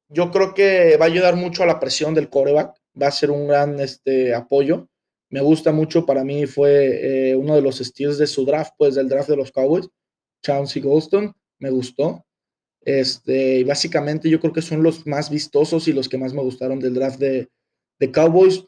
Yo 0.10 0.32
creo 0.32 0.54
que 0.54 0.98
va 0.98 1.06
a 1.06 1.08
ayudar 1.08 1.36
mucho 1.36 1.64
a 1.64 1.68
la 1.68 1.80
presión 1.80 2.14
del 2.14 2.30
coreback, 2.30 2.76
va 3.00 3.08
a 3.08 3.12
ser 3.12 3.32
un 3.32 3.48
gran 3.48 3.80
este, 3.80 4.34
apoyo. 4.34 4.88
Me 5.30 5.42
gusta 5.42 5.72
mucho, 5.72 6.06
para 6.06 6.24
mí 6.24 6.48
fue 6.48 7.30
eh, 7.30 7.36
uno 7.36 7.56
de 7.56 7.62
los 7.62 7.78
steals 7.78 8.18
de 8.18 8.26
su 8.26 8.46
draft, 8.46 8.74
pues 8.78 8.96
del 8.96 9.08
draft 9.08 9.30
de 9.30 9.38
los 9.38 9.52
Cowboys. 9.52 9.88
Chauncey 10.42 10.82
Goldstone, 10.82 11.34
me 11.60 11.70
gustó. 11.70 12.26
Este, 12.82 13.64
básicamente 13.66 14.30
yo 14.30 14.40
creo 14.40 14.54
que 14.54 14.62
son 14.62 14.82
los 14.82 15.06
más 15.06 15.30
vistosos 15.30 15.88
y 15.88 15.94
los 15.94 16.10
que 16.10 16.18
más 16.18 16.34
me 16.34 16.42
gustaron 16.42 16.80
del 16.80 16.96
draft 16.96 17.20
de, 17.20 17.50
de 18.00 18.12
Cowboys. 18.12 18.66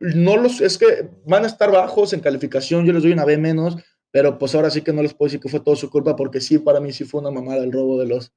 No 0.00 0.36
los, 0.36 0.60
es 0.60 0.78
que 0.78 1.10
van 1.24 1.44
a 1.44 1.48
estar 1.48 1.72
bajos 1.72 2.12
en 2.12 2.20
calificación, 2.20 2.84
yo 2.84 2.92
les 2.92 3.02
doy 3.02 3.12
una 3.12 3.24
B 3.24 3.36
menos, 3.36 3.76
pero 4.10 4.38
pues 4.38 4.54
ahora 4.54 4.70
sí 4.70 4.82
que 4.82 4.92
no 4.92 5.02
les 5.02 5.14
puedo 5.14 5.28
decir 5.28 5.40
que 5.40 5.48
fue 5.48 5.60
todo 5.60 5.76
su 5.76 5.90
culpa 5.90 6.14
porque 6.14 6.40
sí, 6.40 6.58
para 6.58 6.80
mí 6.80 6.92
sí 6.92 7.04
fue 7.04 7.20
una 7.20 7.30
mamada 7.30 7.64
el 7.64 7.72
robo 7.72 7.98
de 7.98 8.06
los... 8.06 8.32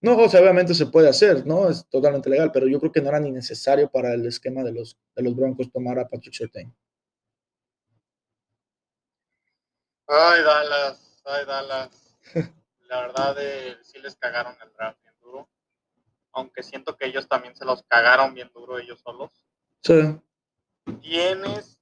No, 0.00 0.16
o 0.16 0.28
sea, 0.28 0.40
obviamente 0.40 0.74
se 0.74 0.86
puede 0.86 1.08
hacer, 1.08 1.44
¿no? 1.44 1.68
Es 1.68 1.88
totalmente 1.88 2.30
legal, 2.30 2.52
pero 2.52 2.68
yo 2.68 2.78
creo 2.78 2.92
que 2.92 3.00
no 3.00 3.08
era 3.08 3.18
ni 3.18 3.32
necesario 3.32 3.90
para 3.90 4.14
el 4.14 4.26
esquema 4.26 4.62
de 4.62 4.72
los, 4.72 4.96
de 5.16 5.22
los 5.22 5.34
Broncos 5.34 5.72
tomar 5.72 5.98
a 5.98 6.08
Patrick 6.08 6.34
Surtain. 6.34 6.72
Ay, 10.06 10.42
Dallas, 10.42 11.20
ay, 11.24 11.44
Dallas. 11.44 12.16
La 12.88 13.00
verdad, 13.02 13.36
eh, 13.38 13.76
sí 13.82 13.98
les 13.98 14.16
cagaron 14.16 14.56
el 14.62 14.72
draft 14.72 15.02
bien 15.02 15.14
duro. 15.20 15.48
Aunque 16.32 16.62
siento 16.62 16.96
que 16.96 17.06
ellos 17.06 17.28
también 17.28 17.54
se 17.54 17.66
los 17.66 17.82
cagaron 17.82 18.34
bien 18.34 18.50
duro 18.54 18.78
ellos 18.78 19.00
solos. 19.00 19.30
Tienes 21.00 21.78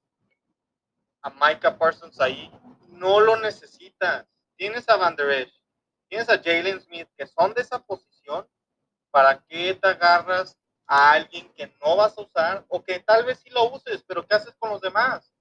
a 1.21 1.29
Micah 1.29 1.77
Parsons 1.77 2.19
ahí, 2.19 2.51
no 2.89 3.19
lo 3.19 3.37
necesitas. 3.37 4.25
Tienes 4.55 4.87
a 4.89 4.95
Van 4.95 5.15
Der 5.15 5.29
Esch, 5.29 5.61
tienes 6.07 6.29
a 6.29 6.37
Jalen 6.37 6.81
Smith, 6.81 7.07
que 7.15 7.27
son 7.27 7.53
de 7.53 7.61
esa 7.61 7.79
posición. 7.79 8.47
¿Para 9.11 9.43
qué 9.45 9.73
te 9.75 9.87
agarras 9.87 10.57
a 10.85 11.11
alguien 11.11 11.51
que 11.53 11.67
no 11.81 11.95
vas 11.95 12.17
a 12.17 12.21
usar 12.21 12.65
o 12.69 12.83
que 12.83 12.99
tal 12.99 13.25
vez 13.25 13.39
sí 13.39 13.49
lo 13.49 13.71
uses, 13.71 14.03
pero 14.07 14.25
¿qué 14.25 14.35
haces 14.35 14.55
con 14.57 14.69
los 14.69 14.81
demás? 14.81 15.31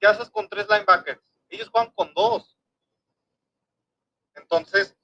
¿Qué 0.00 0.06
haces 0.06 0.30
con 0.30 0.48
tres 0.48 0.66
linebackers? 0.68 1.22
Ellos 1.48 1.68
juegan 1.68 1.92
con 1.92 2.12
dos. 2.14 2.58
Entonces, 4.34 4.96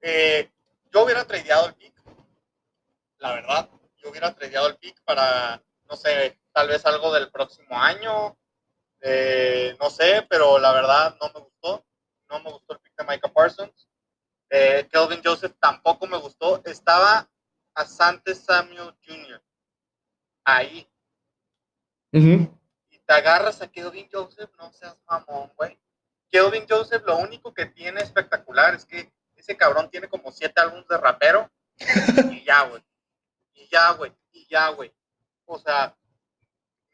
eh, 0.00 0.50
yo 0.90 1.04
hubiera 1.04 1.24
tradeado 1.24 1.66
el 1.66 1.74
pick, 1.74 1.94
la 3.18 3.32
verdad. 3.34 3.70
Yo 3.96 4.10
hubiera 4.10 4.34
tradeado 4.34 4.68
el 4.68 4.76
pick 4.76 5.00
para, 5.04 5.62
no 5.88 5.96
sé, 5.96 6.38
tal 6.52 6.68
vez 6.68 6.84
algo 6.86 7.12
del 7.12 7.30
próximo 7.30 7.78
año. 7.78 8.36
Eh, 9.00 9.76
no 9.80 9.90
sé, 9.90 10.26
pero 10.28 10.58
la 10.58 10.72
verdad 10.72 11.16
no 11.20 11.28
me 11.34 11.40
gustó. 11.40 11.84
No 12.28 12.40
me 12.40 12.50
gustó 12.50 12.74
el 12.74 12.80
pick 12.80 12.94
de 12.96 13.04
Micah 13.04 13.32
Parsons. 13.32 13.88
Eh, 14.48 14.88
Kelvin 14.90 15.22
Joseph 15.24 15.54
tampoco 15.58 16.06
me 16.06 16.18
gustó. 16.18 16.62
Estaba 16.64 17.28
a 17.74 17.84
Sante 17.84 18.34
Samuel 18.34 18.94
Jr. 19.06 19.42
ahí. 20.44 20.88
Y 22.12 22.98
te 22.98 23.14
agarras 23.14 23.62
a 23.62 23.68
Kelvin 23.68 24.08
Joseph, 24.12 24.50
no 24.58 24.70
seas 24.72 24.98
mamón, 25.06 25.50
güey. 25.56 25.78
Kelvin 26.30 26.66
Joseph 26.68 27.02
lo 27.06 27.16
único 27.16 27.52
que 27.54 27.66
tiene 27.66 28.02
espectacular 28.02 28.74
es 28.74 28.84
que 28.84 29.10
ese 29.36 29.56
cabrón 29.56 29.90
tiene 29.90 30.08
como 30.08 30.30
siete 30.30 30.60
álbumes 30.60 30.86
de 30.88 30.98
rapero 30.98 31.50
y 32.30 32.44
ya, 32.44 32.62
güey. 32.64 32.82
Y 33.54 33.68
ya, 33.68 33.92
güey. 33.92 34.12
Y 34.32 34.46
ya, 34.46 34.68
güey. 34.68 34.94
O 35.46 35.58
sea, 35.58 35.96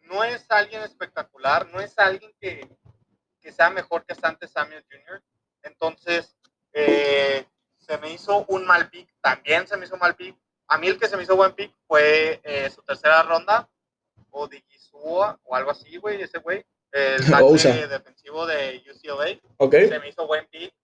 no 0.09 0.25
es 0.25 0.45
alguien 0.51 0.83
espectacular, 0.83 1.69
no 1.69 1.81
es 1.81 1.99
alguien 1.99 2.33
que, 2.41 2.69
que 3.41 3.53
sea 3.53 3.71
mejor 3.71 4.05
que 4.05 4.15
Sante 4.15 4.49
Samuel 4.49 4.85
Jr. 4.91 5.23
Entonces, 5.63 6.37
eh, 6.73 7.45
se 7.77 7.99
me 7.99 8.13
hizo 8.13 8.45
un 8.49 8.67
mal 8.67 8.89
pick, 8.91 9.09
también 9.21 9.67
se 9.67 9.77
me 9.77 9.87
hizo 9.87 9.97
mal 9.97 10.17
pick. 10.17 10.37
A 10.69 10.79
mí 10.79 10.89
el 10.89 10.99
que 10.99 11.09
se 11.09 11.17
me 11.17 11.23
hizo 11.23 11.37
buen 11.37 11.53
pick 11.53 11.75
fue 11.87 12.41
eh, 12.45 12.71
su 12.71 12.83
tercera 12.83 13.23
ronda, 13.23 13.69
o 14.31 14.47
de 14.47 14.61
Gisua, 14.69 15.39
o 15.45 15.55
algo 15.55 15.71
así, 15.71 15.97
güey, 15.97 16.21
ese 16.21 16.39
güey. 16.39 16.65
El 16.93 17.19
tackle 17.31 17.87
defensivo 17.89 18.47
de 18.47 18.83
UCLA. 18.91 19.41
Okay. 19.59 19.89
Se 19.89 19.99
me 19.99 20.09
hizo 20.09 20.27
buen 20.27 20.47
pick. 20.49 20.75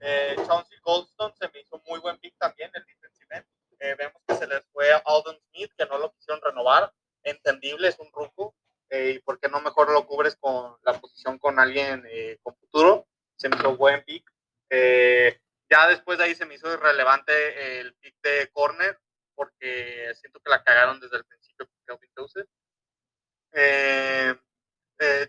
Eh, 0.00 0.36
Chauncey 0.46 0.78
Goldstone 0.82 1.34
se 1.38 1.48
me 1.48 1.60
hizo 1.60 1.80
muy 1.86 1.98
buen 2.00 2.18
pick 2.18 2.34
también, 2.38 2.70
el 2.74 2.84
defensive 2.84 3.44
eh, 3.80 3.94
vemos 3.98 4.22
que 4.26 4.34
se 4.34 4.46
les 4.46 4.64
fue 4.72 4.92
a 4.92 5.02
Alden 5.04 5.38
Smith, 5.48 5.70
que 5.76 5.86
no 5.86 5.98
lo 5.98 6.12
quisieron 6.12 6.40
renovar. 6.42 6.92
Entendible, 7.22 7.88
es 7.88 7.98
un 7.98 8.10
ruco. 8.12 8.54
Eh, 8.94 9.10
¿Y 9.16 9.18
por 9.20 9.40
qué 9.40 9.48
no 9.48 9.60
mejor 9.60 9.90
lo 9.90 10.06
cubres 10.06 10.36
con 10.36 10.76
la 10.82 11.00
posición 11.00 11.38
con 11.38 11.58
alguien 11.58 12.04
eh, 12.08 12.38
con 12.42 12.54
futuro? 12.56 13.08
Se 13.36 13.48
me 13.48 13.56
hizo 13.56 13.76
buen 13.76 14.04
pick. 14.04 14.24
ya 15.68 15.88
después 15.88 16.18
de 16.18 16.24
ahí 16.24 16.34
se 16.34 16.46
me 16.46 16.54
hizo 16.54 16.72
irrelevante 16.72 17.80
el 17.80 17.94
pick 17.96 18.14
de 18.22 18.48
corner, 18.52 18.98
porque 19.34 20.12
siento 20.14 20.40
que 20.40 20.50
la 20.50 20.62
cagaron 20.62 21.00
desde 21.00 21.16
el 21.16 21.24
principio 21.24 21.68
con 21.86 21.98
Joseph. 22.16 22.48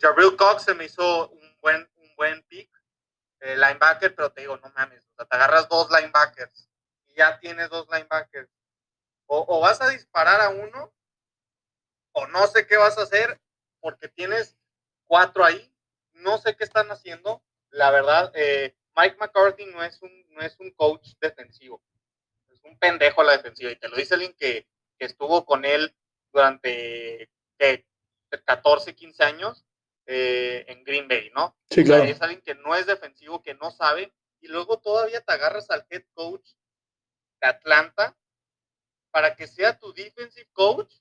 Jabril 0.01 0.35
Cox 0.37 0.63
se 0.63 0.75
me 0.75 0.85
hizo 0.85 1.29
un 1.29 1.57
buen, 1.59 1.89
un 1.95 2.15
buen 2.15 2.43
pick 2.43 2.69
eh, 3.39 3.55
linebacker, 3.55 4.15
pero 4.15 4.31
te 4.31 4.41
digo, 4.41 4.57
no 4.57 4.71
mames, 4.75 5.03
o 5.05 5.15
sea, 5.15 5.25
te 5.25 5.35
agarras 5.35 5.67
dos 5.67 5.89
linebackers 5.89 6.69
y 7.07 7.15
ya 7.15 7.39
tienes 7.39 7.69
dos 7.69 7.87
linebackers. 7.91 8.49
O, 9.27 9.59
vas 9.59 9.81
a 9.81 9.89
disparar 9.89 10.39
a 10.39 10.49
uno, 10.49 10.93
o 12.11 12.27
no 12.27 12.45
sé 12.47 12.67
qué 12.67 12.77
vas 12.77 12.97
a 12.97 13.01
hacer, 13.01 13.39
porque 13.85 14.07
tienes 14.07 14.57
cuatro 15.05 15.45
ahí, 15.45 15.71
no 16.13 16.39
sé 16.39 16.55
qué 16.55 16.63
están 16.63 16.89
haciendo. 16.89 17.43
La 17.69 17.91
verdad, 17.91 18.31
eh, 18.33 18.75
Mike 18.95 19.17
McCarthy 19.19 19.67
no 19.67 19.83
es, 19.83 20.01
un, 20.01 20.25
no 20.29 20.41
es 20.41 20.59
un 20.59 20.71
coach 20.71 21.09
defensivo, 21.21 21.83
es 22.51 22.63
un 22.63 22.79
pendejo 22.79 23.21
a 23.21 23.25
la 23.25 23.37
defensiva, 23.37 23.69
y 23.69 23.75
te 23.75 23.87
lo 23.87 23.95
dice 23.95 24.15
alguien 24.15 24.33
que, 24.33 24.67
que 24.97 25.05
estuvo 25.05 25.45
con 25.45 25.65
él 25.65 25.95
durante 26.33 27.29
14, 28.45 28.95
15 28.95 29.23
años 29.23 29.63
eh, 30.07 30.65
en 30.67 30.83
Green 30.83 31.07
Bay, 31.07 31.29
¿no? 31.35 31.55
Sí, 31.69 31.83
claro. 31.83 32.05
es 32.05 32.19
alguien 32.23 32.41
que 32.41 32.55
no 32.55 32.73
es 32.73 32.87
defensivo, 32.87 33.43
que 33.43 33.53
no 33.53 33.69
sabe, 33.69 34.11
y 34.41 34.47
luego 34.47 34.79
todavía 34.79 35.21
te 35.21 35.31
agarras 35.31 35.69
al 35.69 35.85
head 35.91 36.05
coach 36.15 36.53
de 37.39 37.49
Atlanta 37.49 38.17
para 39.11 39.35
que 39.35 39.45
sea 39.45 39.77
tu 39.77 39.93
defensive 39.93 40.49
coach 40.53 40.91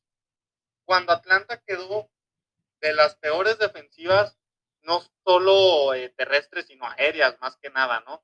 cuando 0.85 1.13
Atlanta 1.13 1.63
quedó 1.67 2.11
de 2.85 2.95
las 2.95 3.17
peores 3.17 3.59
defensivas, 3.59 4.39
no 4.83 5.03
solo 5.25 5.95
eh, 5.95 6.13
terrestres, 6.17 6.67
sino 6.67 6.87
aéreas, 6.87 7.37
más 7.41 7.57
que 7.57 7.71
nada, 7.71 8.05
¿no? 8.07 8.23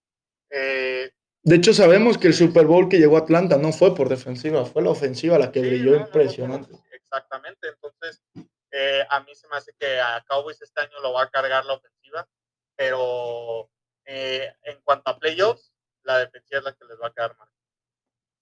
Eh, 0.50 1.10
de 1.42 1.56
hecho, 1.56 1.72
sabemos 1.72 2.18
que 2.18 2.26
el 2.26 2.34
Super 2.34 2.66
Bowl 2.66 2.90
que 2.90 2.98
llegó 2.98 3.16
a 3.16 3.20
Atlanta 3.20 3.56
no 3.56 3.72
fue 3.72 3.94
por 3.94 4.10
defensiva, 4.10 4.66
fue 4.66 4.82
la 4.82 4.90
ofensiva 4.90 5.38
la 5.38 5.50
que 5.50 5.60
brilló 5.60 5.96
impresionante. 5.96 6.74
exactamente, 6.92 7.68
entonces 7.68 8.22
eh, 8.70 9.02
a 9.08 9.20
mí 9.20 9.34
se 9.34 9.48
me 9.48 9.56
hace 9.56 9.72
que 9.78 9.98
a 9.98 10.22
Cowboys 10.28 10.60
este 10.60 10.82
año 10.82 11.00
lo 11.00 11.14
va 11.14 11.22
a 11.22 11.30
cargar 11.30 11.64
la 11.64 11.74
ofensiva, 11.74 12.28
pero 12.76 13.70
eh, 14.04 14.52
en 14.64 14.82
cuanto 14.82 15.10
a 15.10 15.18
playoffs, 15.18 15.72
la 16.02 16.18
defensiva 16.18 16.58
es 16.58 16.64
la 16.64 16.74
que 16.74 16.84
les 16.84 17.00
va 17.00 17.06
a 17.06 17.12
quedar 17.12 17.36
mal. 17.38 17.48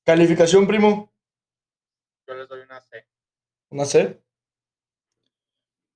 ¿Calificación, 0.05 0.67
primo? 0.67 1.13
Yo 2.27 2.35
les 2.35 2.49
doy 2.49 2.63
una 2.63 2.81
C. 2.81 3.07
¿Una 3.71 3.85
C? 3.85 4.21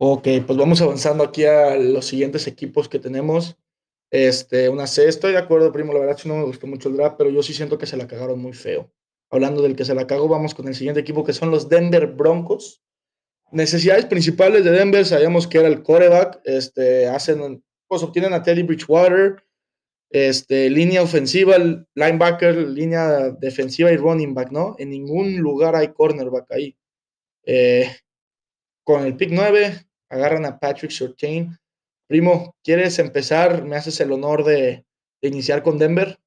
Ok, 0.05 0.27
pues 0.45 0.59
vamos 0.59 0.83
avanzando 0.83 1.23
aquí 1.23 1.45
a 1.45 1.77
los 1.77 2.07
siguientes 2.07 2.49
equipos 2.49 2.89
que 2.89 2.99
tenemos. 2.99 3.57
Este, 4.11 4.69
una 4.69 4.89
C, 4.89 5.07
estoy 5.07 5.31
de 5.31 5.39
acuerdo, 5.39 5.71
primo. 5.71 5.93
La 5.93 6.01
verdad, 6.01 6.17
sí 6.19 6.29
no 6.29 6.39
me 6.39 6.43
gustó 6.43 6.67
mucho 6.67 6.89
el 6.89 6.97
draft, 6.97 7.15
pero 7.17 7.31
yo 7.31 7.41
sí 7.41 7.55
siento 7.55 7.79
que 7.79 7.87
se 7.87 7.97
la 7.97 8.09
cagaron 8.09 8.41
muy 8.41 8.53
feo. 8.53 8.93
Hablando 9.31 9.63
del 9.63 9.77
que 9.77 9.85
se 9.85 9.95
la 9.95 10.09
cagó, 10.09 10.27
vamos 10.27 10.55
con 10.57 10.67
el 10.67 10.75
siguiente 10.75 10.99
equipo 10.99 11.23
que 11.23 11.33
son 11.33 11.53
los 11.53 11.69
Denver 11.69 12.09
Broncos. 12.09 12.83
Necesidades 13.53 14.07
principales 14.07 14.65
de 14.65 14.73
Denver, 14.73 15.07
sabíamos 15.07 15.47
que 15.47 15.59
era 15.59 15.69
el 15.69 15.85
coreback, 15.85 16.41
este, 16.47 17.07
hacen, 17.07 17.63
pues 17.87 18.03
obtienen 18.03 18.33
a 18.33 18.43
Teddy 18.43 18.65
Bridgewater, 18.65 19.37
Este, 20.11 20.69
línea 20.69 21.01
ofensiva, 21.01 21.59
linebacker, 21.95 22.57
línea 22.57 23.31
defensiva 23.31 23.93
y 23.93 23.99
running 23.99 24.35
back, 24.35 24.51
¿no? 24.51 24.75
En 24.81 24.91
ningún 24.91 25.37
lugar 25.37 25.77
hay 25.77 25.93
cornerback 25.93 26.51
ahí. 26.51 26.77
Eh, 27.45 27.89
con 28.83 29.05
el 29.05 29.17
pick 29.17 29.31
9, 29.31 29.87
agarran 30.13 30.45
a 30.45 30.59
Patrick 30.59 30.91
Surtain. 30.91 31.59
Primo, 32.07 32.55
¿quieres 32.63 32.99
empezar? 32.99 33.63
¿Me 33.63 33.77
haces 33.77 33.99
el 34.01 34.13
honor 34.13 34.45
de, 34.45 34.85
iniciar 35.23 35.63
con 35.63 35.79
Denver? 35.79 36.19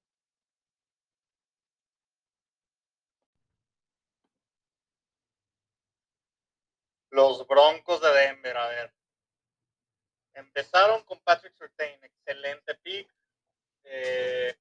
Los 7.12 7.48
Broncos 7.48 8.02
de 8.02 8.10
Denver, 8.10 8.58
a 8.58 8.68
ver. 8.70 8.94
Empezaron 10.34 11.04
con 11.04 11.20
Patrick 11.20 11.54
Surtain, 11.54 12.04
excelente 12.04 12.74
pick. 12.82 13.08
Eh, 13.84 14.56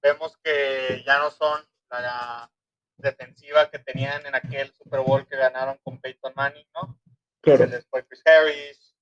vemos 0.00 0.38
que 0.38 1.02
ya 1.04 1.18
no 1.18 1.30
son 1.30 1.68
la 1.90 2.50
defensiva 2.96 3.70
que 3.70 3.78
tenían 3.78 4.24
en 4.24 4.34
aquel 4.34 4.72
Super 4.72 5.00
Bowl 5.00 5.26
que 5.26 5.36
ganaron 5.36 5.78
con 5.84 6.00
Peyton 6.00 6.32
Manning, 6.34 6.66
¿no? 6.74 6.98
Claro. 7.42 7.66
Después 7.66 8.04
Chris 8.08 8.22
Harris, 8.26 8.94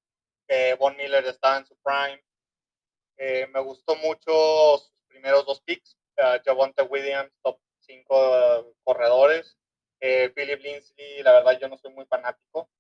que 0.47 0.75
Von 0.75 0.97
Miller 0.97 1.25
estaba 1.27 1.59
en 1.59 1.67
su 1.67 1.77
prime. 1.83 2.23
Eh, 3.17 3.47
me 3.49 3.61
gustó 3.61 3.97
mucho 3.97 4.79
sus 4.79 4.93
primeros 5.09 5.45
dos 5.45 5.61
picks. 5.63 5.97
Uh, 6.17 6.43
Javonte 6.45 6.83
Williams, 6.83 7.33
top 7.43 7.61
5 7.81 8.75
corredores. 8.83 9.57
Eh, 10.01 10.31
Philip 10.35 10.61
Lindsay, 10.61 11.23
la 11.23 11.33
verdad 11.33 11.59
yo 11.61 11.69
no 11.69 11.79
soy 11.79 11.93
muy 11.93 12.07
fanático. 12.07 12.71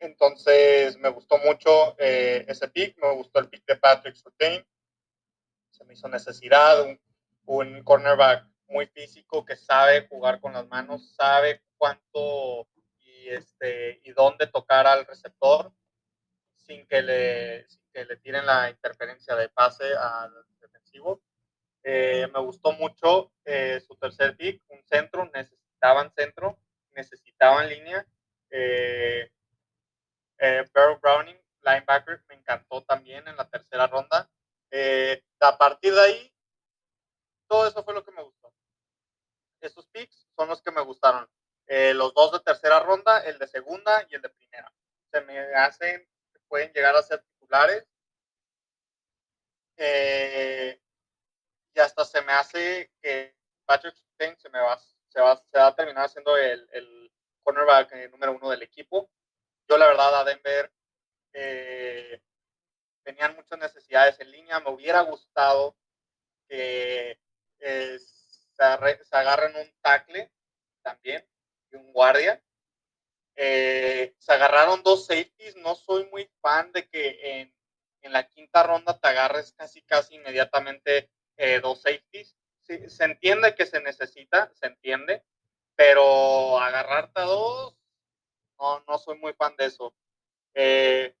Entonces 0.00 0.96
me 0.98 1.08
gustó 1.08 1.38
mucho 1.38 1.96
eh, 1.98 2.44
ese 2.48 2.68
pick, 2.68 2.96
me 2.98 3.14
gustó 3.14 3.40
el 3.40 3.48
pick 3.48 3.64
de 3.66 3.76
Patrick 3.76 4.16
Surtain. 4.16 4.64
Se 5.70 5.84
me 5.84 5.94
hizo 5.94 6.08
necesidad, 6.08 6.82
un, 6.82 7.00
un, 7.46 7.82
cornerback 7.82 8.44
muy 8.68 8.86
físico 8.86 9.44
que 9.44 9.56
sabe 9.56 10.06
jugar 10.08 10.40
con 10.40 10.52
las 10.52 10.66
manos, 10.68 11.14
sabe 11.16 11.62
cuánto 11.76 12.68
y, 13.18 13.30
este, 13.30 14.00
y 14.04 14.12
dónde 14.12 14.46
tocar 14.46 14.86
al 14.86 15.06
receptor 15.06 15.72
sin 16.54 16.86
que, 16.86 17.02
le, 17.02 17.68
sin 17.68 17.82
que 17.92 18.04
le 18.04 18.16
tiren 18.16 18.46
la 18.46 18.70
interferencia 18.70 19.34
de 19.34 19.48
pase 19.48 19.84
al 19.96 20.32
defensivo. 20.60 21.22
Eh, 21.82 22.28
me 22.32 22.40
gustó 22.40 22.72
mucho 22.72 23.32
eh, 23.44 23.80
su 23.80 23.96
tercer 23.96 24.36
pick, 24.36 24.62
un 24.68 24.84
centro, 24.84 25.30
necesitaban 25.32 26.12
centro, 26.14 26.58
necesitaban 26.90 27.68
línea. 27.68 28.06
Eh, 28.50 29.30
eh, 30.38 30.64
Browning, 31.00 31.40
linebacker, 31.62 32.22
me 32.28 32.34
encantó 32.34 32.82
también 32.82 33.26
en 33.26 33.36
la 33.36 33.48
tercera 33.48 33.86
ronda. 33.86 34.30
A 35.40 35.56
partir 35.56 35.94
de 35.94 36.00
ahí, 36.00 36.34
todo 37.48 37.66
eso 37.66 37.82
fue 37.82 37.94
lo 37.94 38.04
que 38.04 38.12
me 38.12 38.22
gustó. 38.22 38.52
Esos 39.60 39.86
picks 39.88 40.28
son 40.36 40.48
los 40.48 40.60
que 40.62 40.70
me 40.70 40.82
gustaron. 40.82 41.26
Eh, 41.68 41.94
los 41.94 42.12
dos 42.14 42.32
de 42.32 42.40
tercera 42.40 42.80
ronda, 42.80 43.20
el 43.20 43.38
de 43.38 43.46
segunda 43.46 44.06
y 44.08 44.14
el 44.14 44.22
de 44.22 44.30
primera. 44.30 44.72
Se 45.12 45.20
me 45.22 45.38
hacen, 45.54 46.08
pueden 46.48 46.72
llegar 46.72 46.96
a 46.96 47.02
ser 47.02 47.22
titulares. 47.22 47.84
Eh, 49.76 50.80
y 51.74 51.80
hasta 51.80 52.04
se 52.04 52.22
me 52.22 52.32
hace 52.32 52.90
que 53.00 53.36
Patrick 53.64 53.94
Stain 53.94 54.36
se 54.38 54.48
me 54.48 54.58
va, 54.58 54.78
se 55.08 55.20
va, 55.20 55.36
se 55.36 55.58
va 55.58 55.68
a 55.68 55.74
terminar 55.76 56.08
siendo 56.08 56.36
el, 56.36 57.12
cornerback 57.44 58.10
número 58.10 58.32
uno 58.32 58.50
del 58.50 58.62
equipo 58.62 59.08
yo 59.68 59.76
la 59.76 59.86
verdad 59.86 60.20
a 60.20 60.24
Denver 60.24 60.72
eh, 61.34 62.22
tenían 63.02 63.36
muchas 63.36 63.58
necesidades 63.58 64.18
en 64.20 64.30
línea. 64.30 64.60
Me 64.60 64.70
hubiera 64.70 65.02
gustado 65.02 65.76
que 66.48 67.20
eh, 67.58 67.98
se, 67.98 68.62
agarren 69.12 69.54
un 69.56 69.70
tackle 69.82 70.32
también 70.82 71.28
y 71.70 71.76
un 71.76 71.92
guardia. 71.92 72.42
Eh, 73.36 74.14
se 74.18 74.32
agarraron 74.32 74.82
dos 74.82 75.06
safeties. 75.06 75.56
No 75.56 75.74
soy 75.74 76.06
muy 76.10 76.30
fan 76.40 76.72
de 76.72 76.88
que 76.88 77.40
en, 77.40 77.54
en 78.02 78.12
la 78.12 78.28
quinta 78.28 78.62
ronda 78.62 78.98
te 78.98 79.08
agarres 79.08 79.52
casi 79.52 79.82
casi 79.82 80.16
inmediatamente 80.16 81.10
eh, 81.36 81.60
dos 81.60 81.82
safeties. 81.82 82.36
Sí, 82.62 82.88
se 82.88 83.04
entiende 83.04 83.54
que 83.54 83.64
se 83.64 83.80
necesita, 83.80 84.52
se 84.54 84.66
entiende, 84.66 85.24
pero 85.74 86.58
agarrarte 86.58 87.20
a 87.20 87.24
dos 87.24 87.78
no, 88.58 88.84
no 88.86 88.98
soy 88.98 89.16
muy 89.18 89.32
fan 89.34 89.54
de 89.56 89.66
eso. 89.66 89.94
Eh, 90.54 91.14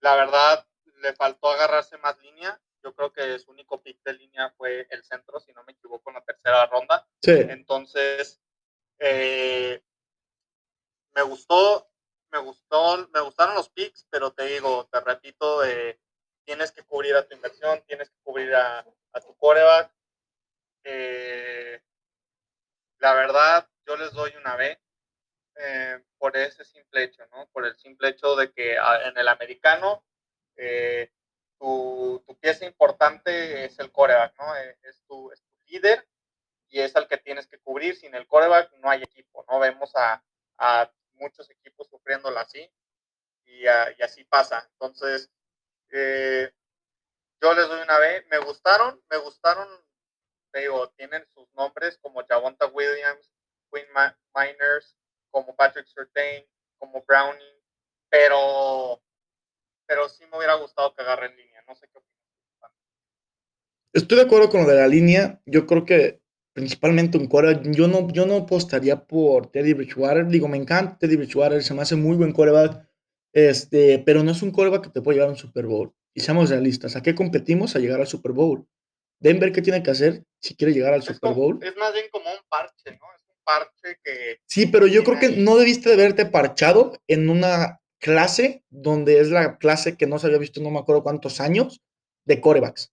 la 0.00 0.14
verdad, 0.16 0.66
le 1.02 1.12
faltó 1.14 1.48
agarrarse 1.48 1.98
más 1.98 2.18
línea. 2.20 2.60
Yo 2.82 2.94
creo 2.94 3.12
que 3.12 3.38
su 3.38 3.50
único 3.50 3.82
pick 3.82 4.02
de 4.04 4.14
línea 4.14 4.50
fue 4.56 4.86
el 4.90 5.02
centro, 5.04 5.40
si 5.40 5.52
no 5.52 5.64
me 5.64 5.72
equivoco, 5.72 6.10
en 6.10 6.14
la 6.14 6.24
tercera 6.24 6.66
ronda. 6.66 7.06
Sí. 7.22 7.32
Entonces, 7.32 8.40
eh, 9.06 9.84
me 11.14 11.22
gustó, 11.22 11.90
me 12.32 12.38
gustó, 12.38 13.06
me 13.12 13.20
gustaron 13.20 13.54
los 13.54 13.68
picks, 13.68 14.06
pero 14.08 14.32
te 14.32 14.44
digo, 14.46 14.88
te 14.90 14.98
repito, 15.00 15.62
eh, 15.62 16.00
tienes 16.44 16.72
que 16.72 16.82
cubrir 16.84 17.14
a 17.14 17.28
tu 17.28 17.34
inversión, 17.34 17.82
tienes 17.86 18.08
que 18.08 18.16
cubrir 18.22 18.54
a, 18.54 18.82
tu 19.20 19.36
coreback. 19.36 19.92
Eh, 20.84 21.82
la 22.98 23.12
verdad, 23.12 23.68
yo 23.86 23.96
les 23.96 24.12
doy 24.14 24.32
una 24.36 24.56
B 24.56 24.80
por 26.16 26.34
ese 26.38 26.64
simple 26.64 27.04
hecho, 27.04 27.26
¿no? 27.26 27.46
Por 27.52 27.66
el 27.66 27.76
simple 27.76 28.08
hecho 28.08 28.34
de 28.36 28.52
que 28.52 28.78
ah, 28.78 29.06
en 29.06 29.18
el 29.18 29.28
americano 29.28 30.02
tu, 31.58 32.22
tu, 32.26 32.38
pieza 32.38 32.64
importante 32.64 33.66
es 33.66 33.78
el 33.78 33.92
coreback, 33.92 34.34
¿no? 34.38 34.56
Es 34.56 35.02
tu, 35.06 35.30
es 35.30 35.42
tu, 35.42 35.54
líder 35.66 36.08
y 36.74 36.80
es 36.80 36.96
al 36.96 37.06
que 37.06 37.18
tienes 37.18 37.46
que 37.46 37.60
cubrir. 37.60 37.94
Sin 37.94 38.16
el 38.16 38.26
coreback 38.26 38.72
no 38.78 38.90
hay 38.90 39.00
equipo, 39.00 39.44
¿no? 39.48 39.60
Vemos 39.60 39.94
a, 39.94 40.20
a 40.58 40.92
muchos 41.12 41.48
equipos 41.48 41.88
sufriéndolo 41.88 42.36
así 42.40 42.68
y, 43.46 43.62
y 43.62 44.02
así 44.02 44.24
pasa. 44.24 44.68
Entonces, 44.72 45.30
eh, 45.90 46.52
yo 47.40 47.54
les 47.54 47.68
doy 47.68 47.80
una 47.80 47.96
B. 48.00 48.26
Me 48.28 48.38
gustaron, 48.38 49.00
me 49.08 49.18
gustaron, 49.18 49.68
digo, 50.52 50.90
tienen 50.96 51.24
sus 51.32 51.48
nombres 51.54 51.96
como 51.98 52.26
Javonta 52.26 52.66
Williams, 52.66 53.30
Quinn 53.72 53.86
Miners, 54.34 54.96
como 55.30 55.54
Patrick 55.54 55.86
Surtain, 55.86 56.44
como 56.78 57.04
Browning, 57.04 57.62
pero, 58.08 59.00
pero 59.86 60.08
sí 60.08 60.26
me 60.26 60.38
hubiera 60.38 60.54
gustado 60.54 60.92
que 60.92 61.02
agarre 61.02 61.26
en 61.26 61.36
línea. 61.36 61.62
No 61.68 61.76
sé 61.76 61.88
qué. 61.88 62.00
Estoy 63.92 64.18
de 64.18 64.24
acuerdo 64.24 64.50
con 64.50 64.62
lo 64.62 64.68
de 64.68 64.80
la 64.80 64.88
línea. 64.88 65.40
Yo 65.46 65.66
creo 65.66 65.84
que 65.84 66.23
principalmente 66.54 67.18
un 67.18 67.26
core. 67.26 67.60
Yo 67.64 67.86
no, 67.88 68.08
yo 68.10 68.24
no 68.24 68.36
apostaría 68.36 69.04
por 69.04 69.48
Teddy 69.48 69.74
Bridgewater. 69.74 70.26
Digo, 70.28 70.48
me 70.48 70.56
encanta 70.56 70.96
Teddy 70.96 71.16
Bridgewater, 71.16 71.62
se 71.62 71.74
me 71.74 71.82
hace 71.82 71.96
muy 71.96 72.16
buen 72.16 72.32
coreback. 72.32 72.88
Este, 73.32 73.98
pero 73.98 74.22
no 74.22 74.30
es 74.30 74.40
un 74.42 74.52
coreback 74.52 74.84
que 74.84 74.90
te 74.90 75.02
puede 75.02 75.16
llevar 75.16 75.28
a 75.28 75.32
un 75.32 75.38
Super 75.38 75.66
Bowl. 75.66 75.92
Y 76.14 76.20
seamos 76.20 76.48
realistas, 76.48 76.94
¿a 76.96 77.02
qué 77.02 77.14
competimos? 77.14 77.74
A 77.74 77.80
llegar 77.80 78.00
al 78.00 78.06
Super 78.06 78.32
Bowl. 78.32 78.66
Denver, 79.18 79.52
¿qué 79.52 79.62
tiene 79.62 79.82
que 79.82 79.90
hacer 79.90 80.24
si 80.40 80.54
quiere 80.54 80.72
llegar 80.72 80.94
al 80.94 81.00
es 81.00 81.06
Super 81.06 81.20
como, 81.20 81.34
Bowl? 81.34 81.58
Es 81.62 81.76
más 81.76 81.92
bien 81.92 82.06
como 82.10 82.30
un 82.30 82.38
parche, 82.48 82.90
¿no? 82.90 83.06
Es 83.16 83.22
un 83.28 83.42
parche 83.44 83.98
que... 84.04 84.38
Sí, 84.46 84.66
pero 84.66 84.86
yo 84.86 85.02
creo 85.02 85.18
que 85.18 85.30
no 85.30 85.56
debiste 85.56 85.88
de 85.88 85.96
haberte 85.96 86.26
parchado 86.26 86.92
en 87.08 87.28
una 87.28 87.80
clase 87.98 88.62
donde 88.70 89.18
es 89.18 89.30
la 89.30 89.58
clase 89.58 89.96
que 89.96 90.06
no 90.06 90.18
se 90.18 90.26
había 90.26 90.38
visto 90.38 90.60
no 90.60 90.70
me 90.70 90.78
acuerdo 90.78 91.02
cuántos 91.02 91.40
años 91.40 91.80
de 92.26 92.40
corebacks. 92.40 92.92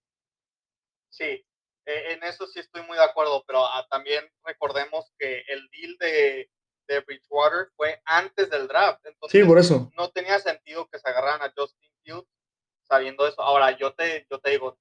Sí, 1.09 1.43
eh, 1.85 2.13
en 2.13 2.23
eso 2.23 2.45
sí 2.47 2.59
estoy 2.59 2.83
muy 2.83 2.97
de 2.97 3.03
acuerdo, 3.03 3.43
pero 3.47 3.65
ah, 3.65 3.85
también 3.89 4.29
recordemos 4.43 5.11
que 5.17 5.43
el 5.47 5.67
deal 5.69 5.97
de, 5.99 6.49
de 6.87 6.99
Bridgewater 7.01 7.69
fue 7.75 8.01
antes 8.05 8.49
del 8.49 8.67
draft. 8.67 9.05
Entonces, 9.05 9.41
sí, 9.41 9.47
por 9.47 9.57
eso. 9.57 9.91
No 9.97 10.11
tenía 10.11 10.39
sentido 10.39 10.87
que 10.87 10.99
se 10.99 11.09
agarraran 11.09 11.41
a 11.41 11.53
Justin 11.55 11.91
Fields 12.03 12.27
sabiendo 12.83 13.27
eso. 13.27 13.41
Ahora, 13.41 13.77
yo 13.77 13.93
te, 13.93 14.27
yo 14.29 14.39
te 14.39 14.51
digo, 14.51 14.77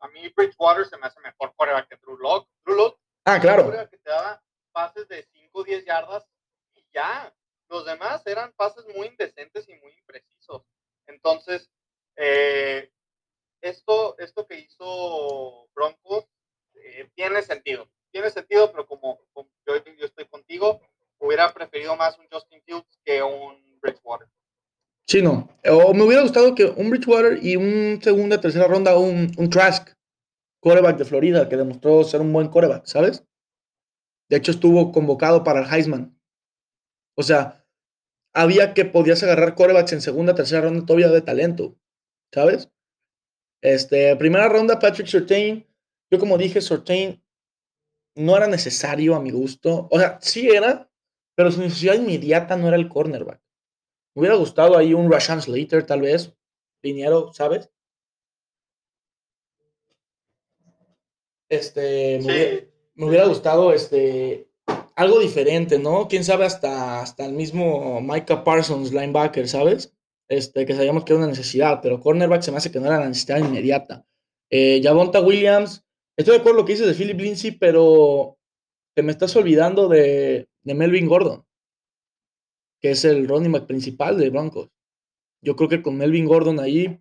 a 0.00 0.08
mí 0.08 0.28
Bridgewater 0.36 0.86
se 0.86 0.96
me 0.96 1.06
hace 1.06 1.20
mejor 1.20 1.54
coreback 1.56 1.88
que 1.88 1.96
Drew 1.96 2.18
Lock. 2.18 2.48
Drew 2.64 2.76
Lock, 2.76 3.00
ah, 3.24 3.40
claro. 3.40 3.70
Que 3.90 3.98
te 3.98 4.10
daba 4.10 4.42
pases 4.72 5.08
de 5.08 5.22
5 5.32 5.58
o 5.58 5.64
10 5.64 5.84
yardas 5.84 6.26
y 6.74 6.84
ya. 6.92 7.34
Los 7.68 7.84
demás 7.84 8.26
eran 8.26 8.52
pases 8.52 8.84
muy 8.94 9.08
indecentes 9.08 9.68
y 9.68 9.74
muy 9.74 9.92
imprecisos. 9.92 10.62
Entonces, 11.06 11.70
eh, 12.16 12.90
esto, 13.60 14.18
esto 14.18 14.46
que 14.46 14.60
hizo 14.60 15.68
Broncos 15.74 16.26
eh, 16.74 17.08
tiene 17.14 17.42
sentido. 17.42 17.88
Tiene 18.10 18.30
sentido, 18.30 18.70
pero 18.72 18.86
como, 18.86 19.20
yo, 19.66 19.74
yo, 19.84 20.06
estoy 20.06 20.26
contigo, 20.26 20.80
hubiera 21.18 21.52
preferido 21.52 21.96
más 21.96 22.18
un 22.18 22.26
Justin 22.30 22.62
Fields 22.64 22.98
que 23.04 23.22
un 23.22 23.78
Bridgewater. 23.80 24.28
Sí, 25.06 25.22
no. 25.22 25.48
O 25.70 25.94
me 25.94 26.04
hubiera 26.04 26.22
gustado 26.22 26.54
que 26.54 26.64
un 26.64 26.90
Bridgewater 26.90 27.38
y 27.42 27.56
un 27.56 28.00
segunda, 28.02 28.40
tercera 28.40 28.66
ronda, 28.66 28.96
un, 28.98 29.32
un 29.36 29.50
Trask, 29.50 29.90
coreback 30.60 30.98
de 30.98 31.04
Florida, 31.04 31.48
que 31.48 31.56
demostró 31.56 32.04
ser 32.04 32.20
un 32.20 32.32
buen 32.32 32.48
coreback, 32.48 32.86
¿sabes? 32.86 33.24
De 34.28 34.36
hecho, 34.36 34.50
estuvo 34.50 34.92
convocado 34.92 35.44
para 35.44 35.60
el 35.60 35.72
Heisman. 35.72 36.18
O 37.16 37.22
sea, 37.22 37.64
había 38.34 38.74
que 38.74 38.84
podías 38.84 39.22
agarrar 39.22 39.54
corebacks 39.54 39.92
en 39.92 40.00
segunda, 40.00 40.34
tercera 40.34 40.62
ronda 40.62 40.84
todavía 40.84 41.08
de 41.08 41.22
talento, 41.22 41.76
¿sabes? 42.32 42.70
Este, 43.60 44.14
primera 44.16 44.48
ronda, 44.48 44.78
Patrick 44.78 45.08
Surtain. 45.08 45.66
Yo 46.10 46.18
como 46.18 46.38
dije, 46.38 46.60
Surtain 46.60 47.22
no 48.14 48.36
era 48.36 48.46
necesario 48.46 49.14
a 49.14 49.20
mi 49.20 49.30
gusto. 49.30 49.88
O 49.90 49.98
sea, 49.98 50.18
sí 50.20 50.48
era, 50.48 50.90
pero 51.34 51.50
su 51.50 51.60
necesidad 51.60 51.94
inmediata 51.94 52.56
no 52.56 52.68
era 52.68 52.76
el 52.76 52.88
cornerback. 52.88 53.40
Me 54.14 54.20
hubiera 54.20 54.36
gustado 54.36 54.76
ahí 54.76 54.94
un 54.94 55.10
Rashan 55.10 55.42
Slater, 55.42 55.86
tal 55.86 56.02
vez. 56.02 56.34
Liniero, 56.82 57.32
¿sabes? 57.32 57.70
Este, 61.48 62.20
me, 62.94 63.06
hubiera, 63.06 63.26
gustado 63.26 63.72
este, 63.72 64.50
algo 64.94 65.18
diferente, 65.20 65.78
¿no? 65.78 66.06
Quién 66.08 66.24
sabe 66.24 66.44
hasta, 66.44 67.00
hasta 67.00 67.24
el 67.24 67.32
mismo 67.32 68.00
Micah 68.00 68.44
Parsons, 68.44 68.92
linebacker, 68.92 69.48
¿sabes? 69.48 69.97
Este, 70.28 70.66
que 70.66 70.74
sabíamos 70.74 71.04
que 71.04 71.12
era 71.12 71.20
una 71.20 71.30
necesidad, 71.30 71.80
pero 71.82 72.00
cornerback 72.00 72.42
se 72.42 72.50
me 72.50 72.58
hace 72.58 72.70
que 72.70 72.80
no 72.80 72.86
era 72.86 73.00
la 73.00 73.08
necesidad 73.08 73.38
inmediata. 73.38 74.04
Eh, 74.50 74.82
Williams, 75.24 75.84
estoy 76.16 76.34
de 76.34 76.40
acuerdo 76.40 76.42
con 76.42 76.56
lo 76.56 76.64
que 76.64 76.72
dices 76.72 76.86
de 76.86 76.94
Philip 76.94 77.18
Lindsay, 77.18 77.52
pero 77.52 78.38
te 78.94 79.02
me 79.02 79.12
estás 79.12 79.34
olvidando 79.36 79.88
de, 79.88 80.48
de 80.62 80.74
Melvin 80.74 81.06
Gordon, 81.06 81.46
que 82.80 82.90
es 82.90 83.04
el 83.04 83.26
running 83.26 83.52
back 83.52 83.66
principal 83.66 84.18
de 84.18 84.30
Broncos. 84.30 84.70
Yo 85.42 85.56
creo 85.56 85.68
que 85.68 85.82
con 85.82 85.96
Melvin 85.96 86.26
Gordon 86.26 86.60
ahí, 86.60 87.00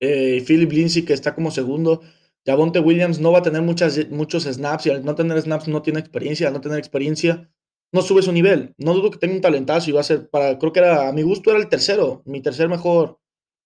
eh, 0.00 0.44
Philip 0.46 0.70
Lindsay 0.70 1.04
que 1.04 1.14
está 1.14 1.34
como 1.34 1.50
segundo, 1.50 2.02
Javonte 2.44 2.80
Williams 2.80 3.20
no 3.20 3.32
va 3.32 3.38
a 3.38 3.42
tener 3.42 3.62
muchas, 3.62 4.10
muchos 4.10 4.44
snaps 4.44 4.86
y 4.86 4.90
al 4.90 5.04
no 5.04 5.14
tener 5.14 5.40
snaps 5.40 5.68
no 5.68 5.82
tiene 5.82 6.00
experiencia, 6.00 6.48
al 6.48 6.54
no 6.54 6.60
tener 6.60 6.78
experiencia 6.78 7.50
no 7.92 8.02
sube 8.02 8.22
su 8.22 8.32
nivel. 8.32 8.74
No 8.78 8.94
dudo 8.94 9.10
que 9.10 9.18
tenga 9.18 9.34
un 9.34 9.40
talentazo 9.40 9.90
y 9.90 9.92
va 9.92 10.00
a 10.00 10.04
ser 10.04 10.28
para, 10.28 10.58
creo 10.58 10.72
que 10.72 10.80
era, 10.80 11.08
a 11.08 11.12
mi 11.12 11.22
gusto 11.22 11.50
era 11.50 11.60
el 11.60 11.68
tercero, 11.68 12.22
mi 12.24 12.40
tercer 12.40 12.68
mejor 12.68 13.18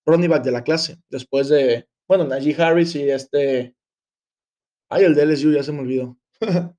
running 0.04 0.30
back 0.30 0.44
de 0.44 0.52
la 0.52 0.64
clase, 0.64 0.98
después 1.08 1.48
de, 1.48 1.88
bueno, 2.08 2.24
Najee 2.24 2.60
Harris 2.60 2.94
y 2.94 3.08
este, 3.10 3.74
ay, 4.88 5.04
el 5.04 5.14
de 5.14 5.26
LSU 5.26 5.52
ya 5.52 5.62
se 5.62 5.72
me 5.72 5.80
olvidó. 5.80 6.16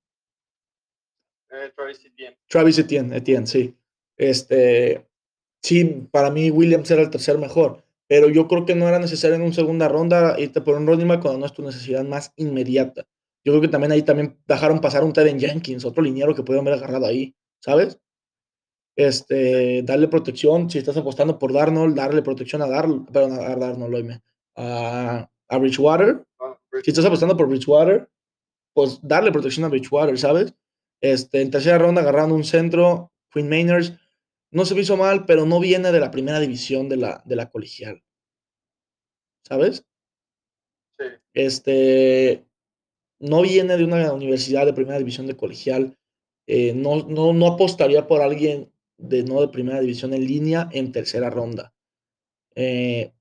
Eh, 1.49 1.71
Travis 1.73 2.03
Etienne. 2.03 2.37
Travis 2.49 2.77
Etienne, 2.77 3.15
Etienne, 3.15 3.47
sí. 3.47 3.73
Este, 4.17 5.07
sí, 5.63 6.07
para 6.11 6.29
mí 6.29 6.51
Williams 6.51 6.91
era 6.91 7.01
el 7.01 7.09
tercer 7.09 7.37
mejor, 7.37 7.85
pero 8.05 8.27
yo 8.27 8.49
creo 8.49 8.65
que 8.65 8.75
no 8.75 8.85
era 8.85 8.99
necesario 8.99 9.37
en 9.37 9.43
una 9.43 9.53
segunda 9.53 9.87
ronda 9.87 10.37
irte 10.37 10.59
por 10.59 10.75
un 10.75 10.85
running 10.85 11.07
back 11.07 11.21
cuando 11.21 11.39
no 11.39 11.45
es 11.45 11.53
tu 11.53 11.63
necesidad 11.63 12.03
más 12.03 12.33
inmediata. 12.35 13.07
Yo 13.47 13.53
creo 13.53 13.61
que 13.61 13.69
también 13.69 13.93
ahí 13.93 14.01
también 14.01 14.37
dejaron 14.45 14.81
pasar 14.81 15.05
un 15.05 15.13
Teden 15.13 15.39
Jenkins, 15.39 15.85
otro 15.85 16.03
liniero 16.03 16.35
que 16.35 16.43
pudieron 16.43 16.67
haber 16.67 16.79
agarrado 16.79 17.05
ahí, 17.05 17.33
¿sabes? 17.61 17.97
Este, 18.93 19.83
darle 19.83 20.09
protección, 20.09 20.69
si 20.69 20.79
estás 20.79 20.97
apostando 20.97 21.39
por 21.39 21.53
Darnold, 21.53 21.95
darle 21.95 22.21
protección 22.21 22.61
a 22.61 22.67
Darnold, 22.67 23.09
perdón, 23.09 23.39
a 23.39 23.55
Darnold, 23.55 24.21
a, 24.57 25.29
a 25.47 25.57
Bridgewater. 25.59 26.25
Ah, 26.41 26.59
Si 26.83 26.91
estás 26.91 27.05
apostando 27.05 27.37
por 27.37 27.47
Bridgewater, 27.47 28.09
pues 28.73 28.99
darle 29.01 29.31
protección 29.31 29.63
a 29.63 29.69
Bridgewater, 29.69 30.19
¿sabes? 30.19 30.53
Este, 30.99 31.41
en 31.41 31.49
tercera 31.49 31.77
ronda 31.77 32.01
agarrando 32.01 32.35
un 32.35 32.43
centro, 32.43 33.13
Queen 33.31 33.47
Mainers, 33.47 33.93
no 34.51 34.65
se 34.65 34.75
me 34.75 34.81
hizo 34.81 34.97
mal, 34.97 35.25
pero 35.25 35.45
no 35.45 35.61
viene 35.61 35.93
de 35.93 36.01
la 36.01 36.11
primera 36.11 36.41
división 36.41 36.89
de 36.89 36.97
la, 36.97 37.23
de 37.23 37.37
la 37.37 37.49
colegial. 37.49 38.03
¿Sabes? 39.47 39.85
Sí. 40.99 41.05
Este, 41.33 42.46
no 43.19 43.41
viene 43.41 43.77
de 43.77 43.83
una 43.83 44.13
universidad 44.13 44.65
de 44.65 44.73
primera 44.73 44.97
división 44.99 45.27
de 45.27 45.35
colegial. 45.37 45.97
eh, 46.47 46.73
no, 46.73 47.03
no, 47.07 47.47
apostaría 47.47 48.07
por 48.07 48.21
alguien 48.21 48.71
de 48.97 49.23
no 49.23 49.41
de 49.41 49.49
primera 49.49 49.79
división 49.81 50.13
en 50.13 50.25
línea 50.25 50.69
en 50.71 50.91
tercera 50.91 51.29
ronda. 51.29 51.73
Eh, 52.55 53.13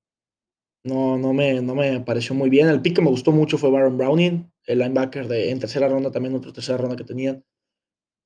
no, 0.83 1.17
no, 1.17 1.33
me, 1.33 1.61
no 1.61 1.75
me 1.75 1.99
pareció 2.01 2.35
muy 2.35 2.49
bien. 2.49 2.69
El 2.69 2.81
pick 2.81 2.95
que 2.95 3.01
me 3.01 3.09
gustó 3.09 3.31
mucho 3.31 3.57
fue 3.57 3.71
Baron 3.71 3.97
Browning, 3.97 4.51
el 4.65 4.79
linebacker 4.79 5.27
de, 5.27 5.51
en 5.51 5.59
tercera 5.59 5.87
ronda, 5.89 6.11
también 6.11 6.35
otra 6.35 6.53
tercera 6.53 6.77
ronda 6.77 6.95
que 6.95 7.03
tenían 7.03 7.43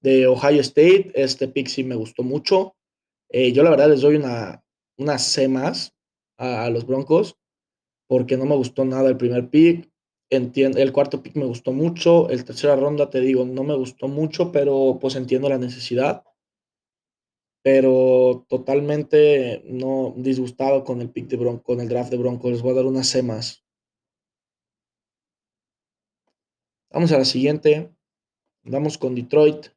de 0.02 0.28
Ohio 0.28 0.62
State. 0.62 1.12
Este 1.16 1.48
pick 1.48 1.68
sí 1.68 1.84
me 1.84 1.96
gustó 1.96 2.24
mucho. 2.24 2.76
Eh, 3.30 3.52
yo 3.54 3.64
la 3.64 3.72
verdad 3.72 3.90
les 3.90 4.02
doy 4.02 4.16
una, 4.16 4.64
una 4.98 5.18
C 5.18 5.48
más 5.48 5.94
a, 6.38 6.66
a 6.66 6.70
los 6.70 6.86
Broncos 6.86 7.38
porque 8.08 8.38
no 8.38 8.46
me 8.46 8.56
gustó 8.56 8.86
nada 8.86 9.10
el 9.10 9.18
primer 9.18 9.50
pick. 9.50 9.91
Entiendo, 10.34 10.80
el 10.80 10.94
cuarto 10.94 11.22
pick 11.22 11.36
me 11.36 11.46
gustó 11.46 11.74
mucho. 11.74 12.30
El 12.30 12.46
tercera 12.46 12.78
ronda, 12.78 13.10
te 13.10 13.20
digo, 13.20 13.44
no 13.44 13.64
me 13.64 13.76
gustó 13.76 14.08
mucho, 14.08 14.50
pero 14.52 14.98
pues 15.00 15.16
entiendo 15.16 15.50
la 15.50 15.58
necesidad. 15.58 16.24
Pero 17.64 18.46
totalmente 18.48 19.62
no 19.66 20.14
disgustado 20.16 20.84
con 20.86 21.02
el 21.02 21.10
pick 21.12 21.28
de 21.28 21.36
Bronco, 21.38 21.64
con 21.64 21.82
el 21.82 21.90
draft 21.90 22.10
de 22.12 22.18
Broncos. 22.18 22.52
Les 22.52 22.62
voy 22.62 22.72
a 22.72 22.76
dar 22.76 22.86
una 22.86 23.04
C 23.04 23.22
más. 23.24 23.66
Vamos 26.92 27.12
a 27.12 27.18
la 27.18 27.26
siguiente. 27.26 27.92
Vamos 28.64 28.98
con 28.98 29.14
Detroit. 29.16 29.68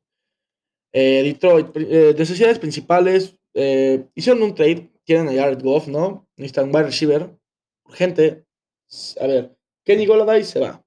Eh, 0.92 1.22
Detroit, 1.24 1.76
eh, 1.76 2.14
necesidades 2.16 2.60
principales. 2.60 3.36
eh, 3.54 4.06
hicieron 4.14 4.42
un 4.44 4.54
trade. 4.54 4.92
Quieren 5.04 5.28
a 5.28 5.32
Jared 5.32 5.62
Goff, 5.62 5.88
¿no? 5.88 6.28
Necesitan 6.36 6.68
wide 6.68 6.84
receiver. 6.84 7.36
Urgente. 7.84 8.46
A 9.20 9.26
ver, 9.26 9.56
Kenny 9.84 10.06
Goladay 10.06 10.44
se 10.44 10.60
va. 10.60 10.84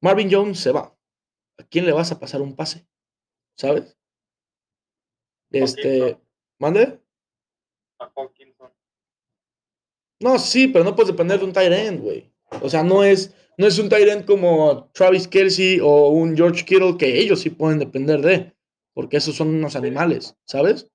Marvin 0.00 0.28
Jones 0.30 0.58
se 0.58 0.72
va. 0.72 0.94
¿A 1.58 1.62
quién 1.64 1.86
le 1.86 1.92
vas 1.92 2.10
a 2.12 2.18
pasar 2.18 2.42
un 2.42 2.56
pase? 2.56 2.86
¿Sabes? 3.56 3.96
Este. 5.50 6.18
¿Mande? 6.58 7.00
A 8.00 8.12
Hawkinson. 8.14 8.72
No, 10.20 10.38
sí, 10.38 10.68
pero 10.68 10.84
no 10.84 10.94
puedes 10.94 11.12
depender 11.12 11.38
de 11.38 11.44
un 11.44 11.52
tight 11.52 11.72
end, 11.72 12.00
güey. 12.00 12.32
O 12.62 12.68
sea, 12.68 12.82
no 12.82 13.04
es, 13.04 13.34
no 13.56 13.66
es 13.66 13.78
un 13.78 13.88
tight 13.88 14.08
end 14.08 14.24
como 14.24 14.90
Travis 14.92 15.28
Kelsey 15.28 15.80
o 15.80 16.08
un 16.08 16.36
George 16.36 16.64
Kittle 16.64 16.96
que 16.98 17.20
ellos 17.20 17.40
sí 17.40 17.50
pueden 17.50 17.78
depender 17.78 18.20
de, 18.20 18.56
porque 18.92 19.16
esos 19.16 19.36
son 19.36 19.48
unos 19.48 19.76
animales, 19.76 20.36
¿sabes? 20.44 20.90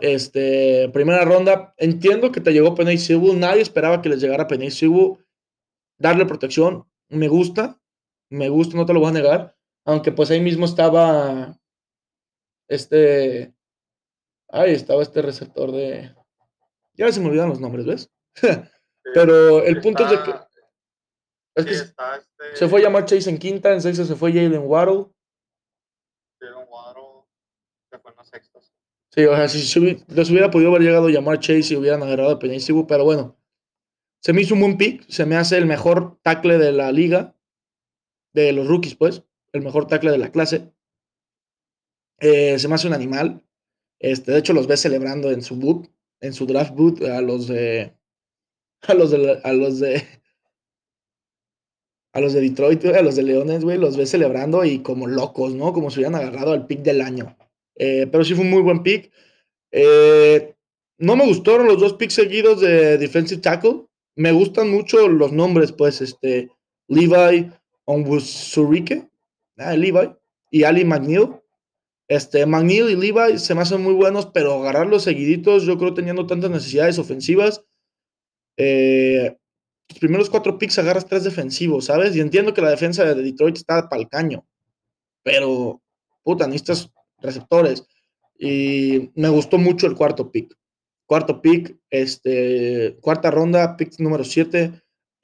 Este, 0.00 0.88
primera 0.92 1.24
ronda, 1.24 1.74
entiendo 1.76 2.32
que 2.32 2.40
te 2.40 2.52
llegó 2.52 2.74
Sewell, 2.76 3.38
nadie 3.38 3.62
esperaba 3.62 4.00
que 4.00 4.08
les 4.08 4.20
llegara 4.20 4.46
Penny 4.46 4.70
Sewell. 4.70 5.18
Darle 5.98 6.26
protección, 6.26 6.86
me 7.08 7.28
gusta, 7.28 7.78
me 8.30 8.48
gusta, 8.48 8.76
no 8.76 8.86
te 8.86 8.92
lo 8.92 9.00
voy 9.00 9.10
a 9.10 9.12
negar, 9.12 9.56
aunque 9.84 10.10
pues 10.10 10.30
ahí 10.30 10.40
mismo 10.40 10.64
estaba 10.64 11.58
este, 12.72 13.54
ahí 14.48 14.72
estaba 14.72 15.02
este 15.02 15.20
receptor 15.20 15.70
de, 15.72 16.14
ya 16.94 17.12
se 17.12 17.20
me 17.20 17.28
olvidan 17.28 17.50
los 17.50 17.60
nombres, 17.60 17.84
¿ves? 17.84 18.10
Pero 19.14 19.62
el 19.62 19.80
punto 19.82 20.04
es 20.04 20.10
de 20.10 20.22
que, 20.22 20.32
sí, 21.62 21.82
está 21.82 22.16
este 22.16 22.56
se 22.56 22.68
fue 22.68 22.80
a 22.80 22.84
llamar 22.84 23.04
Chase 23.04 23.28
en 23.28 23.38
quinta, 23.38 23.72
en 23.72 23.82
sexta 23.82 24.04
se 24.04 24.16
fue 24.16 24.32
Jalen 24.32 24.62
Waddle. 24.66 25.06
Jalen 26.40 26.66
Waddle, 26.66 27.26
que 27.90 27.98
fue 27.98 28.10
en 28.10 28.16
los 28.16 28.28
sextos. 28.28 28.72
Sí, 29.14 29.24
o 29.26 29.36
sea, 29.36 29.46
si, 29.48 30.04
les 30.08 30.30
hubiera 30.30 30.50
podido 30.50 30.70
haber 30.70 30.82
llegado 30.82 31.08
a 31.08 31.10
llamar 31.10 31.38
Chase 31.38 31.74
y 31.74 31.76
hubieran 31.76 32.02
agarrado 32.02 32.30
a 32.30 32.38
Penny 32.38 32.60
Sewell, 32.60 32.86
pero 32.86 33.04
bueno, 33.04 33.36
se 34.22 34.32
me 34.32 34.40
hizo 34.40 34.54
un 34.54 34.60
buen 34.60 34.78
pick, 34.78 35.04
se 35.08 35.26
me 35.26 35.36
hace 35.36 35.58
el 35.58 35.66
mejor 35.66 36.18
tackle 36.22 36.56
de 36.56 36.72
la 36.72 36.90
liga, 36.92 37.36
de 38.32 38.52
los 38.52 38.66
rookies, 38.66 38.94
pues, 38.94 39.22
el 39.52 39.62
mejor 39.62 39.86
tackle 39.86 40.12
de 40.12 40.18
la 40.18 40.32
clase. 40.32 40.72
Eh, 42.20 42.58
se 42.58 42.68
me 42.68 42.76
hace 42.76 42.86
un 42.86 42.94
animal. 42.94 43.44
Este, 43.98 44.32
de 44.32 44.38
hecho, 44.38 44.54
los 44.54 44.66
ves 44.66 44.80
celebrando 44.80 45.30
en 45.30 45.42
su 45.42 45.56
boot, 45.56 45.90
en 46.20 46.32
su 46.32 46.46
draft 46.46 46.74
boot, 46.74 47.02
a 47.02 47.20
los 47.20 47.48
de. 47.48 47.94
A 48.88 48.94
los 48.94 49.10
de. 49.10 49.40
A 49.44 49.52
los 49.52 49.78
de. 49.78 50.02
A 52.14 52.20
los 52.20 52.32
de 52.32 52.40
Detroit, 52.40 52.84
a 52.86 53.02
los 53.02 53.16
de 53.16 53.22
Leones, 53.22 53.64
güey, 53.64 53.78
los 53.78 53.96
ves 53.96 54.10
celebrando 54.10 54.64
y 54.64 54.80
como 54.82 55.06
locos, 55.06 55.54
¿no? 55.54 55.72
Como 55.72 55.90
si 55.90 56.00
hubieran 56.00 56.14
agarrado 56.14 56.52
al 56.52 56.66
pick 56.66 56.80
del 56.80 57.00
año. 57.00 57.36
Eh, 57.76 58.06
pero 58.10 58.24
sí 58.24 58.34
fue 58.34 58.44
un 58.44 58.50
muy 58.50 58.62
buen 58.62 58.82
pick. 58.82 59.10
Eh, 59.70 60.54
no 60.98 61.16
me 61.16 61.26
gustaron 61.26 61.66
los 61.66 61.80
dos 61.80 61.94
picks 61.94 62.14
seguidos 62.14 62.60
de 62.60 62.98
defensive 62.98 63.40
tackle. 63.40 63.86
Me 64.14 64.32
gustan 64.32 64.70
mucho 64.70 65.08
los 65.08 65.32
nombres, 65.32 65.72
pues, 65.72 66.00
este, 66.00 66.50
Levi 66.88 67.50
Onwuzurike, 67.86 69.08
ah, 69.56 69.74
Levi, 69.74 70.10
y 70.50 70.64
Ali 70.64 70.84
McNeil. 70.84 71.30
Este, 72.08 72.44
McNeil 72.44 72.90
y 72.90 72.96
Levi 72.96 73.38
se 73.38 73.54
me 73.54 73.62
hacen 73.62 73.82
muy 73.82 73.94
buenos, 73.94 74.26
pero 74.26 74.54
agarrarlos 74.60 75.04
seguiditos, 75.04 75.64
yo 75.64 75.78
creo 75.78 75.94
teniendo 75.94 76.26
tantas 76.26 76.50
necesidades 76.50 76.98
ofensivas. 76.98 77.64
Eh, 78.58 79.34
los 79.88 79.98
primeros 79.98 80.30
cuatro 80.30 80.58
picks 80.58 80.78
agarras 80.78 81.06
tres 81.06 81.24
defensivos, 81.24 81.86
¿sabes? 81.86 82.14
Y 82.14 82.20
entiendo 82.20 82.52
que 82.52 82.60
la 82.60 82.70
defensa 82.70 83.04
de 83.04 83.22
Detroit 83.22 83.56
está 83.56 83.88
para 83.88 84.02
el 84.02 84.08
caño, 84.08 84.46
pero, 85.22 85.80
puta, 86.22 86.46
necesitas 86.46 86.90
receptores. 87.22 87.86
Y 88.38 89.10
me 89.14 89.28
gustó 89.28 89.58
mucho 89.58 89.86
el 89.86 89.94
cuarto 89.94 90.30
pick. 90.30 90.54
Cuarto 91.06 91.40
pick, 91.42 91.76
este, 91.90 92.96
cuarta 93.00 93.30
ronda, 93.30 93.76
pick 93.76 93.98
número 93.98 94.24
7, 94.24 94.72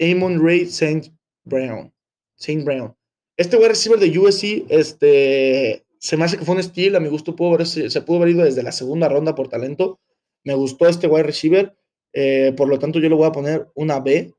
Amon 0.00 0.44
Ray 0.44 0.66
Saint 0.66 1.08
Brown. 1.44 1.92
Saint 2.36 2.64
Brown. 2.64 2.94
Este 3.36 3.56
wide 3.56 3.68
receiver 3.68 3.98
de 3.98 4.18
USC, 4.18 4.66
este, 4.68 5.84
se 5.98 6.16
me 6.16 6.24
hace 6.24 6.38
que 6.38 6.44
fue 6.44 6.54
un 6.54 6.62
steal, 6.62 6.96
a 6.96 7.00
mi 7.00 7.08
gusto 7.08 7.34
pudo 7.36 7.54
haber, 7.54 7.66
se 7.66 8.02
pudo 8.02 8.18
haber 8.18 8.30
ido 8.30 8.44
desde 8.44 8.62
la 8.62 8.72
segunda 8.72 9.08
ronda 9.08 9.34
por 9.34 9.48
talento. 9.48 10.00
Me 10.44 10.54
gustó 10.54 10.86
este 10.86 11.06
wide 11.06 11.24
receiver. 11.24 11.76
Eh, 12.12 12.52
por 12.56 12.68
lo 12.68 12.78
tanto, 12.78 12.98
yo 12.98 13.08
le 13.08 13.14
voy 13.14 13.26
a 13.26 13.32
poner 13.32 13.68
una 13.74 14.00
B 14.00 14.32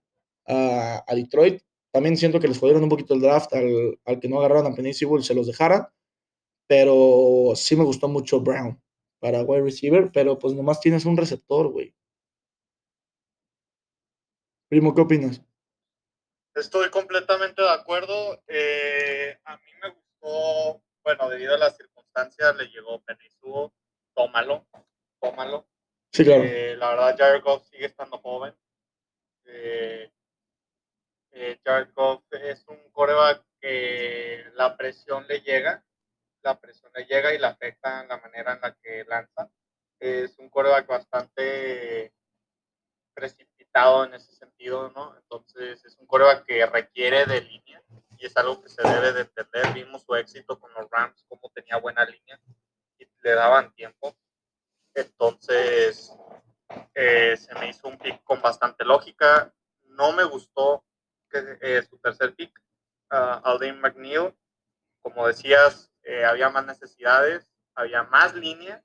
a, 0.48 1.03
a 1.06 1.15
Detroit. 1.15 1.61
También 1.91 2.18
siento 2.18 2.40
que 2.40 2.48
les 2.48 2.57
jodieron 2.57 2.84
un 2.84 2.90
poquito 2.90 3.14
el 3.14 3.22
draft 3.22 3.53
al, 3.53 3.99
al 4.06 4.19
que 4.19 4.30
no 4.30 4.40
agarraron 4.40 4.72
a 4.72 4.76
Penny 4.76 4.94
Sewell, 4.94 5.23
se 5.23 5.34
los 5.34 5.48
dejaran. 5.48 5.88
Pero 6.69 7.53
sí 7.55 7.75
me 7.75 7.83
gustó 7.83 8.07
mucho 8.07 8.41
Brown 8.41 8.79
para 9.17 9.41
wide 9.41 9.63
receiver, 9.63 10.11
pero 10.13 10.37
pues 10.37 10.53
nomás 10.53 10.79
tienes 10.79 11.03
un 11.03 11.17
receptor, 11.17 11.67
güey. 11.69 11.95
Primo, 14.69 14.93
¿qué 14.93 15.01
opinas? 15.01 15.41
Estoy 16.53 16.91
completamente 16.91 17.63
de 17.63 17.71
acuerdo. 17.71 18.43
Eh, 18.45 19.35
a 19.45 19.57
mí 19.57 19.71
me 19.81 19.89
gustó, 19.89 20.83
bueno, 21.03 21.27
debido 21.27 21.55
a 21.55 21.57
las 21.57 21.75
circunstancias, 21.75 22.55
le 22.55 22.65
llegó 22.67 23.01
Penisuo, 23.01 23.73
tómalo, 24.13 24.67
tómalo. 25.19 25.67
Sí, 26.13 26.23
claro. 26.23 26.43
Eh, 26.43 26.75
la 26.77 26.89
verdad, 26.89 27.15
Jared 27.17 27.41
Goff 27.41 27.67
sigue 27.67 27.87
estando 27.87 28.19
joven. 28.19 28.53
Eh, 29.45 30.11
eh, 31.31 31.59
Jared 31.65 31.93
Goff 31.95 32.21
es 32.31 32.63
un 32.67 32.77
coreback 32.91 33.43
que 33.59 34.43
la 34.53 34.77
presión 34.77 35.25
le 35.27 35.41
llega, 35.41 35.83
la 36.41 36.59
presión 36.59 36.91
le 36.95 37.05
llega 37.05 37.33
y 37.33 37.37
le 37.37 37.47
afecta 37.47 38.01
en 38.01 38.07
la 38.07 38.17
manera 38.17 38.53
en 38.53 38.61
la 38.61 38.73
que 38.75 39.03
lanza. 39.05 39.49
Es 39.99 40.37
un 40.39 40.49
coreback 40.49 40.87
bastante 40.87 42.13
precipitado 43.13 44.05
en 44.05 44.13
ese 44.13 44.33
sentido, 44.33 44.91
¿no? 44.95 45.15
Entonces 45.17 45.83
es 45.83 45.97
un 45.97 46.07
coreback 46.07 46.45
que 46.45 46.65
requiere 46.65 47.25
de 47.25 47.41
línea 47.41 47.83
y 48.17 48.25
es 48.25 48.35
algo 48.37 48.61
que 48.61 48.69
se 48.69 48.81
debe 48.81 49.13
de 49.13 49.21
entender. 49.21 49.73
Vimos 49.73 50.03
su 50.03 50.15
éxito 50.15 50.59
con 50.59 50.73
los 50.73 50.89
Rams, 50.89 51.25
cómo 51.27 51.51
tenía 51.53 51.77
buena 51.77 52.05
línea 52.05 52.39
y 52.97 53.05
le 53.21 53.31
daban 53.31 53.73
tiempo. 53.73 54.15
Entonces 54.93 56.13
eh, 56.95 57.37
se 57.37 57.53
me 57.55 57.69
hizo 57.69 57.87
un 57.87 57.97
pick 57.97 58.23
con 58.23 58.41
bastante 58.41 58.85
lógica. 58.85 59.53
No 59.83 60.11
me 60.13 60.23
gustó 60.23 60.85
que, 61.29 61.57
eh, 61.61 61.83
su 61.83 61.97
tercer 61.99 62.35
pick, 62.35 62.57
uh, 63.11 63.41
Alden 63.43 63.79
McNeil. 63.79 64.33
Como 65.01 65.27
decías, 65.27 65.88
eh, 66.10 66.26
había 66.26 66.49
más 66.49 66.65
necesidades, 66.65 67.52
había 67.76 68.02
más 68.03 68.34
línea 68.34 68.84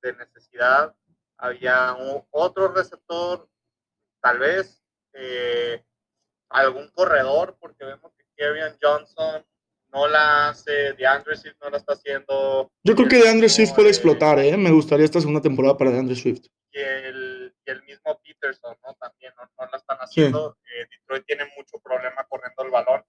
de 0.00 0.12
necesidad, 0.14 0.94
había 1.36 1.92
un, 1.94 2.24
otro 2.30 2.68
receptor, 2.68 3.48
tal 4.20 4.38
vez 4.38 4.80
eh, 5.12 5.84
algún 6.50 6.88
corredor, 6.90 7.56
porque 7.58 7.84
vemos 7.84 8.12
que 8.16 8.24
Kevin 8.36 8.78
Johnson 8.80 9.44
no 9.88 10.06
la 10.06 10.50
hace, 10.50 10.92
DeAndre 10.92 11.36
Swift 11.36 11.56
no 11.60 11.70
la 11.70 11.78
está 11.78 11.94
haciendo. 11.94 12.70
Yo 12.84 12.94
creo 12.94 13.08
que 13.08 13.16
DeAndre 13.22 13.48
Swift 13.48 13.74
puede 13.74 13.88
Eh, 13.88 13.90
explotar, 13.90 14.38
¿eh? 14.38 14.56
Me 14.56 14.70
gustaría 14.70 15.04
esta 15.04 15.20
segunda 15.20 15.40
temporada 15.42 15.76
para 15.76 15.90
DeAndre 15.90 16.14
Swift. 16.14 16.46
y 16.72 16.78
el, 16.80 17.54
y 17.66 17.70
el 17.70 17.82
mismo 17.82 18.20
Peterson, 18.22 18.76
¿no? 18.84 18.94
También 18.94 19.32
no, 19.36 19.44
no 19.58 19.70
la 19.70 19.76
están 19.78 19.98
haciendo. 19.98 20.58
Eh, 20.64 20.86
Detroit 20.90 21.24
tiene 21.26 21.44
mucho 21.56 21.78
problema 21.80 22.24
corriendo 22.28 22.62
el 22.64 22.70
balón 22.70 23.04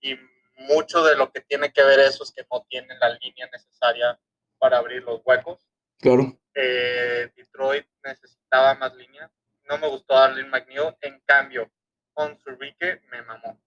y 0.00 0.14
mucho 0.56 1.02
de 1.04 1.16
lo 1.16 1.30
que 1.32 1.40
tiene 1.40 1.72
que 1.72 1.82
ver 1.82 2.00
eso 2.00 2.24
es 2.24 2.32
que 2.32 2.46
no 2.50 2.64
tienen 2.68 2.98
la 2.98 3.10
línea 3.10 3.48
necesaria 3.52 4.18
para 4.58 4.78
abrir 4.78 5.02
los 5.02 5.20
huecos. 5.24 5.66
Claro. 5.98 6.38
Eh, 6.54 7.32
Detroit 7.36 7.86
necesitaba 8.04 8.74
más 8.74 8.94
línea. 8.94 9.30
No 9.68 9.78
me 9.78 9.88
gustó 9.88 10.16
Arlene 10.16 10.48
McNeil. 10.48 10.94
En 11.00 11.20
cambio, 11.26 11.70
con 12.12 12.38
Zurrique 12.38 13.02
me 13.10 13.22
mamó. 13.22 13.60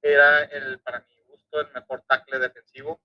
Era 0.00 0.44
el, 0.44 0.80
para 0.80 1.00
mi 1.00 1.20
gusto, 1.26 1.60
el 1.60 1.72
mejor 1.72 2.02
tackle 2.08 2.38
defensivo. 2.38 3.00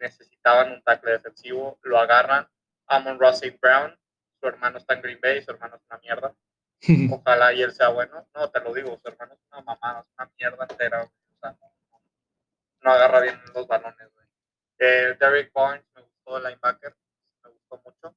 Necesitaban 0.00 0.72
un 0.72 0.82
tackle 0.82 1.12
defensivo. 1.12 1.78
Lo 1.82 1.98
agarran. 1.98 2.48
Amon 2.86 3.18
Russell 3.18 3.56
Brown. 3.60 3.98
Su 4.40 4.48
hermano 4.48 4.78
está 4.78 4.94
en 4.94 5.02
Green 5.02 5.20
Bay. 5.20 5.42
Su 5.42 5.52
hermano 5.52 5.76
es 5.76 5.82
una 5.88 5.98
mierda. 6.00 6.34
Ojalá 7.12 7.52
y 7.52 7.62
él 7.62 7.72
sea 7.72 7.88
bueno. 7.88 8.28
No, 8.34 8.50
te 8.50 8.60
lo 8.60 8.74
digo. 8.74 8.98
Su 9.02 9.08
hermano 9.08 9.34
es 9.34 9.40
una 9.50 9.62
mamada. 9.62 10.00
Es 10.00 10.10
una 10.18 10.30
mierda 10.38 10.66
entera. 10.68 11.02
O 11.04 11.36
sea, 11.40 11.56
no, 11.60 11.72
no, 12.84 12.90
agarra 12.90 13.20
bien 13.20 13.40
los 13.54 13.66
balones. 13.66 14.12
güey. 14.12 14.26
Eh, 14.78 15.16
Derek 15.18 15.52
Barnes 15.52 15.86
me 15.94 16.02
gustó 16.02 16.36
el 16.36 16.44
linebacker 16.44 16.94
me 17.42 17.50
gustó 17.50 17.80
mucho. 17.82 18.16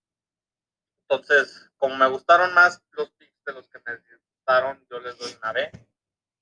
Entonces, 1.09 1.69
como 1.77 1.95
me 1.95 2.07
gustaron 2.07 2.53
más 2.53 2.83
los 2.91 3.09
picks 3.11 3.43
de 3.45 3.53
los 3.53 3.67
que 3.69 3.79
me 3.85 3.97
gustaron, 4.35 4.85
yo 4.89 4.99
les 4.99 5.17
doy 5.17 5.33
una 5.37 5.53
B. 5.53 5.71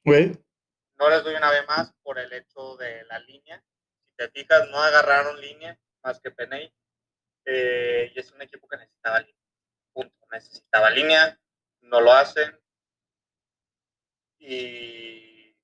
Güey. 0.03 0.43
No 0.97 1.09
les 1.09 1.23
doy 1.23 1.35
una 1.35 1.51
B 1.51 1.65
más 1.67 1.93
por 2.01 2.17
el 2.17 2.31
hecho 2.33 2.75
de 2.77 3.03
la 3.05 3.19
línea. 3.19 3.63
Si 4.07 4.15
te 4.15 4.29
fijas, 4.29 4.69
no 4.69 4.81
agarraron 4.81 5.39
línea 5.39 5.79
más 6.03 6.19
que 6.19 6.31
Peney. 6.31 6.73
Eh, 7.45 8.11
y 8.15 8.19
es 8.19 8.31
un 8.31 8.41
equipo 8.41 8.67
que 8.67 8.77
necesitaba 8.77 9.19
línea. 9.19 9.35
Punto. 9.93 10.15
Necesitaba 10.31 10.89
línea, 10.89 11.39
no 11.81 12.01
lo 12.01 12.11
hacen. 12.11 12.59
Y, 14.39 15.55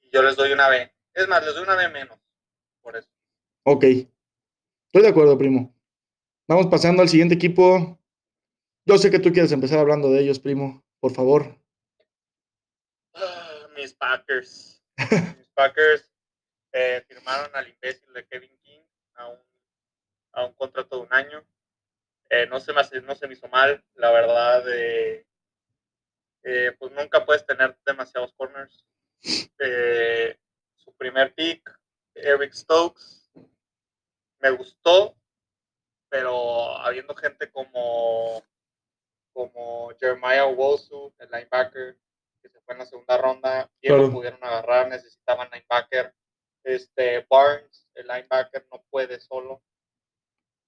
y 0.00 0.10
yo 0.12 0.22
les 0.22 0.36
doy 0.36 0.52
una 0.52 0.68
B. 0.68 0.97
Es 1.14 1.28
más, 1.28 1.44
les 1.44 1.54
doy 1.54 1.64
una 1.64 1.74
B 1.76 1.88
menos. 1.88 2.18
Por 2.82 2.96
eso. 2.96 3.08
Ok. 3.64 3.84
Estoy 3.84 5.02
de 5.02 5.08
acuerdo, 5.08 5.36
primo. 5.36 5.74
Vamos 6.48 6.66
pasando 6.68 7.02
al 7.02 7.08
siguiente 7.08 7.34
equipo. 7.34 7.98
Yo 8.86 8.96
sé 8.98 9.10
que 9.10 9.18
tú 9.18 9.32
quieres 9.32 9.52
empezar 9.52 9.78
hablando 9.78 10.10
de 10.10 10.20
ellos, 10.20 10.38
primo. 10.38 10.82
Por 11.00 11.12
favor. 11.12 11.58
Ah, 13.14 13.68
mis 13.76 13.94
Packers. 13.94 14.82
mis 15.38 15.48
Packers 15.54 16.10
eh, 16.72 17.04
firmaron 17.06 17.50
al 17.54 17.68
imbécil 17.68 18.12
de 18.12 18.26
Kevin 18.26 18.56
King 18.62 18.80
a 19.14 19.28
un, 19.28 19.38
a 20.32 20.44
un 20.46 20.52
contrato 20.54 20.96
de 20.96 21.02
un 21.02 21.12
año. 21.14 21.44
Eh, 22.30 22.46
no, 22.46 22.60
se 22.60 22.72
me 22.72 22.80
hace- 22.80 23.00
no 23.02 23.14
se 23.14 23.26
me 23.26 23.32
hizo 23.34 23.48
mal, 23.48 23.82
la 23.94 24.10
verdad. 24.12 24.64
eh, 24.72 25.26
eh, 26.44 26.72
pues 26.78 26.92
nunca 26.92 27.24
puedes 27.24 27.44
tener 27.46 27.76
demasiados 27.84 28.32
corners. 28.34 28.84
Eh, 29.60 30.38
su 30.88 30.96
primer 30.96 31.34
pick, 31.34 31.70
Eric 32.14 32.54
Stokes, 32.54 33.30
me 34.40 34.50
gustó, 34.50 35.16
pero 36.08 36.78
habiendo 36.78 37.14
gente 37.14 37.50
como, 37.50 38.42
como 39.34 39.90
Jeremiah 40.00 40.46
Wosu, 40.46 41.12
el 41.18 41.28
linebacker, 41.30 41.98
que 42.40 42.48
se 42.48 42.60
fue 42.62 42.72
en 42.72 42.78
la 42.78 42.86
segunda 42.86 43.18
ronda, 43.18 43.70
bien 43.82 43.94
Claro. 43.94 44.06
lo 44.06 44.12
pudieron 44.12 44.42
agarrar, 44.42 44.88
necesitaban 44.88 45.50
linebacker. 45.52 46.14
Este 46.64 47.26
Barnes, 47.28 47.86
el 47.94 48.06
linebacker, 48.06 48.66
no 48.72 48.82
puede 48.90 49.20
solo. 49.20 49.62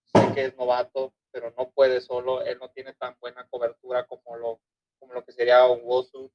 Sé 0.04 0.34
que 0.34 0.44
es 0.46 0.56
novato, 0.56 1.14
pero 1.30 1.52
no 1.56 1.70
puede 1.70 2.00
solo. 2.00 2.42
Él 2.42 2.58
no 2.58 2.70
tiene 2.70 2.92
tan 2.94 3.16
buena 3.20 3.46
cobertura 3.48 4.06
como 4.06 4.36
lo, 4.36 4.60
como 4.98 5.14
lo 5.14 5.24
que 5.24 5.32
sería 5.32 5.66
un 5.66 5.80
Wosu. 5.82 6.30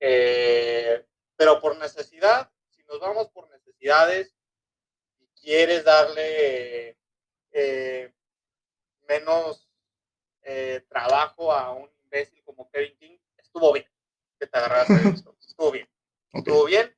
Eh, 0.00 1.06
pero 1.36 1.60
por 1.60 1.76
necesidad, 1.78 2.50
si 2.50 2.53
nos 2.88 3.00
vamos 3.00 3.28
por 3.30 3.48
necesidades 3.50 4.34
y 5.18 5.26
quieres 5.40 5.84
darle 5.84 6.96
eh, 7.52 8.12
menos 9.08 9.68
eh, 10.42 10.84
trabajo 10.88 11.52
a 11.52 11.72
un 11.72 11.90
imbécil 12.04 12.42
como 12.44 12.70
Kevin 12.70 12.96
King, 12.98 13.18
estuvo 13.36 13.72
bien 13.72 13.86
que 14.38 14.46
te 14.46 14.58
agarraras 14.58 14.90
a 14.90 15.00
Eric 15.00 15.16
Stokes. 15.16 15.46
Estuvo 15.48 15.70
bien. 15.70 15.88
Estuvo 16.32 16.64
bien. 16.64 16.96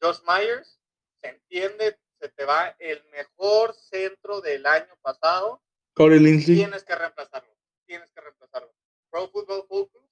Josh 0.00 0.20
Myers, 0.26 0.80
se 1.20 1.28
entiende, 1.28 1.98
se 2.18 2.28
te 2.28 2.44
va 2.44 2.74
el 2.78 3.04
mejor 3.10 3.74
centro 3.74 4.40
del 4.40 4.64
año 4.66 4.96
pasado. 5.02 5.62
Corey 5.94 6.20
Linsley. 6.20 6.56
Tienes 6.56 6.84
que 6.84 6.94
reemplazarlo. 6.94 7.54
Tienes 7.86 8.10
que 8.12 8.20
reemplazarlo. 8.20 8.72
Pro 9.10 9.28
Football 9.28 9.66
Focus 9.66 10.10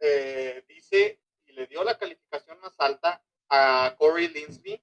eh, 0.00 0.64
dice 0.68 1.17
Corey 4.18 4.28
Linsley. 4.28 4.82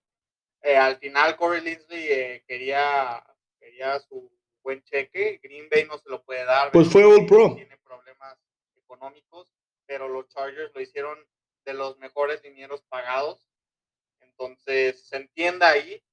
Eh, 0.61 0.77
al 0.77 0.97
final 0.97 1.35
Corey 1.35 1.61
Linsley 1.61 2.07
eh, 2.07 2.43
quería, 2.47 3.21
quería 3.59 3.99
su 3.99 4.31
buen 4.63 4.81
cheque. 4.83 5.41
Green 5.43 5.67
Bay 5.69 5.85
no 5.85 5.97
se 5.97 6.09
lo 6.09 6.23
puede 6.23 6.45
dar. 6.45 6.71
Pues 6.71 6.89
fue 6.89 7.03
All 7.03 7.25
Pro. 7.25 7.53
Tiene 7.55 7.77
problemas 7.79 8.37
económicos, 8.77 9.51
pero 9.85 10.07
los 10.07 10.29
Chargers 10.29 10.73
lo 10.73 10.79
hicieron 10.79 11.17
de 11.65 11.73
los 11.73 11.97
mejores 11.97 12.41
linieros 12.43 12.81
pagados. 12.83 13.45
Entonces, 14.21 15.05
se 15.05 15.17
entiende 15.17 15.65
ahí. 15.65 16.03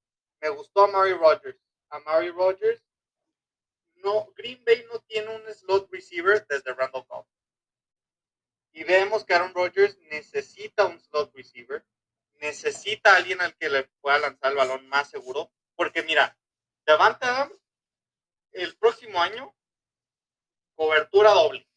Me 0.41 0.49
gustó 0.49 0.83
a 0.83 0.87
Mary 0.87 1.13
Rogers. 1.13 1.57
A 1.89 1.99
Mary 1.99 2.29
Rogers, 2.31 2.83
no, 4.03 4.33
Green 4.35 4.61
Bay 4.65 4.83
no 4.91 4.99
tiene 5.01 5.33
un 5.33 5.53
slot 5.53 5.89
receiver 5.91 6.45
desde 6.49 6.73
Randall 6.73 7.05
Cobb. 7.07 7.25
Y 8.73 8.83
vemos 8.83 9.23
que 9.23 9.33
Aaron 9.33 9.53
Rodgers 9.53 9.97
necesita 10.09 10.87
un 10.87 10.99
slot 10.99 11.33
receiver, 11.35 11.85
necesita 12.43 13.15
alguien 13.15 13.41
al 13.41 13.55
que 13.55 13.69
le 13.69 13.83
pueda 14.01 14.19
lanzar 14.19 14.51
el 14.51 14.57
balón 14.57 14.87
más 14.89 15.09
seguro. 15.09 15.51
Porque 15.75 16.03
mira, 16.03 16.37
Davante 16.85 17.25
Adams, 17.25 17.57
el 18.51 18.75
próximo 18.77 19.19
año, 19.19 19.55
cobertura 20.75 21.31
doble, 21.31 21.67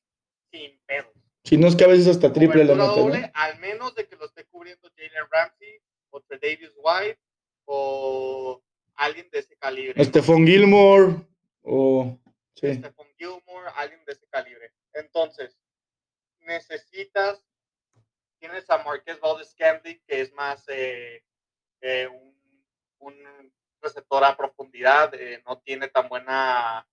sin 0.51 0.79
pedos. 0.85 1.13
Si 1.45 1.57
no 1.57 1.69
es 1.69 1.77
que 1.77 1.85
a 1.85 1.89
veces 1.89 2.09
hasta 2.09 2.33
triple 2.33 2.65
doble, 2.65 3.21
¿no? 3.21 3.31
al 3.35 3.59
menos 3.61 3.95
de 3.95 4.07
que 4.07 4.17
lo 4.17 4.27
esté 4.27 4.45
cubriendo 4.47 4.91
Jalen 4.97 5.31
Ramsey 5.31 5.81
o 6.11 6.21
Davis 6.29 6.73
White 6.77 7.21
o 7.67 8.63
alguien 8.97 9.31
de 9.31 9.39
ese 9.39 9.57
calibre. 9.57 10.05
Stephon 10.05 10.45
Gilmore 10.45 11.25
o... 11.63 12.19
Sí. 12.55 12.75
Stephon 12.75 13.07
Gilmore, 13.17 13.71
alguien 13.77 14.05
de 14.05 14.13
ese 14.13 14.27
calibre. 14.29 14.73
Entonces, 14.95 15.57
necesitas, 16.41 17.41
tienes 18.39 18.69
a 18.71 18.83
Marquez 18.83 19.21
Valdez 19.21 19.51
Scantling, 19.51 20.01
que 20.07 20.21
es 20.21 20.33
más 20.33 20.65
eh, 20.69 21.25
eh, 21.81 22.07
un, 22.09 22.37
un, 22.99 23.53
receptor 23.81 24.25
a 24.25 24.37
profundidad, 24.37 25.15
eh, 25.15 25.43
no 25.47 25.59
tiene 25.61 25.89
tan 25.89 26.09
buena 26.09 26.87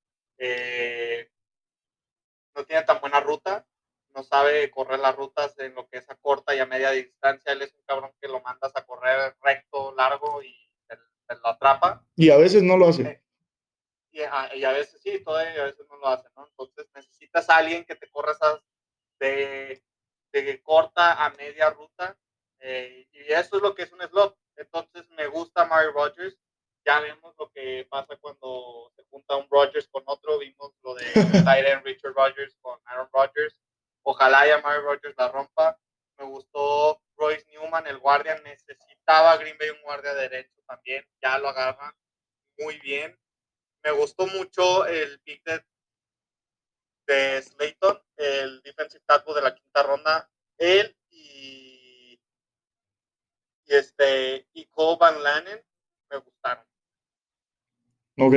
no 2.56 2.66
tiene 2.66 2.84
tan 2.84 3.00
buena 3.00 3.20
ruta, 3.20 3.66
no 4.14 4.24
sabe 4.24 4.70
correr 4.70 5.00
las 5.00 5.16
rutas 5.16 5.58
en 5.60 5.74
lo 5.74 5.88
que 5.88 5.98
es 5.98 6.10
a 6.10 6.16
corta 6.16 6.54
y 6.54 6.60
a 6.60 6.66
media 6.66 6.92
distancia. 6.92 7.52
Él 7.52 7.64
es 7.64 7.74
un 7.74 7.82
cabrón 7.84 8.12
que 8.22 8.28
lo 8.28 8.42
mandas 8.42 8.72
a 8.76 8.86
correr 8.86 9.36
recto, 9.42 9.94
largo 9.96 10.44
y 10.44 10.70
te, 10.88 10.98
lo 11.36 11.48
atrapa. 11.48 12.06
Y 12.16 12.30
a 12.30 12.38
veces 12.38 12.62
no 12.62 12.78
lo 12.78 12.90
hace. 12.90 13.24
Y, 14.12 14.22
a, 14.22 14.56
y, 14.56 14.64
a, 14.64 14.72
veces 14.72 15.02
sí, 15.02 15.24
todavía 15.24 15.64
a 15.64 15.66
veces 15.66 15.88
no 15.90 15.98
lo 15.98 16.08
hace, 16.08 16.30
¿no? 16.36 16.46
Entonces 16.48 16.88
necesitas 16.94 17.50
a 17.50 17.58
alguien 17.58 17.84
que 17.86 17.96
te 17.96 18.08
corra 18.12 18.34
esas 18.34 18.62
de, 19.20 19.82
de 20.42 20.62
corta 20.62 21.24
a 21.24 21.30
media 21.32 21.70
ruta. 21.70 22.18
Eh, 22.60 23.08
y 23.12 23.32
eso 23.32 23.58
es 23.58 23.62
lo 23.62 23.76
que 23.76 23.84
es 23.84 23.92
un 23.92 24.02
slot. 24.02 24.38
Entonces 24.56 25.10
me 25.12 25.28
gusta 25.28 25.66
Mario 25.66 25.92
Rogers. 25.92 26.38
Ya 26.86 27.00
vemos 27.00 27.34
lo 27.38 27.50
que 27.52 27.88
pasa 27.90 28.18
cuando 28.18 28.92
se 28.96 29.04
junta 29.06 29.38
un 29.38 29.48
Rogers 29.50 29.88
con 29.90 30.04
otro. 30.06 30.40
Vimos 30.40 30.74
lo 30.82 30.96
de 30.96 31.06
Tyron 31.46 31.84
Richard 31.84 32.14
Rogers 32.14 32.58
con 32.62 32.80
Aaron 32.86 33.10
Rodgers 33.14 33.58
Ojalá 34.04 34.46
ya 34.46 34.60
Mario 34.62 34.82
Rogers 34.82 35.16
la 35.18 35.30
rompa. 35.30 35.80
Me 36.18 36.26
gustó 36.26 37.02
Royce 37.16 37.46
Newman, 37.52 37.88
el 37.88 38.00
guardia. 38.00 38.40
Necesitaba 38.44 39.38
Green 39.38 39.58
Bay 39.58 39.70
un 39.70 39.82
guardia 39.82 40.14
derecho 40.14 40.62
también. 40.68 41.06
Ya 41.22 41.38
lo 41.38 41.50
agarra 41.50 41.96
muy 42.58 42.80
bien. 42.80 43.18
Me 43.84 43.92
gustó 43.92 44.28
mucho 44.28 44.86
el 44.86 45.20
pick 45.22 45.44
de, 45.44 45.64
de 47.06 47.42
Slayton, 47.42 48.02
el 48.18 48.62
defensive 48.62 49.04
tackle 49.06 49.36
de 49.36 49.42
la 49.42 49.56
quinta 49.56 49.84
ronda. 49.84 50.30
Él 50.58 50.96
y, 51.10 52.20
y 53.66 53.76
este 53.76 54.48
y 54.54 54.66
Cole 54.66 54.98
Van 55.00 55.22
Lanen 55.24 55.64
me 56.10 56.18
gustaron. 56.18 56.66
Ok. 58.20 58.34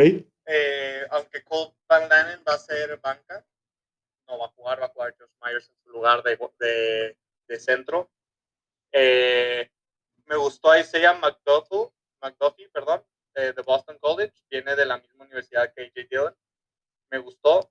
Eh, 0.46 1.06
aunque 1.10 1.42
Cole 1.44 1.74
Van 1.88 2.08
Lanen 2.08 2.42
va 2.46 2.54
a 2.54 2.58
ser 2.58 2.98
banca, 3.00 3.44
no 4.26 4.38
va 4.38 4.46
a 4.46 4.50
jugar, 4.50 4.80
va 4.80 4.86
a 4.86 4.90
jugar 4.90 5.14
Josh 5.18 5.30
Myers 5.42 5.68
en 5.68 5.76
su 5.82 5.90
lugar 5.90 6.22
de, 6.22 7.16
de, 7.48 7.60
centro. 7.60 8.10
Eh, 8.92 9.70
me 10.26 10.36
gustó 10.36 10.76
Isaiah 10.76 11.14
McDuffie, 11.14 11.92
McDuffie 12.20 12.68
perdón, 12.70 13.04
de, 13.34 13.52
Boston 13.62 13.98
College, 13.98 14.32
viene 14.50 14.74
de 14.74 14.86
la 14.86 14.98
misma 14.98 15.24
universidad 15.24 15.72
que 15.72 15.82
AJ 15.82 16.08
Dillon. 16.08 16.36
Me 17.10 17.18
gustó, 17.18 17.70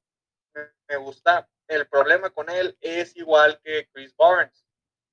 me, 0.87 0.97
gusta. 0.97 1.49
El 1.67 1.87
problema 1.87 2.29
con 2.29 2.49
él 2.49 2.77
es 2.81 3.15
igual 3.15 3.59
que 3.63 3.87
Chris 3.91 4.15
Barnes. 4.15 4.65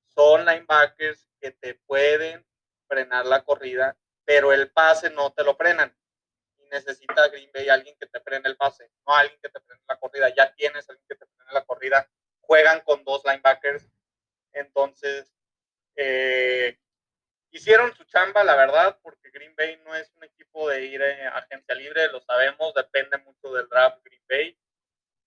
Son 0.06 0.44
linebackers 0.44 1.28
que 1.40 1.52
te 1.52 1.74
pueden 1.86 2.46
frenar 2.86 3.26
la 3.26 3.42
corrida, 3.42 3.96
pero 4.24 4.52
el 4.52 4.70
pase 4.70 5.10
no 5.10 5.32
te 5.32 5.44
lo 5.44 5.56
frenan 5.56 5.94
necesita 6.72 7.28
Green 7.28 7.50
Bay 7.52 7.68
alguien 7.68 7.94
que 7.98 8.06
te 8.06 8.20
frene 8.20 8.48
el 8.48 8.56
pase, 8.56 8.90
no 9.06 9.14
alguien 9.14 9.38
que 9.40 9.50
te 9.50 9.60
frene 9.60 9.82
la 9.86 9.96
corrida. 9.98 10.34
Ya 10.34 10.52
tienes 10.54 10.88
alguien 10.88 11.04
que 11.08 11.14
te 11.14 11.26
frene 11.26 11.52
la 11.52 11.64
corrida. 11.64 12.10
Juegan 12.40 12.80
con 12.80 13.04
dos 13.04 13.22
linebackers. 13.24 13.86
Entonces, 14.52 15.32
eh, 15.96 16.78
hicieron 17.50 17.94
su 17.94 18.04
chamba, 18.04 18.42
la 18.42 18.56
verdad, 18.56 18.98
porque 19.02 19.30
Green 19.30 19.54
Bay 19.54 19.80
no 19.84 19.94
es 19.94 20.10
un 20.16 20.24
equipo 20.24 20.68
de 20.68 20.84
ir 20.86 21.02
eh, 21.02 21.26
a 21.26 21.38
agencia 21.38 21.74
libre, 21.74 22.08
lo 22.08 22.20
sabemos, 22.20 22.74
depende 22.74 23.18
mucho 23.18 23.52
del 23.52 23.68
draft. 23.68 24.01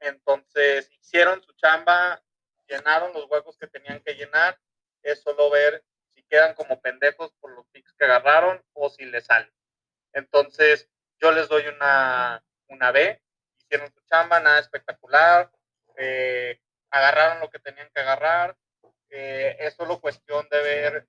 Entonces, 0.06 0.90
hicieron 1.00 1.42
su 1.44 1.54
chamba, 1.54 2.24
llenaron 2.68 3.14
los 3.14 3.26
huecos 3.30 3.58
que 3.58 3.68
tenían 3.68 4.02
que 4.02 4.14
llenar. 4.14 4.60
Es 5.02 5.22
solo 5.22 5.50
ver 5.50 5.84
si 6.14 6.24
quedan 6.24 6.54
como 6.54 6.82
pendejos 6.82 7.34
por 7.40 7.52
los 7.52 7.66
picks 7.68 7.94
que 7.94 8.06
agarraron 8.06 8.64
o 8.74 8.90
si 8.90 9.06
les 9.06 9.26
salen. 9.26 9.52
Entonces, 10.14 10.90
yo 11.20 11.32
les 11.32 11.48
doy 11.48 11.66
una, 11.68 12.44
una 12.68 12.92
B, 12.92 13.22
hicieron 13.58 13.92
su 13.92 14.02
chamba, 14.06 14.40
nada 14.40 14.60
espectacular, 14.60 15.52
eh, 15.98 16.60
agarraron 16.92 17.40
lo 17.40 17.50
que 17.50 17.60
tenían 17.60 17.90
que 17.94 18.02
agarrar, 18.02 18.56
eh, 19.10 19.56
es 19.60 19.74
solo 19.74 20.00
cuestión 20.00 20.48
de 20.50 20.62
ver 20.62 21.08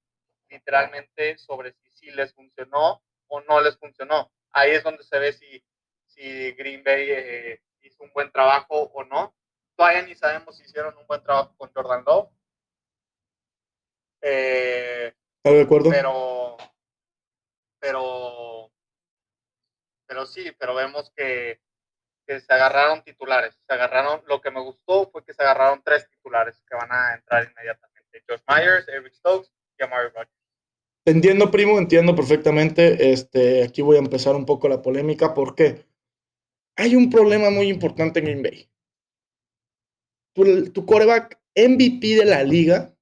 literalmente 0.48 1.39
sobre 1.39 1.73
si, 1.73 1.90
si 1.93 2.10
les 2.12 2.32
funcionó 2.35 3.02
o 3.28 3.40
no 3.43 3.60
les 3.60 3.77
funcionó. 3.77 4.32
Ahí 4.52 4.73
es 4.73 4.82
donde 4.82 5.02
se 5.05 5.18
ve 5.18 5.32
si, 5.32 5.64
si 6.06 6.52
Green 6.52 6.82
Bay 6.82 7.06
eh, 7.10 7.62
hizo 7.87 8.03
un 8.03 8.13
buen 8.13 8.31
trabajo 8.31 8.91
o 8.95 9.05
no. 9.05 9.35
Todavía 9.77 10.03
ni 10.03 10.15
sabemos 10.15 10.57
si 10.57 10.65
hicieron 10.65 10.97
un 10.97 11.07
buen 11.07 11.23
trabajo 11.23 11.55
con 11.57 11.71
Jordan 11.73 12.05
Love. 12.07 12.31
Eh, 14.23 15.15
de 15.45 15.61
acuerdo? 15.63 15.91
Pero, 15.91 16.57
pero 17.79 18.57
pero 20.07 20.27
sí, 20.27 20.53
pero 20.59 20.75
vemos 20.75 21.13
que, 21.17 21.61
que, 22.27 22.41
se 22.41 22.53
agarraron 22.53 23.03
titulares. 23.03 23.59
Se 23.67 23.75
agarraron, 23.75 24.23
lo 24.27 24.41
que 24.41 24.51
me 24.51 24.61
gustó 24.61 25.11
fue 25.11 25.25
que 25.25 25.35
se 25.35 25.43
agarraron 25.43 25.83
tres 25.85 26.09
titulares 26.09 26.63
que 26.69 26.77
van 26.77 26.91
a 26.91 27.15
entrar 27.15 27.45
inmediatamente. 27.51 28.23
Josh 28.29 28.41
Myers, 28.49 28.89
Eric 28.89 29.13
Stokes 29.15 29.51
y 29.79 29.85
Amari 29.85 30.09
Rodgers. 30.09 30.31
Entiendo, 31.05 31.51
primo, 31.51 31.79
entiendo 31.79 32.15
perfectamente. 32.17 33.13
Este, 33.13 33.63
aquí 33.63 33.83
voy 33.83 33.97
a 33.97 34.01
empezar 34.01 34.35
un 34.35 34.47
poco 34.47 34.69
la 34.69 34.83
polémica 34.83 35.35
porque 35.35 35.85
hay 36.77 36.94
un 36.94 37.11
problema 37.11 37.51
muy 37.51 37.69
importante 37.69 38.20
en 38.20 38.27
Green 38.27 38.43
Bay. 38.43 38.69
Tu, 40.35 40.70
tu 40.70 40.86
coreback 40.86 41.40
MVP 41.57 42.16
de 42.16 42.24
la 42.24 42.43
liga, 42.44 42.94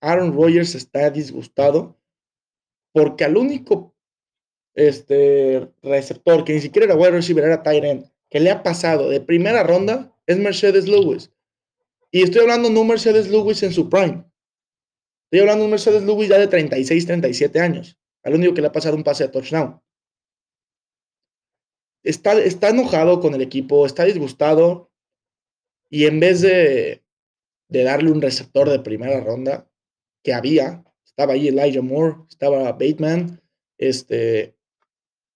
Aaron 0.00 0.32
Rodgers, 0.32 0.74
está 0.74 1.10
disgustado 1.10 1.98
porque 2.92 3.24
al 3.24 3.36
único 3.36 3.94
este 4.74 5.68
receptor, 5.82 6.44
que 6.44 6.54
ni 6.54 6.60
siquiera 6.60 6.86
era 6.86 6.94
wide 6.94 7.10
receiver, 7.10 7.44
era 7.44 7.62
end, 7.74 8.10
que 8.30 8.40
le 8.40 8.50
ha 8.50 8.62
pasado 8.62 9.10
de 9.10 9.20
primera 9.20 9.62
ronda, 9.62 10.14
es 10.26 10.38
Mercedes 10.38 10.86
Lewis. 10.86 11.30
Y 12.10 12.22
estoy 12.22 12.42
hablando 12.42 12.70
no 12.70 12.84
Mercedes 12.84 13.28
Lewis 13.28 13.62
en 13.62 13.72
su 13.72 13.90
prime. 13.90 14.24
Estoy 15.24 15.40
hablando 15.40 15.64
de 15.64 15.70
Mercedes 15.70 16.04
Lewis 16.04 16.28
ya 16.28 16.38
de 16.38 16.46
36, 16.46 17.06
37 17.06 17.60
años. 17.60 17.98
Al 18.22 18.34
único 18.34 18.54
que 18.54 18.60
le 18.60 18.68
ha 18.68 18.72
pasado 18.72 18.96
un 18.96 19.02
pase 19.02 19.24
de 19.24 19.30
touchdown. 19.30 19.80
Está, 22.02 22.40
está 22.40 22.70
enojado 22.70 23.20
con 23.20 23.34
el 23.34 23.42
equipo, 23.42 23.86
está 23.86 24.04
disgustado. 24.04 24.90
Y 25.90 26.06
en 26.06 26.20
vez 26.20 26.40
de, 26.40 27.02
de 27.68 27.82
darle 27.82 28.10
un 28.10 28.22
receptor 28.22 28.68
de 28.68 28.80
primera 28.80 29.20
ronda, 29.20 29.68
que 30.22 30.34
había, 30.34 30.84
estaba 31.04 31.34
ahí 31.34 31.48
Elijah 31.48 31.82
Moore, 31.82 32.16
estaba 32.28 32.72
Bateman, 32.72 33.40
este, 33.78 34.56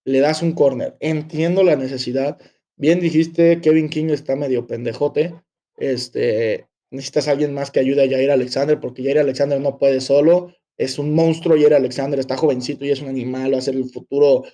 le 0.05 0.21
das 0.21 0.43
un 0.43 0.53
corner. 0.53 0.97
Entiendo 1.01 1.63
la 1.63 1.77
necesidad. 1.77 2.39
Bien 2.77 3.01
dijiste, 3.01 3.61
Kevin 3.61 3.89
King 3.89 4.11
está 4.11 4.37
medio 4.37 4.67
pendejote. 4.67 5.35
Este, 5.77 6.69
necesitas 6.91 7.29
a 7.29 7.33
alguien 7.33 7.55
más 7.55 7.71
que 7.71 7.81
ayude 7.81 8.05
a 8.05 8.11
Jair 8.11 8.31
Alexander, 8.31 8.81
porque 8.81 9.03
Jair 9.03 9.19
Alexander 9.19 9.61
no 9.61 9.79
puede 9.79 10.01
solo. 10.01 10.55
Es 10.77 10.99
un 10.99 11.15
monstruo, 11.15 11.57
Jair 11.57 11.75
Alexander 11.75 12.19
está 12.19 12.37
jovencito 12.37 12.85
y 12.85 12.91
es 12.91 13.01
un 13.01 13.09
animal, 13.09 13.55
va 13.55 13.59
a 13.59 13.63
ser 13.63 13.75
el 13.75 13.89
futuro 13.91 14.45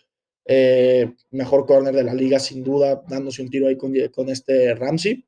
eh, 0.49 1.15
mejor 1.31 1.65
corner 1.67 1.95
de 1.95 2.03
la 2.03 2.15
liga, 2.15 2.41
sin 2.41 2.65
duda, 2.65 3.05
dándose 3.07 3.43
un 3.43 3.51
tiro 3.51 3.69
ahí 3.69 3.77
con, 3.77 3.93
con 4.13 4.29
este 4.29 4.75
Ramsey. 4.75 5.25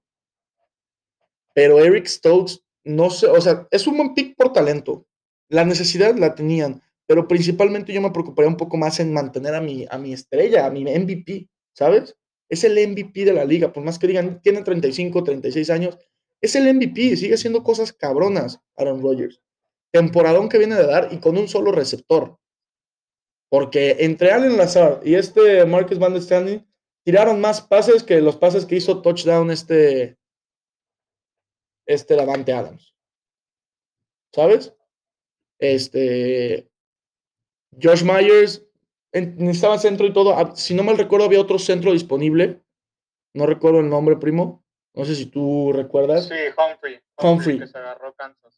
Pero 1.55 1.79
Eric 1.79 2.07
Stokes, 2.07 2.65
no 2.83 3.11
sé, 3.11 3.29
o 3.29 3.41
sea, 3.41 3.69
es 3.71 3.87
un 3.87 3.97
buen 3.97 4.15
pick 4.15 4.37
por 4.37 4.53
talento. 4.53 5.07
La 5.49 5.65
necesidad 5.65 6.17
la 6.17 6.35
tenían 6.35 6.83
pero 7.11 7.27
principalmente 7.27 7.93
yo 7.93 8.01
me 8.01 8.13
preocuparía 8.13 8.49
un 8.49 8.57
poco 8.57 8.77
más 8.77 9.01
en 9.01 9.13
mantener 9.13 9.57
a 9.57 9.61
mi, 9.61 9.85
a 9.91 9.99
mi 9.99 10.13
estrella, 10.13 10.65
a 10.65 10.71
mi 10.71 10.85
MVP, 10.85 11.49
¿sabes? 11.75 12.17
Es 12.49 12.63
el 12.63 12.75
MVP 12.89 13.25
de 13.25 13.33
la 13.33 13.45
liga, 13.45 13.73
por 13.73 13.83
más 13.83 13.99
que 13.99 14.07
digan, 14.07 14.41
tiene 14.43 14.63
35, 14.63 15.25
36 15.25 15.71
años, 15.71 15.99
es 16.41 16.55
el 16.55 16.73
MVP, 16.73 17.17
sigue 17.17 17.35
haciendo 17.35 17.65
cosas 17.65 17.93
cabronas 17.93 18.61
Aaron 18.77 19.03
Rodgers. 19.03 19.41
Temporadón 19.91 20.49
que 20.49 20.59
viene 20.59 20.77
de 20.77 20.87
dar 20.87 21.09
y 21.11 21.19
con 21.19 21.37
un 21.37 21.49
solo 21.49 21.73
receptor. 21.73 22.39
Porque 23.51 23.97
entre 23.99 24.31
Allen 24.31 24.57
Lazar 24.57 25.01
y 25.05 25.17
este 25.17 25.67
Marcus 25.67 25.99
Van 25.99 26.15
der 26.15 26.23
Standing 26.23 26.67
tiraron 27.05 27.41
más 27.41 27.61
pases 27.61 28.03
que 28.03 28.21
los 28.21 28.37
pases 28.37 28.65
que 28.65 28.77
hizo 28.77 29.03
touchdown 29.03 29.51
este, 29.51 30.17
este 31.85 32.15
Davante 32.15 32.53
Adams. 32.53 32.95
¿Sabes? 34.33 34.73
Este, 35.59 36.71
Josh 37.83 38.05
Myers 38.05 38.65
necesitaba 39.13 39.79
centro 39.79 40.07
y 40.07 40.13
todo. 40.13 40.37
Ah, 40.37 40.55
si 40.55 40.75
no 40.75 40.85
mal 40.85 40.97
recuerdo, 40.97 41.27
había 41.27 41.41
otro 41.41 41.59
centro 41.59 41.93
disponible. 41.93 42.63
No 43.35 43.47
recuerdo 43.47 43.81
el 43.81 43.89
nombre, 43.89 44.17
primo. 44.17 44.65
No 44.95 45.05
sé 45.05 45.15
si 45.15 45.27
tú 45.27 45.73
recuerdas. 45.73 46.29
Sí, 46.29 46.35
Humphrey. 46.57 47.01
Humphrey. 47.17 47.61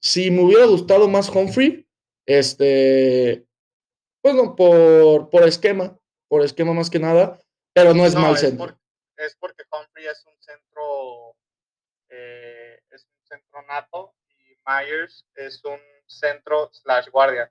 Si 0.00 0.30
me 0.30 0.42
hubiera 0.42 0.66
gustado 0.66 1.08
más 1.08 1.28
Humphrey, 1.28 1.86
este. 2.26 3.46
Bueno, 4.22 4.54
por, 4.54 5.30
por 5.30 5.42
esquema. 5.44 5.98
Por 6.28 6.42
esquema 6.42 6.72
más 6.72 6.88
que 6.88 6.98
nada. 6.98 7.38
Pero 7.74 7.94
no 7.94 8.04
es 8.04 8.14
mal 8.14 8.36
centro. 8.36 8.78
es 9.16 9.36
porque 9.36 9.64
Humphrey 9.70 10.06
es 10.06 10.24
un 10.26 10.40
centro 10.40 11.36
eh, 12.10 12.78
es 12.90 13.06
un 13.06 13.24
centro 13.24 13.62
nato 13.62 14.14
y 14.28 14.54
Myers 14.66 15.26
es 15.34 15.64
un 15.64 15.80
centro 16.06 16.70
slash 16.72 17.08
guardia. 17.08 17.50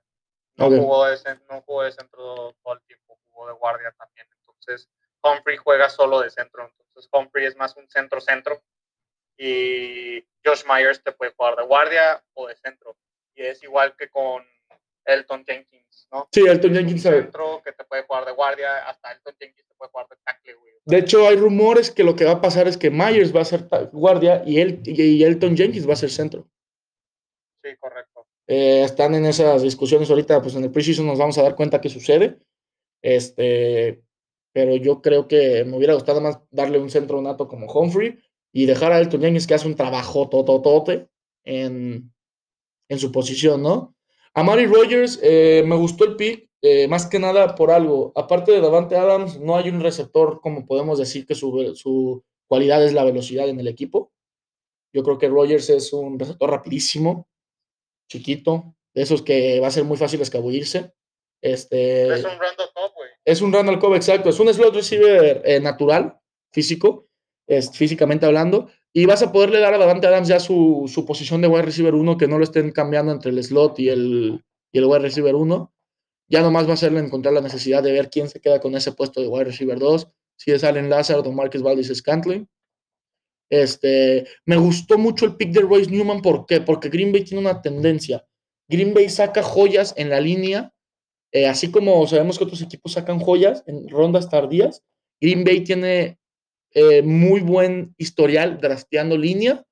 No, 0.54 0.66
jugó 0.66 1.06
de, 1.06 1.18
no 1.50 1.62
jugó 1.62 1.82
de 1.82 1.92
centro 1.92 2.54
todo 2.62 2.74
el 2.74 2.82
tiempo, 2.82 3.18
jugó 3.30 3.48
de 3.48 3.54
guardia 3.54 3.92
también. 3.98 4.26
Entonces, 4.38 4.88
Humphrey 5.22 5.56
juega 5.56 5.88
solo 5.88 6.20
de 6.20 6.30
centro. 6.30 6.70
Entonces, 6.78 7.10
Humphrey 7.12 7.46
es 7.46 7.56
más 7.56 7.76
un 7.76 7.88
centro-centro. 7.88 8.62
Y 9.36 10.22
Josh 10.44 10.64
Myers 10.68 11.02
te 11.02 11.12
puede 11.12 11.32
jugar 11.32 11.56
de 11.56 11.64
guardia 11.64 12.22
o 12.34 12.46
de 12.46 12.56
centro. 12.56 12.96
Y 13.34 13.42
es 13.42 13.62
igual 13.62 13.96
que 13.96 14.10
con 14.10 14.46
Elton 15.04 15.44
Jenkins, 15.44 16.08
¿no? 16.12 16.28
Sí, 16.32 16.42
Elton 16.46 16.74
Jenkins. 16.74 17.02
Centro 17.02 17.62
que 17.64 17.72
te 17.72 17.84
puede 17.84 18.02
jugar 18.04 18.24
de 18.24 18.32
guardia, 18.32 18.88
hasta 18.88 19.12
Elton 19.12 19.34
Jenkins 19.38 19.66
te 19.68 19.74
puede 19.74 19.90
jugar 19.90 20.08
de 20.08 20.16
tackle, 20.24 20.54
güey. 20.54 20.72
De 20.84 20.98
hecho, 20.98 21.26
hay 21.26 21.36
rumores 21.36 21.90
que 21.90 22.04
lo 22.04 22.16
que 22.16 22.24
va 22.24 22.32
a 22.32 22.40
pasar 22.40 22.66
es 22.66 22.76
que 22.76 22.90
Myers 22.90 23.34
va 23.34 23.42
a 23.42 23.44
ser 23.44 23.68
guardia 23.92 24.42
y, 24.44 24.60
él, 24.60 24.80
y 24.84 25.22
Elton 25.22 25.56
Jenkins 25.56 25.88
va 25.88 25.92
a 25.92 25.96
ser 25.96 26.10
centro. 26.10 26.48
Sí, 27.62 27.70
correcto. 27.78 28.26
Eh, 28.48 28.82
están 28.82 29.14
en 29.14 29.24
esas 29.26 29.62
discusiones 29.62 30.10
ahorita, 30.10 30.42
pues 30.42 30.56
en 30.56 30.64
el 30.64 30.72
preseason 30.72 31.06
nos 31.06 31.18
vamos 31.18 31.38
a 31.38 31.42
dar 31.42 31.54
cuenta 31.54 31.80
qué 31.80 31.88
sucede. 31.88 32.38
Este, 33.00 34.02
pero 34.52 34.76
yo 34.76 35.00
creo 35.00 35.28
que 35.28 35.64
me 35.64 35.76
hubiera 35.76 35.94
gustado 35.94 36.20
más 36.20 36.40
darle 36.50 36.78
un 36.78 36.90
centro 36.90 37.22
nato 37.22 37.48
como 37.48 37.72
Humphrey 37.72 38.18
y 38.52 38.66
dejar 38.66 38.92
a 38.92 38.98
Elton 38.98 39.20
Jenkins 39.20 39.46
que 39.46 39.54
hace 39.54 39.68
un 39.68 39.76
trabajo 39.76 40.28
tototote 40.28 41.08
en, 41.44 42.12
en 42.88 42.98
su 42.98 43.10
posición, 43.12 43.62
¿no? 43.62 43.94
A 44.34 44.42
Mari 44.42 44.66
Rogers 44.66 45.20
eh, 45.22 45.62
me 45.66 45.76
gustó 45.76 46.04
el 46.04 46.16
pick, 46.16 46.48
eh, 46.62 46.88
más 46.88 47.06
que 47.06 47.18
nada 47.18 47.54
por 47.54 47.70
algo. 47.70 48.12
Aparte 48.14 48.52
de 48.52 48.60
Davante 48.60 48.96
Adams, 48.96 49.38
no 49.38 49.56
hay 49.56 49.68
un 49.68 49.80
receptor 49.80 50.40
como 50.40 50.64
podemos 50.64 50.98
decir 50.98 51.26
que 51.26 51.34
su, 51.34 51.74
su 51.74 52.24
cualidad 52.46 52.84
es 52.84 52.92
la 52.92 53.04
velocidad 53.04 53.48
en 53.48 53.60
el 53.60 53.68
equipo. 53.68 54.12
Yo 54.94 55.02
creo 55.02 55.18
que 55.18 55.28
Rogers 55.28 55.70
es 55.70 55.92
un 55.92 56.18
receptor 56.18 56.50
rapidísimo, 56.50 57.28
chiquito, 58.08 58.74
de 58.94 59.02
esos 59.02 59.22
que 59.22 59.60
va 59.60 59.68
a 59.68 59.72
ser 59.72 59.84
muy 59.84 59.96
fácil 59.96 60.20
escabullirse. 60.20 60.92
Este, 61.42 62.04
es 62.04 62.24
un 62.24 62.30
Randall 62.38 62.70
Cobb, 62.74 62.94
güey. 62.94 63.10
Es 63.24 63.40
un 63.40 63.52
Randall 63.52 63.78
Cobb, 63.78 63.94
exacto. 63.94 64.28
Es 64.28 64.38
un 64.38 64.52
slot 64.52 64.74
receiver 64.74 65.42
eh, 65.44 65.60
natural, 65.60 66.18
físico, 66.52 67.08
es, 67.46 67.76
físicamente 67.76 68.26
hablando. 68.26 68.70
Y 68.94 69.06
vas 69.06 69.22
a 69.22 69.32
poderle 69.32 69.60
dar 69.60 69.72
a 69.72 69.78
Davante 69.78 70.06
Adams 70.06 70.28
ya 70.28 70.38
su, 70.38 70.90
su, 70.92 71.06
posición 71.06 71.40
de 71.40 71.48
wide 71.48 71.62
receiver 71.62 71.94
1, 71.94 72.18
que 72.18 72.28
no 72.28 72.38
lo 72.38 72.44
estén 72.44 72.70
cambiando 72.72 73.10
entre 73.10 73.30
el 73.30 73.42
slot 73.42 73.78
y 73.78 73.88
el, 73.88 74.44
y 74.70 74.78
el 74.78 74.84
wide 74.84 74.98
receiver 74.98 75.34
1. 75.34 75.72
Ya 76.28 76.42
nomás 76.42 76.68
va 76.68 76.74
a 76.74 76.76
serle 76.76 77.00
encontrar 77.00 77.32
la 77.34 77.40
necesidad 77.40 77.82
de 77.82 77.92
ver 77.92 78.10
quién 78.10 78.28
se 78.28 78.40
queda 78.40 78.60
con 78.60 78.74
ese 78.74 78.92
puesto 78.92 79.20
de 79.20 79.28
wide 79.28 79.44
receiver 79.44 79.78
2, 79.78 80.08
si 80.36 80.50
es 80.50 80.64
Allen 80.64 80.90
Lazard 80.90 81.26
o 81.26 81.32
Marcus 81.32 81.62
Valdez 81.62 81.92
Scantling. 81.94 82.48
Este, 83.50 84.26
me 84.46 84.56
gustó 84.56 84.96
mucho 84.96 85.26
el 85.26 85.36
pick 85.36 85.52
de 85.52 85.60
Royce 85.60 85.90
Newman, 85.90 86.22
¿por 86.22 86.46
qué? 86.46 86.60
Porque 86.60 86.88
Green 86.88 87.12
Bay 87.12 87.24
tiene 87.24 87.40
una 87.40 87.60
tendencia. 87.60 88.26
Green 88.66 88.94
Bay 88.94 89.10
saca 89.10 89.42
joyas 89.42 89.92
en 89.98 90.08
la 90.08 90.20
línea, 90.20 90.72
eh, 91.32 91.46
así 91.46 91.70
como 91.70 92.06
sabemos 92.06 92.38
que 92.38 92.44
otros 92.44 92.62
equipos 92.62 92.92
sacan 92.92 93.18
joyas 93.18 93.62
en 93.66 93.88
rondas 93.88 94.30
tardías. 94.30 94.82
Green 95.20 95.44
Bay 95.44 95.64
tiene 95.64 96.18
eh, 96.74 97.02
muy 97.02 97.40
buen 97.40 97.94
historial 97.98 98.60
drafteando 98.60 99.16
línea 99.16 99.64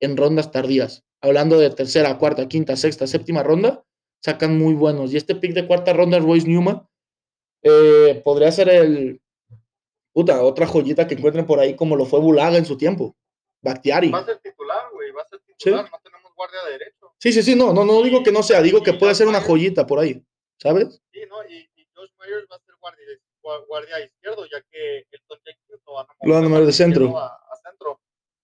en 0.00 0.16
rondas 0.16 0.50
tardías. 0.50 1.04
Hablando 1.20 1.58
de 1.58 1.70
tercera, 1.70 2.18
cuarta, 2.18 2.48
quinta, 2.48 2.76
sexta, 2.76 3.06
séptima 3.06 3.42
ronda, 3.42 3.84
sacan 4.22 4.58
muy 4.58 4.74
buenos. 4.74 5.12
Y 5.12 5.16
este 5.16 5.34
pick 5.34 5.52
de 5.52 5.66
cuarta 5.66 5.92
ronda, 5.92 6.18
Royce 6.18 6.46
Newman, 6.46 6.86
eh, 7.62 8.20
podría 8.24 8.52
ser 8.52 8.68
el. 8.68 9.20
Puta, 10.12 10.42
otra 10.42 10.66
joyita 10.66 11.06
que 11.08 11.14
encuentren 11.14 11.46
por 11.46 11.58
ahí, 11.58 11.74
como 11.74 11.96
lo 11.96 12.04
fue 12.04 12.20
Bulaga 12.20 12.56
en 12.56 12.66
su 12.66 12.76
tiempo. 12.76 13.16
Bactiari. 13.62 14.10
Va 14.10 14.18
a 14.18 14.24
ser 14.24 14.38
titular, 14.38 14.90
güey, 14.92 15.10
va 15.10 15.22
a 15.22 15.28
ser 15.28 15.40
titular, 15.40 15.90
no 15.90 15.98
tenemos 16.04 16.32
guardia 16.36 16.60
derecho. 16.70 17.14
Sí, 17.18 17.32
sí, 17.32 17.42
sí, 17.42 17.56
no, 17.56 17.72
no, 17.72 17.84
no 17.84 18.02
digo 18.02 18.22
que 18.22 18.30
no 18.30 18.42
sea, 18.42 18.60
digo 18.60 18.82
que 18.82 18.92
puede 18.92 19.14
ser 19.14 19.26
una 19.26 19.40
joyita 19.40 19.86
por 19.86 19.98
ahí, 19.98 20.22
¿sabes? 20.60 21.00
Sí, 21.10 21.20
no, 21.28 21.42
y, 21.48 21.68
y 21.74 21.88
Josh 21.94 22.10
Myers 22.20 22.46
va 22.52 22.56
a 22.56 22.60
ser 22.60 22.74
guardia, 22.78 23.06
guardia 23.66 24.04
izquierdo, 24.04 24.44
ya 24.46 24.60
que 24.70 24.98
el 24.98 25.20
Jenkins 25.44 25.63
lo 25.94 25.98
van 25.98 26.06
a 26.08 26.14
mover, 26.14 26.28
lo 26.28 26.34
van 26.34 26.44
a 26.44 26.48
mover 26.48 26.66
de 26.66 26.72
centro. 26.72 27.18
A, 27.18 27.26
a 27.26 27.56
centro. 27.56 28.00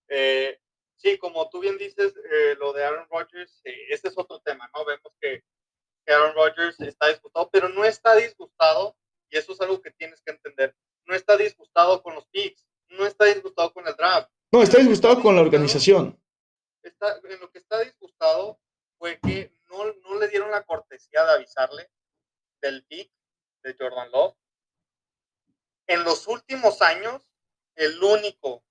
Eh, 0.09 0.61
sí, 0.97 1.19
como 1.19 1.49
tú 1.51 1.61
bien 1.61 1.79
dices, 1.79 2.15
eh, 2.17 2.57
lo 2.59 2.73
de 2.73 2.85
Aaron 2.85 3.07
Rodgers, 3.11 3.61
eh, 3.65 3.87
este 3.91 4.09
es 4.09 4.19
otro 4.19 4.41
tema, 4.41 4.71
¿no? 4.75 4.85
Vemos 4.85 5.13
que, 5.21 5.43
que 6.05 6.13
Aaron 6.13 6.35
Rodgers 6.35 6.81
está 6.81 7.09
disgustado, 7.09 7.51
pero 7.51 7.69
no 7.69 7.85
está 7.85 8.15
disgustado, 8.17 8.97
y 9.31 9.39
eso 9.39 9.53
es 9.53 9.61
algo 9.61 9.81
que 9.81 9.91
tienes 9.93 10.21
que 10.23 10.33
entender, 10.33 10.77
no 11.07 11.15
está 11.15 11.37
disgustado 11.37 12.03
con 12.03 12.15
los 12.15 12.27
picks, 12.27 12.67
no 12.89 13.07
está 13.07 13.27
disgustado 13.27 13.73
con 13.73 13.87
el 13.87 13.95
draft, 13.95 14.31
no, 14.53 14.63
está 14.63 14.79
disgustado 14.79 15.23
con 15.23 15.37
la 15.37 15.43
organización. 15.43 16.21
Está, 16.83 17.21
en 17.23 17.41
lo 17.41 17.51
que 17.53 17.59
está 17.59 17.79
disgustado 17.81 18.59
fue 18.99 19.21
que 19.21 19.53
no, 19.69 19.85
no 20.03 20.19
le 20.19 20.27
dieron 20.29 20.51
la 20.51 20.65
cortesía 20.65 21.25
de 21.25 21.33
avisarle 21.33 21.89
del 22.61 22.85
pick 22.87 23.13
de 23.63 23.77
Jordan 23.79 24.11
Love. 24.11 24.35
En 25.87 26.03
los 26.05 26.27
últimos 26.27 26.83
años, 26.83 27.30
el 27.85 28.03
único, 28.03 28.63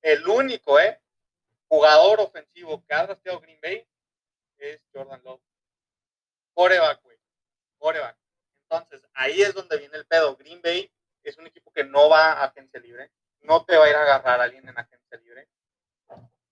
el 0.00 0.26
único, 0.26 0.78
¿eh? 0.78 1.00
Jugador 1.68 2.20
ofensivo 2.20 2.84
que 2.86 2.94
ha 2.94 3.06
drafteado 3.06 3.40
Green 3.40 3.60
Bay 3.62 3.86
es 4.58 4.82
Jordan 4.92 5.22
Love. 5.24 5.40
Coreback, 6.54 7.02
güey. 7.02 7.16
Coreback. 7.78 8.16
Entonces, 8.68 9.02
ahí 9.14 9.40
es 9.42 9.54
donde 9.54 9.78
viene 9.78 9.96
el 9.96 10.06
pedo. 10.06 10.36
Green 10.36 10.60
Bay 10.62 10.90
es 11.22 11.38
un 11.38 11.46
equipo 11.46 11.72
que 11.72 11.84
no 11.84 12.08
va 12.08 12.32
a 12.32 12.44
agencia 12.44 12.80
libre 12.80 13.10
no 13.44 13.64
te 13.64 13.76
va 13.76 13.84
a 13.84 13.90
ir 13.90 13.96
a 13.96 14.02
agarrar 14.02 14.40
a 14.40 14.44
alguien 14.44 14.68
en 14.68 14.78
agencia 14.78 15.18
libre. 15.18 15.48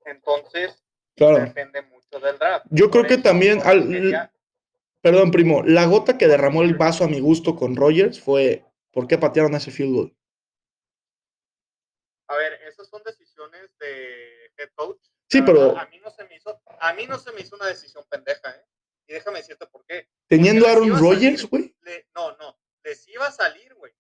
Entonces, 0.05 0.83
depende 1.17 1.83
mucho 1.83 2.19
del 2.21 2.39
draft. 2.39 2.67
Yo 2.71 2.91
creo 2.91 3.05
que 3.05 3.19
también, 3.19 3.61
al, 3.65 4.31
perdón, 5.01 5.31
primo, 5.31 5.63
la 5.63 5.87
gota 5.87 6.19
que 6.19 6.29
derramó 6.29 6.63
el 6.63 6.75
vaso 6.75 7.05
a 7.05 7.09
mi 7.09 7.21
gusto 7.21 7.55
con 7.57 7.77
Rogers 7.77 8.21
fue 8.21 8.65
¿por 8.93 9.07
qué 9.07 9.19
patearon 9.19 9.55
ese 9.55 9.71
field 9.71 9.95
goal? 9.95 10.17
A 12.29 12.37
ver, 12.37 12.55
esas 12.67 12.89
son 12.89 13.03
decisiones 13.05 13.71
de 13.91 14.53
head 14.57 14.71
coach. 14.75 15.01
Sí, 15.29 15.43
pero 15.43 15.79
a 15.79 15.87
mí 15.87 15.99
no 16.01 16.11
se 16.11 16.25
me 16.25 16.37
hizo, 16.37 16.61
a 16.81 16.93
mí 16.93 17.07
no 17.07 17.19
se 17.19 17.33
me 17.33 17.41
hizo 17.41 17.57
una 17.57 17.67
decisión 17.67 18.05
pendeja, 18.09 18.51
¿eh? 18.51 18.67
Y 19.07 19.13
déjame 19.13 19.39
decirte 19.39 19.67
por 19.67 19.85
qué. 19.87 20.09
Teniendo 20.27 20.67
a 20.67 20.73
Aaron 20.73 20.99
Rodgers, 20.99 21.45
güey. 21.49 21.75
No, 22.15 22.37
no, 22.37 22.59
les 22.83 23.07
iba 23.09 23.27
a 23.27 23.33
salir, 23.33 23.75
güey. 23.75 23.93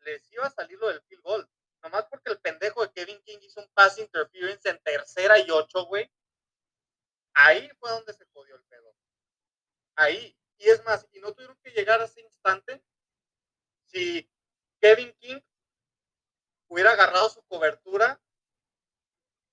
Les 0.00 0.30
iba 0.32 0.46
a 0.46 0.50
salir 0.50 0.78
lo 0.78 0.88
del 0.88 1.02
field 1.02 1.22
goal 1.22 1.48
nomás 1.82 2.06
porque 2.10 2.30
el 2.30 2.40
pendejo 2.40 2.82
de 2.82 2.92
Kevin 2.92 3.20
King 3.22 3.38
hizo 3.42 3.60
un 3.60 3.68
pass 3.74 3.98
interference 3.98 4.68
en 4.68 4.78
tercera 4.82 5.38
y 5.38 5.50
ocho, 5.50 5.86
güey. 5.86 6.10
Ahí 7.34 7.68
fue 7.78 7.90
donde 7.90 8.12
se 8.12 8.26
jodió 8.26 8.56
el 8.56 8.64
pedo. 8.64 8.94
Ahí. 9.96 10.36
Y 10.60 10.68
es 10.68 10.84
más, 10.84 11.06
y 11.12 11.20
no 11.20 11.32
tuvieron 11.32 11.56
que 11.62 11.70
llegar 11.70 12.00
a 12.00 12.04
ese 12.04 12.20
instante 12.20 12.82
si 13.84 14.28
Kevin 14.80 15.14
King 15.20 15.40
hubiera 16.66 16.92
agarrado 16.92 17.30
su 17.30 17.42
cobertura 17.44 18.20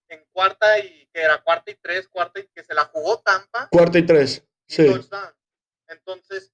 en 0.09 0.25
cuarta 0.31 0.79
y 0.79 1.07
que 1.13 1.21
era 1.21 1.41
cuarta 1.41 1.71
y 1.71 1.75
tres, 1.75 2.07
cuarta 2.07 2.39
y 2.39 2.47
que 2.47 2.63
se 2.63 2.73
la 2.73 2.85
jugó 2.85 3.19
Tampa. 3.19 3.67
Cuarta 3.69 3.99
y 3.99 4.05
tres. 4.05 4.43
sí. 4.67 4.87
Entonces, 5.87 6.51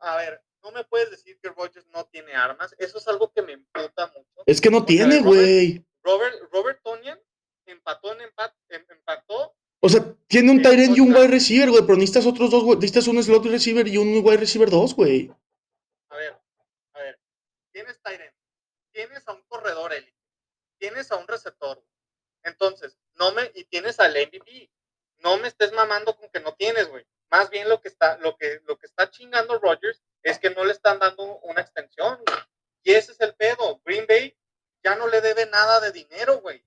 a 0.00 0.16
ver, 0.16 0.42
no 0.62 0.72
me 0.72 0.84
puedes 0.84 1.10
decir 1.10 1.38
que 1.40 1.50
Rogers 1.50 1.86
no 1.88 2.04
tiene 2.06 2.34
armas. 2.34 2.74
Eso 2.78 2.98
es 2.98 3.06
algo 3.08 3.30
que 3.32 3.42
me 3.42 3.52
emputa 3.52 4.06
mucho. 4.08 4.42
Es 4.46 4.60
que 4.60 4.70
no 4.70 4.84
tiene, 4.84 5.20
güey. 5.20 5.84
Robert, 6.02 6.36
Robert, 6.52 6.80
Tonian 6.82 7.20
empató 7.66 8.12
en 8.12 8.22
empat, 8.22 8.54
em, 8.68 8.84
empató. 8.88 9.54
O 9.80 9.88
sea, 9.88 10.14
tiene 10.26 10.50
un 10.50 10.62
Tyrant 10.62 10.96
y 10.96 11.00
un 11.00 11.14
wide 11.14 11.28
receiver, 11.28 11.70
güey, 11.70 11.82
pero 11.82 11.96
necesitas 11.96 12.26
otros 12.26 12.50
dos, 12.50 12.64
güey. 12.64 12.76
Necesitas 12.76 13.06
un 13.08 13.22
slot 13.22 13.44
receiver 13.46 13.86
y 13.86 13.98
un 13.98 14.24
wide 14.24 14.38
receiver 14.38 14.70
dos, 14.70 14.94
güey. 14.94 15.30
A 16.08 16.16
ver, 16.16 16.40
a 16.94 16.98
ver. 17.00 17.20
Tienes 17.70 18.00
Tyrant, 18.02 18.34
tienes 18.92 19.26
a 19.28 19.32
un 19.32 19.42
corredor 19.42 19.92
élite, 19.92 20.16
tienes 20.78 21.10
a 21.12 21.16
un 21.16 21.28
receptor. 21.28 21.84
Entonces, 22.44 22.96
no 23.14 23.32
me, 23.32 23.50
y 23.54 23.64
tienes 23.64 24.00
al 24.00 24.12
MVP. 24.12 24.70
No 25.18 25.38
me 25.38 25.48
estés 25.48 25.72
mamando 25.72 26.16
con 26.16 26.28
que 26.30 26.40
no 26.40 26.54
tienes, 26.54 26.88
güey. 26.88 27.06
Más 27.30 27.50
bien 27.50 27.68
lo 27.68 27.80
que 27.80 27.88
está, 27.88 28.18
lo 28.18 28.36
que, 28.36 28.60
lo 28.64 28.78
que 28.78 28.86
está 28.86 29.10
chingando 29.10 29.58
Rogers 29.58 30.02
es 30.22 30.38
que 30.38 30.50
no 30.50 30.64
le 30.64 30.72
están 30.72 30.98
dando 30.98 31.38
una 31.40 31.62
extensión. 31.62 32.22
Y 32.82 32.94
ese 32.94 33.12
es 33.12 33.20
el 33.20 33.34
pedo. 33.34 33.80
Green 33.84 34.06
Bay 34.06 34.36
ya 34.82 34.94
no 34.94 35.08
le 35.08 35.20
debe 35.20 35.46
nada 35.46 35.80
de 35.80 35.92
dinero, 35.92 36.40
güey. 36.40 36.64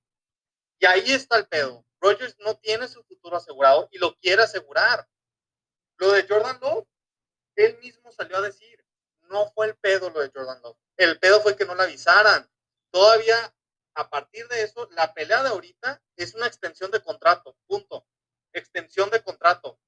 Y 0.79 0.85
ahí 0.85 1.11
está 1.11 1.37
el 1.37 1.47
pedo. 1.47 1.85
Rogers 1.99 2.35
no 2.39 2.57
tiene 2.57 2.87
su 2.87 3.03
futuro 3.03 3.37
asegurado 3.37 3.87
y 3.91 3.97
lo 3.97 4.15
quiere 4.17 4.43
asegurar. 4.43 5.07
Lo 5.97 6.11
de 6.11 6.27
Jordan 6.27 6.59
Love, 6.61 6.87
él 7.55 7.77
mismo 7.79 8.11
salió 8.11 8.37
a 8.37 8.41
decir, 8.41 8.83
no 9.21 9.49
fue 9.51 9.67
el 9.67 9.75
pedo 9.75 10.09
lo 10.09 10.19
de 10.19 10.31
Jordan 10.33 10.61
Love. 10.61 10.77
El 10.97 11.19
pedo 11.19 11.41
fue 11.41 11.55
que 11.55 11.65
no 11.65 11.75
le 11.75 11.83
avisaran. 11.83 12.49
Todavía, 12.91 13.53
a 13.97 14.09
partir 14.09 14.47
de 14.47 14.61
eso, 14.63 14.87
la 14.91 15.13
pelea 15.13 15.43
de 15.43 15.49
ahorita 15.49 16.01
es 16.15 16.33
una 16.35 16.47
extensión 16.47 16.91
de 16.91 17.01
contrato. 17.01 17.57
Punto. 17.67 18.05
Extensión 18.53 19.09
de 19.09 19.21
contrato. 19.21 19.79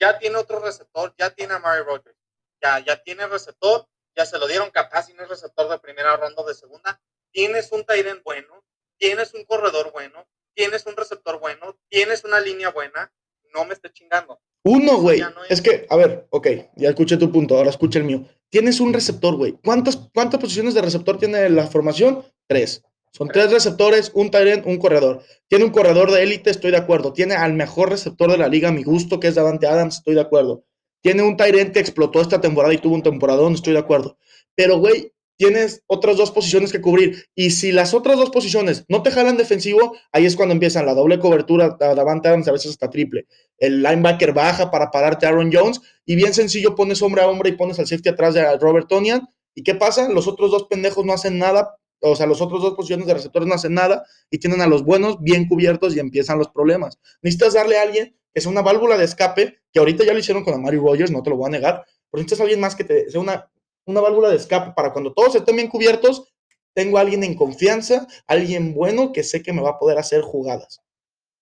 Ya 0.00 0.18
tiene 0.18 0.36
otro 0.36 0.58
receptor, 0.60 1.14
ya 1.18 1.30
tiene 1.30 1.54
a 1.54 1.58
Mary 1.58 1.82
Rogers 1.84 2.16
ya, 2.62 2.78
ya 2.78 3.02
tiene 3.02 3.26
receptor, 3.26 3.88
ya 4.16 4.24
se 4.24 4.38
lo 4.38 4.46
dieron 4.46 4.70
capaz 4.70 5.10
y 5.10 5.14
no 5.14 5.24
es 5.24 5.28
receptor 5.28 5.68
de 5.68 5.78
primera 5.80 6.16
ronda 6.16 6.42
o 6.42 6.46
de 6.46 6.54
segunda. 6.54 7.00
Tienes 7.32 7.72
un 7.72 7.84
Tyren 7.84 8.22
bueno, 8.24 8.62
tienes 8.98 9.34
un 9.34 9.44
corredor 9.44 9.90
bueno, 9.92 10.26
tienes 10.54 10.86
un 10.86 10.96
receptor 10.96 11.40
bueno, 11.40 11.76
tienes 11.88 12.22
una 12.24 12.38
línea 12.40 12.70
buena, 12.70 13.12
no 13.52 13.64
me 13.64 13.74
esté 13.74 13.92
chingando. 13.92 14.40
Uno, 14.64 14.98
güey. 14.98 15.20
no 15.20 15.42
Es 15.44 15.58
es- 15.58 15.62
que, 15.62 15.86
a 15.90 15.96
ver, 15.96 16.28
ok, 16.30 16.46
ya 16.76 16.90
escuché 16.90 17.16
tu 17.16 17.32
punto, 17.32 17.56
ahora 17.56 17.70
escucha 17.70 17.98
el 17.98 18.04
mío. 18.04 18.24
Tienes 18.48 18.78
un 18.78 18.92
receptor, 18.92 19.34
güey. 19.34 19.58
¿Cuántas, 19.64 19.96
¿Cuántas 20.14 20.40
posiciones 20.40 20.74
de 20.74 20.82
receptor 20.82 21.18
tiene 21.18 21.48
la 21.50 21.66
formación? 21.66 22.24
Tres. 22.46 22.84
Son 23.14 23.28
tres 23.28 23.50
receptores, 23.50 24.10
un 24.14 24.30
tight 24.30 24.64
un 24.64 24.78
corredor. 24.78 25.22
Tiene 25.46 25.66
un 25.66 25.70
corredor 25.70 26.10
de 26.10 26.22
élite, 26.22 26.50
estoy 26.50 26.70
de 26.70 26.78
acuerdo. 26.78 27.12
Tiene 27.12 27.34
al 27.34 27.52
mejor 27.52 27.90
receptor 27.90 28.30
de 28.30 28.38
la 28.38 28.48
liga, 28.48 28.70
a 28.70 28.72
mi 28.72 28.82
gusto, 28.82 29.20
que 29.20 29.28
es 29.28 29.34
Davante 29.34 29.66
Adams, 29.66 29.96
estoy 29.96 30.14
de 30.14 30.22
acuerdo. 30.22 30.64
Tiene 31.02 31.22
un 31.22 31.36
tight 31.36 31.72
que 31.72 31.80
explotó 31.80 32.22
esta 32.22 32.40
temporada 32.40 32.72
y 32.72 32.78
tuvo 32.78 32.94
un 32.94 33.02
temporadón, 33.02 33.52
estoy 33.52 33.74
de 33.74 33.80
acuerdo. 33.80 34.16
Pero, 34.54 34.78
güey, 34.78 35.12
tienes 35.36 35.82
otras 35.88 36.16
dos 36.16 36.30
posiciones 36.30 36.72
que 36.72 36.80
cubrir. 36.80 37.26
Y 37.34 37.50
si 37.50 37.70
las 37.70 37.92
otras 37.92 38.16
dos 38.16 38.30
posiciones 38.30 38.84
no 38.88 39.02
te 39.02 39.10
jalan 39.10 39.36
defensivo, 39.36 39.94
ahí 40.12 40.24
es 40.24 40.34
cuando 40.34 40.54
empiezan 40.54 40.86
la 40.86 40.94
doble 40.94 41.18
cobertura 41.18 41.76
a 41.80 41.94
Davante 41.94 42.28
Adams, 42.28 42.48
a 42.48 42.52
veces 42.52 42.70
hasta 42.70 42.88
triple. 42.88 43.26
El 43.58 43.82
linebacker 43.82 44.32
baja 44.32 44.70
para 44.70 44.90
pararte 44.90 45.26
a 45.26 45.30
Aaron 45.30 45.50
Jones 45.52 45.80
y 46.06 46.16
bien 46.16 46.32
sencillo 46.32 46.74
pones 46.74 47.02
hombre 47.02 47.22
a 47.22 47.28
hombre 47.28 47.50
y 47.50 47.56
pones 47.56 47.78
al 47.78 47.86
safety 47.86 48.08
atrás 48.08 48.34
de 48.34 48.56
Robert 48.58 48.88
Tonian. 48.88 49.28
¿Y 49.54 49.64
qué 49.64 49.74
pasa? 49.74 50.08
Los 50.08 50.28
otros 50.28 50.50
dos 50.50 50.66
pendejos 50.70 51.04
no 51.04 51.12
hacen 51.12 51.38
nada, 51.38 51.76
o 52.02 52.16
sea, 52.16 52.26
los 52.26 52.40
otros 52.40 52.60
dos 52.62 52.74
posiciones 52.74 53.06
de 53.06 53.14
receptores 53.14 53.48
no 53.48 53.54
hacen 53.54 53.74
nada 53.74 54.04
y 54.30 54.38
tienen 54.38 54.60
a 54.60 54.66
los 54.66 54.84
buenos 54.84 55.20
bien 55.20 55.48
cubiertos 55.48 55.94
y 55.96 56.00
empiezan 56.00 56.38
los 56.38 56.48
problemas. 56.48 56.98
Necesitas 57.22 57.54
darle 57.54 57.78
a 57.78 57.82
alguien 57.82 58.16
que 58.34 58.40
sea 58.40 58.50
una 58.50 58.62
válvula 58.62 58.96
de 58.98 59.04
escape, 59.04 59.60
que 59.72 59.78
ahorita 59.78 60.04
ya 60.04 60.12
lo 60.12 60.18
hicieron 60.18 60.42
con 60.44 60.54
Amari 60.54 60.78
Rogers, 60.78 61.10
no 61.10 61.22
te 61.22 61.30
lo 61.30 61.36
voy 61.36 61.46
a 61.48 61.50
negar, 61.50 61.84
pero 62.10 62.22
necesitas 62.22 62.40
a 62.40 62.42
alguien 62.44 62.60
más 62.60 62.74
que 62.74 62.84
te 62.84 63.10
sea 63.10 63.20
una, 63.20 63.50
una 63.86 64.00
válvula 64.00 64.30
de 64.30 64.36
escape 64.36 64.72
para 64.74 64.92
cuando 64.92 65.12
todos 65.12 65.34
estén 65.34 65.56
bien 65.56 65.68
cubiertos, 65.68 66.32
tengo 66.74 66.96
a 66.98 67.02
alguien 67.02 67.22
en 67.24 67.34
confianza, 67.34 68.06
alguien 68.26 68.74
bueno 68.74 69.12
que 69.12 69.22
sé 69.22 69.42
que 69.42 69.52
me 69.52 69.60
va 69.62 69.70
a 69.70 69.78
poder 69.78 69.98
hacer 69.98 70.22
jugadas. 70.22 70.80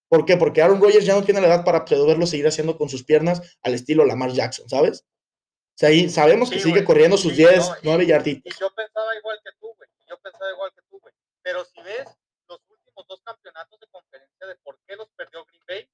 ¿Por 0.09 0.25
qué? 0.25 0.37
Porque 0.37 0.61
Aaron 0.61 0.81
Rodgers 0.81 1.07
ya 1.07 1.15
no 1.15 1.23
tiene 1.23 1.41
la 1.41 1.47
edad 1.47 1.65
para 1.65 1.85
poderlo 1.85 2.27
seguir 2.27 2.49
haciendo 2.49 2.77
con 2.77 2.89
sus 2.89 3.05
piernas 3.05 3.41
al 3.63 3.75
estilo 3.75 4.05
Lamar 4.05 4.33
Jackson, 4.33 4.69
¿sabes? 4.69 5.05
O 5.05 5.79
sea, 5.81 5.91
ahí 5.91 6.09
sabemos 6.11 6.51
que 6.51 6.57
Sí, 6.59 6.65
sigue 6.65 6.85
corriendo 6.85 7.17
sus 7.17 7.31
Sí, 7.33 7.39
10, 7.39 7.57
no, 7.69 7.75
y- 7.77 7.79
9 7.85 8.07
yarditos. 8.07 8.53
Y 8.53 8.61
yo 8.61 8.69
pensaba 8.75 9.07
igual 9.17 9.39
que 9.45 9.51
tú, 9.61 9.69
güey. 9.79 9.89
Yo 10.09 10.19
pensaba 10.21 10.51
igual 10.51 10.73
que 10.75 10.83
tú, 10.91 10.99
güey. 11.01 11.15
Pero 11.43 11.65
si 11.65 11.81
ves 11.83 12.09
los 12.49 12.59
últimos 12.69 13.07
dos 13.09 13.23
campeonatos 13.61 13.81
de 13.81 13.87
conferencia 13.89 14.47
de 14.47 14.57
por 14.57 14.79
qué 14.87 14.97
los 14.97 15.09
perdió 15.11 15.45
Green 15.45 15.63
Bay, 15.67 15.91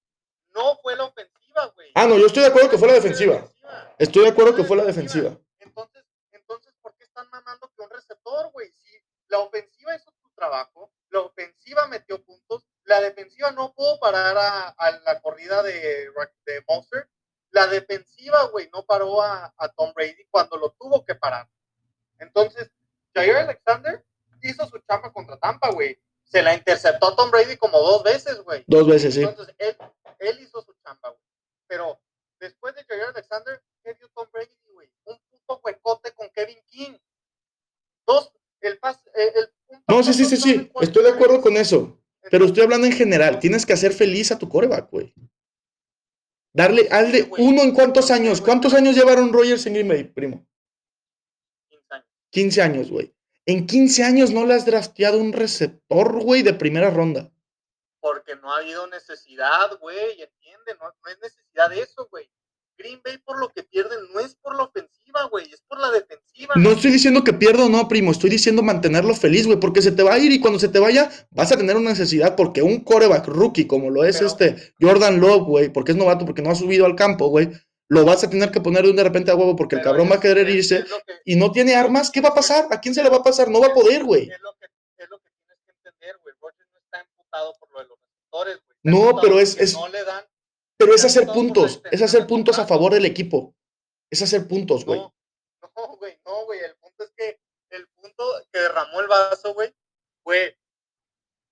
no 0.55 0.77
fue 0.83 0.97
la 0.97 1.05
ofensiva, 1.05 1.67
güey. 1.75 1.91
Ah, 1.95 2.07
no, 2.07 2.19
yo 2.19 2.27
estoy 2.27 2.43
de 2.43 2.49
acuerdo 2.49 2.71
que 2.71 2.79
fue 2.79 2.89
la 2.89 2.95
defensiva. 2.95 3.45
Estoy 3.99 4.23
de 4.25 4.29
acuerdo 4.31 4.55
que 4.55 4.65
Fue 4.65 4.77
la 4.77 4.83
la 4.85 4.89
defensiva. 4.89 5.37
Entonces, 5.59 6.05
entonces, 6.33 6.73
¿por 6.81 6.97
qué 6.97 7.05
están 7.05 7.29
mamando 7.31 7.71
que 7.77 7.83
un 7.83 7.91
receptor, 7.91 8.51
güey? 8.53 8.71
Si 8.71 9.03
la 9.29 9.41
ofensiva 9.41 9.95
hizo 9.95 10.11
su 10.23 10.31
trabajo, 10.35 10.93
la 11.11 11.21
ofensiva 11.21 11.87
metió 11.89 12.23
puntos, 12.25 12.67
la 12.85 13.01
defensiva 13.01 13.51
no 13.51 13.75
pudo 13.75 13.99
parar 13.99 14.37
a, 14.39 14.69
a 14.69 14.91
la 15.01 15.21
corrida 15.21 15.63
de, 15.63 16.11
de 16.47 16.65
Monster, 16.69 17.09
la 17.51 17.67
defensiva, 17.67 18.45
güey, 18.53 18.69
no 18.73 18.85
paró 18.85 19.23
a, 19.23 19.53
a 19.57 19.69
Tom 19.71 19.93
Brady 19.95 20.27
cuando 20.31 20.57
lo 20.57 20.71
tuvo 20.79 21.05
que 21.05 21.15
parar. 21.15 21.49
Entonces, 22.19 22.71
Jair 23.15 23.37
Alexander 23.37 24.05
hizo 24.43 24.67
su 24.69 24.79
chamba 24.81 25.13
contra 25.13 25.37
Tampa, 25.39 25.71
güey. 25.71 25.99
Se 26.27 26.43
la 26.43 26.55
interceptó 26.55 27.09
a 27.09 27.17
Tom 27.17 27.31
Brady 27.31 27.57
como 27.57 27.79
dos 27.79 28.03
veces, 28.03 28.41
güey. 28.43 28.65
Dos 28.67 28.87
veces, 28.87 29.15
sí. 29.15 29.23
Entonces, 29.23 29.55
él, 29.59 29.77
él 30.19 30.41
hizo 30.41 30.61
su 30.63 30.75
chamba, 30.85 31.11
güey. 31.11 31.23
Pero 31.69 32.01
después 32.41 32.75
de 32.75 32.85
Jair 32.85 33.05
Alexander, 33.05 33.63
¿qué 33.83 33.95
dio 33.95 34.09
Tom 34.15 34.29
Brady, 34.33 34.57
güey? 34.73 34.91
Un 35.05 35.19
puto 35.31 35.61
huecote 35.65 36.13
con 36.13 36.29
Kevin 36.31 36.59
King. 36.67 36.99
Dos, 38.07 38.33
el 38.61 38.79
pas, 38.79 38.99
eh, 39.15 39.33
el, 39.37 39.53
un 39.69 39.85
No, 39.89 40.03
sí, 40.03 40.13
sí, 40.13 40.25
sí, 40.25 40.37
sí. 40.37 40.71
Estoy 40.81 41.05
de 41.05 41.11
acuerdo 41.11 41.41
49. 41.41 41.43
con 41.43 41.57
eso. 41.57 42.01
Pero 42.31 42.47
estoy 42.47 42.65
hablando 42.65 42.87
en 42.87 42.93
general. 42.93 43.39
Tienes 43.39 43.65
que 43.65 43.73
hacer 43.73 43.93
feliz 43.93 44.33
a 44.33 44.39
tu 44.39 44.49
coreback, 44.49 44.91
güey. 44.91 45.15
Darle, 46.53 46.89
hazle 46.91 47.23
güey. 47.23 47.45
uno 47.45 47.63
en 47.63 47.73
cuántos 47.73 48.11
años. 48.11 48.41
¿Cuántos 48.41 48.75
años 48.75 48.97
llevaron 48.97 49.33
Rogers 49.33 49.67
en 49.67 49.75
Green 49.75 49.89
Bay, 49.89 50.05
primo? 50.05 50.47
15 51.69 51.95
años. 51.95 52.07
15 52.31 52.63
años, 52.63 52.91
güey. 52.91 53.15
En 53.47 53.67
15 53.67 54.03
años 54.03 54.33
no 54.33 54.45
le 54.45 54.55
has 54.55 54.67
drafteado 54.67 55.19
un 55.19 55.33
receptor, 55.33 56.21
güey, 56.23 56.43
de 56.43 56.53
primera 56.53 56.91
ronda. 56.91 57.31
Porque 58.01 58.35
no 58.37 58.53
ha 58.53 58.59
habido 58.59 58.87
necesidad, 58.89 59.79
güey, 59.81 60.21
entiende, 60.21 60.75
no, 60.81 60.87
no 60.87 61.11
es 61.11 61.19
necesidad 61.23 61.71
de 61.71 61.81
eso, 61.81 62.09
güey. 62.11 62.29
Green 62.79 63.01
Bay 63.03 63.17
por 63.19 63.39
lo 63.41 63.49
que 63.49 63.63
pierden 63.63 63.99
no 64.13 64.21
es 64.21 64.35
por 64.37 64.55
la 64.55 64.65
ofensiva, 64.65 65.25
güey, 65.31 65.51
es 65.51 65.63
por 65.67 65.81
la 65.81 65.91
defensiva. 65.91 66.53
No 66.57 66.73
estoy 66.73 66.91
diciendo 66.91 67.25
que 67.25 67.33
pierda 67.33 67.65
o 67.65 67.69
no, 67.71 67.89
primo. 67.89 68.11
Estoy 68.11 68.29
diciendo 68.29 68.63
mantenerlo 68.63 69.15
feliz, 69.15 69.47
güey, 69.47 69.59
porque 69.59 69.81
se 69.81 69.93
te 69.93 70.03
va 70.03 70.15
a 70.15 70.19
ir 70.19 70.31
y 70.31 70.41
cuando 70.41 70.59
se 70.59 70.69
te 70.69 70.79
vaya 70.79 71.11
vas 71.31 71.51
a 71.53 71.57
tener 71.57 71.77
una 71.77 71.91
necesidad 71.91 72.37
porque 72.37 72.61
un 72.63 72.81
coreback 72.85 73.29
rookie 73.29 73.67
como 73.67 73.89
lo 73.91 74.05
es 74.05 74.17
Pero- 74.17 74.27
este 74.27 74.75
Jordan 74.81 75.21
Love, 75.21 75.45
güey, 75.45 75.73
porque 75.73 75.93
es 75.93 75.97
novato, 75.99 76.27
porque 76.27 76.43
no 76.43 76.51
ha 76.51 76.55
subido 76.55 76.85
al 76.85 76.97
campo, 76.97 77.29
güey, 77.29 77.51
lo 77.89 78.05
vas 78.05 78.25
a 78.25 78.31
tener 78.31 78.51
que 78.51 78.61
poner 78.61 78.83
de 78.85 78.91
un 78.91 78.97
de 78.97 79.05
repente 79.05 79.31
a 79.31 79.37
huevo 79.37 79.55
porque 79.57 79.77
el 79.77 79.83
cabrón 79.83 80.11
va 80.11 80.17
a 80.17 80.21
querer 80.21 80.49
es- 80.49 80.55
irse 80.57 80.77
es 80.79 80.91
lo 80.91 80.99
que- 81.07 81.21
y 81.25 81.37
no 81.37 81.53
tiene 81.53 81.75
armas. 81.77 82.11
¿Qué 82.11 82.21
va 82.21 82.31
a 82.31 82.35
pasar? 82.35 82.67
¿A 82.71 82.81
quién 82.81 82.95
se 82.95 83.03
le 83.03 83.11
va 83.11 83.19
a 83.19 83.23
pasar? 83.23 83.49
No 83.49 83.61
va 83.61 83.69
a 83.69 83.75
poder, 83.75 84.03
güey. 84.05 84.29
Es 84.31 84.41
lo 84.41 84.53
que, 84.55 84.67
tienes 84.97 85.11
que 85.65 85.73
entender, 85.73 86.19
güey. 86.23 86.35
Rodgers 86.41 86.69
no 86.73 86.79
está 86.81 87.01
emputado 87.01 87.55
por 87.61 87.71
lo 87.73 87.79
de 87.81 87.87
los 87.87 87.99
receptores, 88.01 88.57
güey. 88.57 88.79
No, 88.83 89.21
pero 89.21 89.39
es- 89.41 89.57
es- 89.59 89.75
No 89.75 89.89
le 89.89 90.03
dan. 90.05 90.25
Pero 90.79 90.95
es 90.95 91.05
hacer 91.05 91.27
puntos, 91.27 91.81
es 91.91 92.03
hacer 92.03 92.27
puntos 92.27 92.59
a 92.59 92.67
favor 92.67 92.93
del 92.93 93.07
equipo. 93.07 93.55
Es 94.11 94.21
hacer 94.23 94.47
puntos, 94.47 94.85
güey. 94.85 95.01
No, 95.01 95.13
no, 95.77 95.97
güey, 95.97 96.19
no, 96.27 96.45
güey. 96.45 96.61
El 96.61 96.75
punto 96.77 97.05
es 97.05 97.13
que 97.17 97.41
el 97.71 97.87
punto 97.89 98.25
que 98.53 98.61
derramó 98.61 99.01
el 99.01 99.09
vaso, 99.09 99.55
güey, 99.55 99.75
fue 100.23 100.59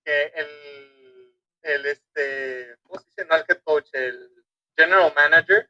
que 0.05 0.31
el, 0.35 1.33
el 1.63 1.85
este, 1.87 2.75
¿cómo 2.83 2.99
se 2.99 3.05
dice? 3.09 3.25
No 3.25 3.35
el 3.35 3.45
head 3.49 3.61
coach, 3.63 3.89
el 3.93 4.45
general 4.77 5.11
manager, 5.15 5.69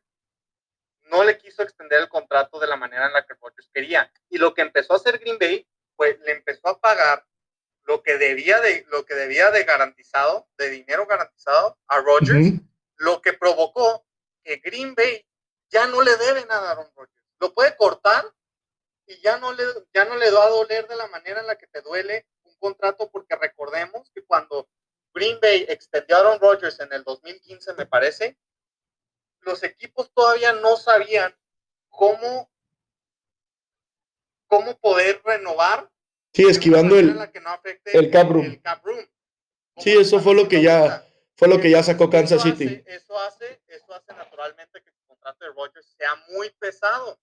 no 1.05 1.23
le 1.23 1.37
quiso 1.37 1.63
extender 1.63 1.99
el 1.99 2.09
contrato 2.09 2.59
de 2.59 2.67
la 2.67 2.75
manera 2.75 3.07
en 3.07 3.13
la 3.13 3.25
que 3.25 3.35
Rodgers 3.35 3.69
quería. 3.73 4.11
Y 4.29 4.37
lo 4.37 4.53
que 4.53 4.61
empezó 4.61 4.93
a 4.93 4.97
hacer 4.97 5.19
Green 5.19 5.37
Bay, 5.39 5.67
pues 5.95 6.19
le 6.21 6.31
empezó 6.31 6.67
a 6.67 6.79
pagar 6.79 7.25
lo 7.83 8.01
que 8.01 8.17
debía 8.17 8.59
de, 8.61 8.85
lo 8.89 9.05
que 9.05 9.13
debía 9.13 9.51
de 9.51 9.63
garantizado, 9.63 10.47
de 10.57 10.69
dinero 10.69 11.05
garantizado 11.05 11.77
a 11.87 11.99
Rodgers 11.99 12.47
Ujú. 12.47 12.61
lo 12.97 13.21
que 13.21 13.33
provocó 13.33 14.05
que 14.43 14.57
Green 14.57 14.95
Bay 14.95 15.25
ya 15.69 15.87
no 15.87 16.01
le 16.01 16.15
debe 16.17 16.45
nada 16.45 16.69
a 16.69 16.71
Aaron 16.71 16.91
Rodgers. 16.95 17.23
Lo 17.39 17.53
puede 17.53 17.75
cortar 17.75 18.25
y 19.07 19.19
ya 19.21 19.37
no 19.37 19.53
le 19.53 19.63
ya 19.93 20.05
no 20.05 20.15
le 20.15 20.31
va 20.31 20.45
a 20.45 20.49
doler 20.49 20.87
de 20.87 20.95
la 20.95 21.07
manera 21.07 21.41
en 21.41 21.47
la 21.47 21.57
que 21.57 21.67
te 21.67 21.81
duele 21.81 22.25
un 22.43 22.55
contrato 22.57 23.09
porque 23.11 23.35
recordemos 23.35 24.09
que 24.11 24.23
cuando 24.23 24.67
Green 25.13 25.39
Bay 25.39 25.65
extendió 25.69 26.17
a 26.17 26.19
Aaron 26.21 26.39
Rodgers 26.39 26.79
en 26.79 26.91
el 26.91 27.03
2015 27.03 27.73
me 27.73 27.85
parece, 27.85 28.37
los 29.45 29.63
equipos 29.63 30.11
todavía 30.13 30.53
no 30.53 30.75
sabían 30.77 31.33
cómo 31.89 32.49
cómo 34.47 34.77
poder 34.79 35.21
renovar 35.25 35.89
Sí, 36.33 36.45
esquivando 36.47 36.97
el, 36.97 37.15
no 37.15 37.23
el 37.85 38.11
cap 38.11 38.29
room. 38.29 38.45
el 38.45 38.61
cap 38.61 38.83
room. 38.83 39.05
Sí, 39.77 39.93
eso 39.97 40.19
fue 40.19 40.33
lo 40.35 40.47
que 40.49 40.61
ya- 40.61 41.05
fue 41.37 41.47
lo 41.47 41.59
que 41.59 41.69
ya 41.69 41.81
sacó 41.83 42.09
Kansas 42.09 42.39
eso 42.45 42.55
City. 42.55 42.65
hace- 42.85 42.95
eso 42.95 43.19
hace, 43.19 43.61
eso 43.67 43.93
hace 43.93 44.13
naturalmente 44.13 44.81
que 44.81 44.89
el 44.89 44.95
contrato 45.07 45.45
de 45.45 45.51
Rodgers 45.51 45.85
sea 45.97 46.13
muy 46.29 46.49
pesado. 46.51 47.17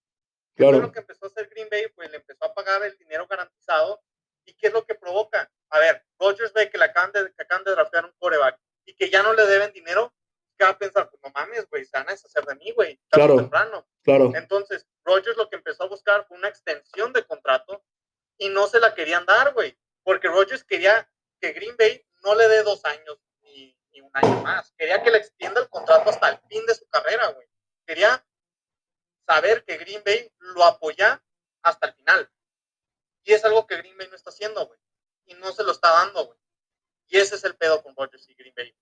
¿Qué 0.55 0.63
Claro. 0.65 0.81
lo 0.81 0.93
que 0.93 0.99
empezó 1.01 1.27
a 1.27 1.29
hacer 1.29 1.49
Green 1.49 1.69
Bay? 1.71 1.89
Pues 1.95 2.11
le 2.11 2.17
empezó 2.19 2.45
a 2.45 2.55
pagar 2.55 2.83
el 2.83 2.97
dinero 2.99 3.27
garantizado. 3.27 4.03
¿Y 4.45 4.55
qué 4.55 4.67
es 4.69 4.73
lo 4.73 4.85
que 4.85 4.95
provoca? 4.95 5.51
A 5.71 5.79
ver, 5.79 6.05
Rodgers 6.19 6.53
ve 6.53 6.69
que 6.71 6.77
le 6.79 6.85
acaban 6.85 7.13
de, 7.13 7.33
que 7.33 7.43
acaban 7.43 7.65
de 7.65 7.71
draftear 7.71 8.05
un 8.05 8.13
quarterback 8.19 8.59
y 8.85 8.95
que 8.95 9.09
ya 9.09 9.23
no 9.23 9.33
le 9.35 9.47
deben 9.47 9.73
dinero. 9.73 10.13
¿Qué 10.63 10.67
va 10.67 10.75
a 10.75 10.79
pensar? 10.79 11.11
Pues 11.11 11.21
no 11.25 11.31
mames, 11.35 11.69
güey, 11.69 11.85
se 11.85 11.97
van 11.99 12.09
a 12.09 12.13
deshacer 12.13 12.45
de 12.45 12.55
mí, 12.55 12.71
güey. 12.71 12.97
tarde 13.09 13.25
o 13.25 13.27
Claro. 13.27 13.37
temprano. 13.37 13.89
Claro. 14.05 14.33
Entonces, 14.37 14.87
Rodgers 15.03 15.37
lo 15.37 15.51
que 15.51 15.57
empezó 15.57 15.83
a 15.83 15.89
buscar 15.89 16.25
fue 16.29 16.37
una 16.39 16.47
extensión 16.47 17.13
de 17.13 17.25
contrato 17.25 17.85
y 18.39 18.49
no 18.49 18.69
se 18.69 18.79
la 18.79 18.95
querían 18.95 19.27
dar, 19.27 19.53
güey. 19.55 19.77
Porque 20.05 20.29
Rodgers 20.29 20.63
quería 20.63 21.11
que 21.41 21.51
Green 21.53 21.77
Bay 21.77 22.07
no 22.23 22.37
le 22.37 22.47
dé 22.47 22.63
dos 22.63 22.85
años 22.85 23.19
ni, 23.41 23.77
ni 23.91 24.03
un 24.03 24.11
año 24.15 24.41
más. 24.43 24.73
Quería 24.79 25.03
que 25.03 25.11
le 25.11 25.19
extienda 25.19 25.61
el 25.63 25.69
contrato 25.69 26.11
hasta 26.11 26.29
el 26.29 26.39
fin 26.49 26.65
de 26.65 26.77
su 26.77 26.87
carrera, 26.87 27.27
güey. 27.33 27.49
Quería 27.85 28.25
saber 29.27 29.65
que 29.65 29.79
Green 29.79 30.03
Bay 30.07 30.33
lo 30.39 30.63
apoya 30.63 31.21
hasta 31.63 31.89
el 31.89 31.95
final. 31.95 32.31
Y 33.25 33.33
es 33.33 33.45
algo 33.45 33.67
que 33.67 33.79
Green 33.79 33.99
Bay 33.99 34.07
no 34.07 34.15
está 34.15 34.31
haciendo, 34.31 34.65
güey. 34.65 34.79
Y 35.25 35.35
no 35.35 35.51
se 35.51 35.65
lo 35.65 35.73
está 35.73 35.91
dando, 35.91 36.25
güey. 36.27 36.39
Y 37.09 37.19
ese 37.19 37.35
es 37.35 37.43
el 37.43 37.57
pedo 37.57 37.83
con 37.83 37.97
Rodgers 37.97 38.29
y 38.29 38.35
Green 38.37 38.55
Bay. 38.57 38.73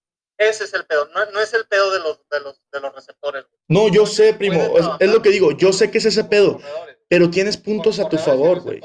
Ese 0.41 0.65
es 0.65 0.73
el 0.73 0.87
pedo. 0.87 1.07
No, 1.15 1.31
no 1.33 1.41
es 1.41 1.53
el 1.53 1.67
pedo 1.67 1.93
de 1.93 1.99
los, 1.99 2.27
de 2.31 2.41
los, 2.41 2.63
de 2.73 2.81
los 2.81 2.95
receptores, 2.95 3.45
güey. 3.45 3.61
No, 3.69 3.93
yo 3.95 4.07
sé, 4.07 4.33
primo. 4.33 4.59
Es, 4.99 5.13
lo 5.13 5.21
que 5.21 5.29
digo. 5.29 5.53
Yo 5.53 5.71
sé 5.71 5.91
que 5.91 5.99
es 5.99 6.07
ese 6.07 6.25
pedo. 6.25 6.59
Pero 7.09 7.29
tienes 7.29 7.59
puntos 7.59 8.01
a 8.01 8.09
tu 8.09 8.17
favor, 8.17 8.63
güey. 8.63 8.81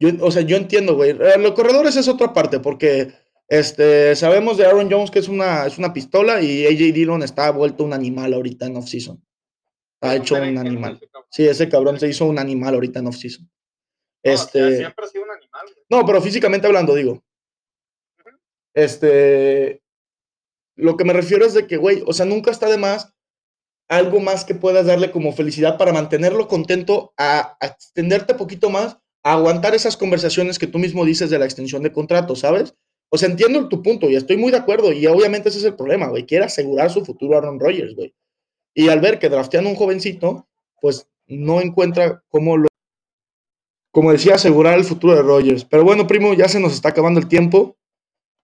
Yo, 0.00 0.08
o 0.20 0.32
sea, 0.32 0.42
yo 0.42 0.56
entiendo, 0.56 0.96
güey. 0.96 1.10
Eh, 1.10 1.38
Los 1.38 1.52
corredores 1.52 1.94
es 1.94 2.08
otra 2.08 2.32
parte, 2.32 2.58
porque 2.58 3.12
este, 3.46 4.16
sabemos 4.16 4.56
de 4.56 4.66
Aaron 4.66 4.90
Jones 4.90 5.12
que 5.12 5.20
es 5.20 5.28
una, 5.28 5.64
es 5.64 5.78
una 5.78 5.92
pistola 5.92 6.42
y 6.42 6.66
AJ 6.66 6.92
Dillon 6.92 7.22
está 7.22 7.52
vuelto 7.52 7.84
un 7.84 7.92
animal 7.92 8.34
ahorita 8.34 8.66
en 8.66 8.78
off-season. 8.78 9.24
Ha 10.00 10.16
hecho 10.16 10.34
un 10.34 10.58
animal. 10.58 11.00
Sí, 11.30 11.46
ese 11.46 11.68
cabrón 11.68 12.00
se 12.00 12.08
hizo 12.08 12.24
un 12.24 12.40
animal 12.40 12.74
ahorita 12.74 12.98
en 12.98 13.06
off-season. 13.06 13.44
No, 13.44 14.32
o 14.32 14.36
sea, 14.36 14.44
Este, 14.44 14.76
siempre 14.78 15.04
ha 15.04 15.08
sido 15.08 15.22
un 15.22 15.30
animal, 15.30 15.66
güey. 15.72 15.86
no, 15.88 16.04
pero 16.04 16.20
físicamente 16.20 16.66
hablando, 16.66 16.96
digo. 16.96 17.22
Este, 18.74 19.82
lo 20.76 20.96
que 20.96 21.04
me 21.04 21.12
refiero 21.12 21.44
es 21.44 21.54
de 21.54 21.66
que, 21.66 21.76
güey, 21.76 22.02
o 22.06 22.12
sea, 22.12 22.26
nunca 22.26 22.50
está 22.50 22.68
de 22.68 22.78
más 22.78 23.12
algo 23.88 24.20
más 24.20 24.44
que 24.44 24.54
puedas 24.54 24.86
darle 24.86 25.10
como 25.10 25.32
felicidad 25.32 25.78
para 25.78 25.92
mantenerlo 25.92 26.48
contento, 26.48 27.12
a, 27.16 27.56
a 27.60 27.66
extenderte 27.66 28.34
poquito 28.34 28.70
más, 28.70 28.98
a 29.22 29.34
aguantar 29.34 29.74
esas 29.74 29.96
conversaciones 29.96 30.58
que 30.58 30.66
tú 30.66 30.78
mismo 30.78 31.04
dices 31.04 31.30
de 31.30 31.38
la 31.38 31.44
extensión 31.44 31.82
de 31.82 31.92
contrato, 31.92 32.36
¿sabes? 32.36 32.74
O 33.10 33.18
sea, 33.18 33.28
entiendo 33.28 33.68
tu 33.68 33.82
punto 33.82 34.10
y 34.10 34.16
estoy 34.16 34.36
muy 34.36 34.50
de 34.50 34.58
acuerdo 34.58 34.92
y 34.92 35.06
obviamente 35.06 35.48
ese 35.48 35.58
es 35.58 35.64
el 35.64 35.76
problema, 35.76 36.08
güey. 36.08 36.26
Quiere 36.26 36.44
asegurar 36.44 36.90
su 36.90 37.04
futuro 37.04 37.34
a 37.34 37.38
Aaron 37.38 37.60
Rodgers, 37.60 37.94
güey. 37.94 38.14
Y 38.74 38.88
al 38.88 39.00
ver 39.00 39.18
que 39.18 39.28
draftean 39.28 39.66
un 39.66 39.76
jovencito, 39.76 40.48
pues 40.80 41.08
no 41.26 41.60
encuentra 41.60 42.22
cómo 42.28 42.56
lo... 42.56 42.68
Como 43.92 44.12
decía, 44.12 44.34
asegurar 44.34 44.74
el 44.74 44.84
futuro 44.84 45.14
de 45.14 45.22
Rodgers. 45.22 45.64
Pero 45.64 45.84
bueno, 45.84 46.06
primo, 46.06 46.34
ya 46.34 46.48
se 46.48 46.60
nos 46.60 46.74
está 46.74 46.90
acabando 46.90 47.18
el 47.18 47.28
tiempo. 47.28 47.78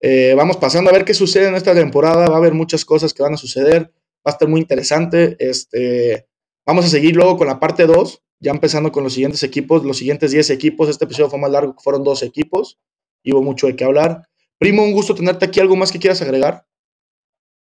Eh, 0.04 0.34
vamos 0.36 0.56
pasando 0.56 0.90
a 0.90 0.92
ver 0.92 1.04
qué 1.04 1.14
sucede 1.14 1.46
en 1.46 1.54
esta 1.54 1.74
temporada. 1.74 2.26
Va 2.26 2.34
a 2.34 2.38
haber 2.38 2.54
muchas 2.54 2.84
cosas 2.84 3.14
que 3.14 3.22
van 3.22 3.34
a 3.34 3.36
suceder. 3.36 3.92
Va 4.26 4.26
a 4.26 4.30
estar 4.30 4.48
muy 4.48 4.60
interesante. 4.60 5.36
Este, 5.38 6.28
vamos 6.66 6.84
a 6.84 6.88
seguir 6.88 7.14
luego 7.14 7.36
con 7.36 7.46
la 7.46 7.60
parte 7.60 7.86
2, 7.86 8.20
ya 8.40 8.50
empezando 8.50 8.90
con 8.90 9.04
los 9.04 9.12
siguientes 9.12 9.44
equipos, 9.44 9.84
los 9.84 9.98
siguientes 9.98 10.32
10 10.32 10.50
equipos. 10.50 10.88
Este 10.88 11.04
episodio 11.04 11.30
fue 11.30 11.38
más 11.38 11.52
largo, 11.52 11.76
fueron 11.78 12.02
dos 12.02 12.24
equipos. 12.24 12.80
Y 13.22 13.32
hubo 13.32 13.42
mucho 13.42 13.68
de 13.68 13.76
qué 13.76 13.84
hablar. 13.84 14.28
Primo, 14.58 14.82
un 14.82 14.92
gusto 14.92 15.14
tenerte 15.14 15.44
aquí. 15.44 15.60
¿Algo 15.60 15.76
más 15.76 15.92
que 15.92 16.00
quieras 16.00 16.20
agregar? 16.20 16.66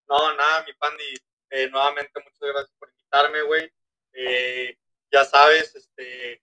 No, 0.10 0.36
nada, 0.36 0.66
mi 0.66 0.74
Pandi. 0.74 1.04
Eh, 1.52 1.70
nuevamente, 1.70 2.12
muchas 2.16 2.40
gracias 2.42 2.76
por 2.80 2.90
invitarme, 2.90 3.44
güey. 3.44 3.72
Eh, 4.14 4.78
ya 5.12 5.26
sabes, 5.26 5.76
este, 5.76 6.42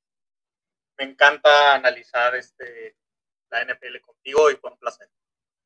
me 0.96 1.06
encanta 1.06 1.74
analizar 1.74 2.36
este, 2.36 2.94
la 3.50 3.64
NFL 3.64 4.00
contigo 4.00 4.48
y 4.50 4.58
un 4.62 4.78
placer. 4.78 5.08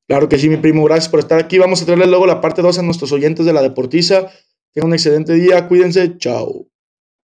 Claro 0.09 0.29
que 0.29 0.39
sí, 0.39 0.49
mi 0.49 0.57
primo. 0.57 0.85
Gracias 0.85 1.09
por 1.09 1.21
estar 1.21 1.39
aquí. 1.39 1.59
Vamos 1.59 1.83
a 1.83 1.85
traerle 1.85 2.07
luego 2.07 2.27
la 2.27 2.41
parte 2.41 2.63
2 2.63 2.79
a 2.79 2.83
nuestros 2.83 3.13
oyentes 3.13 3.47
de 3.47 3.53
la 3.53 3.63
Deportiza. 3.63 4.31
Tengan 4.73 4.89
un 4.89 4.95
excelente 4.95 5.35
día. 5.35 5.69
Cuídense. 5.69 6.19
Chao. 6.19 6.72